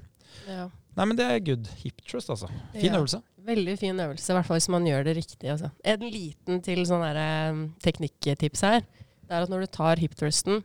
Ja. 0.49 0.69
Nei, 0.99 1.05
men 1.07 1.19
det 1.19 1.27
er 1.31 1.43
good. 1.45 1.69
Hip 1.85 2.01
trust, 2.09 2.31
altså. 2.33 2.49
Fin 2.73 2.89
Ja. 2.91 2.99
øvelse. 2.99 3.21
Veldig 3.49 3.77
fin 3.81 4.01
øvelse, 4.03 4.33
i 4.33 4.35
hvert 4.37 4.49
fall 4.49 4.59
hvis 4.59 4.69
man 4.73 4.85
gjør 4.89 5.05
det 5.07 5.15
riktig. 5.21 5.47
Altså. 5.53 5.71
En 5.85 6.01
liten 6.11 6.59
til 6.65 6.83
sånn 6.89 7.05
eh, 7.07 7.61
teknikktips 7.85 8.65
her, 8.67 8.83
det 9.29 9.37
er 9.37 9.45
at 9.45 9.53
når 9.53 9.65
du 9.67 9.71
tar 9.77 10.01
hip 10.01 10.17
thrusten, 10.19 10.63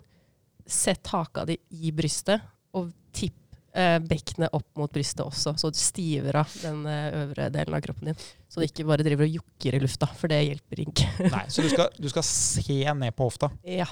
sett 0.65 1.07
haka 1.11 1.43
di 1.47 1.57
i 1.75 1.91
brystet, 1.95 2.41
og 2.73 2.91
tipp 3.15 3.35
eh, 3.75 3.97
bekkenet 4.03 4.53
opp 4.55 4.67
mot 4.79 4.93
brystet 4.93 5.25
også, 5.25 5.55
så 5.59 5.71
du 5.73 5.77
stiver 5.79 6.39
av 6.43 6.55
den 6.63 6.85
eh, 6.89 7.19
øvre 7.23 7.49
delen 7.53 7.77
av 7.77 7.83
kroppen 7.85 8.11
din. 8.11 8.23
Så 8.49 8.61
du 8.61 8.67
ikke 8.67 8.85
bare 8.87 9.05
driver 9.05 9.27
og 9.27 9.37
jokker 9.39 9.77
i 9.77 9.83
lufta, 9.83 10.09
for 10.19 10.31
det 10.31 10.41
hjelper 10.45 10.83
ikke. 10.85 11.09
Nei, 11.35 11.45
så 11.53 11.65
du 11.65 11.69
skal, 11.73 11.93
du 11.97 12.09
skal 12.11 12.25
se 12.27 12.81
ned 12.93 13.15
på 13.17 13.29
hofta. 13.29 13.51
ja. 13.67 13.89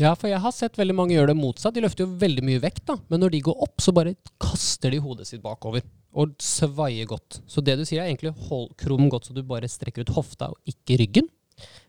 Ja, 0.00 0.14
for 0.16 0.30
jeg 0.30 0.40
har 0.40 0.54
sett 0.56 0.78
veldig 0.80 0.94
mange 0.96 1.12
gjøre 1.12 1.34
det 1.34 1.36
motsatt. 1.36 1.74
De 1.76 1.82
løfter 1.84 2.06
jo 2.06 2.14
veldig 2.16 2.42
mye 2.48 2.60
vekt, 2.62 2.80
da. 2.88 2.94
Men 3.12 3.20
når 3.20 3.34
de 3.34 3.40
går 3.44 3.58
opp, 3.66 3.82
så 3.84 3.92
bare 3.92 4.14
kaster 4.40 4.90
de 4.90 5.02
hodet 5.04 5.26
sitt 5.28 5.42
bakover. 5.44 5.84
Og 6.16 6.32
svaier 6.40 7.04
godt. 7.10 7.42
Så 7.44 7.60
det 7.60 7.76
du 7.76 7.84
sier 7.84 8.00
er 8.00 8.08
egentlig 8.08 8.32
hold 8.48 8.70
krum 8.80 9.10
godt, 9.12 9.28
så 9.28 9.36
du 9.36 9.42
bare 9.44 9.68
strekker 9.68 10.06
ut 10.06 10.14
hofta 10.16 10.48
og 10.54 10.72
ikke 10.72 10.96
ryggen. 11.02 11.28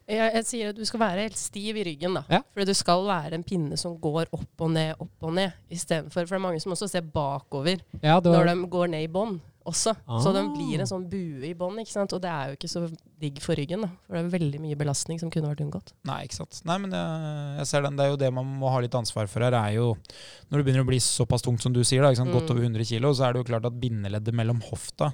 Jeg, 0.07 0.33
jeg 0.35 0.45
sier 0.49 0.69
at 0.73 0.75
du 0.75 0.83
skal 0.85 0.99
være 0.99 1.21
helt 1.29 1.37
stiv 1.39 1.77
i 1.79 1.83
ryggen, 1.87 2.17
da. 2.19 2.25
Ja. 2.29 2.41
For 2.51 2.65
du 2.67 2.73
skal 2.75 3.05
være 3.07 3.37
en 3.39 3.43
pinne 3.47 3.77
som 3.79 3.95
går 4.03 4.27
opp 4.35 4.61
og 4.65 4.71
ned, 4.75 4.95
opp 4.99 5.23
og 5.29 5.33
ned, 5.37 5.53
istedenfor 5.71 6.25
For 6.27 6.35
det 6.35 6.41
er 6.41 6.47
mange 6.49 6.59
som 6.63 6.73
også 6.75 6.89
ser 6.91 7.01
bakover 7.01 7.79
Ja, 8.01 8.19
var... 8.19 8.43
når 8.43 8.51
de 8.51 8.69
går 8.73 8.91
ned 8.91 9.05
i 9.07 9.11
bånn 9.11 9.39
også. 9.63 9.93
Så 10.19 10.33
de 10.35 10.41
Ah. 10.43 10.49
blir 10.51 10.81
en 10.83 10.89
sånn 10.89 11.05
bue 11.07 11.47
i 11.47 11.53
bånn, 11.55 11.77
ikke 11.79 11.93
sant. 11.93 12.11
Og 12.11 12.19
det 12.19 12.27
er 12.27 12.49
jo 12.51 12.55
ikke 12.57 12.67
så 12.67 12.81
digg 13.23 13.37
for 13.39 13.55
ryggen, 13.55 13.85
da. 13.85 13.87
For 14.09 14.17
det 14.17 14.25
er 14.25 14.33
veldig 14.33 14.59
mye 14.59 14.75
belastning 14.75 15.21
som 15.21 15.31
kunne 15.31 15.47
vært 15.53 15.61
unngått. 15.63 15.93
Nei, 16.03 16.25
ikke 16.27 16.35
sant. 16.41 16.59
Nei, 16.67 16.75
men 16.83 16.91
jeg, 16.91 17.55
jeg 17.61 17.69
ser 17.71 17.85
den. 17.87 17.95
Det 17.95 18.03
er 18.03 18.11
jo 18.11 18.17
det 18.19 18.33
man 18.35 18.43
må 18.59 18.67
ha 18.73 18.81
litt 18.83 18.97
ansvar 18.99 19.29
for 19.31 19.39
her. 19.39 19.55
er 19.55 19.77
jo, 19.77 19.93
Når 20.51 20.57
det 20.59 20.65
begynner 20.67 20.83
å 20.83 20.89
bli 20.91 20.99
såpass 20.99 21.41
tungt 21.47 21.63
som 21.63 21.71
du 21.71 21.79
sier, 21.87 22.03
da, 22.03 22.11
ikke 22.11 22.25
sant? 22.25 22.35
godt 22.35 22.51
Mm. 22.51 22.57
over 22.57 22.67
100 22.67 22.83
kilo, 22.91 23.13
så 23.15 23.29
er 23.29 23.37
det 23.37 23.45
jo 23.45 23.47
klart 23.53 23.65
at 23.71 23.79
bindeleddet 23.79 24.35
mellom 24.35 24.59
hofta 24.67 25.13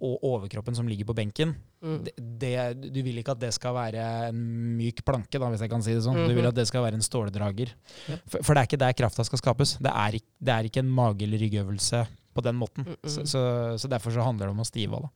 og 0.00 0.22
overkroppen 0.24 0.74
som 0.74 0.88
ligger 0.88 1.04
på 1.10 1.14
benken, 1.14 1.54
Mm. 1.80 2.04
det, 2.04 2.12
det, 2.40 2.92
du 2.92 2.98
vil 3.02 3.16
ikke 3.22 3.32
at 3.32 3.40
det 3.40 3.54
skal 3.56 3.72
være 3.72 4.28
en 4.28 4.40
myk 4.76 4.98
planke, 5.04 5.38
da, 5.40 5.48
hvis 5.48 5.60
jeg 5.64 5.70
kan 5.70 5.80
si 5.82 5.94
det 5.94 6.02
sånn. 6.04 6.18
Du 6.28 6.34
vil 6.34 6.42
Mhm. 6.44 6.48
at 6.48 6.54
det 6.54 6.66
skal 6.68 6.82
være 6.84 6.94
en 6.98 7.00
ståldrager. 7.06 7.70
Yep. 8.10 8.20
For, 8.28 8.42
for 8.42 8.54
det 8.54 8.60
er 8.60 8.66
ikke 8.68 8.78
der 8.84 8.92
krafta 8.92 9.24
skal 9.24 9.38
skapes. 9.38 9.78
Det 9.80 9.88
er, 9.92 10.12
ikk- 10.20 10.28
det 10.44 10.52
er 10.52 10.64
ikke 10.68 10.80
en 10.84 10.90
mage- 10.90 11.22
eller 11.24 11.38
ryggøvelse 11.40 12.06
på 12.36 12.42
den 12.44 12.54
måten. 12.60 12.84
Mm, 12.86 12.96
mm. 13.02 13.08
Så, 13.08 13.24
så, 13.26 13.40
så 13.80 13.88
derfor 13.88 14.12
så 14.12 14.22
handler 14.22 14.46
det 14.46 14.50
om 14.54 14.60
å 14.60 14.66
stive 14.68 14.92
av. 14.94 15.08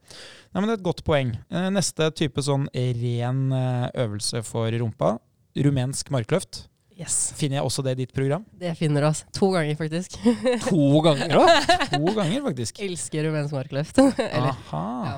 Nei, 0.55 0.61
men 0.61 0.69
det 0.69 0.79
er 0.79 0.81
et 0.81 0.89
godt 0.89 1.05
poeng. 1.05 1.35
Eh, 1.51 1.69
Neste 1.71 2.09
type 2.17 2.41
sånn 2.43 2.65
ren 2.75 3.53
eh, 3.53 3.91
øvelse 4.07 4.43
for 4.43 4.71
rumpa, 4.73 5.19
rumensk 5.55 6.11
markløft. 6.11 6.67
Yes. 6.95 7.33
Finner 7.35 7.59
jeg 7.59 7.67
også 7.67 7.83
det 7.83 7.97
i 7.97 8.01
ditt 8.05 8.13
program? 8.15 8.45
Det 8.59 8.71
finner 8.79 9.03
du, 9.03 9.09
altså. 9.09 9.27
To 9.35 9.49
ganger, 9.55 9.75
faktisk. 9.79 10.15
to 10.69 11.01
ganger 11.03 11.39
også? 11.41 11.79
To 11.97 12.13
ganger, 12.15 12.45
faktisk. 12.45 12.79
Elsker 12.87 13.27
rumensk 13.27 13.57
markløft. 13.57 13.99
Aha. 14.45 14.85
ja. 15.09 15.17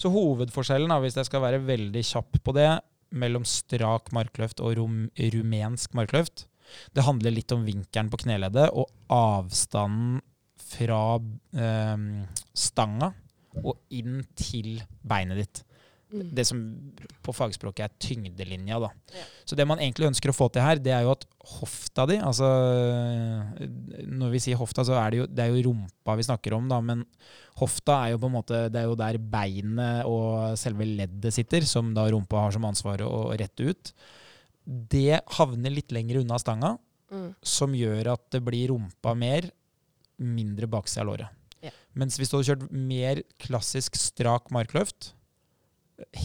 Så 0.00 0.10
hovedforskjellen, 0.12 0.90
da, 0.90 0.98
hvis 1.04 1.18
jeg 1.20 1.28
skal 1.28 1.44
være 1.44 1.60
veldig 1.66 2.02
kjapp 2.08 2.40
på 2.42 2.54
det, 2.56 2.70
mellom 3.12 3.44
strak 3.44 4.08
markløft 4.16 4.62
og 4.64 4.78
rum, 4.78 5.02
rumensk 5.34 5.92
markløft, 5.98 6.46
det 6.96 7.04
handler 7.04 7.34
litt 7.34 7.52
om 7.52 7.66
vinkelen 7.66 8.08
på 8.08 8.22
kneleddet 8.22 8.70
og 8.72 8.88
avstanden 9.12 10.22
fra 10.72 11.02
eh, 11.20 12.06
stanga 12.56 13.10
og 13.60 13.76
inn 13.92 14.22
til 14.38 14.78
beinet 15.04 15.42
ditt. 15.42 15.62
Mm. 16.12 16.26
Det 16.36 16.44
som 16.44 16.58
på 17.24 17.32
fagspråket 17.32 17.86
er 17.86 17.92
tyngdelinja. 18.04 18.76
Da. 18.82 18.90
Ja. 19.16 19.22
Så 19.48 19.56
det 19.56 19.64
man 19.66 19.80
egentlig 19.80 20.10
ønsker 20.10 20.28
å 20.28 20.36
få 20.36 20.50
til 20.52 20.60
her, 20.64 20.76
det 20.82 20.92
er 20.92 21.06
jo 21.06 21.14
at 21.14 21.24
hofta 21.58 22.04
di 22.06 22.18
altså 22.22 22.46
Når 24.06 24.30
vi 24.34 24.40
sier 24.44 24.60
hofta, 24.60 24.84
så 24.86 24.94
er 25.00 25.10
det 25.14 25.20
jo, 25.22 25.26
det 25.26 25.44
er 25.44 25.50
jo 25.54 25.64
rumpa 25.70 26.16
vi 26.18 26.26
snakker 26.26 26.54
om, 26.56 26.68
da, 26.70 26.78
men 26.84 27.04
hofta 27.60 27.96
er 28.04 28.12
jo 28.14 28.20
på 28.22 28.28
en 28.30 28.36
måte 28.36 28.60
Det 28.72 28.82
er 28.82 28.88
jo 28.90 28.98
der 29.00 29.18
beinet 29.32 30.04
og 30.08 30.56
selve 30.60 30.86
leddet 30.88 31.34
sitter, 31.34 31.64
som 31.68 31.94
da 31.96 32.06
rumpa 32.12 32.44
har 32.46 32.54
som 32.54 32.68
ansvar 32.68 33.02
å 33.06 33.30
rette 33.32 33.72
ut. 33.72 33.92
Det 34.64 35.20
havner 35.38 35.74
litt 35.74 35.92
lenger 35.94 36.20
unna 36.22 36.38
stanga, 36.42 36.76
Mm. 37.12 37.34
som 37.44 37.74
gjør 37.76 38.06
at 38.14 38.22
det 38.32 38.38
blir 38.40 38.70
rumpa 38.70 39.12
mer, 39.14 39.50
mindre 40.16 40.64
baksida 40.64 41.02
av 41.02 41.10
låret. 41.10 41.28
Ja. 41.60 41.68
Mens 41.92 42.16
hvis 42.16 42.30
du 42.30 42.38
hadde 42.38 42.46
kjørt 42.48 42.70
mer 42.72 43.20
klassisk 43.36 43.98
strak 44.00 44.48
markløft, 44.48 45.10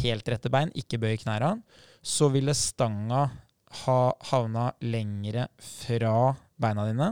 helt 0.01 0.29
rette 0.31 0.51
bein, 0.53 0.71
ikke 0.77 0.99
bøy 1.01 1.15
knærne, 1.21 1.61
så 2.01 2.29
ville 2.33 2.55
stanga 2.57 3.27
ha 3.83 4.01
havna 4.29 4.69
lengre 4.85 5.47
fra 5.59 6.33
beina 6.59 6.85
dine, 6.87 7.11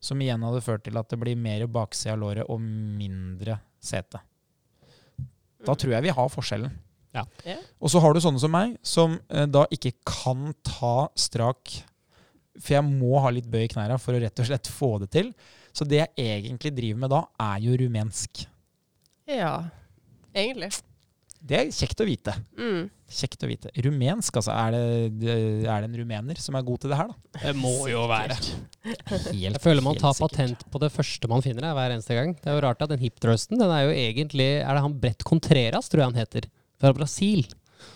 som 0.00 0.20
igjen 0.20 0.44
hadde 0.44 0.64
ført 0.64 0.84
til 0.86 0.98
at 1.00 1.08
det 1.12 1.18
blir 1.20 1.38
mer 1.40 1.66
baksida 1.68 2.14
av 2.14 2.22
låret 2.22 2.48
og 2.48 2.60
mindre 2.60 3.58
sete. 3.80 4.20
Da 5.66 5.76
tror 5.76 5.96
jeg 5.96 6.06
vi 6.06 6.14
har 6.16 6.32
forskjellen. 6.32 6.72
Ja. 7.12 7.24
Ja. 7.44 7.56
Og 7.82 7.90
så 7.92 8.00
har 8.02 8.14
du 8.14 8.20
sånne 8.22 8.40
som 8.40 8.52
meg, 8.54 8.76
som 8.86 9.18
eh, 9.28 9.46
da 9.50 9.64
ikke 9.74 9.92
kan 10.06 10.52
ta 10.62 11.08
strak 11.18 11.72
For 12.60 12.76
jeg 12.76 12.86
må 12.86 13.18
ha 13.24 13.32
litt 13.34 13.48
bøy 13.50 13.64
i 13.64 13.70
knærne 13.72 13.96
for 13.98 14.14
å 14.14 14.20
rett 14.22 14.42
og 14.42 14.46
slett 14.46 14.68
få 14.70 14.92
det 15.02 15.10
til. 15.14 15.32
Så 15.72 15.86
det 15.88 16.02
jeg 16.02 16.12
egentlig 16.36 16.72
driver 16.76 17.02
med 17.04 17.12
da, 17.12 17.20
er 17.40 17.62
jo 17.64 17.76
rumensk. 17.80 18.44
Ja, 19.30 19.70
egentlig. 20.34 20.70
Det 21.40 21.56
er 21.56 21.70
kjekt 21.72 22.00
å 22.02 22.06
vite. 22.06 22.34
Mm. 22.60 22.88
Kjekt 23.10 23.42
å 23.42 23.48
vite. 23.48 23.70
Rumensk, 23.82 24.36
altså. 24.38 24.52
Er 24.52 24.74
det, 24.76 25.36
er 25.64 25.82
det 25.82 25.88
en 25.88 25.96
rumener 26.02 26.38
som 26.42 26.54
er 26.58 26.66
god 26.66 26.82
til 26.82 26.92
det 26.92 26.98
her, 27.00 27.08
da? 27.10 27.40
Det 27.46 27.54
må 27.58 27.72
jo 27.90 28.02
være. 28.10 28.36
Helt, 28.84 29.30
Jeg 29.40 29.62
føler 29.64 29.82
man 29.84 29.96
tar 29.98 30.12
sikkert. 30.14 30.36
patent 30.36 30.66
på 30.70 30.82
det 30.84 30.92
første 30.94 31.30
man 31.32 31.42
finner 31.44 31.66
her, 31.70 31.74
hver 31.78 31.94
eneste 31.96 32.18
gang. 32.18 32.34
Det 32.36 32.52
er 32.52 32.58
jo 32.58 32.64
rart 32.66 32.84
at 32.84 32.92
den 32.92 33.00
hip-thrusten, 33.02 33.58
den 33.60 33.72
er 33.72 33.86
jo 33.88 33.96
egentlig 33.96 34.50
Er 34.60 34.76
det 34.76 34.84
han 34.84 34.98
Brett 35.00 35.24
Contreras, 35.26 35.88
tror 35.90 36.04
jeg 36.04 36.12
han 36.12 36.20
heter, 36.20 36.50
fra 36.80 36.92
Brasil? 36.96 37.46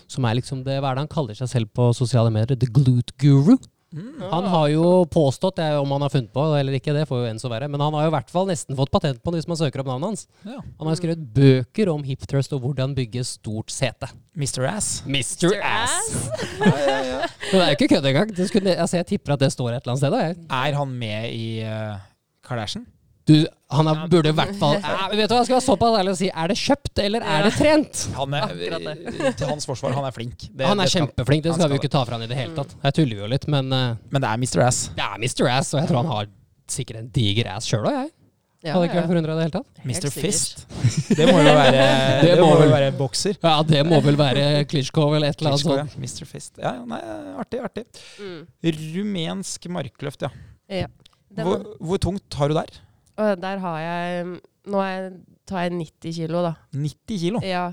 Som 0.09 0.25
er 0.25 0.39
liksom 0.39 0.63
det 0.65 0.79
Hva 0.81 0.91
er 0.91 0.97
det 0.97 1.05
han 1.05 1.13
kaller 1.13 1.37
seg 1.37 1.49
selv 1.51 1.71
på 1.77 1.91
sosiale 1.93 2.33
medier? 2.33 2.57
The 2.57 2.67
glute 2.73 3.13
guru? 3.21 3.55
Mm. 3.93 4.21
Han 4.31 4.47
har 4.51 4.67
jo 4.73 4.87
påstått, 5.07 5.55
det 5.55 5.67
om 5.77 5.91
han 5.91 6.03
har 6.03 6.11
funnet 6.11 6.31
på 6.33 6.43
eller 6.57 6.75
ikke, 6.75 6.93
det 6.95 7.05
får 7.07 7.21
jo 7.21 7.27
en 7.29 7.39
så 7.39 7.51
være, 7.51 7.69
men 7.71 7.79
han 7.79 7.93
har 7.95 8.07
jo 8.07 8.11
i 8.11 8.15
hvert 8.15 8.31
fall 8.33 8.49
nesten 8.49 8.75
fått 8.75 8.91
patent 8.91 9.21
på 9.23 9.31
det 9.31 9.39
hvis 9.39 9.49
man 9.51 9.59
søker 9.59 9.83
opp 9.83 9.91
navnet 9.91 10.11
hans. 10.11 10.25
Ja. 10.43 10.57
Han 10.81 10.89
har 10.89 10.97
skrevet 10.99 11.21
bøker 11.35 11.91
om 11.93 12.03
hip 12.07 12.25
thrust 12.27 12.55
og 12.57 12.63
hvordan 12.65 12.95
bygge 12.97 13.23
stort 13.27 13.71
sete. 13.71 14.09
Mr. 14.35 14.65
Ass. 14.71 14.89
Mr. 15.05 15.55
Ass! 15.61 16.11
Ja, 16.65 16.71
ja, 16.71 16.99
ja. 17.05 17.27
Det 17.51 17.59
er 17.59 17.67
jo 17.69 17.75
ikke 17.75 17.87
kødd 17.91 18.05
engang. 18.09 18.29
Det 18.35 18.47
skulle, 18.49 18.73
altså, 18.73 18.97
jeg 18.97 19.07
tipper 19.09 19.35
at 19.35 19.41
det 19.43 19.51
står 19.53 19.75
et 19.75 19.83
eller 19.83 19.93
annet 19.93 20.01
sted. 20.01 20.13
Da. 20.15 20.21
Jeg. 20.25 20.37
Er 20.49 20.77
han 20.79 20.93
med 20.97 21.35
i 21.35 21.47
uh, 21.67 21.97
Kardashian? 22.47 22.85
Du, 23.25 23.33
han 23.73 23.87
er, 23.89 24.03
burde 24.11 24.29
i 24.29 24.35
hvert 24.37 24.51
fall 24.61 24.75
ja, 24.83 25.07
Vet 25.09 25.31
du 25.31 25.33
hva, 25.33 25.39
jeg 25.41 25.47
skal 25.47 25.55
være 25.55 25.65
såpass 25.65 25.95
ærlig 25.97 26.11
og 26.13 26.17
si, 26.19 26.27
er 26.29 26.51
det 26.51 26.57
kjøpt, 26.61 26.99
eller 27.01 27.23
er 27.25 27.47
det 27.47 27.53
trent? 27.57 28.01
Han 28.19 28.35
er, 28.37 28.51
til 29.39 29.47
hans 29.49 29.65
forsvar, 29.65 29.95
han 29.97 30.05
er 30.05 30.13
flink. 30.13 30.45
Det- 30.51 30.67
Han 30.69 30.77
er 30.79 30.85
det 30.85 30.91
skal- 30.93 31.07
kjempeflink, 31.07 31.41
det 31.47 31.53
skal, 31.55 31.63
skal 31.63 31.71
vi 31.73 31.79
jo 31.79 31.81
ikke 31.81 31.93
ta 31.95 32.03
fra 32.05 32.19
han 32.19 32.27
i 32.27 32.29
det 32.29 32.37
hele 32.37 32.53
tatt. 32.59 32.75
Jeg 32.83 32.97
tuller 32.99 33.23
jo 33.23 33.31
litt, 33.33 33.47
men 33.49 33.73
eh, 33.73 33.95
Men 34.13 34.21
det 34.21 34.29
er 34.29 34.37
Mr. 34.43 34.61
Ass. 34.67 34.83
det 34.99 35.07
er 35.07 35.17
Mr. 35.25 35.49
Ass, 35.55 35.73
og 35.73 35.81
jeg 35.81 35.89
tror 35.89 36.03
han 36.03 36.11
har 36.13 36.29
sikkert 36.69 37.01
en 37.01 37.09
diger 37.17 37.49
ass 37.55 37.65
sjøl 37.71 37.89
òg, 37.89 37.97
jeg. 38.03 38.11
Ja, 38.65 38.73
Hadde 38.73 38.87
ikke 38.87 38.97
vært 38.97 39.09
forundra 39.11 39.33
i 39.33 39.37
det 39.37 39.43
hele 39.45 39.53
tatt. 39.53 39.81
Mr. 39.85 40.07
Fist. 40.09 40.61
Det 41.17 41.25
må 41.29 41.35
jo 41.45 41.51
være, 41.53 41.81
det 42.25 42.37
må 42.39 42.47
vel- 42.61 42.71
være 42.71 42.93
bokser. 42.97 43.35
Ja, 43.43 43.51
det 43.65 43.81
må 43.85 43.99
vel 44.05 44.15
være 44.17 44.45
Klitsjkov 44.69 45.13
eller 45.17 45.33
et 45.33 45.41
eller 45.41 45.51
annet 45.53 45.65
sånt. 45.65 45.97
Mr. 46.01 46.25
Fist. 46.29 46.55
Ja, 46.61 46.71
ja, 46.79 46.85
nei, 46.89 47.01
artig, 47.41 47.59
artig. 47.61 47.83
Mm. 48.17 48.39
Rumensk 48.95 49.67
markløft, 49.69 50.25
ja. 50.25 50.31
Ja. 50.81 50.87
Hvor, 51.35 51.61
hvor 51.83 52.01
tungt 52.01 52.33
har 52.39 52.49
du 52.49 52.55
der? 52.57 52.73
Og 53.21 53.41
der 53.41 53.63
har 53.63 53.79
jeg 53.83 54.35
Nå 54.65 54.79
jeg, 54.81 55.09
tar 55.45 55.67
jeg 55.67 55.75
90 55.77 56.15
kilo, 56.17 56.39
da. 56.41 56.55
90 56.73 57.19
kilo. 57.21 57.41
Ja. 57.45 57.67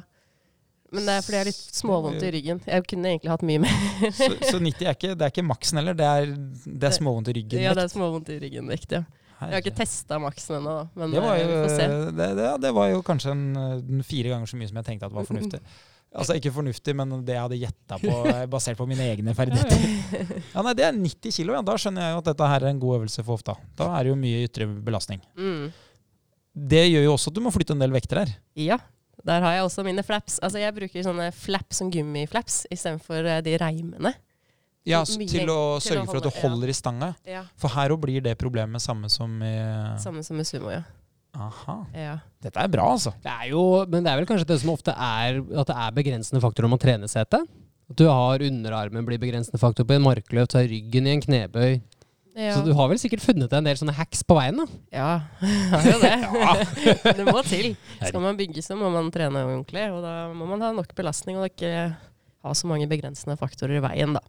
Men 0.93 1.07
det 1.09 1.15
er 1.15 1.23
fordi 1.25 1.39
jeg 1.39 1.45
er 1.47 1.49
litt 1.49 1.79
småvondt 1.79 2.25
i 2.27 2.33
ryggen. 2.35 2.59
Jeg 2.69 2.85
kunne 2.91 3.09
egentlig 3.15 3.31
hatt 3.33 3.45
mye 3.49 3.63
mer. 3.65 3.79
Så, 4.13 4.29
så 4.45 4.59
90 4.61 4.85
er 4.85 4.93
ikke, 4.93 5.15
det 5.17 5.25
er 5.25 5.33
ikke 5.33 5.45
maksen 5.49 5.81
heller, 5.81 5.97
det 5.97 6.05
er, 6.05 6.35
det 6.67 6.89
er 6.91 6.93
småvondt 6.99 7.31
i 7.33 7.37
ryggen. 7.39 7.63
Ja, 7.65 7.73
det 7.79 7.87
er 7.87 7.95
småvondt 7.95 8.29
i 8.29 8.37
ryggen-vekt, 8.43 8.93
ja. 8.99 9.07
Jeg 9.41 9.57
har 9.57 9.65
ikke 9.65 9.75
testa 9.81 10.19
maksen 10.23 10.59
ennå, 10.61 10.75
da. 10.83 10.85
Men 11.01 11.17
det 11.17 11.23
var, 11.25 11.39
eh, 11.39 11.41
jo, 11.43 11.49
vi 11.49 11.63
får 11.65 11.73
se. 11.75 11.87
det, 12.21 12.29
det, 12.39 12.51
det 12.63 12.75
var 12.77 12.93
jo 12.93 13.01
kanskje 13.09 13.33
en, 13.33 13.47
en 13.57 14.05
fire 14.07 14.35
ganger 14.35 14.53
så 14.53 14.61
mye 14.61 14.71
som 14.71 14.83
jeg 14.83 14.89
tenkte 14.91 15.09
at 15.09 15.17
var 15.17 15.27
fornuftig. 15.33 15.63
Altså 16.13 16.37
ikke 16.37 16.53
fornuftig, 16.53 16.93
men 16.97 17.15
det 17.25 17.37
jeg 17.37 17.41
hadde 17.41 17.59
gjetta 17.63 17.99
på 18.03 18.17
eh, 18.29 18.43
basert 18.53 18.77
på 18.77 18.87
mine 18.89 19.07
egne 19.15 19.35
ferdigheter. 19.37 19.87
Ja, 20.53 20.61
nei, 20.61 20.75
Det 20.77 20.85
er 20.85 20.97
90 20.97 21.33
kilo, 21.39 21.55
ja. 21.57 21.63
Da 21.65 21.79
skjønner 21.81 22.05
jeg 22.05 22.15
jo 22.15 22.21
at 22.21 22.27
dette 22.29 22.49
her 22.51 22.67
er 22.67 22.73
en 22.73 22.83
god 22.83 22.99
øvelse 22.99 23.23
for 23.25 23.39
hofta. 23.39 23.55
Da 23.79 23.89
er 23.97 24.05
det 24.05 24.13
jo 24.13 24.19
mye 24.21 24.43
ytre 24.45 24.67
belastning. 24.85 25.23
Mm. 25.39 25.71
Det 26.73 26.83
gjør 26.91 27.07
jo 27.07 27.15
også 27.15 27.33
at 27.33 27.39
du 27.39 27.41
må 27.45 27.53
flytte 27.55 27.73
en 27.73 27.81
del 27.81 27.95
vekter 27.95 28.21
her. 28.21 28.35
Ja. 28.61 28.77
Der 29.25 29.45
har 29.45 29.57
jeg 29.57 29.65
også 29.65 29.85
mine 29.87 30.03
flaps. 30.05 30.37
Altså 30.43 30.61
Jeg 30.61 30.75
bruker 30.77 31.07
sånne 31.07 31.31
flaps 31.33 31.81
som 31.81 31.91
gummiflaps 31.95 32.65
istedenfor 32.75 33.29
uh, 33.29 33.39
de 33.45 33.57
reimene. 33.61 34.13
Ja, 34.89 35.05
til 35.07 35.29
til 35.31 35.49
å 35.49 35.77
å 35.77 35.83
sørge 35.83 36.09
for 36.11 36.19
at 36.19 36.27
du 36.27 36.41
holder 36.43 36.69
ja. 36.69 36.75
i 36.75 36.77
stanga. 36.77 37.13
Ja. 37.25 37.45
For 37.61 37.73
her 37.73 37.95
òg 37.95 38.03
blir 38.03 38.25
det 38.25 38.35
problemet 38.41 38.83
samme 38.83 39.09
som 39.13 39.39
i 39.47 39.55
Samme 40.03 40.25
som 40.27 40.41
i 40.43 40.47
sumo, 40.49 40.73
ja. 40.75 40.83
Aha. 41.33 41.79
ja. 41.97 42.17
Dette 42.45 42.61
er 42.61 42.69
bra, 42.69 42.91
altså. 42.93 43.15
Det 43.25 43.33
er 43.33 43.49
jo, 43.55 43.63
men 43.89 44.05
det 44.05 44.13
er 44.13 44.21
vel 44.21 44.29
kanskje 44.29 44.51
det 44.51 44.59
som 44.61 44.73
ofte 44.75 44.93
er 44.93 45.39
at 45.41 45.71
det 45.71 45.77
er 45.85 45.95
begrensende 45.97 46.43
faktor 46.45 46.67
når 46.67 46.75
man 46.75 46.83
trener 46.83 47.11
sete. 47.11 47.41
At 47.93 47.99
du 47.99 48.05
har 48.09 48.45
underarmen 48.45 49.07
blir 49.09 49.21
begrensende 49.21 49.61
faktor 49.61 49.89
på 49.89 49.97
en 49.97 50.05
markløft, 50.05 50.53
så 50.53 50.61
er 50.61 50.71
ryggen 50.71 51.09
i 51.09 51.15
en 51.17 51.25
knebøy. 51.25 51.81
Ja. 52.33 52.55
Så 52.57 52.63
du 52.65 52.73
har 52.77 52.89
vel 52.89 53.01
sikkert 53.01 53.25
funnet 53.25 53.51
deg 53.51 53.59
en 53.61 53.67
del 53.69 53.77
sånne 53.77 53.95
hacks 53.97 54.23
på 54.25 54.37
veien, 54.39 54.63
da? 54.63 54.65
ja, 54.95 55.11
har 55.75 55.89
jo 55.89 55.99
det. 56.01 56.15
det 57.19 57.27
må 57.29 57.43
til. 57.45 57.75
Skal 58.01 58.23
man 58.25 58.39
bygge, 58.39 58.65
så 58.65 58.77
må 58.79 58.89
man 58.93 59.11
trene 59.13 59.45
ordentlig. 59.45 59.85
Og 59.93 60.01
da 60.05 60.15
må 60.33 60.49
man 60.49 60.65
ha 60.65 60.73
nok 60.77 60.95
belastning 60.97 61.41
og 61.41 61.51
ikke 61.51 61.73
ha 61.93 62.55
så 62.57 62.69
mange 62.71 62.89
begrensende 62.91 63.37
faktorer 63.41 63.79
i 63.79 63.85
veien, 63.85 64.17
da. 64.17 64.23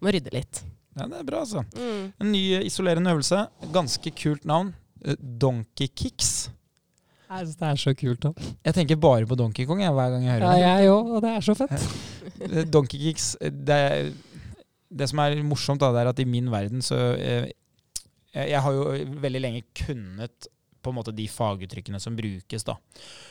Må 0.00 0.12
rydde 0.14 0.32
litt. 0.34 0.62
Ja, 0.96 1.06
det 1.08 1.20
er 1.20 1.28
bra, 1.28 1.42
altså. 1.44 1.64
Mm. 1.76 2.08
En 2.20 2.32
ny 2.32 2.42
isolerende 2.68 3.12
øvelse. 3.14 3.44
Ganske 3.72 4.12
kult 4.16 4.48
navn. 4.48 4.72
Eh, 5.04 5.16
Donkey 5.18 5.88
kicks. 5.88 6.50
Jeg 7.32 7.46
synes 7.46 7.56
det 7.62 7.68
er 7.70 7.80
så 7.80 7.94
kult. 7.96 8.20
da. 8.26 8.32
Jeg 8.68 8.74
tenker 8.76 8.96
bare 9.00 9.24
på 9.26 9.36
Donkey 9.40 9.64
Kong 9.66 9.80
jeg, 9.80 9.92
hver 9.96 10.10
gang 10.12 10.24
jeg 10.26 10.34
hører 10.34 10.44
Ja, 10.44 10.52
det. 10.52 10.66
jeg 10.84 10.90
òg, 10.92 11.12
og 11.16 11.22
det 11.24 11.30
er 11.32 11.40
så 11.46 11.54
fett. 11.56 11.86
Eh, 12.44 12.64
Donkey 12.68 12.98
kicks 13.00 13.30
eh, 13.40 13.50
det, 13.50 13.78
det 14.92 15.08
som 15.08 15.22
er 15.24 15.38
morsomt, 15.46 15.80
da, 15.80 15.92
det 15.96 16.02
er 16.04 16.10
at 16.12 16.20
i 16.20 16.26
min 16.28 16.50
verden 16.52 16.82
så 16.84 16.98
eh, 17.16 17.46
Jeg 18.34 18.60
har 18.64 18.72
jo 18.76 18.84
veldig 19.20 19.40
lenge 19.40 19.62
kunnet 19.76 20.48
på 20.82 20.90
en 20.90 20.96
måte 20.96 21.12
de 21.14 21.28
faguttrykkene 21.30 22.00
som 22.02 22.16
brukes, 22.18 22.64
da. 22.66 22.74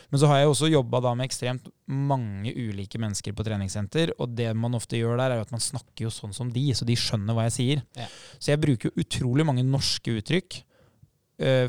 Men 0.10 0.20
så 0.22 0.28
har 0.32 0.38
jeg 0.40 0.48
også 0.54 0.70
jobba 0.72 1.02
med 1.20 1.26
ekstremt 1.28 1.66
mange 1.92 2.54
ulike 2.56 2.96
mennesker 3.02 3.34
på 3.36 3.44
treningssenter, 3.44 4.14
og 4.24 4.32
det 4.38 4.54
man 4.56 4.78
ofte 4.78 4.96
gjør 4.96 5.18
der, 5.20 5.34
er 5.36 5.42
at 5.44 5.52
man 5.52 5.60
snakker 5.60 6.06
jo 6.06 6.12
sånn 6.16 6.32
som 6.34 6.48
de, 6.56 6.64
så 6.74 6.88
de 6.88 6.96
skjønner 6.96 7.36
hva 7.36 7.50
jeg 7.50 7.56
sier. 7.58 7.82
Ja. 8.00 8.08
Så 8.40 8.54
jeg 8.54 8.62
bruker 8.64 8.88
jo 8.88 9.04
utrolig 9.04 9.44
mange 9.50 9.66
norske 9.68 10.16
uttrykk 10.22 10.62
eh, 10.62 10.64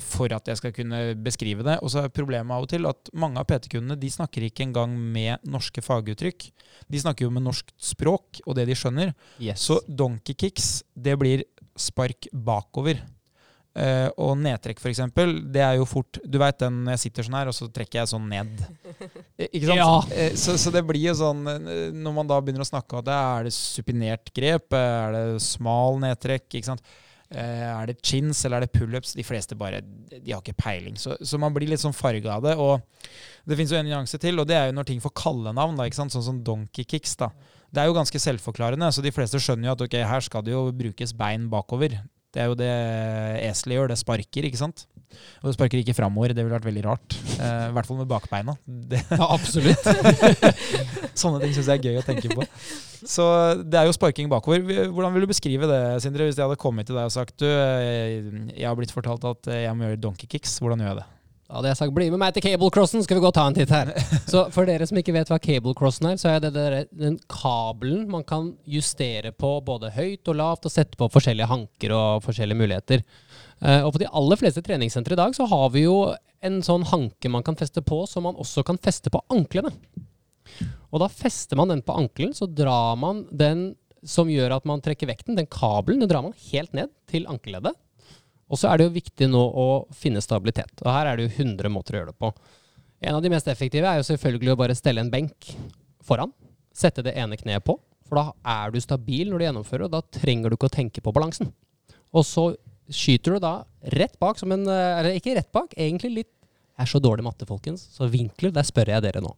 for 0.04 0.32
at 0.36 0.50
jeg 0.50 0.58
skal 0.58 0.72
kunne 0.76 0.98
beskrive 1.24 1.64
det. 1.64 1.78
Og 1.80 1.92
så 1.92 2.02
er 2.02 2.12
problemet 2.12 2.52
av 2.52 2.66
og 2.66 2.68
til 2.72 2.84
at 2.90 3.08
mange 3.16 3.40
av 3.40 3.46
PT-kundene 3.48 3.96
de 3.96 4.10
snakker 4.12 4.44
ikke 4.48 4.66
engang 4.66 4.92
med 5.14 5.40
norske 5.48 5.80
faguttrykk. 5.84 6.50
De 6.92 7.00
snakker 7.00 7.24
jo 7.24 7.32
med 7.32 7.46
norsk 7.46 7.72
språk 7.80 8.42
og 8.44 8.58
det 8.58 8.66
de 8.68 8.76
skjønner. 8.76 9.14
Yes. 9.40 9.64
Så 9.64 9.80
donkey 9.88 10.36
kicks, 10.36 10.82
det 10.92 11.16
blir 11.20 11.46
spark 11.78 12.28
bakover. 12.32 13.00
Uh, 13.72 14.10
og 14.20 14.34
nedtrekk, 14.36 14.82
f.eks., 14.82 14.98
det 15.48 15.62
er 15.64 15.78
jo 15.78 15.86
fort 15.88 16.18
Du 16.28 16.34
veit 16.36 16.58
den 16.60 16.82
jeg 16.92 17.00
sitter 17.06 17.24
sånn 17.24 17.38
her, 17.38 17.48
og 17.48 17.54
så 17.56 17.70
trekker 17.72 18.02
jeg 18.02 18.10
sånn 18.10 18.26
ned. 18.28 18.58
Eh, 19.40 19.46
Ikke 19.48 19.70
sant? 19.70 19.78
Ja. 19.80 19.94
Eh, 20.12 20.34
så, 20.36 20.58
så 20.60 20.68
det 20.74 20.82
blir 20.84 21.06
jo 21.06 21.14
sånn 21.16 21.40
eh, 21.48 21.86
Når 21.96 22.16
man 22.18 22.28
da 22.28 22.36
begynner 22.44 22.66
å 22.66 22.68
snakke 22.68 22.98
om 22.98 23.06
det, 23.06 23.16
er 23.16 23.48
det 23.48 23.54
supinert 23.56 24.28
grep? 24.36 24.76
Er 24.76 25.16
det 25.16 25.24
smal 25.40 25.96
nedtrekk? 26.04 26.50
Ikke 26.50 26.68
sant? 26.68 26.84
Eh, 27.32 27.64
er 27.64 27.88
det 27.88 28.00
chins 28.04 28.44
eller 28.44 28.60
er 28.60 28.66
det 28.66 28.74
pullups? 28.76 29.14
De 29.16 29.24
fleste 29.24 29.56
bare 29.58 29.80
De 29.82 30.32
har 30.32 30.42
ikke 30.42 30.56
peiling. 30.58 30.98
Så, 31.00 31.16
så 31.24 31.40
man 31.40 31.54
blir 31.54 31.70
litt 31.70 31.82
sånn 31.82 31.96
farga 31.96 32.36
av 32.36 32.44
det. 32.44 32.54
Og 32.60 32.82
det 33.48 33.58
fins 33.58 33.72
en 33.76 33.88
nyanse 33.88 34.20
til, 34.20 34.38
og 34.40 34.48
det 34.48 34.58
er 34.58 34.68
jo 34.68 34.76
når 34.76 34.90
ting 34.90 35.02
får 35.02 35.14
kallenavn, 35.22 35.78
da, 35.78 35.88
ikke 35.88 36.02
sant? 36.02 36.14
sånn 36.14 36.26
som 36.28 36.40
donkey 36.44 36.84
kicks. 36.88 37.16
da. 37.20 37.32
Det 37.72 37.82
er 37.82 37.88
jo 37.88 37.96
ganske 37.96 38.20
selvforklarende, 38.20 38.90
så 38.92 39.04
de 39.04 39.14
fleste 39.14 39.40
skjønner 39.40 39.70
jo 39.70 39.76
at 39.78 39.84
ok, 39.86 39.96
her 40.04 40.24
skal 40.24 40.44
det 40.44 40.52
jo 40.52 40.66
brukes 40.76 41.14
bein 41.16 41.48
bakover. 41.52 41.96
Det 42.32 42.40
er 42.40 42.50
jo 42.50 42.56
det 42.56 42.72
eselet 43.48 43.78
gjør, 43.78 43.92
det 43.92 44.00
sparker, 44.00 44.48
ikke 44.48 44.60
sant? 44.60 44.86
Og 45.42 45.50
du 45.50 45.56
sparker 45.56 45.80
ikke 45.80 45.94
framover, 45.96 46.34
det 46.34 46.44
ville 46.44 46.54
vært 46.56 46.68
veldig 46.68 46.84
rart. 46.86 47.16
Eh, 47.36 47.68
I 47.68 47.74
hvert 47.76 47.88
fall 47.88 48.00
med 48.02 48.10
bakbeina. 48.10 48.56
Det, 48.66 49.02
Ja, 49.12 49.28
absolutt. 49.34 49.86
sånne 51.22 51.42
ting 51.42 51.54
syns 51.56 51.68
jeg 51.68 51.80
er 51.80 51.88
gøy 51.88 52.00
å 52.00 52.06
tenke 52.06 52.32
på. 52.32 52.46
Så 53.02 53.24
det 53.66 53.80
er 53.80 53.88
jo 53.88 53.96
sparking 53.96 54.30
bakover. 54.32 54.62
Hvordan 54.92 55.16
vil 55.16 55.26
du 55.26 55.32
beskrive 55.32 55.68
det, 55.70 55.80
Sindre, 56.04 56.28
hvis 56.28 56.38
jeg 56.38 56.46
hadde 56.46 56.60
kommet 56.60 56.88
til 56.88 56.98
deg 56.98 57.08
og 57.10 57.14
sagt 57.14 57.34
du, 57.42 57.48
eh, 57.48 58.20
jeg 58.54 58.68
har 58.68 58.78
blitt 58.78 58.94
fortalt 58.94 59.26
at 59.32 59.52
jeg 59.56 59.74
må 59.76 59.90
gjøre 59.90 60.04
donkey 60.04 60.30
kicks, 60.30 60.60
hvordan 60.62 60.84
gjør 60.84 60.94
jeg 60.94 61.02
det? 61.02 61.08
Da 61.52 61.58
hadde 61.58 61.68
jeg 61.68 61.76
sagt 61.82 61.92
bli 61.92 62.06
med 62.08 62.16
meg 62.16 62.32
til 62.32 62.40
cablecrossen, 62.46 63.02
skal 63.04 63.18
vi 63.18 63.20
gå 63.20 63.28
og 63.28 63.34
ta 63.36 63.42
en 63.44 63.56
titt 63.58 63.68
her. 63.74 63.90
Så 64.32 64.46
for 64.54 64.64
dere 64.64 64.86
som 64.88 64.96
ikke 64.96 65.12
vet 65.12 65.28
hva 65.28 65.36
cablecrossen 65.36 66.08
er, 66.08 66.14
så 66.16 66.30
er 66.30 66.38
det 66.40 66.54
der, 66.54 66.76
den 66.96 67.18
kabelen 67.28 68.06
man 68.08 68.24
kan 68.24 68.54
justere 68.64 69.34
på 69.36 69.50
både 69.66 69.90
høyt 69.92 70.30
og 70.32 70.38
lavt, 70.38 70.64
og 70.64 70.72
sette 70.72 70.96
på 70.96 71.10
forskjellige 71.12 71.50
hanker 71.50 71.92
og 71.92 72.24
forskjellige 72.24 72.56
muligheter. 72.56 73.04
Eh, 73.62 73.82
og 73.86 73.94
på 73.94 74.02
de 74.02 74.10
aller 74.10 74.40
fleste 74.40 74.62
treningssentre 74.64 75.14
i 75.14 75.20
dag 75.20 75.36
så 75.36 75.46
har 75.50 75.68
vi 75.74 75.84
jo 75.86 75.96
en 76.42 76.58
sånn 76.66 76.86
hanke 76.90 77.30
man 77.30 77.44
kan 77.46 77.58
feste 77.58 77.82
på, 77.86 78.02
som 78.10 78.26
man 78.26 78.38
også 78.40 78.64
kan 78.66 78.80
feste 78.82 79.12
på 79.14 79.22
anklene. 79.30 79.70
Og 80.90 81.00
da 81.00 81.08
fester 81.08 81.56
man 81.56 81.70
den 81.70 81.84
på 81.86 81.94
ankelen, 81.96 82.34
så 82.34 82.48
drar 82.50 82.98
man 82.98 83.24
den 83.30 83.72
som 84.02 84.30
gjør 84.30 84.56
at 84.56 84.66
man 84.66 84.82
trekker 84.82 85.06
vekten, 85.06 85.38
den 85.38 85.46
kabelen, 85.46 86.02
den 86.02 86.10
drar 86.10 86.24
man 86.26 86.34
helt 86.50 86.74
ned 86.74 86.90
til 87.10 87.28
ankelleddet. 87.30 87.76
Og 88.52 88.58
så 88.60 88.68
er 88.68 88.78
det 88.78 88.88
jo 88.88 88.96
viktig 88.98 89.28
nå 89.30 89.40
å 89.40 89.68
finne 89.96 90.20
stabilitet. 90.20 90.74
Og 90.82 90.90
her 90.90 91.08
er 91.08 91.16
det 91.16 91.28
jo 91.28 91.46
100 91.46 91.72
måter 91.72 91.94
å 91.94 92.02
gjøre 92.02 92.12
det 92.12 92.20
på. 92.20 92.32
En 93.02 93.16
av 93.16 93.22
de 93.24 93.30
mest 93.32 93.48
effektive 93.48 93.88
er 93.88 94.00
jo 94.00 94.08
selvfølgelig 94.10 94.52
å 94.52 94.58
bare 94.58 94.76
stelle 94.76 95.00
en 95.00 95.12
benk 95.12 95.54
foran. 96.04 96.34
Sette 96.74 97.04
det 97.06 97.14
ene 97.18 97.38
kneet 97.38 97.64
på. 97.64 97.78
For 98.04 98.18
da 98.18 98.58
er 98.60 98.74
du 98.74 98.82
stabil 98.82 99.30
når 99.30 99.40
du 99.40 99.46
gjennomfører, 99.46 99.86
og 99.86 99.94
da 99.94 100.02
trenger 100.18 100.50
du 100.50 100.58
ikke 100.58 100.68
å 100.68 100.74
tenke 100.74 101.00
på 101.00 101.14
balansen. 101.14 101.48
Og 102.12 102.26
så 102.28 102.50
skyter 102.96 103.36
du 103.36 103.42
da 103.42 103.54
rett 103.96 104.14
bak 104.22 104.38
som 104.40 104.52
en 104.54 104.66
eh, 104.68 104.98
Eller 105.00 105.18
ikke 105.18 105.36
rett 105.38 105.50
bak, 105.54 105.74
egentlig 105.76 106.12
litt 106.12 106.30
Jeg 106.30 106.84
er 106.86 106.92
så 106.92 107.00
dårlig 107.02 107.24
i 107.24 107.28
matte, 107.28 107.48
folkens, 107.48 107.88
så 107.94 108.08
vinkler, 108.10 108.54
der 108.54 108.66
spør 108.66 108.94
jeg 108.94 109.04
dere 109.04 109.22
nå. 109.24 109.34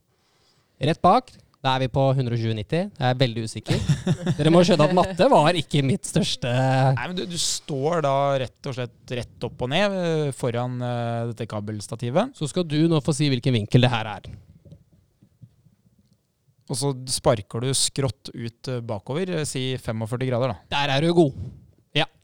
Rett 0.84 1.00
bak, 1.02 1.32
da 1.64 1.78
er 1.78 1.84
vi 1.86 1.88
på 1.92 2.02
120-90. 2.12 2.90
Jeg 2.92 3.08
er 3.08 3.16
veldig 3.16 3.44
usikker. 3.48 3.84
Dere 4.38 4.50
må 4.52 4.60
skjønne 4.66 4.84
at 4.84 4.96
matte 4.96 5.28
var 5.32 5.56
ikke 5.56 5.80
mitt 5.86 6.04
største 6.04 6.50
Nei, 6.50 7.06
men 7.08 7.16
du, 7.16 7.22
du 7.30 7.38
står 7.40 8.02
da 8.04 8.14
rett 8.42 8.68
og 8.68 8.76
slett 8.76 9.14
rett 9.16 9.46
opp 9.48 9.64
og 9.64 9.70
ned 9.72 9.96
eh, 9.96 10.32
foran 10.36 10.76
uh, 10.84 11.30
dette 11.30 11.48
kabelstativet. 11.48 12.36
Så 12.36 12.50
skal 12.52 12.68
du 12.68 12.82
nå 12.90 13.00
få 13.04 13.16
si 13.16 13.30
hvilken 13.32 13.56
vinkel 13.56 13.86
det 13.86 13.92
her 13.94 14.12
er. 14.12 14.28
Og 16.68 16.80
så 16.80 16.92
sparker 17.12 17.64
du 17.64 17.72
skrått 17.76 18.32
ut 18.34 18.72
bakover, 18.84 19.32
si 19.48 19.70
45 19.80 20.28
grader, 20.28 20.52
da. 20.52 20.60
Der 20.76 20.96
er 20.98 21.04
du 21.04 21.16
god. 21.16 21.36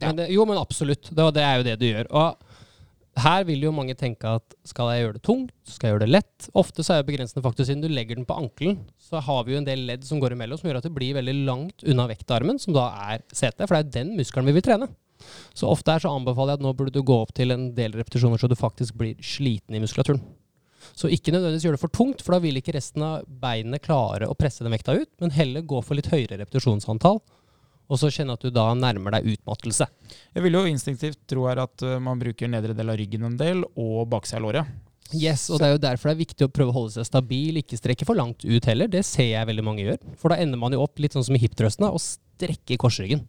Men 0.01 0.20
det, 0.20 0.30
jo, 0.32 0.46
men 0.48 0.61
absolutt. 0.61 1.11
Det, 1.11 1.26
det 1.36 1.44
er 1.44 1.59
jo 1.59 1.66
det 1.66 1.76
du 1.80 1.86
gjør. 1.88 2.09
Og 2.16 3.20
her 3.20 3.44
vil 3.48 3.64
jo 3.66 3.72
mange 3.74 3.96
tenke 3.98 4.30
at 4.38 4.55
skal 4.66 4.92
jeg 4.92 5.05
gjøre 5.05 5.16
det 5.18 5.22
tungt, 5.26 5.53
skal 5.68 5.88
jeg 5.88 5.94
gjøre 5.94 6.05
det 6.07 6.14
lett? 6.14 6.48
Ofte 6.57 6.84
så 6.86 6.94
er 6.94 7.03
jo 7.03 7.09
begrensende 7.11 7.44
faktor 7.44 7.66
siden 7.68 7.82
du 7.82 7.90
legger 7.90 8.16
den 8.16 8.28
på 8.28 8.38
ankelen, 8.38 8.78
så 9.03 9.20
har 9.26 9.44
vi 9.44 9.55
jo 9.55 9.61
en 9.61 9.66
del 9.66 9.82
ledd 9.88 10.07
som 10.07 10.22
går 10.22 10.36
imellom, 10.36 10.61
som 10.61 10.70
gjør 10.70 10.80
at 10.80 10.86
det 10.86 10.94
blir 10.94 11.16
veldig 11.18 11.36
langt 11.48 11.84
unna 11.84 12.07
vektarmen, 12.11 12.61
som 12.62 12.76
da 12.76 12.86
er 13.11 13.24
setet, 13.28 13.66
for 13.66 13.76
det 13.76 13.82
er 13.82 13.94
den 14.01 14.14
muskelen 14.18 14.48
vi 14.48 14.57
vil 14.57 14.66
trene. 14.66 14.88
Så 15.53 15.68
ofte 15.68 15.92
her 15.92 16.01
så 16.01 16.12
anbefaler 16.16 16.55
jeg 16.55 16.61
at 16.62 16.64
nå 16.64 16.72
burde 16.76 16.94
du 16.94 17.03
gå 17.05 17.16
opp 17.20 17.34
til 17.36 17.53
en 17.53 17.70
del 17.76 17.96
repetisjoner 17.98 18.40
så 18.40 18.48
du 18.48 18.57
faktisk 18.57 18.96
blir 19.01 19.18
sliten 19.20 19.76
i 19.76 19.82
muskulaturen. 19.82 20.22
Så 20.96 21.11
ikke 21.12 21.34
nødvendigvis 21.34 21.66
gjør 21.66 21.76
det 21.76 21.82
for 21.82 21.92
tungt, 21.92 22.22
for 22.24 22.34
da 22.34 22.40
vil 22.42 22.57
ikke 22.57 22.72
resten 22.76 23.05
av 23.05 23.26
beinene 23.42 23.82
klare 23.82 24.30
å 24.30 24.36
presse 24.38 24.64
den 24.64 24.72
vekta 24.72 24.96
ut, 24.96 25.11
men 25.20 25.34
heller 25.34 25.66
gå 25.66 25.82
for 25.84 25.98
litt 25.98 26.09
høyere 26.12 26.40
repetisjonsantall, 26.40 27.20
og 27.91 27.99
så 27.99 28.11
kjenne 28.14 28.36
at 28.36 28.45
du 28.45 28.53
da 28.55 28.68
nærmer 28.78 29.16
deg 29.16 29.32
utmattelse. 29.34 29.88
Jeg 30.36 30.45
vil 30.45 30.57
jo 30.57 30.62
instinktivt 30.70 31.18
tro 31.30 31.49
her 31.51 31.64
at 31.64 31.82
uh, 31.82 31.99
man 32.03 32.20
bruker 32.22 32.51
nedre 32.51 32.76
del 32.76 32.93
av 32.93 32.99
ryggen 33.01 33.26
en 33.26 33.36
del, 33.41 33.64
og 33.74 34.07
baksida 34.12 34.38
av 34.38 34.47
låret. 34.47 34.78
Yes, 35.11 35.49
og 35.51 35.59
det 35.59 35.66
er 35.66 35.74
jo 35.74 35.82
derfor 35.82 36.11
det 36.11 36.14
er 36.14 36.22
viktig 36.22 36.47
å 36.47 36.53
prøve 36.55 36.70
å 36.70 36.76
holde 36.76 36.95
seg 36.95 37.09
stabil, 37.09 37.59
ikke 37.59 37.78
strekke 37.80 38.07
for 38.07 38.18
langt 38.18 38.47
ut 38.47 38.68
heller. 38.70 38.91
Det 38.91 39.03
ser 39.07 39.32
jeg 39.32 39.49
veldig 39.49 39.66
mange 39.66 39.82
gjør. 39.82 39.99
For 40.20 40.30
da 40.30 40.38
ender 40.38 40.61
man 40.61 40.76
jo 40.76 40.84
opp 40.84 41.03
litt 41.03 41.16
sånn 41.16 41.26
som 41.26 41.34
i 41.34 41.43
hiptrøsten, 41.43 41.88
og 41.91 41.99
strekker 41.99 42.78
korsryggen. 42.78 43.24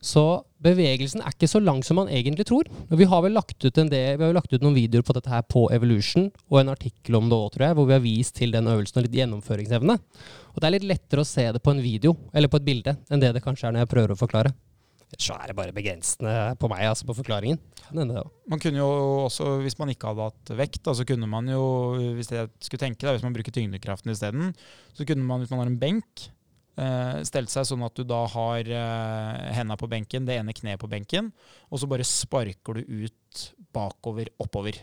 Så 0.00 0.24
bevegelsen 0.64 1.22
er 1.22 1.34
ikke 1.34 1.50
så 1.50 1.60
lang 1.62 1.82
som 1.86 2.00
man 2.00 2.10
egentlig 2.12 2.46
tror. 2.48 2.68
Vi 2.90 3.08
har 3.10 3.24
vel 3.24 3.36
lagt 3.36 3.58
ut, 3.60 3.74
del, 3.76 3.88
vi 4.18 4.24
har 4.24 4.36
lagt 4.36 4.52
ut 4.52 4.64
noen 4.64 4.76
videoer 4.76 5.04
på 5.06 5.16
dette 5.16 5.32
her 5.32 5.44
på 5.46 5.66
Evolution, 5.74 6.30
og 6.50 6.60
en 6.60 6.72
artikkel 6.72 7.18
om 7.20 7.30
det 7.30 7.38
òg, 7.38 7.50
tror 7.54 7.68
jeg, 7.68 7.78
hvor 7.78 7.88
vi 7.90 7.96
har 7.96 8.04
vist 8.04 8.38
til 8.40 8.54
den 8.54 8.70
øvelsen 8.72 9.00
og 9.00 9.06
litt 9.06 9.18
gjennomføringsevne. 9.20 9.98
Og 10.54 10.60
det 10.62 10.68
er 10.68 10.76
litt 10.78 10.90
lettere 10.94 11.24
å 11.24 11.28
se 11.28 11.46
det 11.54 11.62
på 11.64 11.74
en 11.74 11.82
video, 11.84 12.16
eller 12.32 12.52
på 12.52 12.60
et 12.60 12.68
bilde, 12.68 12.96
enn 13.10 13.22
det 13.22 13.34
det 13.36 13.44
kanskje 13.44 13.68
er 13.68 13.76
når 13.76 13.84
jeg 13.84 13.92
prøver 13.94 14.14
å 14.14 14.20
forklare. 14.24 14.54
Så 15.20 15.36
er 15.36 15.50
det 15.50 15.54
bare 15.54 15.74
begrensende 15.74 16.56
på 16.58 16.68
meg, 16.72 16.88
altså 16.88 17.06
på 17.06 17.14
forklaringen. 17.20 17.60
Man 18.50 18.62
kunne 18.62 18.80
jo 18.80 18.88
også, 19.26 19.58
hvis 19.62 19.76
man 19.78 19.92
ikke 19.92 20.10
hadde 20.10 20.30
hatt 20.30 20.54
vekt, 20.58 20.80
så 20.88 20.96
så 20.98 21.06
kunne 21.06 21.28
man 21.30 21.50
jo, 21.50 21.62
hvis 22.16 22.32
jeg 22.32 22.50
skulle 22.58 22.82
tenke 22.82 23.06
da, 23.06 23.12
hvis 23.14 23.26
man 23.26 23.36
bruker 23.36 23.54
tyngdekraften 23.54 24.10
isteden, 24.14 24.54
så 24.96 25.06
kunne 25.06 25.26
man, 25.26 25.42
hvis 25.42 25.52
man 25.52 25.62
har 25.62 25.70
en 25.70 25.78
benk, 25.78 26.24
stelt 27.26 27.52
seg 27.52 27.68
sånn 27.68 27.84
at 27.86 27.94
du 27.94 28.02
da 28.08 28.24
har 28.32 28.66
eh, 28.66 29.52
henda 29.54 29.76
på 29.78 29.88
benken, 29.90 30.26
det 30.26 30.40
ene 30.40 30.56
kneet 30.56 30.80
på 30.82 30.90
benken, 30.90 31.30
og 31.70 31.80
så 31.80 31.88
bare 31.90 32.06
sparker 32.08 32.80
du 32.80 33.06
ut 33.06 33.48
bakover, 33.74 34.30
oppover. 34.42 34.80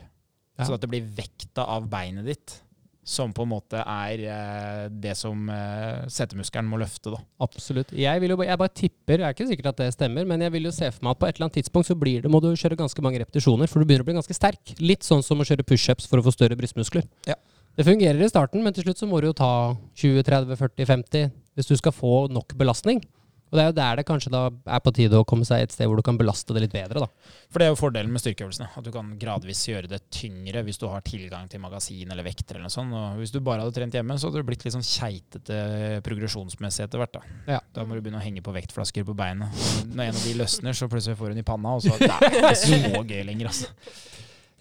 Ja. 0.58 0.68
Så 0.68 0.76
at 0.76 0.84
det 0.84 0.92
blir 0.92 1.08
vekta 1.18 1.66
av 1.68 1.88
beinet 1.92 2.28
ditt 2.28 2.60
som 3.04 3.32
på 3.34 3.44
en 3.44 3.50
måte 3.50 3.82
er 3.82 4.24
eh, 4.30 4.84
det 5.04 5.16
som 5.18 5.48
eh, 5.50 6.04
setemuskelen 6.12 6.70
må 6.70 6.78
løfte, 6.82 7.14
da. 7.16 7.20
Absolutt. 7.42 7.94
Jeg, 7.98 8.22
vil 8.22 8.36
jo, 8.36 8.38
jeg 8.46 8.62
bare 8.62 8.74
tipper, 8.78 9.24
jeg 9.24 9.28
er 9.28 9.36
ikke 9.36 9.48
sikkert 9.50 9.72
at 9.72 9.82
det 9.82 9.90
stemmer, 9.96 10.28
men 10.30 10.44
jeg 10.46 10.54
vil 10.54 10.70
jo 10.70 10.74
se 10.76 10.92
for 10.94 11.08
meg 11.08 11.16
at 11.16 11.22
på 11.22 11.30
et 11.30 11.36
eller 11.36 11.48
annet 11.50 11.58
tidspunkt 11.60 11.90
så 11.90 11.98
blir 11.98 12.22
det, 12.22 12.32
må 12.32 12.44
du 12.44 12.52
kjøre 12.54 12.78
ganske 12.80 13.06
mange 13.06 13.24
repetisjoner, 13.24 13.72
for 13.72 13.82
du 13.82 13.90
begynner 13.90 14.06
å 14.06 14.12
bli 14.12 14.20
ganske 14.20 14.38
sterk. 14.38 14.76
Litt 14.80 15.08
sånn 15.08 15.26
som 15.26 15.42
å 15.42 15.48
kjøre 15.48 15.66
pushups 15.66 16.06
for 16.12 16.22
å 16.22 16.28
få 16.28 16.36
større 16.36 16.58
brystmuskler. 16.60 17.10
Ja. 17.30 17.40
Det 17.80 17.88
fungerer 17.88 18.22
i 18.22 18.30
starten, 18.30 18.62
men 18.62 18.76
til 18.76 18.86
slutt 18.86 19.02
så 19.02 19.08
må 19.10 19.22
du 19.22 19.32
jo 19.32 19.38
ta 19.38 19.52
20, 19.98 20.22
30, 20.28 20.58
40, 20.60 20.90
50 20.92 21.30
hvis 21.56 21.72
du 21.72 21.76
skal 21.80 21.96
få 21.96 22.28
nok 22.32 22.56
belastning. 22.60 23.02
Og 23.52 23.58
det 23.60 23.64
er 23.64 23.68
jo 23.68 23.76
der 23.76 23.98
det 24.00 24.06
kanskje 24.08 24.32
da 24.32 24.46
er 24.48 24.80
på 24.80 24.94
tide 24.96 25.20
å 25.20 25.26
komme 25.28 25.44
seg 25.44 25.66
et 25.66 25.74
sted 25.76 25.90
hvor 25.90 26.00
du 26.00 26.06
kan 26.08 26.16
belaste 26.16 26.56
det 26.56 26.62
litt 26.64 26.76
bedre, 26.76 27.04
da. 27.04 27.32
For 27.52 27.60
det 27.60 27.66
er 27.68 27.74
jo 27.74 27.80
fordelen 27.82 28.14
med 28.14 28.24
styrkeøvelsene. 28.24 28.70
At 28.80 28.86
du 28.86 28.94
kan 28.96 29.10
gradvis 29.20 29.66
gjøre 29.68 29.92
det 29.92 30.00
tyngre 30.14 30.64
hvis 30.64 30.80
du 30.80 30.86
har 30.88 31.04
tilgang 31.04 31.50
til 31.52 31.60
magasin 31.60 32.14
eller 32.14 32.24
vekter 32.24 32.56
eller 32.56 32.70
noe 32.70 32.74
sånt. 32.74 32.96
Og 32.96 33.20
hvis 33.20 33.36
du 33.36 33.42
bare 33.44 33.66
hadde 33.66 33.76
trent 33.76 33.98
hjemme, 34.00 34.16
så 34.16 34.30
hadde 34.30 34.40
du 34.40 34.48
blitt 34.48 34.64
litt 34.64 34.78
sånn 34.78 34.88
keitete 34.88 36.00
progresjonsmessig 36.08 36.86
etter 36.88 37.04
hvert. 37.04 37.20
Da. 37.20 37.42
Ja. 37.58 37.60
da 37.76 37.84
må 37.84 38.00
du 38.00 38.06
begynne 38.06 38.22
å 38.22 38.24
henge 38.24 38.46
på 38.46 38.56
vektflasker 38.56 39.04
på 39.12 39.18
beinet. 39.20 39.52
Når 39.92 40.06
en 40.08 40.22
av 40.22 40.24
de 40.24 40.38
løsner, 40.40 40.78
så 40.78 40.88
plutselig 40.88 41.20
får 41.20 41.34
du 41.34 41.36
den 41.36 41.44
i 41.44 41.48
panna, 41.52 41.76
og 41.76 41.84
så 41.84 42.00
det 42.00 42.08
er 42.08 42.40
ikke 42.40 42.56
så 42.64 43.04
gøy 43.04 43.26
lenger, 43.28 43.52
altså. 43.52 43.74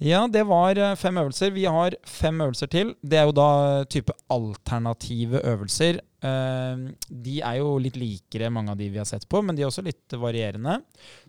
Ja, 0.01 0.23
det 0.33 0.47
var 0.49 0.79
eh, 0.81 0.95
fem 0.97 1.19
øvelser. 1.21 1.51
Vi 1.53 1.67
har 1.69 1.95
fem 2.09 2.39
øvelser 2.41 2.71
til. 2.73 2.95
Det 3.05 3.19
er 3.21 3.27
jo 3.29 3.35
da 3.37 3.49
type 3.85 4.15
alternative 4.33 5.43
øvelser. 5.45 5.99
Eh, 6.25 6.85
De 7.11 7.35
er 7.45 7.59
jo 7.61 7.75
litt 7.85 7.99
likere 8.01 8.49
mange 8.53 8.73
av 8.73 8.81
de 8.81 8.89
vi 8.89 9.01
har 9.01 9.09
sett 9.09 9.29
på, 9.29 9.43
men 9.45 9.57
de 9.59 9.65
er 9.65 9.69
også 9.69 9.85
litt 9.85 10.17
varierende. 10.17 10.79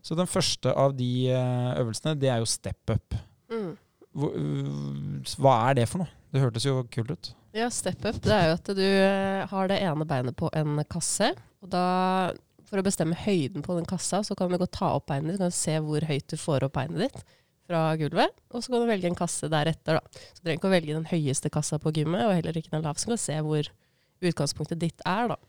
Så 0.02 0.16
den 0.16 0.30
første 0.30 0.72
av 0.72 0.96
de 0.96 1.12
eh, 1.36 1.74
øvelsene, 1.82 2.16
det 2.20 2.32
er 2.32 2.40
jo 2.40 2.48
step 2.48 2.96
up. 2.96 3.18
Mm. 3.52 3.74
Hva 4.16 5.58
er 5.70 5.82
det 5.82 5.90
for 5.92 6.04
noe? 6.06 6.14
Det 6.32 6.40
hørtes 6.40 6.68
jo 6.68 6.78
kult 6.92 7.12
ut. 7.12 7.34
Ja, 7.56 7.68
step 7.68 8.06
up, 8.08 8.22
det 8.24 8.32
er 8.32 8.48
jo 8.48 8.56
at 8.56 8.72
du 8.78 8.86
eh, 8.88 9.44
har 9.52 9.68
det 9.68 9.82
ene 9.84 10.08
beinet 10.08 10.38
på 10.40 10.48
en 10.56 10.80
kasse. 10.88 11.34
Og 11.60 11.74
da, 11.76 11.84
for 12.72 12.80
å 12.80 12.88
bestemme 12.88 13.20
høyden 13.20 13.68
på 13.68 13.76
den 13.76 13.88
kassa, 13.90 14.24
så 14.24 14.36
kan 14.40 14.48
du 14.52 14.56
gå 14.62 14.72
ta 14.72 14.94
opp 14.96 15.10
beinet 15.12 15.36
ditt. 15.36 15.44
kan 15.44 15.52
se 15.52 15.76
hvor 15.84 16.08
høyt 16.08 16.32
du 16.32 16.40
får 16.40 16.70
opp 16.70 16.80
beinet 16.80 17.10
ditt 17.10 17.24
fra 17.70 17.84
gulvet. 18.00 18.34
Og 18.52 18.64
så 18.64 18.74
kan 18.74 18.84
du 18.84 18.90
velge 18.90 19.10
en 19.12 19.18
kasse 19.18 19.50
deretter, 19.52 20.00
da. 20.00 20.26
Så 20.32 20.42
du 20.42 20.46
trenger 20.46 20.60
ikke 20.60 20.72
å 20.72 20.76
velge 20.76 20.98
den 20.98 21.10
høyeste 21.12 21.52
kassa 21.54 21.80
på 21.82 21.94
gymmet, 21.96 22.26
og 22.26 22.36
heller 22.38 22.58
ikke 22.58 22.74
den 22.74 22.86
laveste. 22.86 23.06
Så 23.06 23.12
kan 23.12 23.20
du 23.20 23.26
se 23.26 23.40
hvor 23.48 23.72
utgangspunktet 24.32 24.82
ditt 24.82 25.06
er, 25.08 25.34
da. 25.34 25.40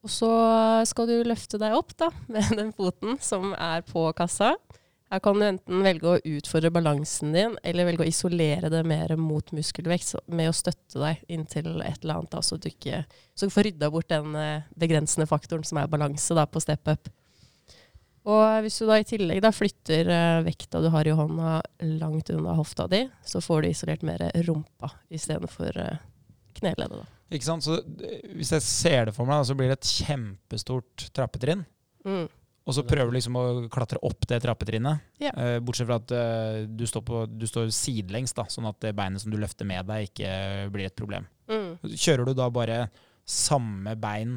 Og 0.00 0.12
så 0.12 0.30
skal 0.88 1.08
du 1.10 1.16
løfte 1.28 1.60
deg 1.60 1.76
opp 1.76 1.92
da, 2.00 2.10
med 2.32 2.54
den 2.56 2.74
foten 2.76 3.18
som 3.24 3.54
er 3.56 3.84
på 3.86 4.06
kassa. 4.16 4.54
Her 5.10 5.18
kan 5.24 5.40
du 5.40 5.42
enten 5.42 5.80
velge 5.82 6.06
å 6.06 6.18
utfordre 6.38 6.70
balansen 6.70 7.32
din, 7.34 7.56
eller 7.66 7.88
velge 7.88 8.04
å 8.04 8.08
isolere 8.08 8.68
det 8.70 8.84
mer 8.86 9.16
mot 9.18 9.48
muskelvekst 9.56 10.20
med 10.30 10.52
å 10.52 10.54
støtte 10.54 11.02
deg 11.02 11.24
inntil 11.34 11.80
et 11.82 12.04
eller 12.04 12.20
annet, 12.20 12.30
da, 12.30 12.42
så 12.46 12.60
du 12.60 12.68
ikke 12.70 13.02
så 13.34 13.48
du 13.48 13.54
får 13.54 13.66
rydda 13.66 13.88
bort 13.90 14.06
den 14.12 14.36
eh, 14.38 14.68
begrensende 14.78 15.26
faktoren 15.26 15.66
som 15.66 15.80
er 15.82 15.90
balanse 15.90 16.36
da, 16.38 16.44
på 16.46 16.62
step 16.62 16.86
up. 16.92 17.10
Og 18.28 18.64
hvis 18.64 18.76
du 18.80 18.84
da 18.88 18.98
i 19.00 19.06
tillegg 19.08 19.40
da 19.40 19.52
flytter 19.54 20.10
eh, 20.12 20.42
vekta 20.44 20.82
du 20.84 20.90
har 20.92 21.08
i 21.08 21.14
hånda 21.16 21.54
langt 22.00 22.32
unna 22.34 22.56
hofta 22.58 22.84
di, 22.90 23.06
så 23.24 23.40
får 23.44 23.62
du 23.62 23.70
isolert 23.70 24.04
mer 24.04 24.26
rumpa 24.44 24.90
istedenfor 25.08 25.78
uh, 25.80 26.02
kneleddet. 26.58 27.00
da. 27.00 27.20
Ikke 27.30 27.46
sant? 27.46 27.64
Så 27.64 27.78
øh, 27.78 28.34
Hvis 28.36 28.52
jeg 28.56 28.66
ser 28.66 29.08
det 29.08 29.14
for 29.16 29.28
meg, 29.28 29.46
så 29.46 29.56
blir 29.56 29.70
det 29.70 29.78
et 29.78 29.94
kjempestort 30.02 31.08
trappetrinn. 31.16 31.64
Mm. 32.04 32.26
Og 32.68 32.76
så 32.76 32.84
prøver 32.86 33.10
du 33.10 33.16
liksom 33.16 33.38
å 33.38 33.44
klatre 33.72 33.98
opp 34.06 34.26
det 34.30 34.42
trappetrinnet. 34.44 35.00
Yeah. 35.22 35.38
Eh, 35.38 35.58
bortsett 35.64 35.88
fra 35.88 35.96
at 36.02 36.12
øh, 36.14 36.66
du, 36.68 36.84
står 36.86 37.04
på, 37.06 37.22
du 37.30 37.46
står 37.48 37.70
sidelengs, 37.74 38.34
da, 38.36 38.44
sånn 38.52 38.68
at 38.68 38.78
det 38.84 38.92
beinet 38.98 39.22
som 39.22 39.32
du 39.32 39.38
løfter 39.40 39.66
med 39.68 39.88
deg, 39.88 40.10
ikke 40.10 40.34
blir 40.74 40.90
et 40.90 40.98
problem. 40.98 41.26
Mm. 41.50 41.72
Kjører 41.94 42.28
du 42.28 42.34
da 42.36 42.50
bare 42.52 42.82
samme 43.26 43.96
bein 43.98 44.36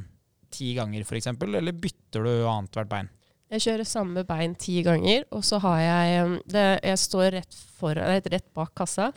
ti 0.53 0.71
ganger, 0.77 1.03
f.eks., 1.03 1.33
eller 1.33 1.75
bytter 1.75 2.25
du 2.25 2.33
annethvert 2.45 2.89
bein? 2.89 3.11
Jeg 3.53 3.61
kjører 3.67 3.85
samme 3.85 4.23
bein 4.25 4.55
ti 4.57 4.79
ganger, 4.85 5.27
og 5.35 5.43
så 5.45 5.59
har 5.61 5.77
jeg 5.83 6.23
um, 6.25 6.31
det, 6.49 6.63
Jeg 6.83 6.97
står 7.03 7.27
rett, 7.37 7.57
for, 7.77 7.93
rett 7.99 8.47
bak 8.57 8.71
kassa, 8.77 9.11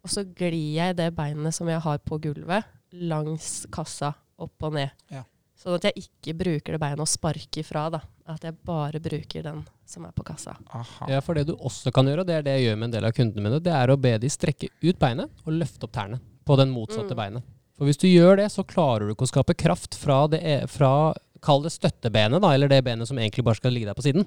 og 0.00 0.12
så 0.12 0.22
glir 0.24 0.54
jeg 0.76 0.96
det 1.00 1.10
beinet 1.16 1.54
som 1.56 1.68
jeg 1.68 1.82
har 1.82 1.98
på 2.06 2.20
gulvet, 2.22 2.64
langs 2.94 3.64
kassa, 3.74 4.12
opp 4.40 4.62
og 4.68 4.76
ned. 4.78 4.94
Ja. 5.12 5.24
Sånn 5.60 5.76
at 5.76 5.90
jeg 5.90 6.06
ikke 6.06 6.36
bruker 6.40 6.72
det 6.76 6.80
beinet 6.80 7.02
og 7.04 7.10
sparker 7.10 7.66
fra, 7.66 7.88
da. 7.92 8.00
At 8.30 8.46
jeg 8.46 8.54
bare 8.64 9.00
bruker 9.02 9.42
den 9.44 9.64
som 9.90 10.06
er 10.06 10.14
på 10.16 10.22
kassa. 10.24 10.54
Aha. 10.72 11.08
Ja, 11.10 11.18
for 11.20 11.34
det 11.36 11.48
du 11.50 11.56
også 11.58 11.90
kan 11.92 12.06
gjøre, 12.08 12.22
og 12.22 12.28
det 12.30 12.36
er 12.38 12.46
det 12.46 12.54
jeg 12.60 12.68
gjør 12.70 12.78
med 12.80 12.88
en 12.88 12.94
del 12.94 13.08
av 13.10 13.16
kundene 13.16 13.42
mine, 13.44 13.58
det 13.60 13.74
er 13.74 13.90
å 13.92 13.98
be 14.00 14.14
de 14.22 14.30
strekke 14.30 14.70
ut 14.86 15.00
beinet 15.02 15.42
og 15.44 15.56
løfte 15.58 15.84
opp 15.88 15.92
tærne 15.98 16.20
på 16.46 16.56
den 16.62 16.70
motsatte 16.72 17.10
Mm. 17.12 17.18
beinet. 17.18 17.42
For 17.76 17.88
hvis 17.88 17.98
du 18.00 18.06
gjør 18.08 18.36
det, 18.38 18.46
så 18.52 18.62
klarer 18.64 19.08
du 19.08 19.14
ikke 19.14 19.26
å 19.26 19.32
skape 19.34 19.54
kraft 19.58 19.96
fra 19.98 20.26
det, 20.28 20.40
e- 20.44 20.66
fra, 20.68 21.12
kall 21.44 21.64
det 21.64 21.72
støttebenet, 21.74 22.42
da, 22.42 22.52
eller 22.54 22.70
det 22.70 22.82
benet 22.86 23.08
som 23.08 23.18
egentlig 23.20 23.44
bare 23.46 23.60
skal 23.60 23.74
ligge 23.74 23.88
der 23.88 23.98
på 23.98 24.04
siden. 24.06 24.26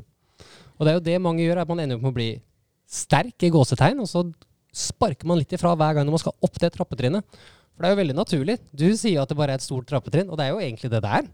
Og 0.78 0.86
det 0.86 0.92
er 0.92 0.98
jo 0.98 1.06
det 1.06 1.20
mange 1.22 1.46
gjør, 1.46 1.64
at 1.64 1.70
man 1.70 1.84
ender 1.84 2.00
opp 2.00 2.06
med 2.08 2.14
å 2.14 2.18
bli 2.18 2.30
sterk 2.90 3.46
i 3.46 3.52
gåsetegn, 3.54 4.02
og 4.04 4.10
så 4.10 4.26
sparker 4.74 5.30
man 5.30 5.40
litt 5.40 5.54
ifra 5.54 5.76
hver 5.78 5.98
gang 5.98 6.10
man 6.10 6.22
skal 6.22 6.36
opp 6.44 6.58
det 6.62 6.74
trappetrinnet. 6.74 7.26
For 7.74 7.82
det 7.82 7.90
er 7.90 7.96
jo 7.96 8.02
veldig 8.02 8.18
naturlig. 8.18 8.58
Du 8.74 8.88
sier 8.98 9.22
at 9.22 9.32
det 9.32 9.38
bare 9.38 9.56
er 9.56 9.62
et 9.62 9.66
stort 9.66 9.88
trappetrinn, 9.90 10.30
og 10.30 10.38
det 10.38 10.48
er 10.48 10.54
jo 10.54 10.62
egentlig 10.62 10.92
det 10.94 11.02
det 11.04 11.14
er. 11.22 11.30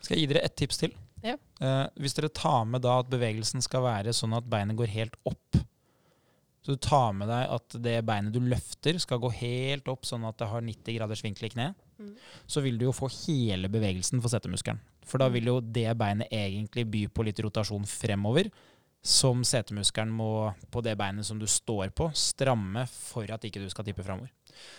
Skal 0.00 0.16
jeg 0.16 0.22
gi 0.22 0.30
dere 0.32 0.44
et 0.46 0.56
tips 0.58 0.78
til? 0.82 0.94
Ja. 1.24 1.34
Eh, 1.60 1.86
hvis 2.00 2.14
dere 2.16 2.30
tar 2.32 2.64
med 2.68 2.84
da 2.86 3.00
at 3.02 3.10
bevegelsen 3.10 3.62
skal 3.64 3.84
være 3.84 4.14
sånn 4.16 4.36
at 4.38 4.46
beinet 4.50 4.78
går 4.78 4.92
helt 4.94 5.18
opp, 5.28 5.58
så 6.60 6.76
du 6.76 6.80
tar 6.84 7.14
med 7.16 7.30
deg 7.30 7.54
at 7.56 7.76
det 7.82 7.96
beinet 8.06 8.34
du 8.34 8.40
løfter 8.44 8.98
skal 9.00 9.20
gå 9.22 9.30
helt 9.40 9.88
opp 9.90 10.06
sånn 10.08 10.26
at 10.28 10.38
det 10.40 10.48
har 10.50 10.64
90 10.64 10.98
graders 10.98 11.22
vinkel 11.24 11.48
i 11.48 11.52
kne, 11.54 11.68
Mm. 12.00 12.16
så 12.46 12.62
vil 12.64 12.78
du 12.80 12.86
jo 12.86 12.96
få 12.96 13.10
hele 13.26 13.68
bevegelsen 13.68 14.22
for 14.24 14.32
setemuskelen. 14.32 14.80
For 15.06 15.20
da 15.20 15.28
vil 15.32 15.50
jo 15.50 15.60
det 15.60 15.90
beinet 15.98 16.32
egentlig 16.32 16.86
by 16.88 17.06
på 17.12 17.26
litt 17.26 17.40
rotasjon 17.44 17.84
fremover, 17.88 18.50
som 19.02 19.40
setemuskelen 19.44 20.10
må, 20.12 20.50
på 20.72 20.82
det 20.84 20.92
beinet 21.00 21.24
som 21.26 21.38
du 21.40 21.46
står 21.48 21.92
på, 21.96 22.10
stramme 22.16 22.84
for 22.92 23.30
at 23.32 23.44
ikke 23.48 23.62
du 23.62 23.70
skal 23.72 23.86
tippe 23.86 24.04
fremover. 24.04 24.28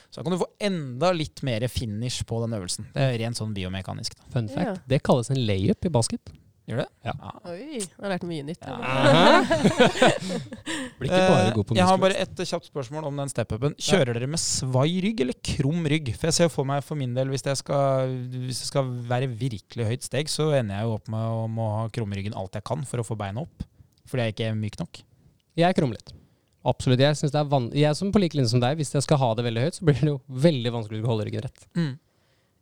Så 0.09 0.19
da 0.19 0.25
kan 0.25 0.35
du 0.35 0.41
få 0.41 0.49
enda 0.61 1.09
litt 1.15 1.41
mer 1.47 1.65
finish 1.71 2.25
på 2.27 2.41
den 2.43 2.53
øvelsen. 2.57 2.89
Det 2.93 3.07
er 3.07 3.17
rent 3.23 3.39
sånn 3.39 3.55
biomekanisk. 3.55 4.17
Da. 4.17 4.29
Fun 4.35 4.49
fact. 4.51 4.67
Ja. 4.67 4.75
Det 4.93 5.01
kalles 5.07 5.31
en 5.33 5.41
layup 5.41 5.87
i 5.87 5.93
basket. 5.93 6.33
Gjør 6.71 6.79
det? 6.79 6.85
Ja. 7.03 7.11
Oi, 7.51 7.81
jeg 7.81 7.87
har 7.99 8.11
lært 8.13 8.23
mye 8.23 8.43
nytt. 8.47 8.61
Ja. 8.63 8.77
Blir 11.01 11.09
ikke 11.09 11.25
bare 11.27 11.49
god 11.55 11.65
på 11.67 11.75
Eh, 11.75 11.79
Jeg 11.81 11.87
har 11.89 11.97
bare 11.99 12.15
et 12.23 12.41
kjapt 12.47 12.67
spørsmål 12.69 13.07
om 13.09 13.17
den 13.19 13.31
step-upen. 13.31 13.73
Kjører 13.81 14.15
dere 14.15 14.29
med 14.31 14.39
svai 14.39 14.93
rygg 15.03 15.23
eller 15.25 15.35
krum 15.51 15.83
rygg? 15.91 16.13
For 16.15 16.29
jeg 16.29 16.37
ser 16.37 16.51
for 16.53 16.67
meg 16.69 16.85
for 16.87 16.99
min 16.99 17.15
del, 17.17 17.27
hvis 17.33 17.43
det 17.43 17.57
skal, 17.59 18.13
hvis 18.47 18.61
det 18.63 18.69
skal 18.69 18.87
være 19.09 19.27
virkelig 19.27 19.89
høyt 19.89 20.07
steg, 20.07 20.31
så 20.31 20.47
ender 20.57 20.79
jeg 20.79 20.87
jo 20.87 20.95
opp 20.95 21.11
med 21.11 21.35
å 21.41 21.43
må 21.51 21.67
ha 21.75 21.83
krumryggen 21.93 22.37
alt 22.39 22.55
jeg 22.55 22.63
kan 22.71 22.85
for 22.87 23.03
å 23.03 23.07
få 23.07 23.17
beina 23.19 23.43
opp. 23.43 23.65
Fordi 24.07 24.29
jeg 24.29 24.35
ikke 24.37 24.47
er 24.53 24.59
myk 24.59 24.79
nok. 24.79 25.01
Jeg 25.59 25.75
krummer 25.77 25.99
litt. 25.99 26.13
Absolutt. 26.71 27.01
Jeg, 27.01 27.17
synes 27.19 27.33
det 27.33 27.39
er 27.41 27.49
van 27.51 27.67
jeg 27.75 27.97
som 27.97 28.11
på 28.13 28.21
like 28.21 28.37
linje 28.37 28.53
som 28.53 28.61
deg, 28.63 28.77
hvis 28.79 28.93
jeg 28.95 29.03
skal 29.03 29.19
ha 29.19 29.31
det 29.35 29.43
veldig 29.47 29.63
høyt, 29.67 29.75
så 29.79 29.87
blir 29.87 29.99
det 29.99 30.11
jo 30.13 30.19
veldig 30.47 30.71
vanskelig 30.77 31.03
å 31.03 31.09
holde 31.11 31.27
ryggen 31.27 31.43
rett. 31.49 31.65
Mm. 31.75 31.91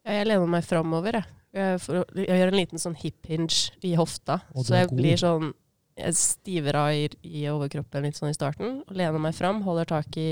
Ja, 0.07 0.15
jeg 0.21 0.29
lener 0.31 0.49
meg 0.49 0.65
framover, 0.65 1.19
jeg. 1.19 1.27
Jeg, 1.53 1.79
for, 1.81 2.01
å- 2.03 2.15
jeg 2.15 2.27
gjør 2.41 2.51
en 2.51 2.59
liten 2.59 2.81
sånn 2.81 2.95
hip 3.01 3.25
hinge 3.25 3.71
i 3.83 3.95
hofta. 3.97 4.39
Så 4.55 4.75
jeg 4.75 4.89
god. 4.91 4.97
blir 5.01 5.17
sånn 5.17 5.53
Jeg 5.99 6.13
stiver 6.15 6.75
av 6.79 6.93
i, 6.95 7.09
i 7.27 7.41
overkroppen 7.51 8.05
litt 8.05 8.15
sånn 8.15 8.29
i 8.31 8.33
starten. 8.37 8.83
og 8.87 8.95
Lener 8.95 9.19
meg 9.19 9.33
fram, 9.35 9.61
holder 9.65 9.85
tak 9.89 10.15
i 10.15 10.29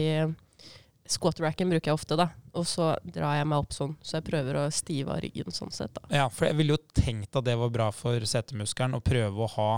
Squat-racken 1.07 1.69
bruker 1.71 1.91
jeg 1.91 1.95
ofte, 1.95 2.15
da. 2.19 2.29
Og 2.57 2.65
så 2.67 2.89
drar 3.03 3.37
jeg 3.37 3.47
meg 3.47 3.61
opp 3.63 3.71
sånn. 3.75 3.93
Så 4.03 4.17
jeg 4.17 4.25
prøver 4.27 4.57
å 4.59 4.63
stive 4.75 5.13
av 5.15 5.21
ryggen 5.23 5.51
sånn 5.55 5.71
sett, 5.71 5.93
da. 5.95 6.01
Ja, 6.11 6.25
for 6.31 6.47
jeg 6.49 6.57
ville 6.59 6.75
jo 6.75 6.81
tenkt 6.99 7.35
at 7.39 7.45
det 7.47 7.55
var 7.59 7.69
bra 7.71 7.89
for 7.95 8.19
setemuskelen 8.27 8.97
å 8.97 9.03
prøve 9.03 9.45
å 9.45 9.49
ha 9.55 9.69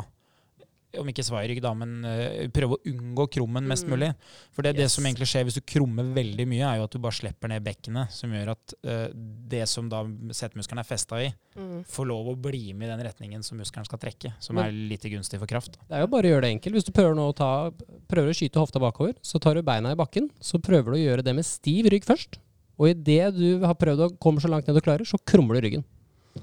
om 0.97 1.07
ikke 1.11 1.21
svairygg, 1.23 1.59
da, 1.61 1.73
men 1.77 1.99
uh, 2.03 2.47
prøve 2.49 2.77
å 2.77 2.81
unngå 2.89 3.27
krummen 3.29 3.67
mest 3.69 3.85
Mm. 3.85 3.91
mulig. 3.93 4.09
For 4.51 4.61
det, 4.65 4.75
det 4.77 4.89
som 4.89 5.03
egentlig 5.05 5.27
skjer 5.29 5.43
hvis 5.45 5.59
du 5.59 5.61
krummer 5.61 6.03
veldig 6.15 6.47
mye, 6.49 6.65
er 6.65 6.77
jo 6.79 6.83
at 6.87 6.91
du 6.91 6.99
bare 6.99 7.13
slipper 7.13 7.47
ned 7.51 7.63
bekkenet, 7.63 8.09
som 8.11 8.31
gjør 8.33 8.51
at 8.55 8.73
uh, 8.87 9.07
det 9.13 9.67
som 9.69 9.87
da 9.89 10.03
setemuskelen 10.33 10.79
er 10.79 10.89
festa 10.89 11.21
i, 11.21 11.33
Mm. 11.59 11.83
får 11.83 12.05
lov 12.07 12.27
å 12.31 12.35
bli 12.39 12.71
med 12.73 12.87
i 12.87 12.91
den 12.95 13.01
retningen 13.05 13.43
som 13.43 13.57
muskelen 13.59 13.83
skal 13.85 13.99
trekke, 13.99 14.33
som 14.39 14.55
Men- 14.55 14.65
er 14.65 14.71
lite 14.71 15.09
gunstig 15.11 15.39
for 15.39 15.45
kraft. 15.47 15.73
Da. 15.73 15.79
Det 15.89 15.95
er 15.97 16.01
jo 16.05 16.07
bare 16.07 16.23
å 16.23 16.31
gjøre 16.31 16.41
det 16.45 16.51
enkelt. 16.55 16.75
Hvis 16.75 16.85
du 16.85 16.91
prøver, 16.93 17.15
å 17.19 17.35
ta, 17.35 17.71
prøver 18.07 18.29
å 18.29 18.37
skyte 18.37 18.61
hofta 18.61 18.79
bakover, 18.79 19.15
så 19.21 19.41
tar 19.41 19.55
du 19.55 19.61
beina 19.61 19.91
i 19.91 19.95
bakken. 19.95 20.29
Så 20.39 20.61
prøver 20.61 20.93
du 20.93 20.97
å 20.97 21.03
gjøre 21.17 21.23
det 21.23 21.35
med 21.35 21.43
stiv 21.43 21.85
rygg 21.91 22.05
først. 22.05 22.37
Og 22.79 22.87
idet 22.95 23.35
du 23.35 23.59
har 23.65 23.75
prøvd 23.75 23.99
å 24.05 24.17
komme 24.17 24.39
så 24.39 24.47
langt 24.47 24.65
ned 24.67 24.75
du 24.77 24.81
klarer, 24.81 25.03
så 25.03 25.17
krummer 25.25 25.59
du 25.59 25.67
ryggen. 25.67 25.83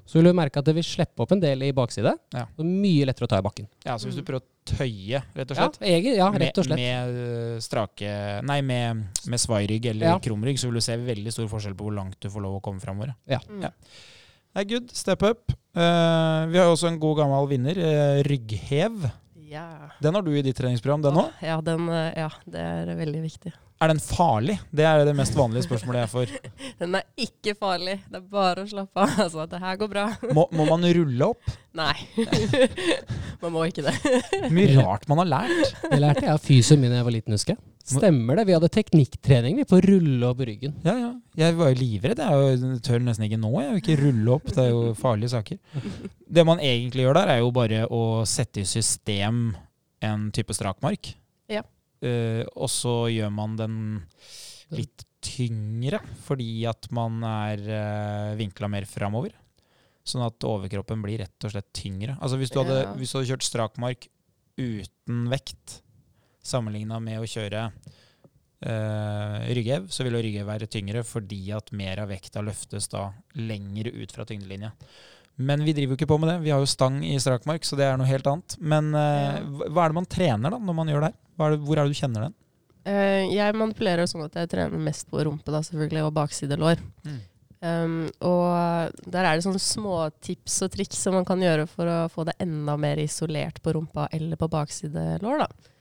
Så 0.06 0.18
vil 0.18 0.28
du 0.28 0.32
merke 0.36 0.60
at 0.60 0.66
det 0.66 0.74
vil 0.76 0.84
slippe 0.86 1.22
opp 1.24 1.32
en 1.34 1.40
del 1.42 1.62
i 1.66 1.72
bakside. 1.74 2.12
Ja. 2.34 2.44
Og 2.58 2.66
mye 2.66 3.06
lettere 3.08 3.26
å 3.28 3.30
ta 3.30 3.38
i 3.40 3.44
bakken. 3.46 3.68
Ja, 3.86 3.96
så 3.98 4.08
hvis 4.08 4.18
du 4.18 4.24
prøver 4.26 4.42
å 4.42 4.46
tøye, 4.66 5.20
rett 5.36 5.52
og 5.52 5.56
Ja, 5.56 5.66
slett, 5.68 5.78
egen, 5.86 6.16
ja 6.18 6.28
rett 6.34 6.58
og 6.58 6.66
slett. 6.66 6.80
Med, 6.80 7.12
med 7.14 7.54
eh, 7.54 7.60
strake 7.64 8.12
Nei, 8.46 8.58
med, 8.66 9.04
med 9.30 9.42
svairygg 9.42 9.86
eller 9.92 10.12
Ja. 10.14 10.18
krumrygg, 10.22 10.58
så 10.58 10.68
vil 10.70 10.80
du 10.80 10.84
se 10.84 10.96
veldig 10.98 11.32
stor 11.34 11.46
forskjell 11.52 11.76
på 11.78 11.86
hvor 11.86 11.94
langt 11.96 12.18
du 12.20 12.28
får 12.32 12.42
lov 12.44 12.58
å 12.58 12.62
komme 12.64 12.82
framover. 12.82 13.14
Mm. 13.28 13.62
Ja. 13.68 13.70
Det 14.56 14.64
er 14.64 14.68
good. 14.72 14.90
Step 14.96 15.22
up. 15.22 15.52
Uh, 15.76 16.48
vi 16.50 16.58
har 16.58 16.66
jo 16.66 16.74
også 16.74 16.88
en 16.88 16.98
god 17.02 17.18
gammel 17.22 17.48
vinner, 17.50 17.76
Uh, 17.76 18.22
rygghev. 18.26 19.06
Ja. 19.46 19.90
Den 20.02 20.16
har 20.16 20.24
du 20.26 20.32
i 20.34 20.42
ditt 20.42 20.56
treningsprogram, 20.58 21.04
den 21.04 21.20
òg. 21.22 21.30
Ja, 21.44 21.60
den, 21.62 21.86
ja, 22.16 22.30
det 22.50 22.60
er 22.60 22.96
veldig 22.98 23.20
viktig. 23.22 23.52
Er 23.76 23.90
den 23.92 23.98
farlig? 24.00 24.54
Det 24.72 24.86
er 24.88 25.02
det 25.04 25.12
mest 25.18 25.34
vanlige 25.36 25.66
spørsmålet 25.66 26.06
jeg 26.06 26.10
får. 26.14 26.30
Den 26.80 26.94
er 26.96 27.04
ikke 27.20 27.52
farlig. 27.58 27.98
Det 28.08 28.22
er 28.22 28.24
bare 28.32 28.62
å 28.64 28.70
slappe 28.70 29.02
av. 29.04 29.10
Altså, 29.26 29.44
det 29.52 29.60
her 29.60 29.76
går 29.82 29.90
bra. 29.92 30.04
Må, 30.32 30.46
må 30.56 30.64
man 30.70 30.86
rulle 30.96 31.28
opp? 31.28 31.50
Nei. 31.76 31.92
Man 33.42 33.52
må 33.52 33.66
ikke 33.68 33.84
det. 33.84 33.92
Mye 34.48 34.78
rart 34.78 35.04
man 35.10 35.20
har 35.20 35.28
lært. 35.28 35.74
Det 35.82 35.98
lærte 36.00 36.22
jeg 36.24 36.32
av 36.32 36.40
fysioen 36.40 36.80
min 36.80 36.88
da 36.94 37.02
jeg 37.02 37.06
var 37.10 37.14
liten, 37.18 37.34
husker 37.36 37.52
jeg. 37.52 37.60
Stemmer 37.86 38.40
det? 38.40 38.46
Vi 38.48 38.54
hadde 38.56 38.70
teknikktrening 38.72 39.58
vi 39.60 39.66
på 39.68 39.76
å 39.76 39.82
rulle 39.84 40.30
opp 40.30 40.40
ryggen. 40.48 40.72
Ja, 40.86 40.94
ja. 40.96 41.10
Jeg 41.38 41.58
var 41.60 41.68
jo 41.70 41.78
livredd. 41.82 42.22
Jeg 42.24 42.56
jo- 42.64 42.78
tør 42.88 43.04
nesten 43.04 43.28
ikke 43.28 43.38
nå. 43.42 43.52
Jeg 43.60 43.74
vil 43.74 43.82
ikke 43.84 43.98
rulle 44.00 44.32
opp. 44.38 44.48
Det 44.48 44.64
er 44.64 44.72
jo 44.72 44.80
farlige 44.98 45.34
saker. 45.36 45.60
Det 46.40 46.46
man 46.48 46.64
egentlig 46.64 47.04
gjør 47.04 47.20
der, 47.20 47.34
er 47.36 47.44
jo 47.44 47.52
bare 47.60 47.84
å 47.92 48.02
sette 48.26 48.64
i 48.64 48.66
system 48.72 49.44
en 50.02 50.26
type 50.34 50.56
strakmark. 50.56 51.12
Eh, 52.04 52.42
og 52.54 52.68
så 52.72 53.06
gjør 53.12 53.32
man 53.32 53.56
den 53.58 53.76
litt 54.76 55.06
tyngre, 55.26 56.00
fordi 56.26 56.66
at 56.68 56.86
man 56.94 57.18
er 57.26 57.62
uh, 57.66 58.36
vinkla 58.38 58.68
mer 58.70 58.86
framover. 58.88 59.34
Sånn 60.06 60.22
at 60.22 60.44
overkroppen 60.46 61.02
blir 61.02 61.18
rett 61.24 61.46
og 61.46 61.50
slett 61.50 61.72
tyngre. 61.74 62.14
Altså 62.20 62.38
Hvis 62.38 62.52
du 62.54 62.60
hadde, 62.60 62.78
Ja. 62.84 62.92
hvis 62.94 63.10
du 63.10 63.18
hadde 63.18 63.30
kjørt 63.32 63.46
strakmark 63.46 64.08
uten 64.56 65.26
vekt, 65.32 65.80
sammenligna 66.46 67.00
med 67.02 67.18
å 67.18 67.26
kjøre 67.26 67.64
uh, 67.74 69.38
rygghev, 69.50 69.90
så 69.90 70.06
vil 70.06 70.18
rygghev 70.20 70.46
være 70.46 70.70
tyngre 70.70 71.02
fordi 71.06 71.40
at 71.56 71.74
mer 71.74 72.04
av 72.04 72.12
vekta 72.14 72.44
løftes 72.46 72.86
da 72.92 73.08
lenger 73.34 73.90
ut 73.90 74.14
fra 74.14 74.26
tyngdelinja. 74.28 74.70
Men 75.36 75.66
vi 75.66 75.74
driver 75.76 75.92
jo 75.92 75.98
ikke 75.98 76.08
på 76.14 76.20
med 76.22 76.30
det. 76.30 76.38
Vi 76.46 76.54
har 76.54 76.62
jo 76.62 76.70
stang 76.70 77.02
i 77.04 77.18
strakmark, 77.20 77.66
så 77.66 77.76
det 77.76 77.84
er 77.84 77.98
noe 77.98 78.08
helt 78.08 78.30
annet. 78.30 78.56
Men 78.62 78.94
uh, 78.94 79.42
hva 79.68 79.84
er 79.84 79.92
det 79.92 79.98
man 79.98 80.08
trener 80.08 80.54
da, 80.54 80.60
når 80.62 80.78
man 80.78 80.92
gjør 80.92 81.02
det 81.02 81.10
her? 81.12 81.22
Er 81.36 81.54
det, 81.54 81.62
hvor 81.64 81.78
er 81.78 81.86
det 81.86 81.94
du 81.94 82.00
kjenner 82.00 82.28
den? 82.28 82.36
Uh, 82.86 83.24
jeg 83.32 83.56
manipulerer 83.58 84.06
sånn 84.06 84.26
at 84.28 84.36
jeg 84.38 84.52
trener 84.52 84.82
mest 84.82 85.08
på 85.10 85.24
rumpe 85.26 85.50
da, 85.52 85.62
selvfølgelig, 85.66 86.04
og 86.06 86.14
baksidelår. 86.16 86.82
Mm. 87.06 87.18
Um, 87.66 87.94
og 88.20 88.92
der 89.08 89.24
er 89.24 89.38
det 89.38 89.46
sånne 89.46 89.60
småtips 89.62 90.58
og 90.66 90.74
triks 90.74 90.98
som 91.00 91.16
man 91.16 91.24
kan 91.26 91.40
gjøre 91.40 91.64
for 91.70 91.88
å 91.88 91.96
få 92.12 92.26
det 92.28 92.36
enda 92.42 92.76
mer 92.78 93.00
isolert 93.00 93.62
på 93.64 93.72
rumpa 93.74 94.06
eller 94.14 94.38
på 94.38 94.48
baksidelår. 94.52 95.42
Da. 95.42 95.72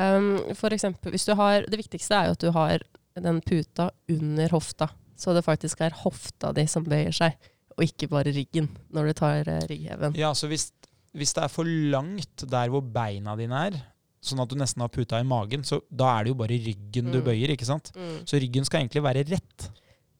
Um, 0.00 0.32
for 0.58 0.74
eksempel, 0.74 1.14
hvis 1.14 1.28
du 1.28 1.36
har, 1.38 1.64
det 1.70 1.80
viktigste 1.80 2.18
er 2.18 2.28
jo 2.28 2.36
at 2.36 2.42
du 2.42 2.50
har 2.56 2.84
den 3.20 3.40
puta 3.46 3.90
under 4.10 4.52
hofta, 4.54 4.90
så 5.18 5.34
det 5.36 5.46
faktisk 5.46 5.82
er 5.84 5.96
hofta 6.02 6.52
di 6.56 6.66
som 6.70 6.84
bøyer 6.86 7.14
seg, 7.14 7.38
og 7.76 7.86
ikke 7.86 8.10
bare 8.10 8.34
ryggen 8.34 8.68
når 8.94 9.10
du 9.10 9.18
tar 9.22 9.48
uh, 9.48 9.62
ryggheven. 9.70 10.18
Ja, 10.18 10.34
så 10.34 10.50
hvis, 10.50 10.70
hvis 11.16 11.34
det 11.36 11.46
er 11.46 11.52
for 11.52 11.68
langt 11.68 12.46
der 12.50 12.74
hvor 12.74 12.84
beina 12.84 13.38
dine 13.38 13.64
er, 13.70 13.80
sånn 14.22 14.40
at 14.42 14.48
du 14.52 14.56
nesten 14.60 14.82
har 14.84 14.88
puta 14.92 15.18
i 15.20 15.24
magen, 15.26 15.62
så 15.64 15.80
da 15.90 16.18
er 16.18 16.24
det 16.24 16.32
jo 16.34 16.38
bare 16.42 16.58
ryggen 16.60 17.10
du 17.12 17.18
Mm. 17.20 17.24
bøyer, 17.24 17.50
ikke 17.56 17.64
sant? 17.68 17.92
Mm. 17.96 18.18
Så 18.28 18.40
ryggen 18.40 18.64
skal 18.68 18.82
egentlig 18.82 19.02
være 19.02 19.24
rett. 19.30 19.70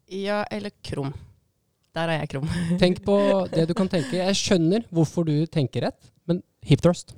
Ja, 0.08 0.44
eller 0.50 0.70
krum. 0.82 1.12
Der 1.94 2.08
er 2.08 2.20
jeg 2.20 2.28
krum. 2.30 2.48
Tenk 2.78 3.02
på 3.04 3.16
det 3.50 3.66
du 3.68 3.74
kan 3.74 3.88
tenke. 3.88 4.12
Jeg 4.16 4.34
skjønner 4.38 4.84
hvorfor 4.90 5.24
du 5.26 5.44
tenker 5.46 5.82
rett, 5.88 6.10
men 6.26 6.42
hip 6.64 6.80
thrust. 6.80 7.14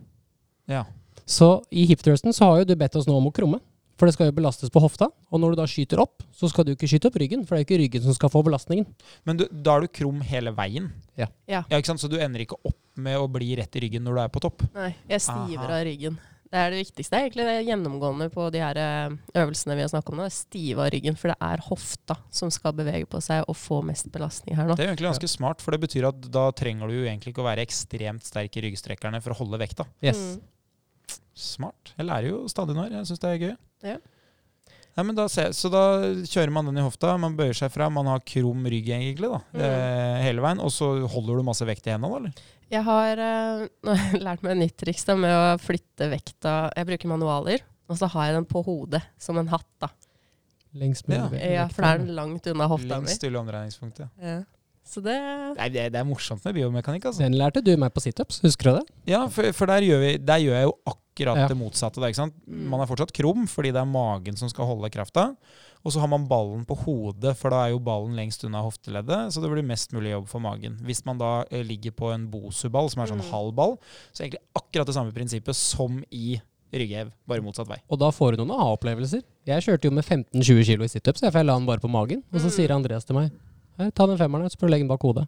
Ja. 0.69 0.85
Så 1.27 1.63
i 1.71 1.85
hip 1.87 2.03
thrusten 2.03 2.33
så 2.35 2.49
har 2.51 2.59
jo 2.63 2.65
du 2.73 2.75
bedt 2.77 2.97
oss 2.97 3.07
nå 3.07 3.15
om 3.17 3.29
å 3.31 3.33
krumme. 3.35 3.61
For 4.01 4.09
det 4.09 4.15
skal 4.17 4.27
jo 4.27 4.35
belastes 4.35 4.71
på 4.73 4.81
hofta. 4.83 5.07
Og 5.31 5.39
når 5.39 5.53
du 5.53 5.57
da 5.61 5.67
skyter 5.71 6.01
opp, 6.03 6.25
så 6.35 6.49
skal 6.51 6.65
du 6.67 6.73
ikke 6.75 6.89
skyte 6.91 7.07
opp 7.07 7.15
ryggen. 7.21 7.45
For 7.47 7.55
det 7.55 7.61
er 7.61 7.63
jo 7.63 7.67
ikke 7.69 7.81
ryggen 7.85 8.03
som 8.03 8.15
skal 8.17 8.33
få 8.33 8.41
belastningen. 8.43 8.87
Men 9.29 9.37
du, 9.39 9.45
da 9.53 9.77
er 9.77 9.85
du 9.85 9.93
krum 9.95 10.19
hele 10.27 10.51
veien. 10.57 10.89
Ja. 11.21 11.29
Ja. 11.47 11.61
ikke 11.71 11.93
sant? 11.93 12.01
Så 12.03 12.11
du 12.11 12.17
ender 12.19 12.43
ikke 12.43 12.59
opp 12.67 12.81
med 12.99 13.21
å 13.21 13.29
bli 13.31 13.53
rett 13.61 13.77
i 13.79 13.83
ryggen 13.85 14.03
når 14.03 14.17
du 14.19 14.23
er 14.25 14.33
på 14.35 14.43
topp. 14.43 14.65
Nei, 14.75 14.89
jeg 15.13 15.23
stiver 15.23 15.69
Aha. 15.69 15.79
av 15.79 15.85
ryggen. 15.87 16.19
Det 16.53 16.61
er 16.61 16.69
det 16.75 16.83
viktigste. 16.83 17.17
Er 17.17 17.25
egentlig 17.31 17.45
det 17.49 17.55
gjennomgående 17.65 18.27
på 18.35 18.51
de 18.53 18.61
her 18.61 18.77
eh, 18.77 19.15
øvelsene 19.41 19.77
vi 19.79 19.85
har 19.87 19.89
snakket 19.89 20.13
om 20.13 20.19
nå. 20.21 20.27
Stive 20.35 20.85
av 20.85 20.91
ryggen, 20.93 21.17
for 21.17 21.33
det 21.33 21.39
er 21.49 21.63
hofta 21.65 22.19
som 22.29 22.53
skal 22.53 22.75
bevege 22.77 23.09
på 23.09 23.23
seg 23.25 23.47
og 23.49 23.57
få 23.57 23.79
mest 23.89 24.11
belastning 24.13 24.59
her 24.59 24.69
nå. 24.69 24.77
Det 24.77 24.85
er 24.85 24.91
jo 24.91 24.95
egentlig 24.95 25.09
ganske 25.15 25.31
smart, 25.33 25.65
for 25.65 25.73
det 25.73 25.81
betyr 25.87 26.11
at 26.11 26.29
da 26.35 26.51
trenger 26.53 26.93
du 26.93 26.99
jo 26.99 27.07
egentlig 27.09 27.33
ikke 27.33 27.41
å 27.45 27.49
være 27.49 27.65
ekstremt 27.65 28.29
sterk 28.29 28.61
i 28.61 28.67
ryggstrekkerne 28.69 29.23
for 29.25 29.33
å 29.33 29.41
holde 29.41 29.63
vekta. 29.65 29.89
Yes. 30.05 30.21
Mm. 30.21 31.19
Smart. 31.33 31.95
Jeg 31.97 32.07
lærer 32.11 32.29
jo 32.35 32.43
stadig 32.53 32.77
når. 32.77 32.93
Jeg 32.99 33.09
syns 33.09 33.23
det 33.25 33.31
er 33.33 33.41
gøy. 33.47 33.55
Ja. 33.95 33.97
Nei, 34.93 35.07
men 35.09 35.17
da, 35.17 35.25
så 35.25 35.71
da 35.73 35.83
kjører 36.29 36.53
man 36.53 36.67
den 36.69 36.77
i 36.77 36.85
hofta, 36.85 37.15
man 37.17 37.33
bøyer 37.39 37.57
seg 37.57 37.71
fra, 37.73 37.87
man 37.89 38.11
har 38.13 38.21
krum 38.29 38.67
rygg 38.69 38.91
egentlig 38.93 39.31
da, 39.33 39.39
Mm. 39.57 39.63
eh, 39.65 40.19
hele 40.27 40.43
veien, 40.45 40.61
og 40.61 40.69
så 40.69 40.91
holder 41.09 41.41
du 41.41 41.47
masse 41.49 41.65
vekt 41.65 41.89
i 41.89 41.95
hendene, 41.95 42.19
eller? 42.19 42.35
Jeg 42.73 42.83
har 42.89 43.11
jeg 43.13 44.23
lært 44.23 44.43
meg 44.45 44.55
et 44.57 44.61
nytt 44.63 44.77
triks 44.81 45.05
da, 45.09 45.17
med 45.19 45.33
å 45.37 45.59
flytte 45.61 46.09
vekta. 46.13 46.55
Jeg 46.77 46.89
bruker 46.89 47.11
manualer, 47.13 47.61
og 47.91 47.99
så 48.01 48.09
har 48.15 48.31
jeg 48.31 48.39
den 48.41 48.49
på 48.49 48.63
hodet 48.65 49.03
som 49.21 49.37
en 49.41 49.51
hatt. 49.53 49.69
da. 49.83 49.91
Lengst 50.81 51.05
Ja. 51.09 51.27
mulig. 51.29 51.43
Ja, 51.53 51.67
For 51.69 51.85
da 51.85 51.91
er 51.95 51.99
den 52.01 52.15
langt 52.17 52.47
unna 52.49 52.65
hofta 52.71 52.97
mi. 52.97 53.05
Lengst 53.07 53.21
til 53.21 53.37
omdreiningspunktet. 53.37 54.09
Ja. 54.23 54.39
Så 54.89 55.03
det 55.05 55.15
Nei, 55.59 55.69
det, 55.71 55.85
det 55.95 56.01
er 56.01 56.05
morsomt 56.09 56.43
med 56.49 56.57
biomekanikk, 56.57 57.05
altså. 57.11 57.23
Den 57.23 57.37
lærte 57.39 57.61
du 57.63 57.71
meg 57.79 57.93
på 57.95 58.01
situps, 58.03 58.41
husker 58.43 58.71
du 58.71 58.79
det? 58.81 58.87
Ja, 59.13 59.21
for, 59.31 59.53
for 59.55 59.71
der, 59.71 59.85
gjør 59.87 60.01
vi, 60.03 60.15
der 60.19 60.41
gjør 60.43 60.57
jeg 60.59 60.65
jo 60.67 60.73
akkurat 60.91 61.43
Ja. 61.45 61.47
det 61.53 61.57
motsatte. 61.61 62.01
Der, 62.01 62.09
ikke 62.09 62.23
sant? 62.23 62.35
Mm. 62.49 62.65
Man 62.73 62.81
er 62.83 62.89
fortsatt 62.91 63.13
krum 63.15 63.45
fordi 63.47 63.71
det 63.77 63.79
er 63.85 63.87
magen 63.93 64.35
som 64.41 64.49
skal 64.51 64.65
holde 64.67 64.89
krafta. 64.91 65.29
Og 65.85 65.93
så 65.93 65.99
har 66.01 66.09
man 66.09 66.29
ballen 66.31 66.65
på 66.65 66.77
hodet, 66.85 67.37
for 67.37 67.51
da 67.51 67.65
er 67.67 67.73
jo 67.73 67.81
ballen 67.83 68.15
lengst 68.15 68.45
unna 68.47 68.61
hofteleddet. 68.63 69.33
Så 69.35 69.43
det 69.43 69.51
blir 69.51 69.67
mest 69.67 69.91
mulig 69.93 70.13
jobb 70.13 70.29
for 70.31 70.39
magen. 70.41 70.77
Hvis 70.87 71.05
man 71.05 71.19
da 71.19 71.45
eh, 71.51 71.65
ligger 71.67 71.91
på 71.91 72.13
en 72.15 72.29
Bosu-ball, 72.31 72.89
som 72.91 73.03
er 73.03 73.07
sånn 73.11 73.19
Mm. 73.23 73.31
halv 73.33 73.55
ball, 73.55 73.77
så 74.13 74.23
er 74.23 74.29
egentlig 74.29 74.45
akkurat 74.55 74.87
det 74.87 74.95
samme 74.95 75.13
prinsippet 75.13 75.55
som 75.59 76.03
i 76.11 76.41
rygghev, 76.73 77.11
bare 77.29 77.43
motsatt 77.43 77.69
vei. 77.69 77.77
Og 77.91 77.99
da 77.99 78.09
får 78.11 78.33
du 78.37 78.45
noen 78.45 78.55
aha-opplevelser. 78.57 79.23
Jeg 79.45 79.63
kjørte 79.67 79.85
jo 79.85 79.91
med 79.91 80.05
15-20 80.05 80.65
kilo 80.65 80.85
i 80.85 80.89
situps, 80.89 81.21
for 81.21 81.31
jeg 81.39 81.45
la 81.47 81.59
den 81.59 81.67
bare 81.67 81.81
på 81.83 81.91
magen. 81.91 82.23
Og 82.33 82.41
så 82.41 82.47
Mm. 82.47 82.51
sier 82.57 82.71
Andreas 82.71 83.05
til 83.05 83.17
meg 83.17 83.31
ta 83.95 84.07
den 84.07 84.17
femmeren, 84.17 84.47
så 84.49 84.57
prøv 84.57 84.69
å 84.69 84.71
legge 84.71 84.87
den 84.87 84.89
bak 84.89 85.01
hodet. 85.03 85.27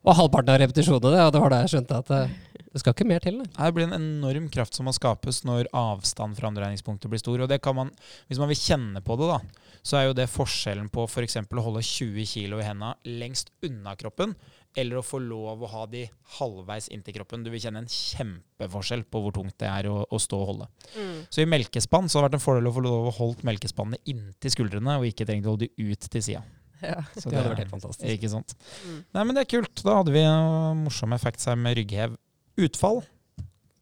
Og 0.00 0.16
halvparten 0.16 0.54
av 0.54 0.62
repetisjonene, 0.62 1.12
det, 1.12 1.24
og 1.26 1.34
det 1.34 1.42
var 1.42 1.52
da 1.52 1.58
jeg 1.64 1.72
skjønte 1.74 1.98
at 2.00 2.12
eh, 2.16 2.36
det 2.70 2.80
skal 2.80 2.94
ikke 2.94 3.08
mer 3.08 3.22
til. 3.24 3.40
det. 3.40 3.48
Her 3.58 3.72
blir 3.74 3.88
en 3.88 3.96
enorm 3.96 4.46
kraft 4.52 4.76
som 4.76 4.86
må 4.86 4.94
skapes 4.94 5.42
når 5.44 5.68
avstand 5.76 6.38
fra 6.38 6.48
omdreiningspunktet 6.48 7.10
blir 7.10 7.20
stor. 7.20 7.42
Og 7.42 7.50
det 7.50 7.58
kan 7.64 7.74
man, 7.76 7.90
hvis 8.30 8.38
man 8.38 8.48
vil 8.52 8.60
kjenne 8.60 9.02
på 9.04 9.16
det, 9.18 9.26
da, 9.26 9.40
så 9.82 9.98
er 9.98 10.06
jo 10.06 10.14
det 10.16 10.28
forskjellen 10.30 10.86
på 10.92 11.04
f.eks. 11.08 11.36
å 11.42 11.66
holde 11.66 11.82
20 11.82 12.30
kg 12.30 12.56
i 12.60 12.68
henda 12.68 12.94
lengst 13.08 13.50
unna 13.66 13.96
kroppen, 13.98 14.36
eller 14.78 15.00
å 15.00 15.04
få 15.04 15.18
lov 15.18 15.64
å 15.66 15.72
ha 15.72 15.82
de 15.90 16.04
halvveis 16.38 16.86
inntil 16.94 17.18
kroppen. 17.18 17.42
Du 17.42 17.50
vil 17.50 17.64
kjenne 17.64 17.82
en 17.82 17.90
kjempeforskjell 17.90 19.02
på 19.10 19.24
hvor 19.24 19.34
tungt 19.34 19.58
det 19.58 19.66
er 19.66 19.90
å, 19.90 20.04
å 20.06 20.22
stå 20.22 20.38
og 20.38 20.52
holde. 20.52 20.70
mm. 20.94 21.18
Så 21.26 21.42
i 21.42 21.50
melkespann 21.50 22.08
så 22.08 22.20
har 22.20 22.28
det 22.28 22.30
vært 22.30 22.38
en 22.38 22.46
fordel 22.46 22.70
å 22.70 22.76
få 22.78 22.86
lov 22.86 23.10
å 23.10 23.16
holde 23.18 23.50
melkespannene 23.50 24.00
inntil 24.14 24.54
skuldrene, 24.54 25.00
og 25.00 25.10
ikke 25.10 25.26
trengt 25.26 25.50
å 25.50 25.56
holde 25.56 25.66
de 25.66 25.90
ut 25.90 26.06
til 26.06 26.26
sida. 26.30 26.46
ja. 26.92 27.00
Så 27.16 27.28
Det 27.28 27.36
hadde 27.38 27.52
vært 27.52 27.62
helt 27.64 27.74
fantastisk. 27.74 28.08
Ikke 28.14 28.30
sant. 28.32 28.54
Mm. 28.86 29.00
Nei, 29.16 29.24
men 29.24 29.36
det 29.36 29.44
er 29.44 29.50
kult. 29.56 29.82
Da 29.86 29.98
hadde 30.00 30.14
vi 30.14 30.22
en 30.26 30.84
morsomme 30.86 31.18
facts 31.22 31.48
her 31.50 31.58
med 31.60 31.78
rygghev. 31.78 32.16
Utfall. 32.60 33.02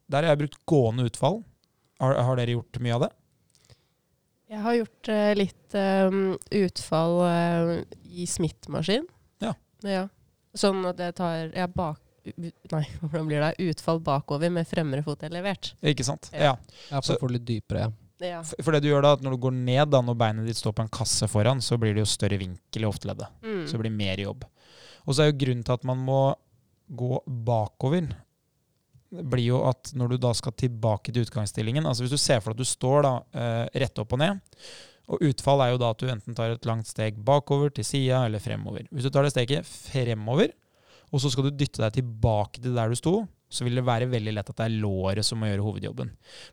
Der 0.09 0.25
har 0.25 0.33
jeg 0.33 0.43
brukt 0.45 0.61
gående 0.69 1.07
utfall. 1.09 1.43
Har, 2.01 2.15
har 2.25 2.39
dere 2.39 2.55
gjort 2.57 2.79
mye 2.85 2.97
av 2.97 3.07
det? 3.07 3.13
Jeg 4.49 4.65
har 4.65 4.77
gjort 4.79 5.09
uh, 5.13 5.31
litt 5.37 5.75
um, 5.77 6.21
utfall 6.63 7.17
uh, 7.21 7.73
i 8.09 8.25
smittmaskin. 8.31 9.05
Ja. 9.45 9.53
ja. 9.85 10.05
Sånn 10.57 10.81
at 10.89 11.01
jeg 11.03 11.17
tar 11.19 11.51
jeg 11.53 11.73
bak, 11.77 12.01
Nei, 12.29 12.83
hvordan 13.01 13.29
blir 13.29 13.41
det? 13.41 13.71
Utfall 13.71 14.01
bakover 14.05 14.51
med 14.53 14.69
fremre 14.69 15.01
fot 15.05 15.23
elevert. 15.29 15.73
Ikke 15.85 16.05
sant? 16.07 16.31
Ja. 16.33 16.53
Ja. 16.53 16.55
Ja, 16.91 17.01
Så- 17.01 17.15
for 17.15 17.19
å 17.19 17.27
få 17.27 17.33
litt 17.37 17.47
dypere, 17.49 17.87
ja. 17.89 17.93
Ja. 18.23 18.43
For 18.43 18.67
for 18.67 18.75
det 18.75 18.83
du 18.85 18.91
gjør 18.91 19.05
da, 19.05 19.15
at 19.17 19.25
når 19.25 19.37
du 19.37 19.43
går 19.47 19.55
ned, 19.57 19.85
da, 19.93 20.03
når 20.03 20.17
beinet 20.19 20.49
ditt 20.49 20.59
står 20.59 20.75
på 20.77 20.85
en 20.85 20.93
kasse 20.93 21.29
foran, 21.31 21.63
så 21.65 21.79
blir 21.81 21.95
det 21.95 22.03
jo 22.03 22.11
større 22.11 22.41
vinkel 22.41 22.85
i 22.85 22.89
hofteleddet. 22.89 23.31
Mm. 23.45 23.65
Så 23.67 23.77
det 23.77 23.85
blir 23.85 23.95
mer 23.95 24.23
jobb. 24.23 24.47
Og 25.07 25.15
så 25.15 25.25
er 25.25 25.31
jo 25.31 25.39
grunnen 25.45 25.67
til 25.67 25.77
at 25.77 25.87
man 25.89 26.01
må 26.05 26.23
gå 26.89 27.21
bakover, 27.27 28.09
det 29.09 29.25
blir 29.33 29.47
jo 29.47 29.63
at 29.65 29.95
når 29.97 30.13
du 30.13 30.21
da 30.21 30.35
skal 30.37 30.53
tilbake 30.53 31.15
til 31.15 31.25
utgangsstillingen 31.25 31.87
Altså 31.89 32.05
hvis 32.05 32.13
du 32.13 32.21
ser 32.21 32.43
for 32.45 32.53
deg 32.53 32.59
at 32.59 32.61
du 32.61 32.69
står 32.69 33.07
da 33.07 33.13
eh, 33.41 33.79
rett 33.85 34.01
opp 34.03 34.13
og 34.13 34.21
ned, 34.21 34.43
og 35.09 35.25
utfall 35.25 35.63
er 35.65 35.73
jo 35.73 35.81
da 35.81 35.93
at 35.95 36.03
du 36.03 36.11
enten 36.13 36.37
tar 36.37 36.53
et 36.53 36.69
langt 36.69 36.91
steg 36.91 37.17
bakover, 37.25 37.73
til 37.73 37.87
sida 37.87 38.27
eller 38.29 38.43
fremover. 38.45 38.85
Hvis 38.93 39.07
du 39.09 39.13
tar 39.13 39.25
det 39.25 39.33
steget 39.33 39.65
fremover, 39.69 40.53
og 41.09 41.23
så 41.25 41.31
skal 41.33 41.49
du 41.49 41.57
dytte 41.57 41.81
deg 41.81 41.95
tilbake 41.97 42.61
til 42.61 42.77
der 42.77 42.93
du 42.93 42.99
sto, 42.99 43.15
så 43.49 43.65
vil 43.65 43.79
det 43.79 43.85
være 43.87 44.09
veldig 44.13 44.35
lett 44.37 44.51
at 44.53 44.59
det 44.61 44.67
er 44.69 44.81
låret 44.83 45.25
som 45.25 45.41
må 45.41 45.49
gjøre 45.49 45.65
hovedjobben. 45.65 46.11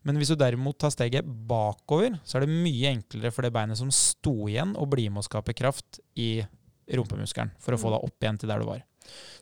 Men 0.08 0.20
hvis 0.20 0.32
du 0.32 0.38
derimot 0.40 0.78
tar 0.80 0.94
steget 0.96 1.28
bakover, 1.28 2.16
så 2.24 2.38
er 2.38 2.46
det 2.46 2.56
mye 2.56 2.94
enklere 2.96 3.34
for 3.36 3.46
det 3.46 3.52
beinet 3.56 3.80
som 3.80 3.92
sto 3.94 4.48
igjen, 4.48 4.74
å 4.80 4.88
bli 4.90 5.10
med 5.10 5.24
å 5.24 5.28
skape 5.28 5.56
kraft 5.58 6.00
i 6.16 6.40
rumpemuskelen 6.96 7.52
for 7.60 7.76
å 7.76 7.82
få 7.82 7.92
deg 7.92 8.08
opp 8.08 8.24
igjen 8.24 8.40
til 8.40 8.52
der 8.52 8.64
du 8.64 8.70
var. 8.70 8.84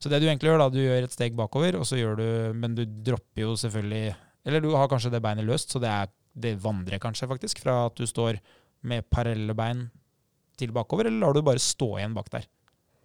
Så 0.02 0.10
det 0.12 0.20
du 0.20 0.28
egentlig 0.28 0.50
gjør, 0.50 0.64
da, 0.64 0.72
du 0.74 0.82
gjør 0.82 1.06
et 1.06 1.14
steg 1.14 1.38
bakover, 1.38 1.78
og 1.80 1.88
så 1.88 1.96
gjør 1.96 2.18
du 2.20 2.28
Men 2.60 2.74
du 2.76 2.82
dropper 2.84 3.46
jo 3.46 3.54
selvfølgelig 3.56 4.10
Eller 4.44 4.60
du 4.60 4.74
har 4.76 4.90
kanskje 4.92 5.14
det 5.14 5.22
beinet 5.24 5.48
løst, 5.48 5.72
så 5.72 5.80
det, 5.80 5.88
er, 5.88 6.10
det 6.36 6.58
vandrer 6.60 7.00
kanskje 7.00 7.30
faktisk 7.32 7.62
fra 7.64 7.86
at 7.86 7.96
du 7.96 8.04
står 8.10 8.42
med 8.84 9.08
parallelle 9.08 9.56
bein 9.56 9.86
til 10.60 10.74
bakover, 10.76 11.08
eller 11.08 11.24
lar 11.24 11.38
du 11.38 11.46
bare 11.46 11.64
stå 11.64 11.94
igjen 12.02 12.18
bak 12.18 12.28
der? 12.34 12.50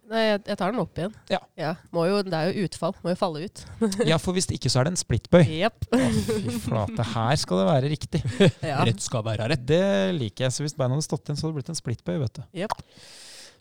Nei, 0.09 0.23
jeg, 0.25 0.41
jeg 0.49 0.57
tar 0.57 0.73
den 0.73 0.81
opp 0.81 0.97
igjen. 0.97 1.13
Ja. 1.29 1.73
Må 1.93 2.07
jo, 2.09 2.21
det 2.25 2.33
er 2.33 2.49
jo 2.49 2.65
utfall. 2.65 2.95
Må 3.05 3.13
jo 3.13 3.19
falle 3.19 3.45
ut. 3.45 3.63
Ja, 4.09 4.17
for 4.21 4.33
hvis 4.33 4.49
ikke 4.55 4.71
så 4.71 4.81
er 4.81 4.89
det 4.89 4.95
en 4.95 5.01
splittbøy. 5.01 5.43
Yep. 5.43 5.89
Å, 5.93 6.01
fy 6.25 6.57
flate, 6.63 7.05
her 7.13 7.39
skal 7.41 7.61
det 7.61 7.69
være 7.69 7.93
riktig. 7.93 8.21
ja. 8.71 8.81
Rett 8.87 9.05
skal 9.05 9.25
være 9.27 9.51
rett. 9.53 9.65
Det 9.69 9.83
liker 10.17 10.47
jeg. 10.47 10.55
Så 10.55 10.65
hvis 10.65 10.77
beina 10.77 10.95
hadde 10.95 11.05
stått 11.05 11.29
igjen, 11.29 11.37
så 11.37 11.45
hadde 11.47 11.53
det 11.53 11.61
blitt 11.61 11.73
en 11.75 11.81
splittbøy, 11.81 12.15
vet 12.23 12.39
du. 12.39 12.45
Yep. 12.63 12.77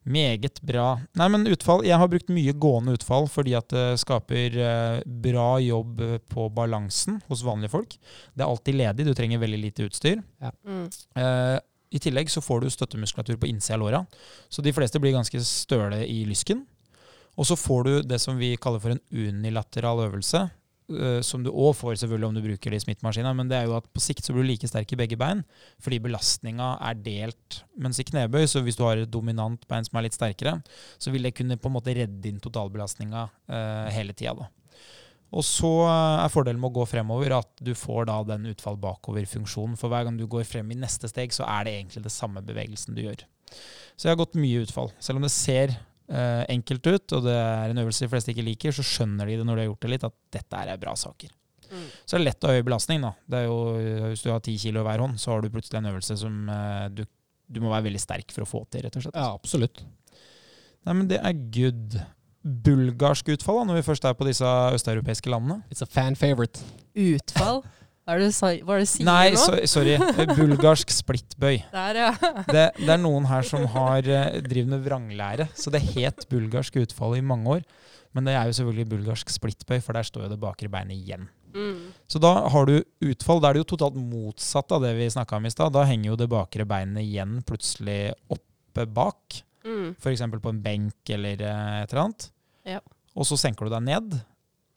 Meget 0.09 0.61
bra. 0.65 0.87
Nei, 1.19 1.27
men 1.33 1.49
utfall 1.51 1.83
Jeg 1.85 1.99
har 2.01 2.09
brukt 2.09 2.31
mye 2.33 2.55
gående 2.57 2.95
utfall 2.97 3.27
fordi 3.29 3.53
at 3.59 3.69
det 3.75 3.99
skaper 4.01 4.55
eh, 4.57 5.01
bra 5.05 5.49
jobb 5.61 6.01
eh, 6.05 6.15
på 6.33 6.47
balansen 6.55 7.19
hos 7.29 7.45
vanlige 7.45 7.75
folk. 7.75 7.97
Det 8.33 8.45
er 8.45 8.49
alltid 8.49 8.79
ledig, 8.79 9.09
du 9.09 9.13
trenger 9.19 9.43
veldig 9.43 9.61
lite 9.67 9.89
utstyr. 9.89 10.23
Ja. 10.41 10.53
Mm. 10.65 10.87
Eh, 11.19 11.57
I 11.95 12.01
tillegg 12.03 12.31
så 12.33 12.43
får 12.45 12.63
du 12.63 12.71
støttemuskulatur 12.73 13.39
på 13.41 13.49
innsida 13.49 13.79
av 13.79 13.85
låra, 13.85 14.03
så 14.53 14.65
de 14.65 14.75
fleste 14.77 15.01
blir 15.01 15.17
ganske 15.17 15.41
støle 15.45 16.03
i 16.05 16.21
lysken. 16.29 16.67
Og 17.39 17.47
så 17.47 17.57
får 17.57 17.85
du 17.87 17.93
det 18.03 18.19
som 18.21 18.39
vi 18.39 18.57
kaller 18.61 18.83
for 18.83 18.95
en 18.95 19.03
unilateral 19.15 20.03
øvelse, 20.09 20.43
eh, 20.91 21.21
som 21.23 21.45
du 21.45 21.53
òg 21.53 21.71
får 21.79 22.01
selvfølgelig 22.03 22.29
om 22.29 22.37
du 22.37 22.43
bruker 22.45 22.75
det 22.75 22.81
i 22.81 22.85
smittmaskina, 22.85 23.33
men 23.37 23.49
det 23.49 23.61
er 23.61 23.71
jo 23.71 23.77
at 23.79 23.87
på 23.95 24.03
sikt 24.03 24.27
så 24.27 24.35
blir 24.35 24.45
du 24.45 24.51
like 24.51 24.69
sterk 24.69 24.93
i 24.93 24.99
begge 24.99 25.17
bein, 25.21 25.45
fordi 25.81 26.01
belastninga 26.03 26.75
er 26.91 26.99
delt. 26.99 27.63
Mens 27.79 28.03
i 28.03 28.09
knebøy, 28.11 28.45
så 28.51 28.65
hvis 28.67 28.77
du 28.77 28.85
har 28.85 28.99
et 28.99 29.13
dominant 29.13 29.63
bein 29.71 29.87
som 29.87 30.01
er 30.01 30.09
litt 30.09 30.19
sterkere, 30.19 30.59
så 30.99 31.15
vil 31.15 31.25
det 31.29 31.37
kunne 31.39 31.61
på 31.61 31.71
en 31.71 31.79
måte 31.79 31.95
redde 31.97 32.29
inn 32.29 32.43
totalbelastninga 32.43 33.29
eh, 33.49 33.89
hele 33.95 34.19
tida. 34.19 34.35
da. 34.35 34.51
Og 35.37 35.45
så 35.45 35.71
eh, 35.85 36.23
er 36.23 36.33
fordelen 36.33 36.61
med 36.61 36.71
å 36.71 36.79
gå 36.81 36.87
fremover 36.89 37.35
at 37.37 37.51
du 37.65 37.75
får 37.77 38.09
da 38.09 38.21
den 38.31 38.49
utfall 38.53 38.79
bakover-funksjonen. 38.81 39.77
For 39.81 39.93
hver 39.93 40.07
gang 40.09 40.17
du 40.21 40.25
går 40.31 40.47
frem 40.49 40.71
i 40.73 40.79
neste 40.79 41.11
steg, 41.11 41.35
så 41.37 41.47
er 41.49 41.67
det 41.67 41.75
egentlig 41.77 42.05
det 42.07 42.15
samme 42.15 42.45
bevegelsen 42.45 42.97
du 42.97 43.05
gjør. 43.05 43.27
Så 43.99 44.07
jeg 44.07 44.15
har 44.15 44.21
gått 44.21 44.39
mye 44.41 44.63
utfall. 44.65 44.93
Selv 45.03 45.21
om 45.21 45.27
det 45.27 45.35
ser 45.35 45.75
eh, 45.75 46.45
enkelt 46.49 46.87
ut, 46.89 47.17
og 47.19 47.27
det 47.29 47.37
er 47.37 47.75
en 47.75 47.83
øvelse 47.85 48.07
de 48.07 48.13
fleste 48.15 48.33
ikke 48.33 48.47
liker, 48.47 48.75
så 48.75 48.87
skjønner 48.87 49.29
de 49.29 49.37
det 49.41 49.47
når 49.49 49.59
de 49.59 49.65
har 49.65 49.71
gjort 49.73 49.85
det 49.85 49.93
litt, 49.95 50.09
at 50.09 50.17
dette 50.39 50.65
er 50.65 50.81
bra 50.81 50.97
saker. 50.97 51.35
Mm. 51.69 51.87
Så 52.01 52.15
det 52.15 52.19
er 52.23 52.25
lett 52.25 52.45
å 52.45 52.49
ha 52.49 52.57
høy 52.57 52.65
belastning. 52.65 53.05
da. 53.05 53.13
Det 53.29 53.43
er 53.43 53.49
jo, 53.51 53.61
Hvis 54.09 54.25
du 54.25 54.31
har 54.33 54.41
ti 54.45 54.57
kilo 54.61 54.81
i 54.81 54.89
hver 54.89 55.05
hånd, 55.05 55.21
så 55.21 55.35
har 55.35 55.45
du 55.45 55.53
plutselig 55.53 55.83
en 55.83 55.91
øvelse 55.93 56.17
som 56.23 56.39
eh, 56.55 56.87
du, 56.89 57.05
du 57.49 57.61
må 57.65 57.73
være 57.75 57.91
veldig 57.91 58.01
sterk 58.01 58.33
for 58.33 58.47
å 58.47 58.49
få 58.49 58.65
til, 58.73 58.87
rett 58.87 58.97
og 58.97 59.05
slett. 59.05 59.19
Ja, 59.19 59.33
absolutt. 59.35 59.85
Nei, 60.87 60.95
men 60.95 61.09
det 61.11 61.21
er 61.21 61.37
good. 61.53 61.99
Bulgarsk 62.45 63.33
utfall, 63.35 63.61
da, 63.61 63.65
når 63.71 63.81
vi 63.81 63.87
først 63.89 64.07
er 64.09 64.15
på 64.17 64.29
disse 64.29 64.53
østeuropeiske 64.77 65.31
landene? 65.33 65.63
It's 65.73 65.83
a 65.85 65.89
fan 65.91 66.17
favorite. 66.17 66.63
Utfall? 66.95 67.65
Hva 68.09 68.15
er 68.15 68.23
det 68.23 68.29
du 68.31 68.37
sier 68.39 68.71
er 68.73 68.87
sier 68.89 69.05
Nei, 69.05 69.25
nå? 69.35 69.41
so 69.43 69.57
sorry. 69.69 69.99
Bulgarsk 70.39 70.93
splittbøy. 70.95 71.59
Der, 71.75 71.99
ja. 72.07 72.13
Det, 72.49 72.63
det 72.79 72.93
er 72.95 73.03
noen 73.03 73.27
her 73.29 73.45
som 73.45 73.67
har 73.75 74.07
eh, 74.09 74.39
driver 74.47 74.71
med 74.71 74.87
vranglære. 74.87 75.51
Så 75.53 75.69
det 75.75 75.83
het 75.91 76.25
bulgarsk 76.31 76.79
utfall 76.81 77.19
i 77.19 77.21
mange 77.21 77.59
år. 77.59 77.67
Men 78.17 78.25
det 78.25 78.39
er 78.39 78.49
jo 78.49 78.55
selvfølgelig 78.57 78.89
bulgarsk 78.95 79.35
splittbøy, 79.35 79.83
for 79.85 79.99
der 79.99 80.09
står 80.09 80.25
jo 80.25 80.31
det 80.33 80.41
bakre 80.41 80.71
beinet 80.73 80.97
igjen. 80.97 81.29
Mm. 81.53 81.91
Så 82.09 82.21
da 82.23 82.33
har 82.49 82.71
du 82.71 82.79
utfall. 83.11 83.43
Da 83.45 83.51
er 83.51 83.59
det 83.59 83.67
jo 83.67 83.71
totalt 83.75 84.01
motsatt 84.01 84.73
av 84.73 84.87
det 84.87 84.95
vi 84.97 85.11
snakka 85.13 85.37
om 85.37 85.51
i 85.51 85.53
stad. 85.53 85.77
Da 85.77 85.85
henger 85.91 86.15
jo 86.15 86.19
det 86.23 86.31
bakre 86.33 86.65
beinet 86.69 87.05
igjen 87.05 87.43
plutselig 87.45 88.15
oppe 88.33 88.89
bak. 88.89 89.43
Mm. 89.65 89.95
F.eks. 89.99 90.25
på 90.43 90.53
en 90.53 90.61
benk 90.63 91.15
eller 91.15 91.43
eh, 91.43 91.79
et 91.83 91.93
eller 91.93 92.05
annet. 92.05 92.29
Ja. 92.69 92.83
Og 93.19 93.27
så 93.27 93.39
senker 93.41 93.67
du 93.67 93.75
deg 93.75 93.87
ned. 93.87 94.21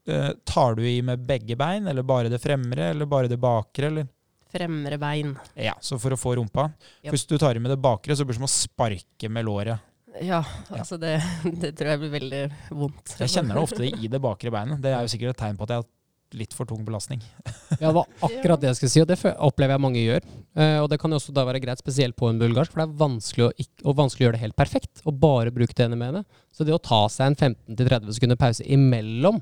Uh, 0.10 0.32
tar 0.50 0.74
du 0.80 0.82
i 0.88 0.96
med 1.06 1.22
begge 1.28 1.54
bein, 1.60 1.86
eller 1.88 2.02
bare 2.08 2.32
det 2.32 2.40
fremre, 2.42 2.90
eller 2.90 3.06
bare 3.06 3.30
det 3.30 3.38
bakre? 3.42 3.92
eller? 3.92 4.08
Fremre 4.52 4.98
bein. 5.00 5.36
Ja, 5.54 5.76
så 5.80 6.00
for 6.02 6.16
å 6.16 6.20
få 6.20 6.34
rumpa. 6.40 6.72
Yep. 7.04 7.12
Hvis 7.14 7.28
du 7.30 7.38
tar 7.40 7.56
i 7.56 7.62
med 7.62 7.72
det 7.72 7.80
bakre, 7.84 8.18
så 8.18 8.26
blir 8.26 8.36
det 8.36 8.42
som 8.42 8.50
å 8.50 8.52
sparke 8.52 9.30
med 9.30 9.46
låret. 9.48 9.88
Ja, 10.20 10.42
altså 10.74 10.98
det, 11.00 11.22
det 11.62 11.76
tror 11.80 11.94
jeg 11.94 12.02
blir 12.02 12.16
veldig 12.18 12.42
vondt. 12.74 13.16
Jeg 13.22 13.32
kjenner 13.32 13.56
det 13.56 13.64
ofte 13.64 13.88
i 13.88 14.10
det 14.12 14.20
bakre 14.24 14.52
beinet. 14.52 14.82
Det 14.84 14.92
er 14.92 15.06
jo 15.06 15.14
sikkert 15.14 15.36
et 15.36 15.44
tegn 15.46 15.60
på 15.60 15.68
at 15.68 15.76
jeg 15.76 15.84
har 15.84 15.90
litt 16.38 16.56
for 16.56 16.70
tung 16.70 16.84
belastning. 16.88 17.24
Ja, 17.82 17.88
det 17.90 17.96
var 17.96 18.28
akkurat 18.28 18.62
det 18.62 18.68
jeg 18.70 18.78
skulle 18.78 18.92
si, 18.94 19.02
og 19.02 19.08
det 19.10 19.16
opplever 19.42 19.74
jeg 19.74 19.82
mange 19.82 20.02
gjør. 20.04 20.26
Eh, 20.60 20.76
og 20.84 20.90
det 20.92 21.00
kan 21.02 21.10
jo 21.10 21.18
også 21.18 21.34
da 21.34 21.46
være 21.48 21.62
greit, 21.64 21.80
spesielt 21.82 22.14
på 22.20 22.28
en 22.30 22.38
bulgarsk, 22.38 22.74
for 22.74 22.82
det 22.82 22.86
er 22.86 23.00
vanskelig 23.00 23.46
å, 23.48 23.50
ikke, 23.64 23.86
og 23.88 23.96
vanskelig 23.98 24.22
å 24.22 24.28
gjøre 24.28 24.38
det 24.38 24.44
helt 24.44 24.58
perfekt, 24.60 25.02
og 25.08 25.18
bare 25.24 25.54
bruke 25.56 25.74
det 25.78 25.88
ene 25.88 25.98
benet. 25.98 26.42
Så 26.54 26.68
det 26.68 26.76
å 26.76 26.82
ta 26.84 27.00
seg 27.10 27.32
en 27.32 27.56
15-30 27.74 28.20
sekunder 28.20 28.38
pause 28.38 28.68
imellom 28.68 29.40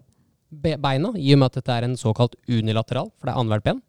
beina, 0.50 1.12
i 1.18 1.34
og 1.36 1.42
med 1.42 1.50
at 1.50 1.60
dette 1.60 1.76
er 1.76 1.90
en 1.90 1.98
såkalt 2.00 2.38
unilateral, 2.48 3.12
for 3.18 3.28
det 3.28 3.34
er 3.34 3.42
annethvert 3.42 3.68
ben, 3.68 3.84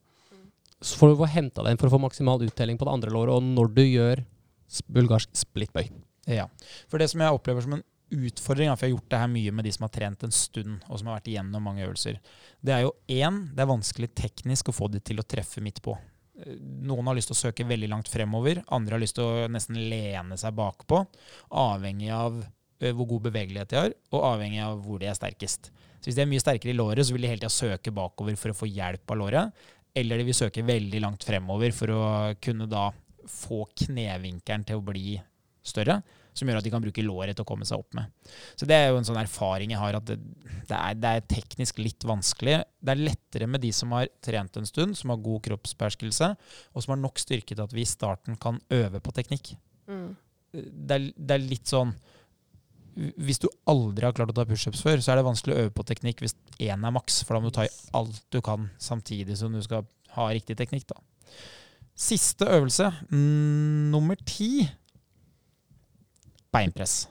så 0.81 0.97
får 0.97 1.13
du 1.13 1.21
få 1.21 1.31
henta 1.31 1.65
den 1.69 1.79
for 1.79 1.91
å 1.91 1.95
få 1.95 2.03
maksimal 2.03 2.43
uttelling 2.45 2.81
på 2.81 2.89
det 2.89 2.97
andre 2.97 3.15
låret, 3.15 3.37
og 3.37 3.45
når 3.45 3.73
du 3.77 3.83
gjør 3.85 4.25
bulgarsk 4.93 5.33
splittbøy. 5.37 5.91
Ja. 6.31 6.47
For 6.91 7.01
det 7.01 7.11
som 7.13 7.23
jeg 7.23 7.37
opplever 7.37 7.65
som 7.65 7.77
en 7.77 7.85
utfordring, 8.11 8.71
for 8.75 8.87
jeg 8.87 8.91
har 8.91 8.97
gjort 8.97 9.11
det 9.13 9.21
her 9.23 9.33
mye 9.33 9.53
med 9.55 9.67
de 9.67 9.73
som 9.75 9.87
har 9.87 9.93
trent 9.95 10.25
en 10.27 10.35
stund, 10.35 10.79
og 10.89 11.01
som 11.01 11.11
har 11.11 11.19
vært 11.19 11.31
igjennom 11.33 11.65
mange 11.65 11.85
øvelser, 11.87 12.21
det 12.61 12.75
er 12.75 12.85
jo 12.85 12.95
én, 13.11 13.43
det 13.55 13.65
er 13.65 13.71
vanskelig 13.71 14.11
teknisk 14.19 14.71
å 14.71 14.77
få 14.77 14.91
de 14.93 15.03
til 15.05 15.23
å 15.23 15.27
treffe 15.27 15.63
midt 15.65 15.83
på. 15.85 15.97
Noen 16.87 17.11
har 17.11 17.19
lyst 17.19 17.31
til 17.31 17.37
å 17.37 17.43
søke 17.43 17.67
veldig 17.69 17.91
langt 17.93 18.09
fremover, 18.09 18.63
andre 18.73 18.97
har 18.97 19.03
lyst 19.03 19.19
til 19.19 19.27
å 19.27 19.51
nesten 19.53 19.77
lene 19.91 20.39
seg 20.41 20.57
bakpå, 20.57 21.03
avhengig 21.63 22.11
av 22.17 22.39
eh, 22.41 22.95
hvor 22.95 23.09
god 23.11 23.29
bevegelighet 23.29 23.73
de 23.73 23.81
har, 23.81 23.97
og 24.15 24.27
avhengig 24.33 24.63
av 24.65 24.81
hvor 24.85 25.03
de 25.03 25.11
er 25.11 25.19
sterkest. 25.19 25.71
Så 26.01 26.09
hvis 26.09 26.17
de 26.17 26.25
er 26.25 26.31
mye 26.31 26.41
sterkere 26.41 26.73
i 26.73 26.79
låret, 26.79 27.05
så 27.05 27.13
vil 27.13 27.27
de 27.27 27.33
hele 27.33 27.43
tida 27.43 27.53
søke 27.53 27.93
bakover 27.93 28.39
for 28.41 28.55
å 28.55 28.57
få 28.57 28.71
hjelp 28.71 29.13
av 29.13 29.21
låret, 29.21 29.67
eller 30.01 30.21
de 30.21 30.29
vil 30.29 30.39
søke 30.39 30.65
veldig 30.65 31.03
langt 31.03 31.27
fremover 31.27 31.75
for 31.77 31.93
å 31.93 32.03
kunne 32.41 32.69
da 32.71 32.89
få 33.29 33.65
knevinkelen 33.85 34.65
til 34.67 34.81
å 34.81 34.85
bli 34.87 35.19
større, 35.67 36.01
som 36.41 36.51
gjør 36.51 36.61
at 36.61 36.67
de 36.67 36.73
kan 36.73 36.83
bruke 36.83 37.05
låret 37.05 37.37
til 37.37 37.45
å 37.45 37.49
komme 37.49 37.69
seg 37.69 37.83
opp 37.83 37.97
med. 37.99 38.11
Så 38.59 38.69
det 38.69 38.77
er 38.77 38.91
jo 38.91 38.99
en 39.01 39.07
sånn 39.07 39.21
erfaring 39.21 39.75
jeg 39.75 39.81
har, 39.83 39.99
at 39.99 40.09
det, 40.09 40.19
det, 40.69 40.77
er, 40.77 40.97
det 40.99 41.13
er 41.13 41.27
teknisk 41.31 41.81
litt 41.83 42.07
vanskelig. 42.09 42.61
Det 42.81 42.95
er 42.95 43.05
lettere 43.05 43.49
med 43.51 43.65
de 43.65 43.73
som 43.77 43.93
har 43.97 44.09
trent 44.25 44.57
en 44.61 44.69
stund, 44.69 44.99
som 44.99 45.13
har 45.13 45.23
god 45.25 45.45
kroppsbeherskelse, 45.49 46.33
og 46.75 46.85
som 46.85 46.95
har 46.97 47.03
nok 47.03 47.21
styrke 47.23 47.55
til 47.55 47.65
at 47.65 47.77
vi 47.77 47.85
i 47.85 47.89
starten 47.89 48.39
kan 48.41 48.61
øve 48.75 49.03
på 49.05 49.15
teknikk. 49.17 49.55
Mm. 49.91 50.09
Det 50.51 50.97
er, 50.97 51.07
det 51.15 51.35
er 51.37 51.45
litt 51.47 51.71
sånn 51.71 51.93
Hvis 53.23 53.39
du 53.39 53.47
aldri 53.71 54.03
har 54.03 54.15
klart 54.15 54.33
å 54.33 54.35
ta 54.35 54.45
pushups 54.47 54.83
før, 54.83 54.99
så 54.99 55.13
er 55.13 55.21
det 55.21 55.29
vanskelig 55.29 55.55
å 55.55 55.63
øve 55.65 55.75
på 55.77 55.87
teknikk 55.87 56.25
hvis 56.25 56.35
én 56.59 56.83
er 56.83 56.95
maks, 56.95 57.23
for 57.23 57.37
da 57.37 57.43
må 57.43 57.53
du 57.53 57.57
ta 57.57 57.69
i 57.69 57.73
alt 57.97 58.19
du 58.35 58.41
kan 58.45 58.67
samtidig 58.83 59.39
som 59.39 59.55
du 59.55 59.63
skal 59.65 59.87
ha 60.17 60.27
riktig 60.35 60.59
teknikk. 60.59 60.91
da. 60.91 60.99
Siste 62.01 62.49
øvelse, 62.49 62.89
mm, 63.11 63.91
nummer 63.93 64.17
ti. 64.27 64.65
Beinpress. 66.55 67.09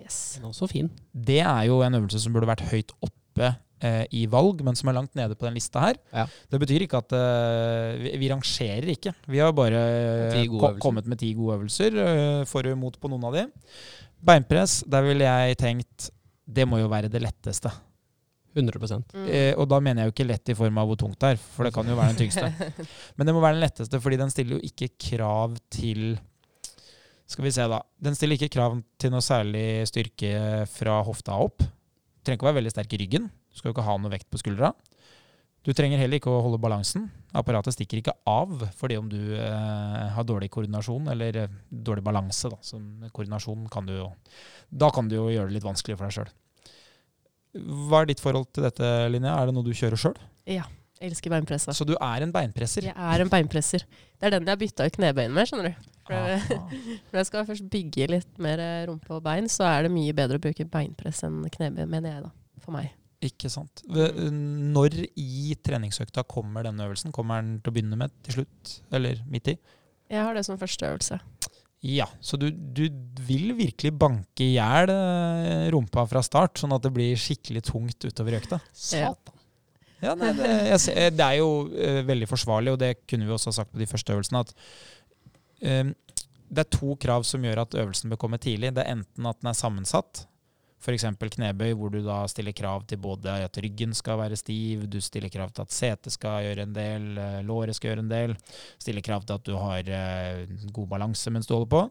Yes. 0.00 0.20
Den 0.36 0.46
er 0.46 0.52
også 0.52 0.68
fin. 0.70 0.90
Det 1.12 1.40
er 1.42 1.66
jo 1.68 1.80
en 1.84 1.98
øvelse 2.00 2.20
som 2.22 2.34
burde 2.34 2.48
vært 2.50 2.64
høyt 2.70 2.94
oppe 3.04 3.50
eh, 3.84 4.04
i 4.16 4.24
valg, 4.30 4.62
men 4.66 4.78
som 4.78 4.90
er 4.90 4.96
langt 4.96 5.18
nede 5.18 5.36
på 5.36 5.46
den 5.48 5.58
lista 5.58 5.82
her. 5.84 5.98
Ja. 6.14 6.26
Det 6.50 6.60
betyr 6.62 6.86
ikke 6.86 7.02
at 7.02 7.16
eh, 7.16 7.98
vi, 8.00 8.14
vi 8.22 8.30
rangerer 8.32 8.88
ikke. 8.94 9.14
Vi 9.30 9.42
har 9.42 9.52
bare 9.56 9.82
ko 10.50 10.74
kommet 10.82 11.08
med 11.10 11.20
ti 11.20 11.32
gode 11.38 11.60
øvelser, 11.60 12.00
eh, 12.06 12.46
for 12.50 12.66
og 12.66 12.78
imot 12.78 12.98
på 13.00 13.12
noen 13.12 13.28
av 13.28 13.36
de. 13.36 13.46
Beinpress, 14.20 14.80
der 14.88 15.06
ville 15.06 15.28
jeg 15.28 15.60
tenkt 15.60 16.10
det 16.50 16.66
må 16.66 16.80
jo 16.80 16.90
være 16.90 17.10
det 17.12 17.22
letteste. 17.22 17.70
100 18.50 19.04
Mm. 19.14 19.26
Eh, 19.30 19.54
og 19.54 19.68
da 19.70 19.78
mener 19.78 20.02
jeg 20.02 20.10
jo 20.10 20.14
ikke 20.16 20.26
lett 20.26 20.50
i 20.50 20.56
form 20.58 20.78
av 20.82 20.88
hvor 20.90 20.98
tungt 20.98 21.20
det 21.22 21.28
er, 21.28 21.36
for 21.38 21.64
det 21.64 21.72
kan 21.74 21.86
jo 21.86 21.94
være 21.94 22.16
den 22.16 22.18
tyngste. 22.18 22.50
Men 23.16 23.26
det 23.28 23.34
må 23.34 23.42
være 23.44 23.54
den 23.54 23.62
letteste, 23.62 24.00
fordi 24.02 24.18
den 24.18 24.30
stiller 24.30 24.58
jo 24.58 24.66
ikke 24.66 24.88
krav 24.98 25.54
til 25.70 26.18
Skal 27.30 27.46
vi 27.46 27.52
se, 27.54 27.66
da. 27.70 27.78
Den 28.02 28.16
stiller 28.18 28.34
ikke 28.34 28.50
krav 28.56 28.80
til 28.98 29.12
noe 29.14 29.22
særlig 29.22 29.84
styrke 29.86 30.64
fra 30.72 30.98
hofta 31.06 31.36
opp. 31.38 31.62
Du 31.62 32.26
trenger 32.26 32.40
ikke 32.40 32.48
å 32.48 32.50
være 32.50 32.58
veldig 32.58 32.72
sterk 32.74 32.96
i 32.96 32.98
ryggen. 33.04 33.28
Du 33.30 33.60
skal 33.60 33.70
jo 33.70 33.76
ikke 33.76 33.86
ha 33.86 33.94
noe 34.00 34.10
vekt 34.12 34.26
på 34.32 34.40
skuldra. 34.40 34.72
Du 35.60 35.70
trenger 35.76 36.00
heller 36.00 36.16
ikke 36.16 36.32
å 36.32 36.40
holde 36.40 36.58
balansen. 36.60 37.06
Apparatet 37.36 37.76
stikker 37.76 38.00
ikke 38.00 38.16
av 38.28 38.64
fordi 38.78 38.96
om 38.96 39.08
du 39.12 39.18
eh, 39.36 40.04
har 40.14 40.26
dårlig 40.26 40.48
koordinasjon 40.54 41.10
eller 41.12 41.38
eh, 41.42 41.56
dårlig 41.68 42.04
balanse. 42.06 42.50
Da. 42.50 42.58
Så 42.64 42.80
koordinasjon 43.12 43.68
kan 43.72 43.86
du 43.86 43.94
jo 43.98 44.08
Da 44.70 44.88
kan 44.94 45.10
du 45.10 45.18
jo 45.18 45.28
gjøre 45.28 45.52
det 45.52 45.58
litt 45.58 45.68
vanskelig 45.68 45.98
for 46.00 46.08
deg 46.08 46.16
sjøl. 46.16 46.32
Hva 47.90 48.02
er 48.02 48.10
ditt 48.10 48.22
forhold 48.22 48.48
til 48.54 48.64
dette, 48.64 48.90
Linnea? 49.12 49.36
Er 49.36 49.50
det 49.50 49.56
noe 49.56 49.66
du 49.66 49.74
kjører 49.76 50.00
sjøl? 50.00 50.16
Jeg 51.00 51.14
elsker 51.14 51.32
beinpressa. 51.32 51.72
Så 51.72 51.86
du 51.88 51.94
er 51.96 52.24
en 52.26 52.32
beinpresser? 52.34 52.84
Jeg 52.90 52.92
er 52.92 53.22
en 53.24 53.30
beinpresser. 53.32 53.86
Det 54.20 54.26
er 54.28 54.34
den 54.34 54.44
jeg 54.44 54.52
har 54.52 54.60
bytta 54.60 54.84
ut 54.84 54.96
knebein 54.98 55.32
med, 55.32 55.48
skjønner 55.48 55.70
du. 55.70 55.86
For. 56.04 56.58
Når 57.08 57.18
jeg 57.22 57.28
skal 57.30 57.46
først 57.48 57.68
bygge 57.72 58.08
litt 58.12 58.42
mer 58.42 58.60
eh, 58.60 58.82
rumpe 58.90 59.14
og 59.16 59.22
bein, 59.24 59.48
så 59.48 59.64
er 59.70 59.86
det 59.86 59.94
mye 59.94 60.12
bedre 60.16 60.36
å 60.36 60.44
bruke 60.44 60.68
beinpress 60.68 61.22
enn 61.24 61.40
knebein, 61.56 61.88
mener 61.88 62.12
jeg 62.12 62.26
da. 62.26 62.32
For 62.60 62.76
meg. 62.76 62.92
Ikke 63.24 63.48
sant. 63.52 63.82
Når 63.88 64.98
i 65.20 65.56
treningsøkta 65.64 66.26
kommer 66.28 66.68
denne 66.68 66.84
øvelsen? 66.84 67.16
Kommer 67.16 67.40
den 67.40 67.58
til 67.64 67.72
å 67.72 67.76
begynne 67.78 68.00
med 68.00 68.12
til 68.26 68.40
slutt, 68.42 68.76
eller 68.92 69.24
midt 69.32 69.54
i? 69.54 69.56
Jeg 70.10 70.26
har 70.26 70.36
det 70.36 70.44
som 70.44 70.60
første 70.60 70.88
øvelse. 70.88 71.20
Ja, 71.80 72.10
så 72.20 72.36
du, 72.36 72.50
du 72.52 72.84
vil 73.24 73.54
virkelig 73.56 73.94
banke 73.96 74.44
i 74.44 74.54
hjel 74.58 74.92
eh, 74.92 75.68
rumpa 75.72 76.04
fra 76.08 76.20
start, 76.24 76.60
sånn 76.60 76.76
at 76.76 76.84
det 76.84 76.92
blir 76.92 77.16
skikkelig 77.16 77.64
tungt 77.72 78.04
utover 78.04 78.36
økta? 78.36 78.60
Satan. 78.76 79.39
Ja, 80.00 80.14
nei, 80.16 80.30
det, 80.36 80.48
jeg, 80.70 80.80
ser- 80.86 81.12
det 81.12 81.26
er 81.26 81.38
jo 81.40 81.50
uh, 81.68 82.00
veldig 82.08 82.28
forsvarlig, 82.30 82.72
og 82.72 82.80
det 82.80 82.94
kunne 83.10 83.28
vi 83.28 83.34
også 83.36 83.52
ha 83.52 83.58
sagt 83.60 83.74
på 83.74 83.80
de 83.82 83.88
første 83.90 84.14
øvelsene, 84.16 84.40
at 84.46 84.54
um, 85.84 85.92
det 86.50 86.64
er 86.64 86.72
to 86.74 86.96
krav 86.98 87.24
som 87.28 87.44
gjør 87.46 87.62
at 87.62 87.76
øvelsen 87.78 88.10
bør 88.10 88.18
komme 88.24 88.40
tidlig. 88.42 88.72
Det 88.74 88.82
er 88.82 88.96
enten 88.96 89.28
at 89.28 89.38
den 89.42 89.50
er 89.52 89.58
sammensatt, 89.58 90.24
f.eks. 90.80 91.04
knebøy, 91.36 91.74
hvor 91.76 91.92
du 91.92 92.00
da 92.02 92.22
stiller 92.30 92.54
krav 92.56 92.86
til 92.88 92.98
både 93.02 93.34
at 93.44 93.58
ryggen 93.60 93.92
skal 93.94 94.18
være 94.22 94.38
stiv, 94.40 94.86
du 94.88 94.96
stiller 95.04 95.30
krav 95.32 95.52
til 95.52 95.66
at 95.66 95.74
setet 95.76 96.14
skal 96.14 96.46
gjøre 96.46 96.64
en 96.64 96.72
del, 96.74 97.10
eh, 97.20 97.36
låret 97.44 97.76
skal 97.76 97.92
gjøre 97.92 98.04
en 98.06 98.10
del, 98.10 98.32
stiller 98.80 99.04
krav 99.04 99.26
til 99.28 99.36
at 99.36 99.44
du 99.46 99.52
har 99.60 99.92
eh, 99.92 100.46
god 100.72 100.88
balanse 100.94 101.30
mens 101.30 101.46
du 101.46 101.52
holder 101.54 101.70
på. 101.74 101.82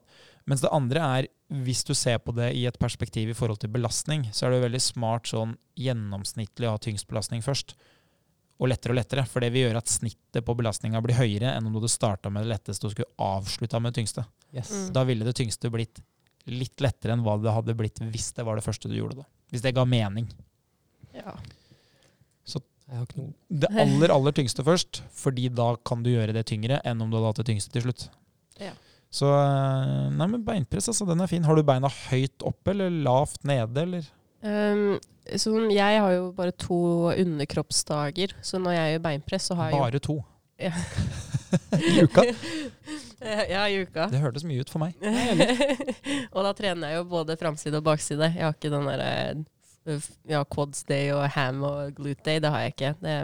Mens 0.49 0.65
det 0.65 0.73
andre 0.73 1.05
er, 1.19 1.29
hvis 1.67 1.85
du 1.85 1.93
ser 1.93 2.17
på 2.23 2.33
det 2.33 2.49
i 2.57 2.65
et 2.65 2.79
perspektiv 2.81 3.29
i 3.29 3.37
forhold 3.37 3.61
til 3.61 3.69
belastning, 3.69 4.25
så 4.33 4.47
er 4.47 4.51
det 4.55 4.59
jo 4.59 4.65
veldig 4.65 4.81
smart 4.81 5.29
sånn 5.29 5.53
gjennomsnittlig 5.77 6.67
å 6.67 6.73
ha 6.73 6.81
tyngst 6.81 7.07
belastning 7.11 7.45
først. 7.45 7.75
Og 8.59 8.67
lettere 8.67 8.91
og 8.91 8.99
lettere, 8.99 9.23
for 9.29 9.43
det 9.43 9.53
vil 9.53 9.67
gjøre 9.67 9.79
at 9.79 9.91
snittet 9.91 10.43
på 10.45 10.55
belastninga 10.59 10.99
blir 11.03 11.15
høyere 11.15 11.53
enn 11.55 11.67
om 11.67 11.73
du 11.73 11.79
hadde 11.79 11.93
starta 11.93 12.31
med 12.33 12.43
det 12.43 12.53
letteste 12.53 12.89
og 12.89 12.95
skulle 12.95 13.13
avslutta 13.23 13.79
med 13.79 13.93
det 13.93 14.01
tyngste. 14.01 14.25
Yes. 14.51 14.71
Mm. 14.73 14.89
Da 14.97 15.05
ville 15.07 15.27
det 15.27 15.35
tyngste 15.39 15.71
blitt 15.71 16.01
litt 16.49 16.81
lettere 16.81 17.13
enn 17.15 17.23
hva 17.23 17.37
det 17.39 17.53
hadde 17.53 17.75
blitt 17.77 18.01
hvis 18.01 18.31
det 18.35 18.43
var 18.47 18.59
det 18.59 18.65
første 18.65 18.91
du 18.91 18.97
gjorde. 18.97 19.21
da. 19.21 19.27
Hvis 19.53 19.63
det 19.63 19.75
ga 19.77 19.85
mening. 19.87 20.27
Ja. 21.15 21.37
Noe 22.89 23.27
Det 23.47 23.69
aller, 23.77 24.09
aller 24.09 24.33
tyngste 24.33 24.65
først, 24.65 25.03
fordi 25.13 25.49
da 25.53 25.73
kan 25.85 26.01
du 26.05 26.09
gjøre 26.11 26.33
det 26.33 26.47
tyngre 26.49 26.79
enn 26.87 27.01
om 27.03 27.11
du 27.11 27.19
hadde 27.19 27.31
hatt 27.31 27.41
det 27.43 27.49
tyngste 27.51 27.73
til 27.75 27.85
slutt. 27.85 28.07
Ja. 28.59 28.73
Så 29.13 29.29
eh, 29.29 30.07
Nei, 30.13 30.27
men 30.29 30.45
beinpress, 30.45 30.89
altså, 30.91 31.05
den 31.09 31.21
er 31.21 31.29
fin. 31.29 31.45
Har 31.45 31.57
du 31.57 31.65
beina 31.65 31.89
høyt 32.09 32.45
oppe 32.45 32.73
eller 32.73 32.93
lavt 33.05 33.45
nede, 33.47 33.85
eller? 33.85 34.09
Um, 34.41 34.97
så 35.37 35.53
jeg 35.71 35.99
har 36.01 36.11
jo 36.15 36.31
bare 36.35 36.51
to 36.55 36.79
underkroppsdager, 37.13 38.33
så 38.41 38.59
når 38.61 38.71
jeg 38.77 38.93
gjør 38.95 39.03
beinpress, 39.05 39.49
så 39.51 39.55
har 39.59 39.69
jeg 39.69 39.77
jo 39.77 39.83
Bare 39.85 39.99
to. 39.99 40.17
Ja. 40.59 40.71
I 41.89 42.03
uka. 42.03 42.23
Ja, 43.19 43.65
i 43.67 43.81
uka. 43.83 44.05
Det 44.07 44.19
hørtes 44.23 44.45
mye 44.47 44.61
ut 44.63 44.69
for 44.71 44.79
meg. 44.79 44.93
og 46.33 46.43
da 46.45 46.53
trener 46.55 46.93
jeg 46.93 47.01
jo 47.01 47.07
både 47.11 47.35
framside 47.39 47.75
og 47.81 47.83
bakside. 47.83 48.29
Jeg 48.31 48.45
har 48.45 48.53
ikke 48.55 48.71
den 48.71 48.85
derre 48.87 49.09
f- 49.99 50.13
ja, 50.29 50.39
quads 50.47 50.85
day 50.87 51.09
og 51.11 51.25
ham 51.35 51.59
og 51.67 51.91
glute 51.97 52.23
day. 52.23 52.39
Det 52.39 52.51
har 52.53 52.63
jeg 52.63 52.75
ikke. 52.77 52.93
Det, 53.03 53.17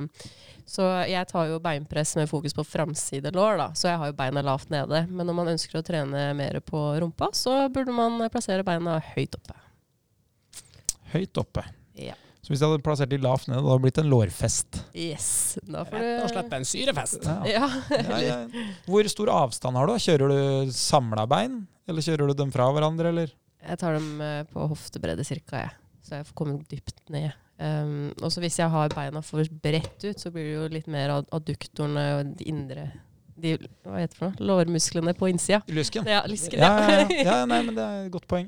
så 0.68 0.90
jeg 1.08 1.30
tar 1.32 1.48
jo 1.48 1.62
beinpress 1.64 2.12
med 2.20 2.28
fokus 2.28 2.52
på 2.58 2.66
framside 2.68 3.32
lår, 3.32 3.56
da. 3.62 3.70
Så 3.78 3.88
jeg 3.88 4.02
har 4.02 4.12
jo 4.12 4.18
beina 4.20 4.44
lavt 4.44 4.68
nede. 4.74 5.06
Men 5.08 5.30
når 5.32 5.38
man 5.40 5.54
ønsker 5.56 5.80
å 5.80 5.86
trene 5.88 6.26
mer 6.36 6.60
på 6.68 6.82
rumpa, 7.06 7.32
så 7.38 7.56
burde 7.72 7.96
man 7.96 8.20
plassere 8.34 8.68
beina 8.68 8.98
høyt 9.14 9.40
oppe. 9.40 9.56
Høyt 11.16 11.40
oppe. 11.40 11.64
Ja. 12.00 12.16
Så 12.46 12.52
hvis 12.54 12.62
jeg 12.62 12.70
hadde 12.70 12.84
plassert 12.86 13.10
de 13.10 13.18
lavt 13.18 13.48
nede, 13.50 13.62
da 13.64 13.72
hadde 13.72 13.80
det 13.80 13.86
blitt 13.88 14.00
en 14.04 14.10
lårfest. 14.12 14.82
Yes. 14.94 15.30
Da 15.66 15.82
får 15.88 15.98
du... 15.98 16.04
Rett 16.06 16.26
og 16.28 16.34
slett 16.36 16.54
en 16.60 16.68
syrefest. 16.70 17.24
Ja. 17.26 17.38
Ja. 17.50 17.70
Ja, 17.96 18.20
ja. 18.22 18.66
Hvor 18.86 19.10
stor 19.10 19.32
avstand 19.34 19.80
har 19.80 19.90
du? 19.90 19.96
Kjører 20.04 20.30
du 20.36 20.76
samla 20.76 21.26
bein, 21.32 21.64
eller 21.90 22.06
kjører 22.06 22.30
du 22.30 22.36
dem 22.44 22.54
fra 22.54 22.68
hverandre, 22.76 23.10
eller? 23.16 23.34
Jeg 23.66 23.82
tar 23.82 23.98
dem 23.98 24.22
eh, 24.22 24.44
på 24.52 24.68
hoftebredde 24.70 25.26
cirka, 25.26 25.64
jeg. 25.64 25.74
Så 26.06 26.20
jeg 26.20 26.28
får 26.30 26.38
komme 26.38 26.60
dypt 26.70 27.02
ned. 27.10 27.34
Um, 27.58 28.12
og 28.20 28.30
så 28.36 28.42
hvis 28.44 28.60
jeg 28.60 28.70
har 28.70 28.92
beina 28.94 29.22
for 29.26 29.42
bredt 29.64 30.04
ut, 30.04 30.20
så 30.22 30.30
blir 30.30 30.44
det 30.46 30.56
jo 30.58 30.66
litt 30.76 30.90
mer 30.92 31.14
ad- 31.16 31.30
adduktorene 31.34 32.04
og 32.20 32.34
de 32.38 32.50
indre 32.52 32.90
de, 33.36 33.56
Hva 33.84 34.00
heter 34.00 34.14
det 34.14 34.20
for 34.20 34.30
noe? 34.32 34.48
Lårmusklene 34.50 35.14
på 35.18 35.28
innsida. 35.32 35.60
Lysken? 35.68 36.08
Ja, 36.08 36.22
lysken, 36.30 36.62
Ja, 36.62 36.72
ja, 36.88 37.00
ja. 37.04 37.24
ja, 37.28 37.38
nei, 37.52 37.62
men 37.68 37.76
det 37.78 37.84
er 37.86 38.06
et 38.06 38.14
godt 38.14 38.28
poeng. 38.32 38.48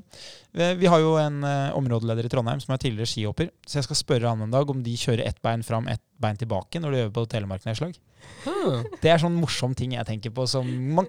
Vi, 0.56 0.88
har 0.88 1.02
jo 1.02 1.14
en 1.20 1.42
uh, 1.44 1.76
områdeleder 1.76 2.26
i 2.26 2.30
Trondheim 2.32 2.62
som 2.64 2.72
er 2.74 2.80
tidligere 2.82 3.10
skihopper, 3.10 3.50
så 3.68 3.78
jeg 3.78 3.88
skal 3.88 4.00
spørre 4.00 4.32
han 4.32 4.46
en 4.46 4.54
dag 4.54 4.70
om 4.72 4.80
de 4.82 4.94
kjører 4.98 5.26
ett 5.28 5.42
bein 5.44 5.62
fram, 5.66 5.90
ett 5.92 6.02
bein 6.18 6.40
tilbake 6.40 6.80
når 6.82 6.94
de 6.94 7.02
øver 7.04 7.14
på 7.18 7.26
telemarknedslag. 7.34 7.98
Hmm. 8.44 8.82
Det 9.02 9.12
er 9.12 9.20
sånn 9.22 9.36
morsom 9.38 9.76
ting 9.78 9.92
jeg 9.94 10.08
tenker 10.08 10.32
på 10.34 10.44
som 10.50 10.66
man, 10.96 11.06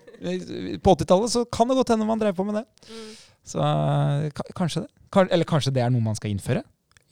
På 0.84 0.94
80-tallet 0.94 1.34
så 1.34 1.42
kan 1.52 1.72
det 1.72 1.80
godt 1.80 1.94
hende 1.96 2.08
man 2.08 2.22
drev 2.22 2.36
på 2.38 2.46
med 2.48 2.60
det. 2.62 2.66
Mm. 2.90 3.08
Så 3.50 3.64
eh, 3.64 4.44
kanskje 4.56 4.86
det. 4.86 4.92
Eller 5.32 5.48
kanskje 5.50 5.74
det 5.74 5.82
er 5.84 5.94
noe 5.94 6.06
man 6.06 6.18
skal 6.20 6.32
innføre? 6.34 6.62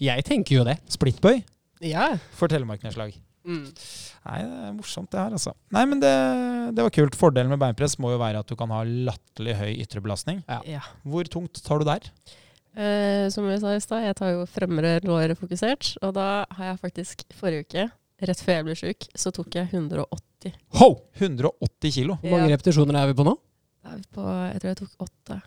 Jeg 0.03 0.25
tenker 0.27 0.59
jo 0.59 0.65
det. 0.67 0.77
Splittbøy 0.93 1.39
Ja. 1.81 2.11
for 2.37 2.51
telemarknedslag. 2.51 3.15
Mm. 3.47 3.67
Nei, 4.27 4.39
det 4.43 4.57
er 4.67 4.73
morsomt 4.75 5.07
det 5.13 5.21
her, 5.21 5.35
altså. 5.37 5.53
Nei, 5.71 5.85
men 5.87 6.01
det, 6.03 6.11
det 6.75 6.83
var 6.83 6.91
kult. 6.91 7.15
Fordelen 7.15 7.53
med 7.53 7.61
beinpress 7.61 7.95
må 8.03 8.11
jo 8.11 8.19
være 8.19 8.41
at 8.43 8.49
du 8.51 8.57
kan 8.59 8.73
ha 8.75 8.81
latterlig 8.83 9.55
høy 9.55 9.71
ytre 9.85 10.03
belastning. 10.03 10.41
Ja. 10.51 10.59
ja. 10.67 10.81
Hvor 11.07 11.29
tungt 11.31 11.61
tar 11.63 11.79
du 11.79 11.87
der? 11.87 12.09
Eh, 12.77 13.25
som 13.33 13.47
jeg 13.49 13.61
sa 13.63 13.71
i 13.73 13.79
stad, 13.81 14.03
jeg 14.05 14.17
tar 14.19 14.33
jo 14.35 14.43
fremre 14.51 14.97
lår 15.07 15.33
fokusert. 15.39 15.93
Og 16.03 16.11
da 16.19 16.27
har 16.59 16.73
jeg 16.73 16.81
faktisk 16.83 17.23
forrige 17.39 17.65
uke, 17.69 17.87
rett 18.27 18.43
før 18.43 18.59
jeg 18.59 18.67
ble 18.67 18.75
sjuk, 18.83 19.07
så 19.17 19.31
tok 19.33 19.55
jeg 19.61 19.71
180. 19.71 20.53
Ho! 20.81 20.91
180 21.17 21.95
kilo. 22.01 22.19
Hvor 22.21 22.35
mange 22.35 22.51
Ja. 22.51 22.55
repetisjoner 22.57 22.99
er 22.99 23.09
vi 23.13 23.17
på 23.17 23.25
nå? 23.25 23.37
Da 23.87 23.95
er 23.95 24.01
vi 24.03 24.07
på, 24.19 24.27
jeg 24.51 24.59
tror 24.61 24.73
jeg 24.73 24.81
tok 24.83 25.07
åtte. 25.07 25.39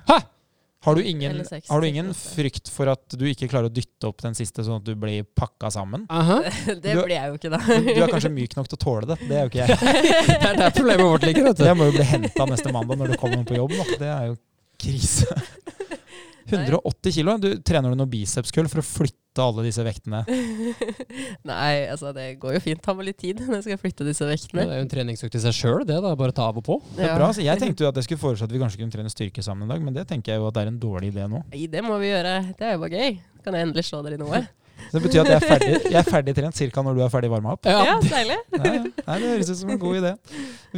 Har 0.82 0.94
du 0.96 1.04
ingen, 1.04 1.44
har 1.68 1.80
du 1.80 1.86
ingen 1.88 2.14
frykt 2.16 2.70
for 2.72 2.88
at 2.88 3.12
du 3.12 3.26
ikke 3.28 3.50
klarer 3.52 3.68
å 3.68 3.72
dytte 3.72 4.08
opp 4.08 4.22
den 4.24 4.32
siste, 4.36 4.64
sånn 4.64 4.78
at 4.80 4.86
du 4.86 4.94
blir 4.96 5.26
pakka 5.36 5.68
sammen? 5.74 6.06
Aha. 6.08 6.38
det 6.84 6.94
blir 6.96 7.12
jeg 7.12 7.28
jo 7.28 7.36
ikke, 7.36 7.50
da. 7.52 7.60
Du, 7.60 7.90
er 8.00 8.08
kanskje 8.14 8.30
myk 8.32 8.56
nok 8.56 8.70
til 8.70 8.78
å 8.78 8.82
tåle 8.86 9.10
det. 9.10 9.18
Det 9.28 9.36
er 9.36 9.44
jo 9.44 9.50
ikke 9.52 9.66
jeg. 9.66 9.76
Det 10.30 10.38
er 10.40 10.56
der 10.62 10.72
problemet 10.78 11.04
vårt 11.04 11.26
ligger. 11.28 11.50
vet 11.50 11.60
du. 11.60 11.66
Jeg 11.68 11.76
må 11.76 11.90
jo 11.90 11.96
bli 11.98 12.06
henta 12.08 12.48
neste 12.48 12.72
mandag 12.72 13.02
når 13.02 13.12
du 13.12 13.20
kommer 13.20 13.44
på 13.44 13.58
jobb. 13.60 13.76
Da. 13.76 13.98
Det 14.00 14.08
er 14.14 14.30
jo 14.30 14.38
krise. 14.80 15.28
180 16.58 17.14
kilo. 17.16 17.34
Du, 17.40 17.48
trener 17.66 17.90
du 17.94 17.98
noe 18.00 18.10
bicepskull 18.10 18.68
for 18.72 18.82
å 18.82 18.86
flytte 18.86 19.44
alle 19.44 19.62
disse 19.68 19.84
vektene? 19.86 20.24
Nei, 21.50 21.86
altså 21.90 22.10
det 22.16 22.34
går 22.42 22.56
jo 22.58 22.62
fint. 22.64 22.82
Ta 22.84 22.94
meg 22.98 23.08
litt 23.10 23.20
tid 23.22 23.40
når 23.46 23.60
jeg 23.60 23.66
skal 23.68 23.80
flytte 23.84 24.06
disse 24.08 24.24
Ja, 24.26 24.30
vektene. 24.32 24.66
det 24.66 24.74
er 24.76 24.80
jo 24.82 24.86
en 24.86 24.92
treningsøkt 24.92 25.38
i 25.38 25.42
seg 25.46 25.56
sjøl, 25.56 25.84
det. 25.88 26.00
da, 26.04 26.14
Bare 26.18 26.34
ta 26.36 26.48
av 26.50 26.58
og 26.60 26.66
på. 26.66 26.78
Det 26.96 27.06
er 27.06 27.14
bra. 27.18 27.30
Så 27.36 27.44
jeg 27.46 27.60
tenkte 27.62 27.86
jo 27.86 27.90
at 27.92 28.00
jeg 28.00 28.08
skulle 28.08 28.22
foreslå 28.24 28.48
at 28.50 28.54
vi 28.54 28.62
kanskje 28.62 28.82
kunne 28.82 28.94
trene 28.96 29.12
styrke 29.12 29.44
sammen 29.46 29.68
en 29.68 29.74
dag, 29.76 29.84
men 29.86 29.96
det 29.96 30.06
tenker 30.10 30.34
jeg 30.34 30.42
jo 30.42 30.48
at 30.50 30.56
det 30.58 30.64
er 30.66 30.72
en 30.74 30.80
dårlig 30.82 31.12
idé 31.14 31.28
nå. 31.30 31.44
Nei, 31.52 31.66
det 31.70 31.84
må 31.86 31.98
vi 32.02 32.10
gjøre. 32.12 32.34
Det 32.58 32.66
er 32.70 32.76
jo 32.76 32.82
bare 32.86 32.98
gøy. 33.04 33.20
Kan 33.44 33.56
jeg 33.56 33.68
endelig 33.70 33.86
slå 33.88 34.02
dere 34.06 34.18
i 34.18 34.24
noe? 34.24 34.42
Så 34.88 34.96
det 34.96 35.02
betyr 35.04 35.20
at 35.22 35.30
jeg 35.30 35.36
er 35.38 35.44
ferdig, 35.46 35.70
jeg 35.84 35.98
er 36.00 36.08
ferdig 36.08 36.34
trent 36.36 36.60
ca. 36.74 36.82
når 36.86 36.96
du 36.98 37.02
er 37.04 37.12
ferdig 37.12 37.30
varma 37.32 37.54
opp. 37.56 37.68
Ja, 37.68 37.98
deilig. 38.02 38.38
Ja, 38.60 38.72
ja. 38.74 38.82
Nei, 39.06 39.18
det 39.22 39.30
høres 39.30 39.50
ut 39.52 39.60
som 39.60 39.70
en 39.74 39.78
god 39.80 39.98
idé. 40.00 40.10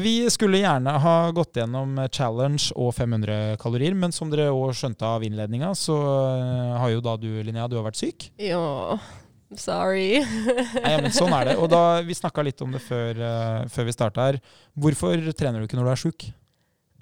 Vi 0.04 0.12
skulle 0.32 0.60
gjerne 0.62 0.92
ha 1.04 1.14
gått 1.34 1.58
gjennom 1.60 1.96
challenge 2.12 2.70
og 2.76 2.92
500 2.96 3.56
kalorier, 3.62 3.96
men 3.98 4.14
som 4.14 4.30
dere 4.32 4.50
òg 4.52 4.74
skjønte 4.76 5.08
av 5.08 5.24
innledninga, 5.26 5.72
så 5.78 5.96
eh, 6.36 6.76
har 6.82 6.92
jo 6.94 7.02
da 7.04 7.16
du, 7.20 7.28
Linnea, 7.42 7.68
du 7.70 7.78
har 7.80 7.86
vært 7.88 8.00
syk. 8.00 8.28
Ja, 8.40 8.98
sorry. 9.58 10.20
Nei, 10.22 10.94
men 11.02 11.10
sånn 11.14 11.32
er 11.36 11.52
det. 11.52 11.56
Og 11.60 11.68
da, 11.72 11.82
vi 12.06 12.16
snakka 12.16 12.44
litt 12.46 12.62
om 12.64 12.76
det 12.76 12.82
før, 12.84 13.18
eh, 13.18 13.64
før 13.72 13.88
vi 13.88 13.96
starta 13.96 14.28
her. 14.30 14.40
Hvorfor 14.78 15.26
trener 15.36 15.60
du 15.60 15.68
ikke 15.68 15.80
når 15.80 15.90
du 15.90 15.94
er 15.96 16.04
sjuk? 16.06 16.28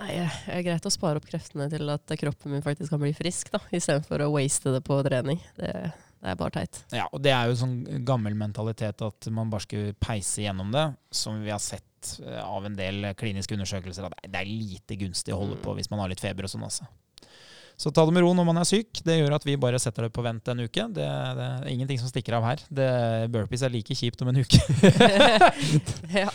Nei, 0.01 0.15
det 0.17 0.55
er 0.57 0.63
greit 0.65 0.87
å 0.89 0.93
spare 0.93 1.21
opp 1.21 1.27
kreftene 1.29 1.67
til 1.69 1.91
at 1.93 2.15
kroppen 2.23 2.55
min 2.55 2.63
faktisk 2.65 2.95
kan 2.95 3.03
bli 3.03 3.13
frisk, 3.17 3.51
da, 3.53 3.61
istedenfor 3.77 4.25
å 4.25 4.31
waste 4.33 4.73
det 4.73 4.81
på 4.87 4.97
trening. 5.05 5.43
Det, 5.61 5.75
det 6.21 6.33
er 6.35 6.41
bare 6.41 6.53
teit. 6.53 6.83
Ja, 6.93 7.07
og 7.09 7.23
det 7.25 7.33
er 7.33 7.49
jo 7.49 7.57
sånn 7.57 7.79
gammel 8.05 8.35
mentalitet 8.37 9.01
at 9.07 9.29
man 9.33 9.53
bare 9.53 9.65
skulle 9.65 9.95
peise 9.97 10.45
gjennom 10.45 10.73
det, 10.75 10.91
som 11.17 11.41
vi 11.41 11.53
har 11.53 11.63
sett 11.65 12.17
eh, 12.21 12.43
av 12.45 12.67
en 12.69 12.77
del 12.77 13.13
kliniske 13.17 13.57
undersøkelser, 13.57 14.09
at 14.09 14.27
det 14.29 14.43
er 14.43 14.51
lite 14.51 14.99
gunstig 15.01 15.33
å 15.33 15.41
holde 15.41 15.57
på 15.65 15.77
hvis 15.79 15.89
man 15.93 16.05
har 16.05 16.13
litt 16.13 16.21
feber 16.21 16.45
og 16.45 16.53
sånn, 16.53 16.67
altså. 16.69 16.89
Så 17.81 17.89
ta 17.97 18.03
det 18.05 18.13
med 18.13 18.21
ro 18.21 18.35
når 18.37 18.45
man 18.45 18.59
er 18.61 18.67
syk. 18.69 18.99
Det 19.07 19.15
gjør 19.17 19.39
at 19.39 19.45
vi 19.49 19.55
bare 19.57 19.79
setter 19.81 20.05
det 20.05 20.13
på 20.13 20.21
vent 20.21 20.51
en 20.53 20.59
uke. 20.61 20.83
Det, 20.93 21.07
det 21.39 21.45
er 21.47 21.69
ingenting 21.73 21.97
som 21.97 22.11
stikker 22.11 22.35
av 22.37 22.45
her. 22.45 22.65
Det, 22.69 22.89
burpees 23.33 23.65
er 23.65 23.73
like 23.73 23.97
kjipt 23.97 24.21
om 24.21 24.29
en 24.29 24.43
uke. 24.43 24.61
ja. 26.21 26.29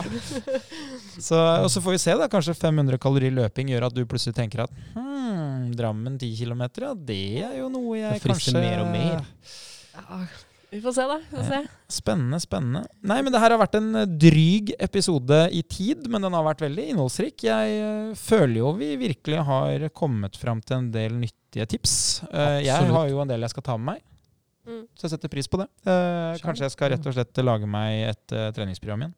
så, 1.28 1.38
og 1.62 1.70
så 1.70 1.84
får 1.86 1.94
vi 1.94 2.02
se, 2.02 2.16
da. 2.18 2.26
Kanskje 2.34 2.58
500 2.58 2.98
kalori 2.98 3.30
løping 3.30 3.70
gjør 3.76 3.86
at 3.92 3.94
du 3.94 4.02
plutselig 4.10 4.34
tenker 4.40 4.64
at 4.66 4.74
hm, 4.96 5.70
Drammen 5.78 6.18
10 6.18 6.34
km, 6.42 6.66
ja, 6.82 6.92
det 6.98 7.22
er 7.46 7.60
jo 7.60 7.70
noe 7.70 8.00
jeg 8.00 8.18
Det 8.18 8.26
frister 8.26 8.58
kanskje 8.58 8.66
mer 8.66 8.82
og 8.82 8.90
mer. 8.96 9.22
Ja. 9.96 10.20
Vi 10.76 10.80
får 10.84 10.96
se, 10.98 11.04
da. 11.08 11.16
Vi 11.30 11.38
får 11.38 11.46
se. 11.48 11.60
Spennende, 12.02 12.40
spennende. 12.44 12.82
Nei, 13.08 13.20
men 13.24 13.32
det 13.32 13.40
her 13.40 13.54
har 13.54 13.62
vært 13.62 13.78
en 13.80 13.92
eh, 14.02 14.08
dryg 14.20 14.74
episode 14.84 15.38
i 15.56 15.62
tid, 15.72 16.10
men 16.12 16.26
den 16.26 16.36
har 16.36 16.44
vært 16.44 16.64
veldig 16.66 16.88
innholdsrik. 16.92 17.46
Jeg 17.48 17.78
eh, 17.80 18.10
føler 18.20 18.60
jo 18.60 18.74
vi 18.80 18.90
virkelig 19.00 19.46
har 19.48 19.86
kommet 19.96 20.36
fram 20.42 20.60
til 20.66 20.82
en 20.82 20.90
del 20.92 21.16
nyttige 21.22 21.70
tips. 21.78 21.96
Absolutt. 22.26 22.66
jeg 22.68 22.92
har 22.98 23.08
jo 23.14 23.22
en 23.24 23.32
del 23.32 23.46
jeg 23.48 23.54
skal 23.56 23.68
ta 23.72 23.78
med 23.80 23.94
meg, 23.94 24.04
Mm. 24.66 24.88
så 24.98 25.06
jeg 25.06 25.12
setter 25.14 25.30
pris 25.30 25.46
på 25.46 25.60
det. 25.62 25.68
Eh, 25.86 26.40
kanskje 26.42 26.66
jeg 26.66 26.74
skal 26.74 26.90
rett 26.90 27.06
og 27.06 27.14
slett 27.14 27.38
lage 27.46 27.68
meg 27.70 28.00
et 28.10 28.34
eh, 28.34 28.48
treningsprogram 28.58 29.04
igjen. 29.04 29.12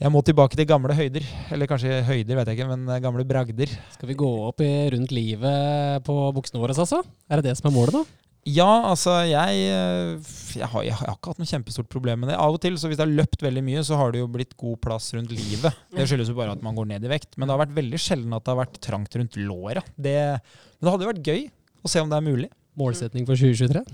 Jeg 0.00 0.12
må 0.14 0.22
tilbake 0.24 0.54
til 0.56 0.68
gamle 0.70 0.94
høyder. 0.96 1.26
Eller 1.50 1.66
kanskje 1.68 1.98
høyder, 2.06 2.38
vet 2.38 2.48
jeg 2.52 2.60
ikke, 2.60 2.68
men 2.70 2.86
eh, 2.88 3.00
gamle 3.02 3.26
bragder. 3.26 3.72
Skal 3.96 4.08
vi 4.12 4.16
gå 4.22 4.30
opp 4.46 4.62
i 4.62 4.70
rundt 4.94 5.10
livet 5.12 6.06
på 6.06 6.14
buksene 6.36 6.62
våre, 6.62 6.78
altså? 6.78 7.02
Er 7.28 7.42
det 7.42 7.50
det 7.50 7.58
som 7.58 7.68
er 7.72 7.74
målet 7.74 7.98
nå? 7.98 8.04
Ja, 8.48 8.68
altså 8.88 9.18
jeg, 9.28 9.64
eh, 9.68 10.30
jeg, 10.56 10.68
har, 10.72 10.84
jeg 10.86 10.96
har 10.96 11.12
ikke 11.12 11.32
hatt 11.34 11.40
noe 11.42 11.48
kjempestort 11.50 11.90
problem 11.92 12.22
med 12.22 12.30
det. 12.32 12.38
Av 12.40 12.54
og 12.56 12.60
til, 12.62 12.78
så 12.80 12.88
hvis 12.88 12.96
det 12.96 13.04
har 13.04 13.12
løpt 13.12 13.44
veldig 13.44 13.62
mye, 13.66 13.82
så 13.84 13.98
har 14.00 14.14
det 14.14 14.22
jo 14.22 14.30
blitt 14.32 14.56
god 14.60 14.78
plass 14.80 15.10
rundt 15.16 15.34
livet. 15.34 15.76
Det 15.92 16.06
skyldes 16.08 16.32
jo 16.32 16.38
bare 16.38 16.54
at 16.56 16.64
man 16.64 16.78
går 16.78 16.88
ned 16.94 17.04
i 17.04 17.12
vekt. 17.12 17.36
Men 17.36 17.46
det 17.46 17.54
har 17.54 17.62
vært 17.66 17.76
veldig 17.76 18.00
sjelden 18.00 18.36
at 18.36 18.46
det 18.46 18.54
har 18.54 18.62
vært 18.62 18.80
trangt 18.86 19.18
rundt 19.20 19.36
låra. 19.40 19.84
Men 20.00 20.40
det 20.40 20.88
hadde 20.88 21.04
jo 21.04 21.12
vært 21.12 21.32
gøy 21.32 21.44
å 21.84 21.92
se 21.92 22.00
om 22.00 22.12
det 22.12 22.16
er 22.16 22.26
mulig. 22.30 22.50
Målsetning 22.80 23.28
for 23.28 23.36
2023? 23.36 23.84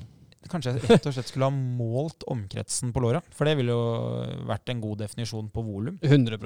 Kanskje 0.46 0.76
jeg 0.76 0.92
rett 0.92 1.08
og 1.10 1.16
slett 1.16 1.30
skulle 1.32 1.48
ha 1.48 1.54
målt 1.54 2.22
omkretsen 2.30 2.92
på 2.94 3.02
låra. 3.02 3.22
For 3.34 3.50
det 3.50 3.56
ville 3.58 3.74
jo 3.74 4.46
vært 4.46 4.70
en 4.70 4.82
god 4.84 5.02
definisjon 5.02 5.50
på 5.50 5.64
volum. 5.66 5.98
100 6.06 6.38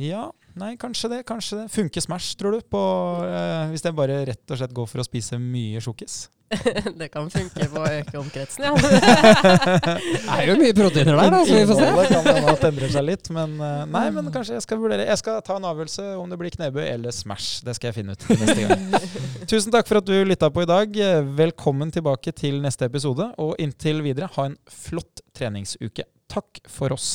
Ja, 0.00 0.32
nei, 0.58 0.74
kanskje 0.76 1.08
det. 1.12 1.22
kanskje 1.26 1.62
det. 1.62 1.68
Funker 1.70 2.02
Smash, 2.02 2.34
tror 2.38 2.56
du, 2.56 2.62
på, 2.66 2.80
eh, 3.28 3.70
hvis 3.70 3.84
jeg 3.84 3.94
bare 3.94 4.24
rett 4.26 4.50
og 4.50 4.58
slett 4.58 4.74
går 4.74 4.88
for 4.90 5.02
å 5.02 5.06
spise 5.06 5.38
mye 5.38 5.82
sjokkis? 5.82 6.24
det 7.00 7.08
kan 7.10 7.28
funke 7.30 7.66
på 7.70 7.80
å 7.80 7.86
øke 8.00 8.18
omkretsen, 8.18 8.66
ja. 8.66 8.74
Det 8.78 10.18
er 10.34 10.50
jo 10.50 10.56
mye 10.58 10.74
proteiner 10.76 11.16
der, 11.18 11.30
da, 11.30 11.40
så 11.46 11.56
vi 11.56 11.62
får 11.70 11.78
se. 11.78 11.86
Innholdet 11.86 12.12
kan 12.12 12.28
hende 12.30 12.54
at 12.56 12.66
endrer 12.68 12.92
seg 12.94 13.06
litt, 13.06 13.30
men 13.34 13.56
eh, 13.58 13.80
nei, 13.94 14.04
men 14.18 14.30
kanskje 14.34 14.58
jeg 14.58 14.66
skal 14.66 14.82
vurdere. 14.82 15.06
Jeg 15.08 15.22
skal 15.22 15.40
ta 15.46 15.58
en 15.60 15.68
avgjørelse 15.70 16.10
om 16.20 16.30
det 16.30 16.38
blir 16.42 16.54
knebøy 16.54 16.84
eller 16.88 17.14
Smash. 17.14 17.62
Det 17.66 17.76
skal 17.78 17.92
jeg 17.92 18.00
finne 18.00 18.18
ut 18.18 18.28
neste 18.34 18.66
gang. 18.66 18.86
Tusen 19.50 19.74
takk 19.74 19.90
for 19.90 20.02
at 20.02 20.10
du 20.10 20.14
lytta 20.26 20.50
på 20.50 20.66
i 20.66 20.70
dag. 20.70 21.02
Velkommen 21.38 21.94
tilbake 21.94 22.34
til 22.34 22.58
neste 22.66 22.90
episode, 22.90 23.30
og 23.38 23.54
inntil 23.62 24.02
videre, 24.06 24.30
ha 24.34 24.50
en 24.50 24.58
flott 24.70 25.22
treningsuke. 25.38 26.10
Takk 26.34 26.64
for 26.66 26.94
oss. 26.98 27.14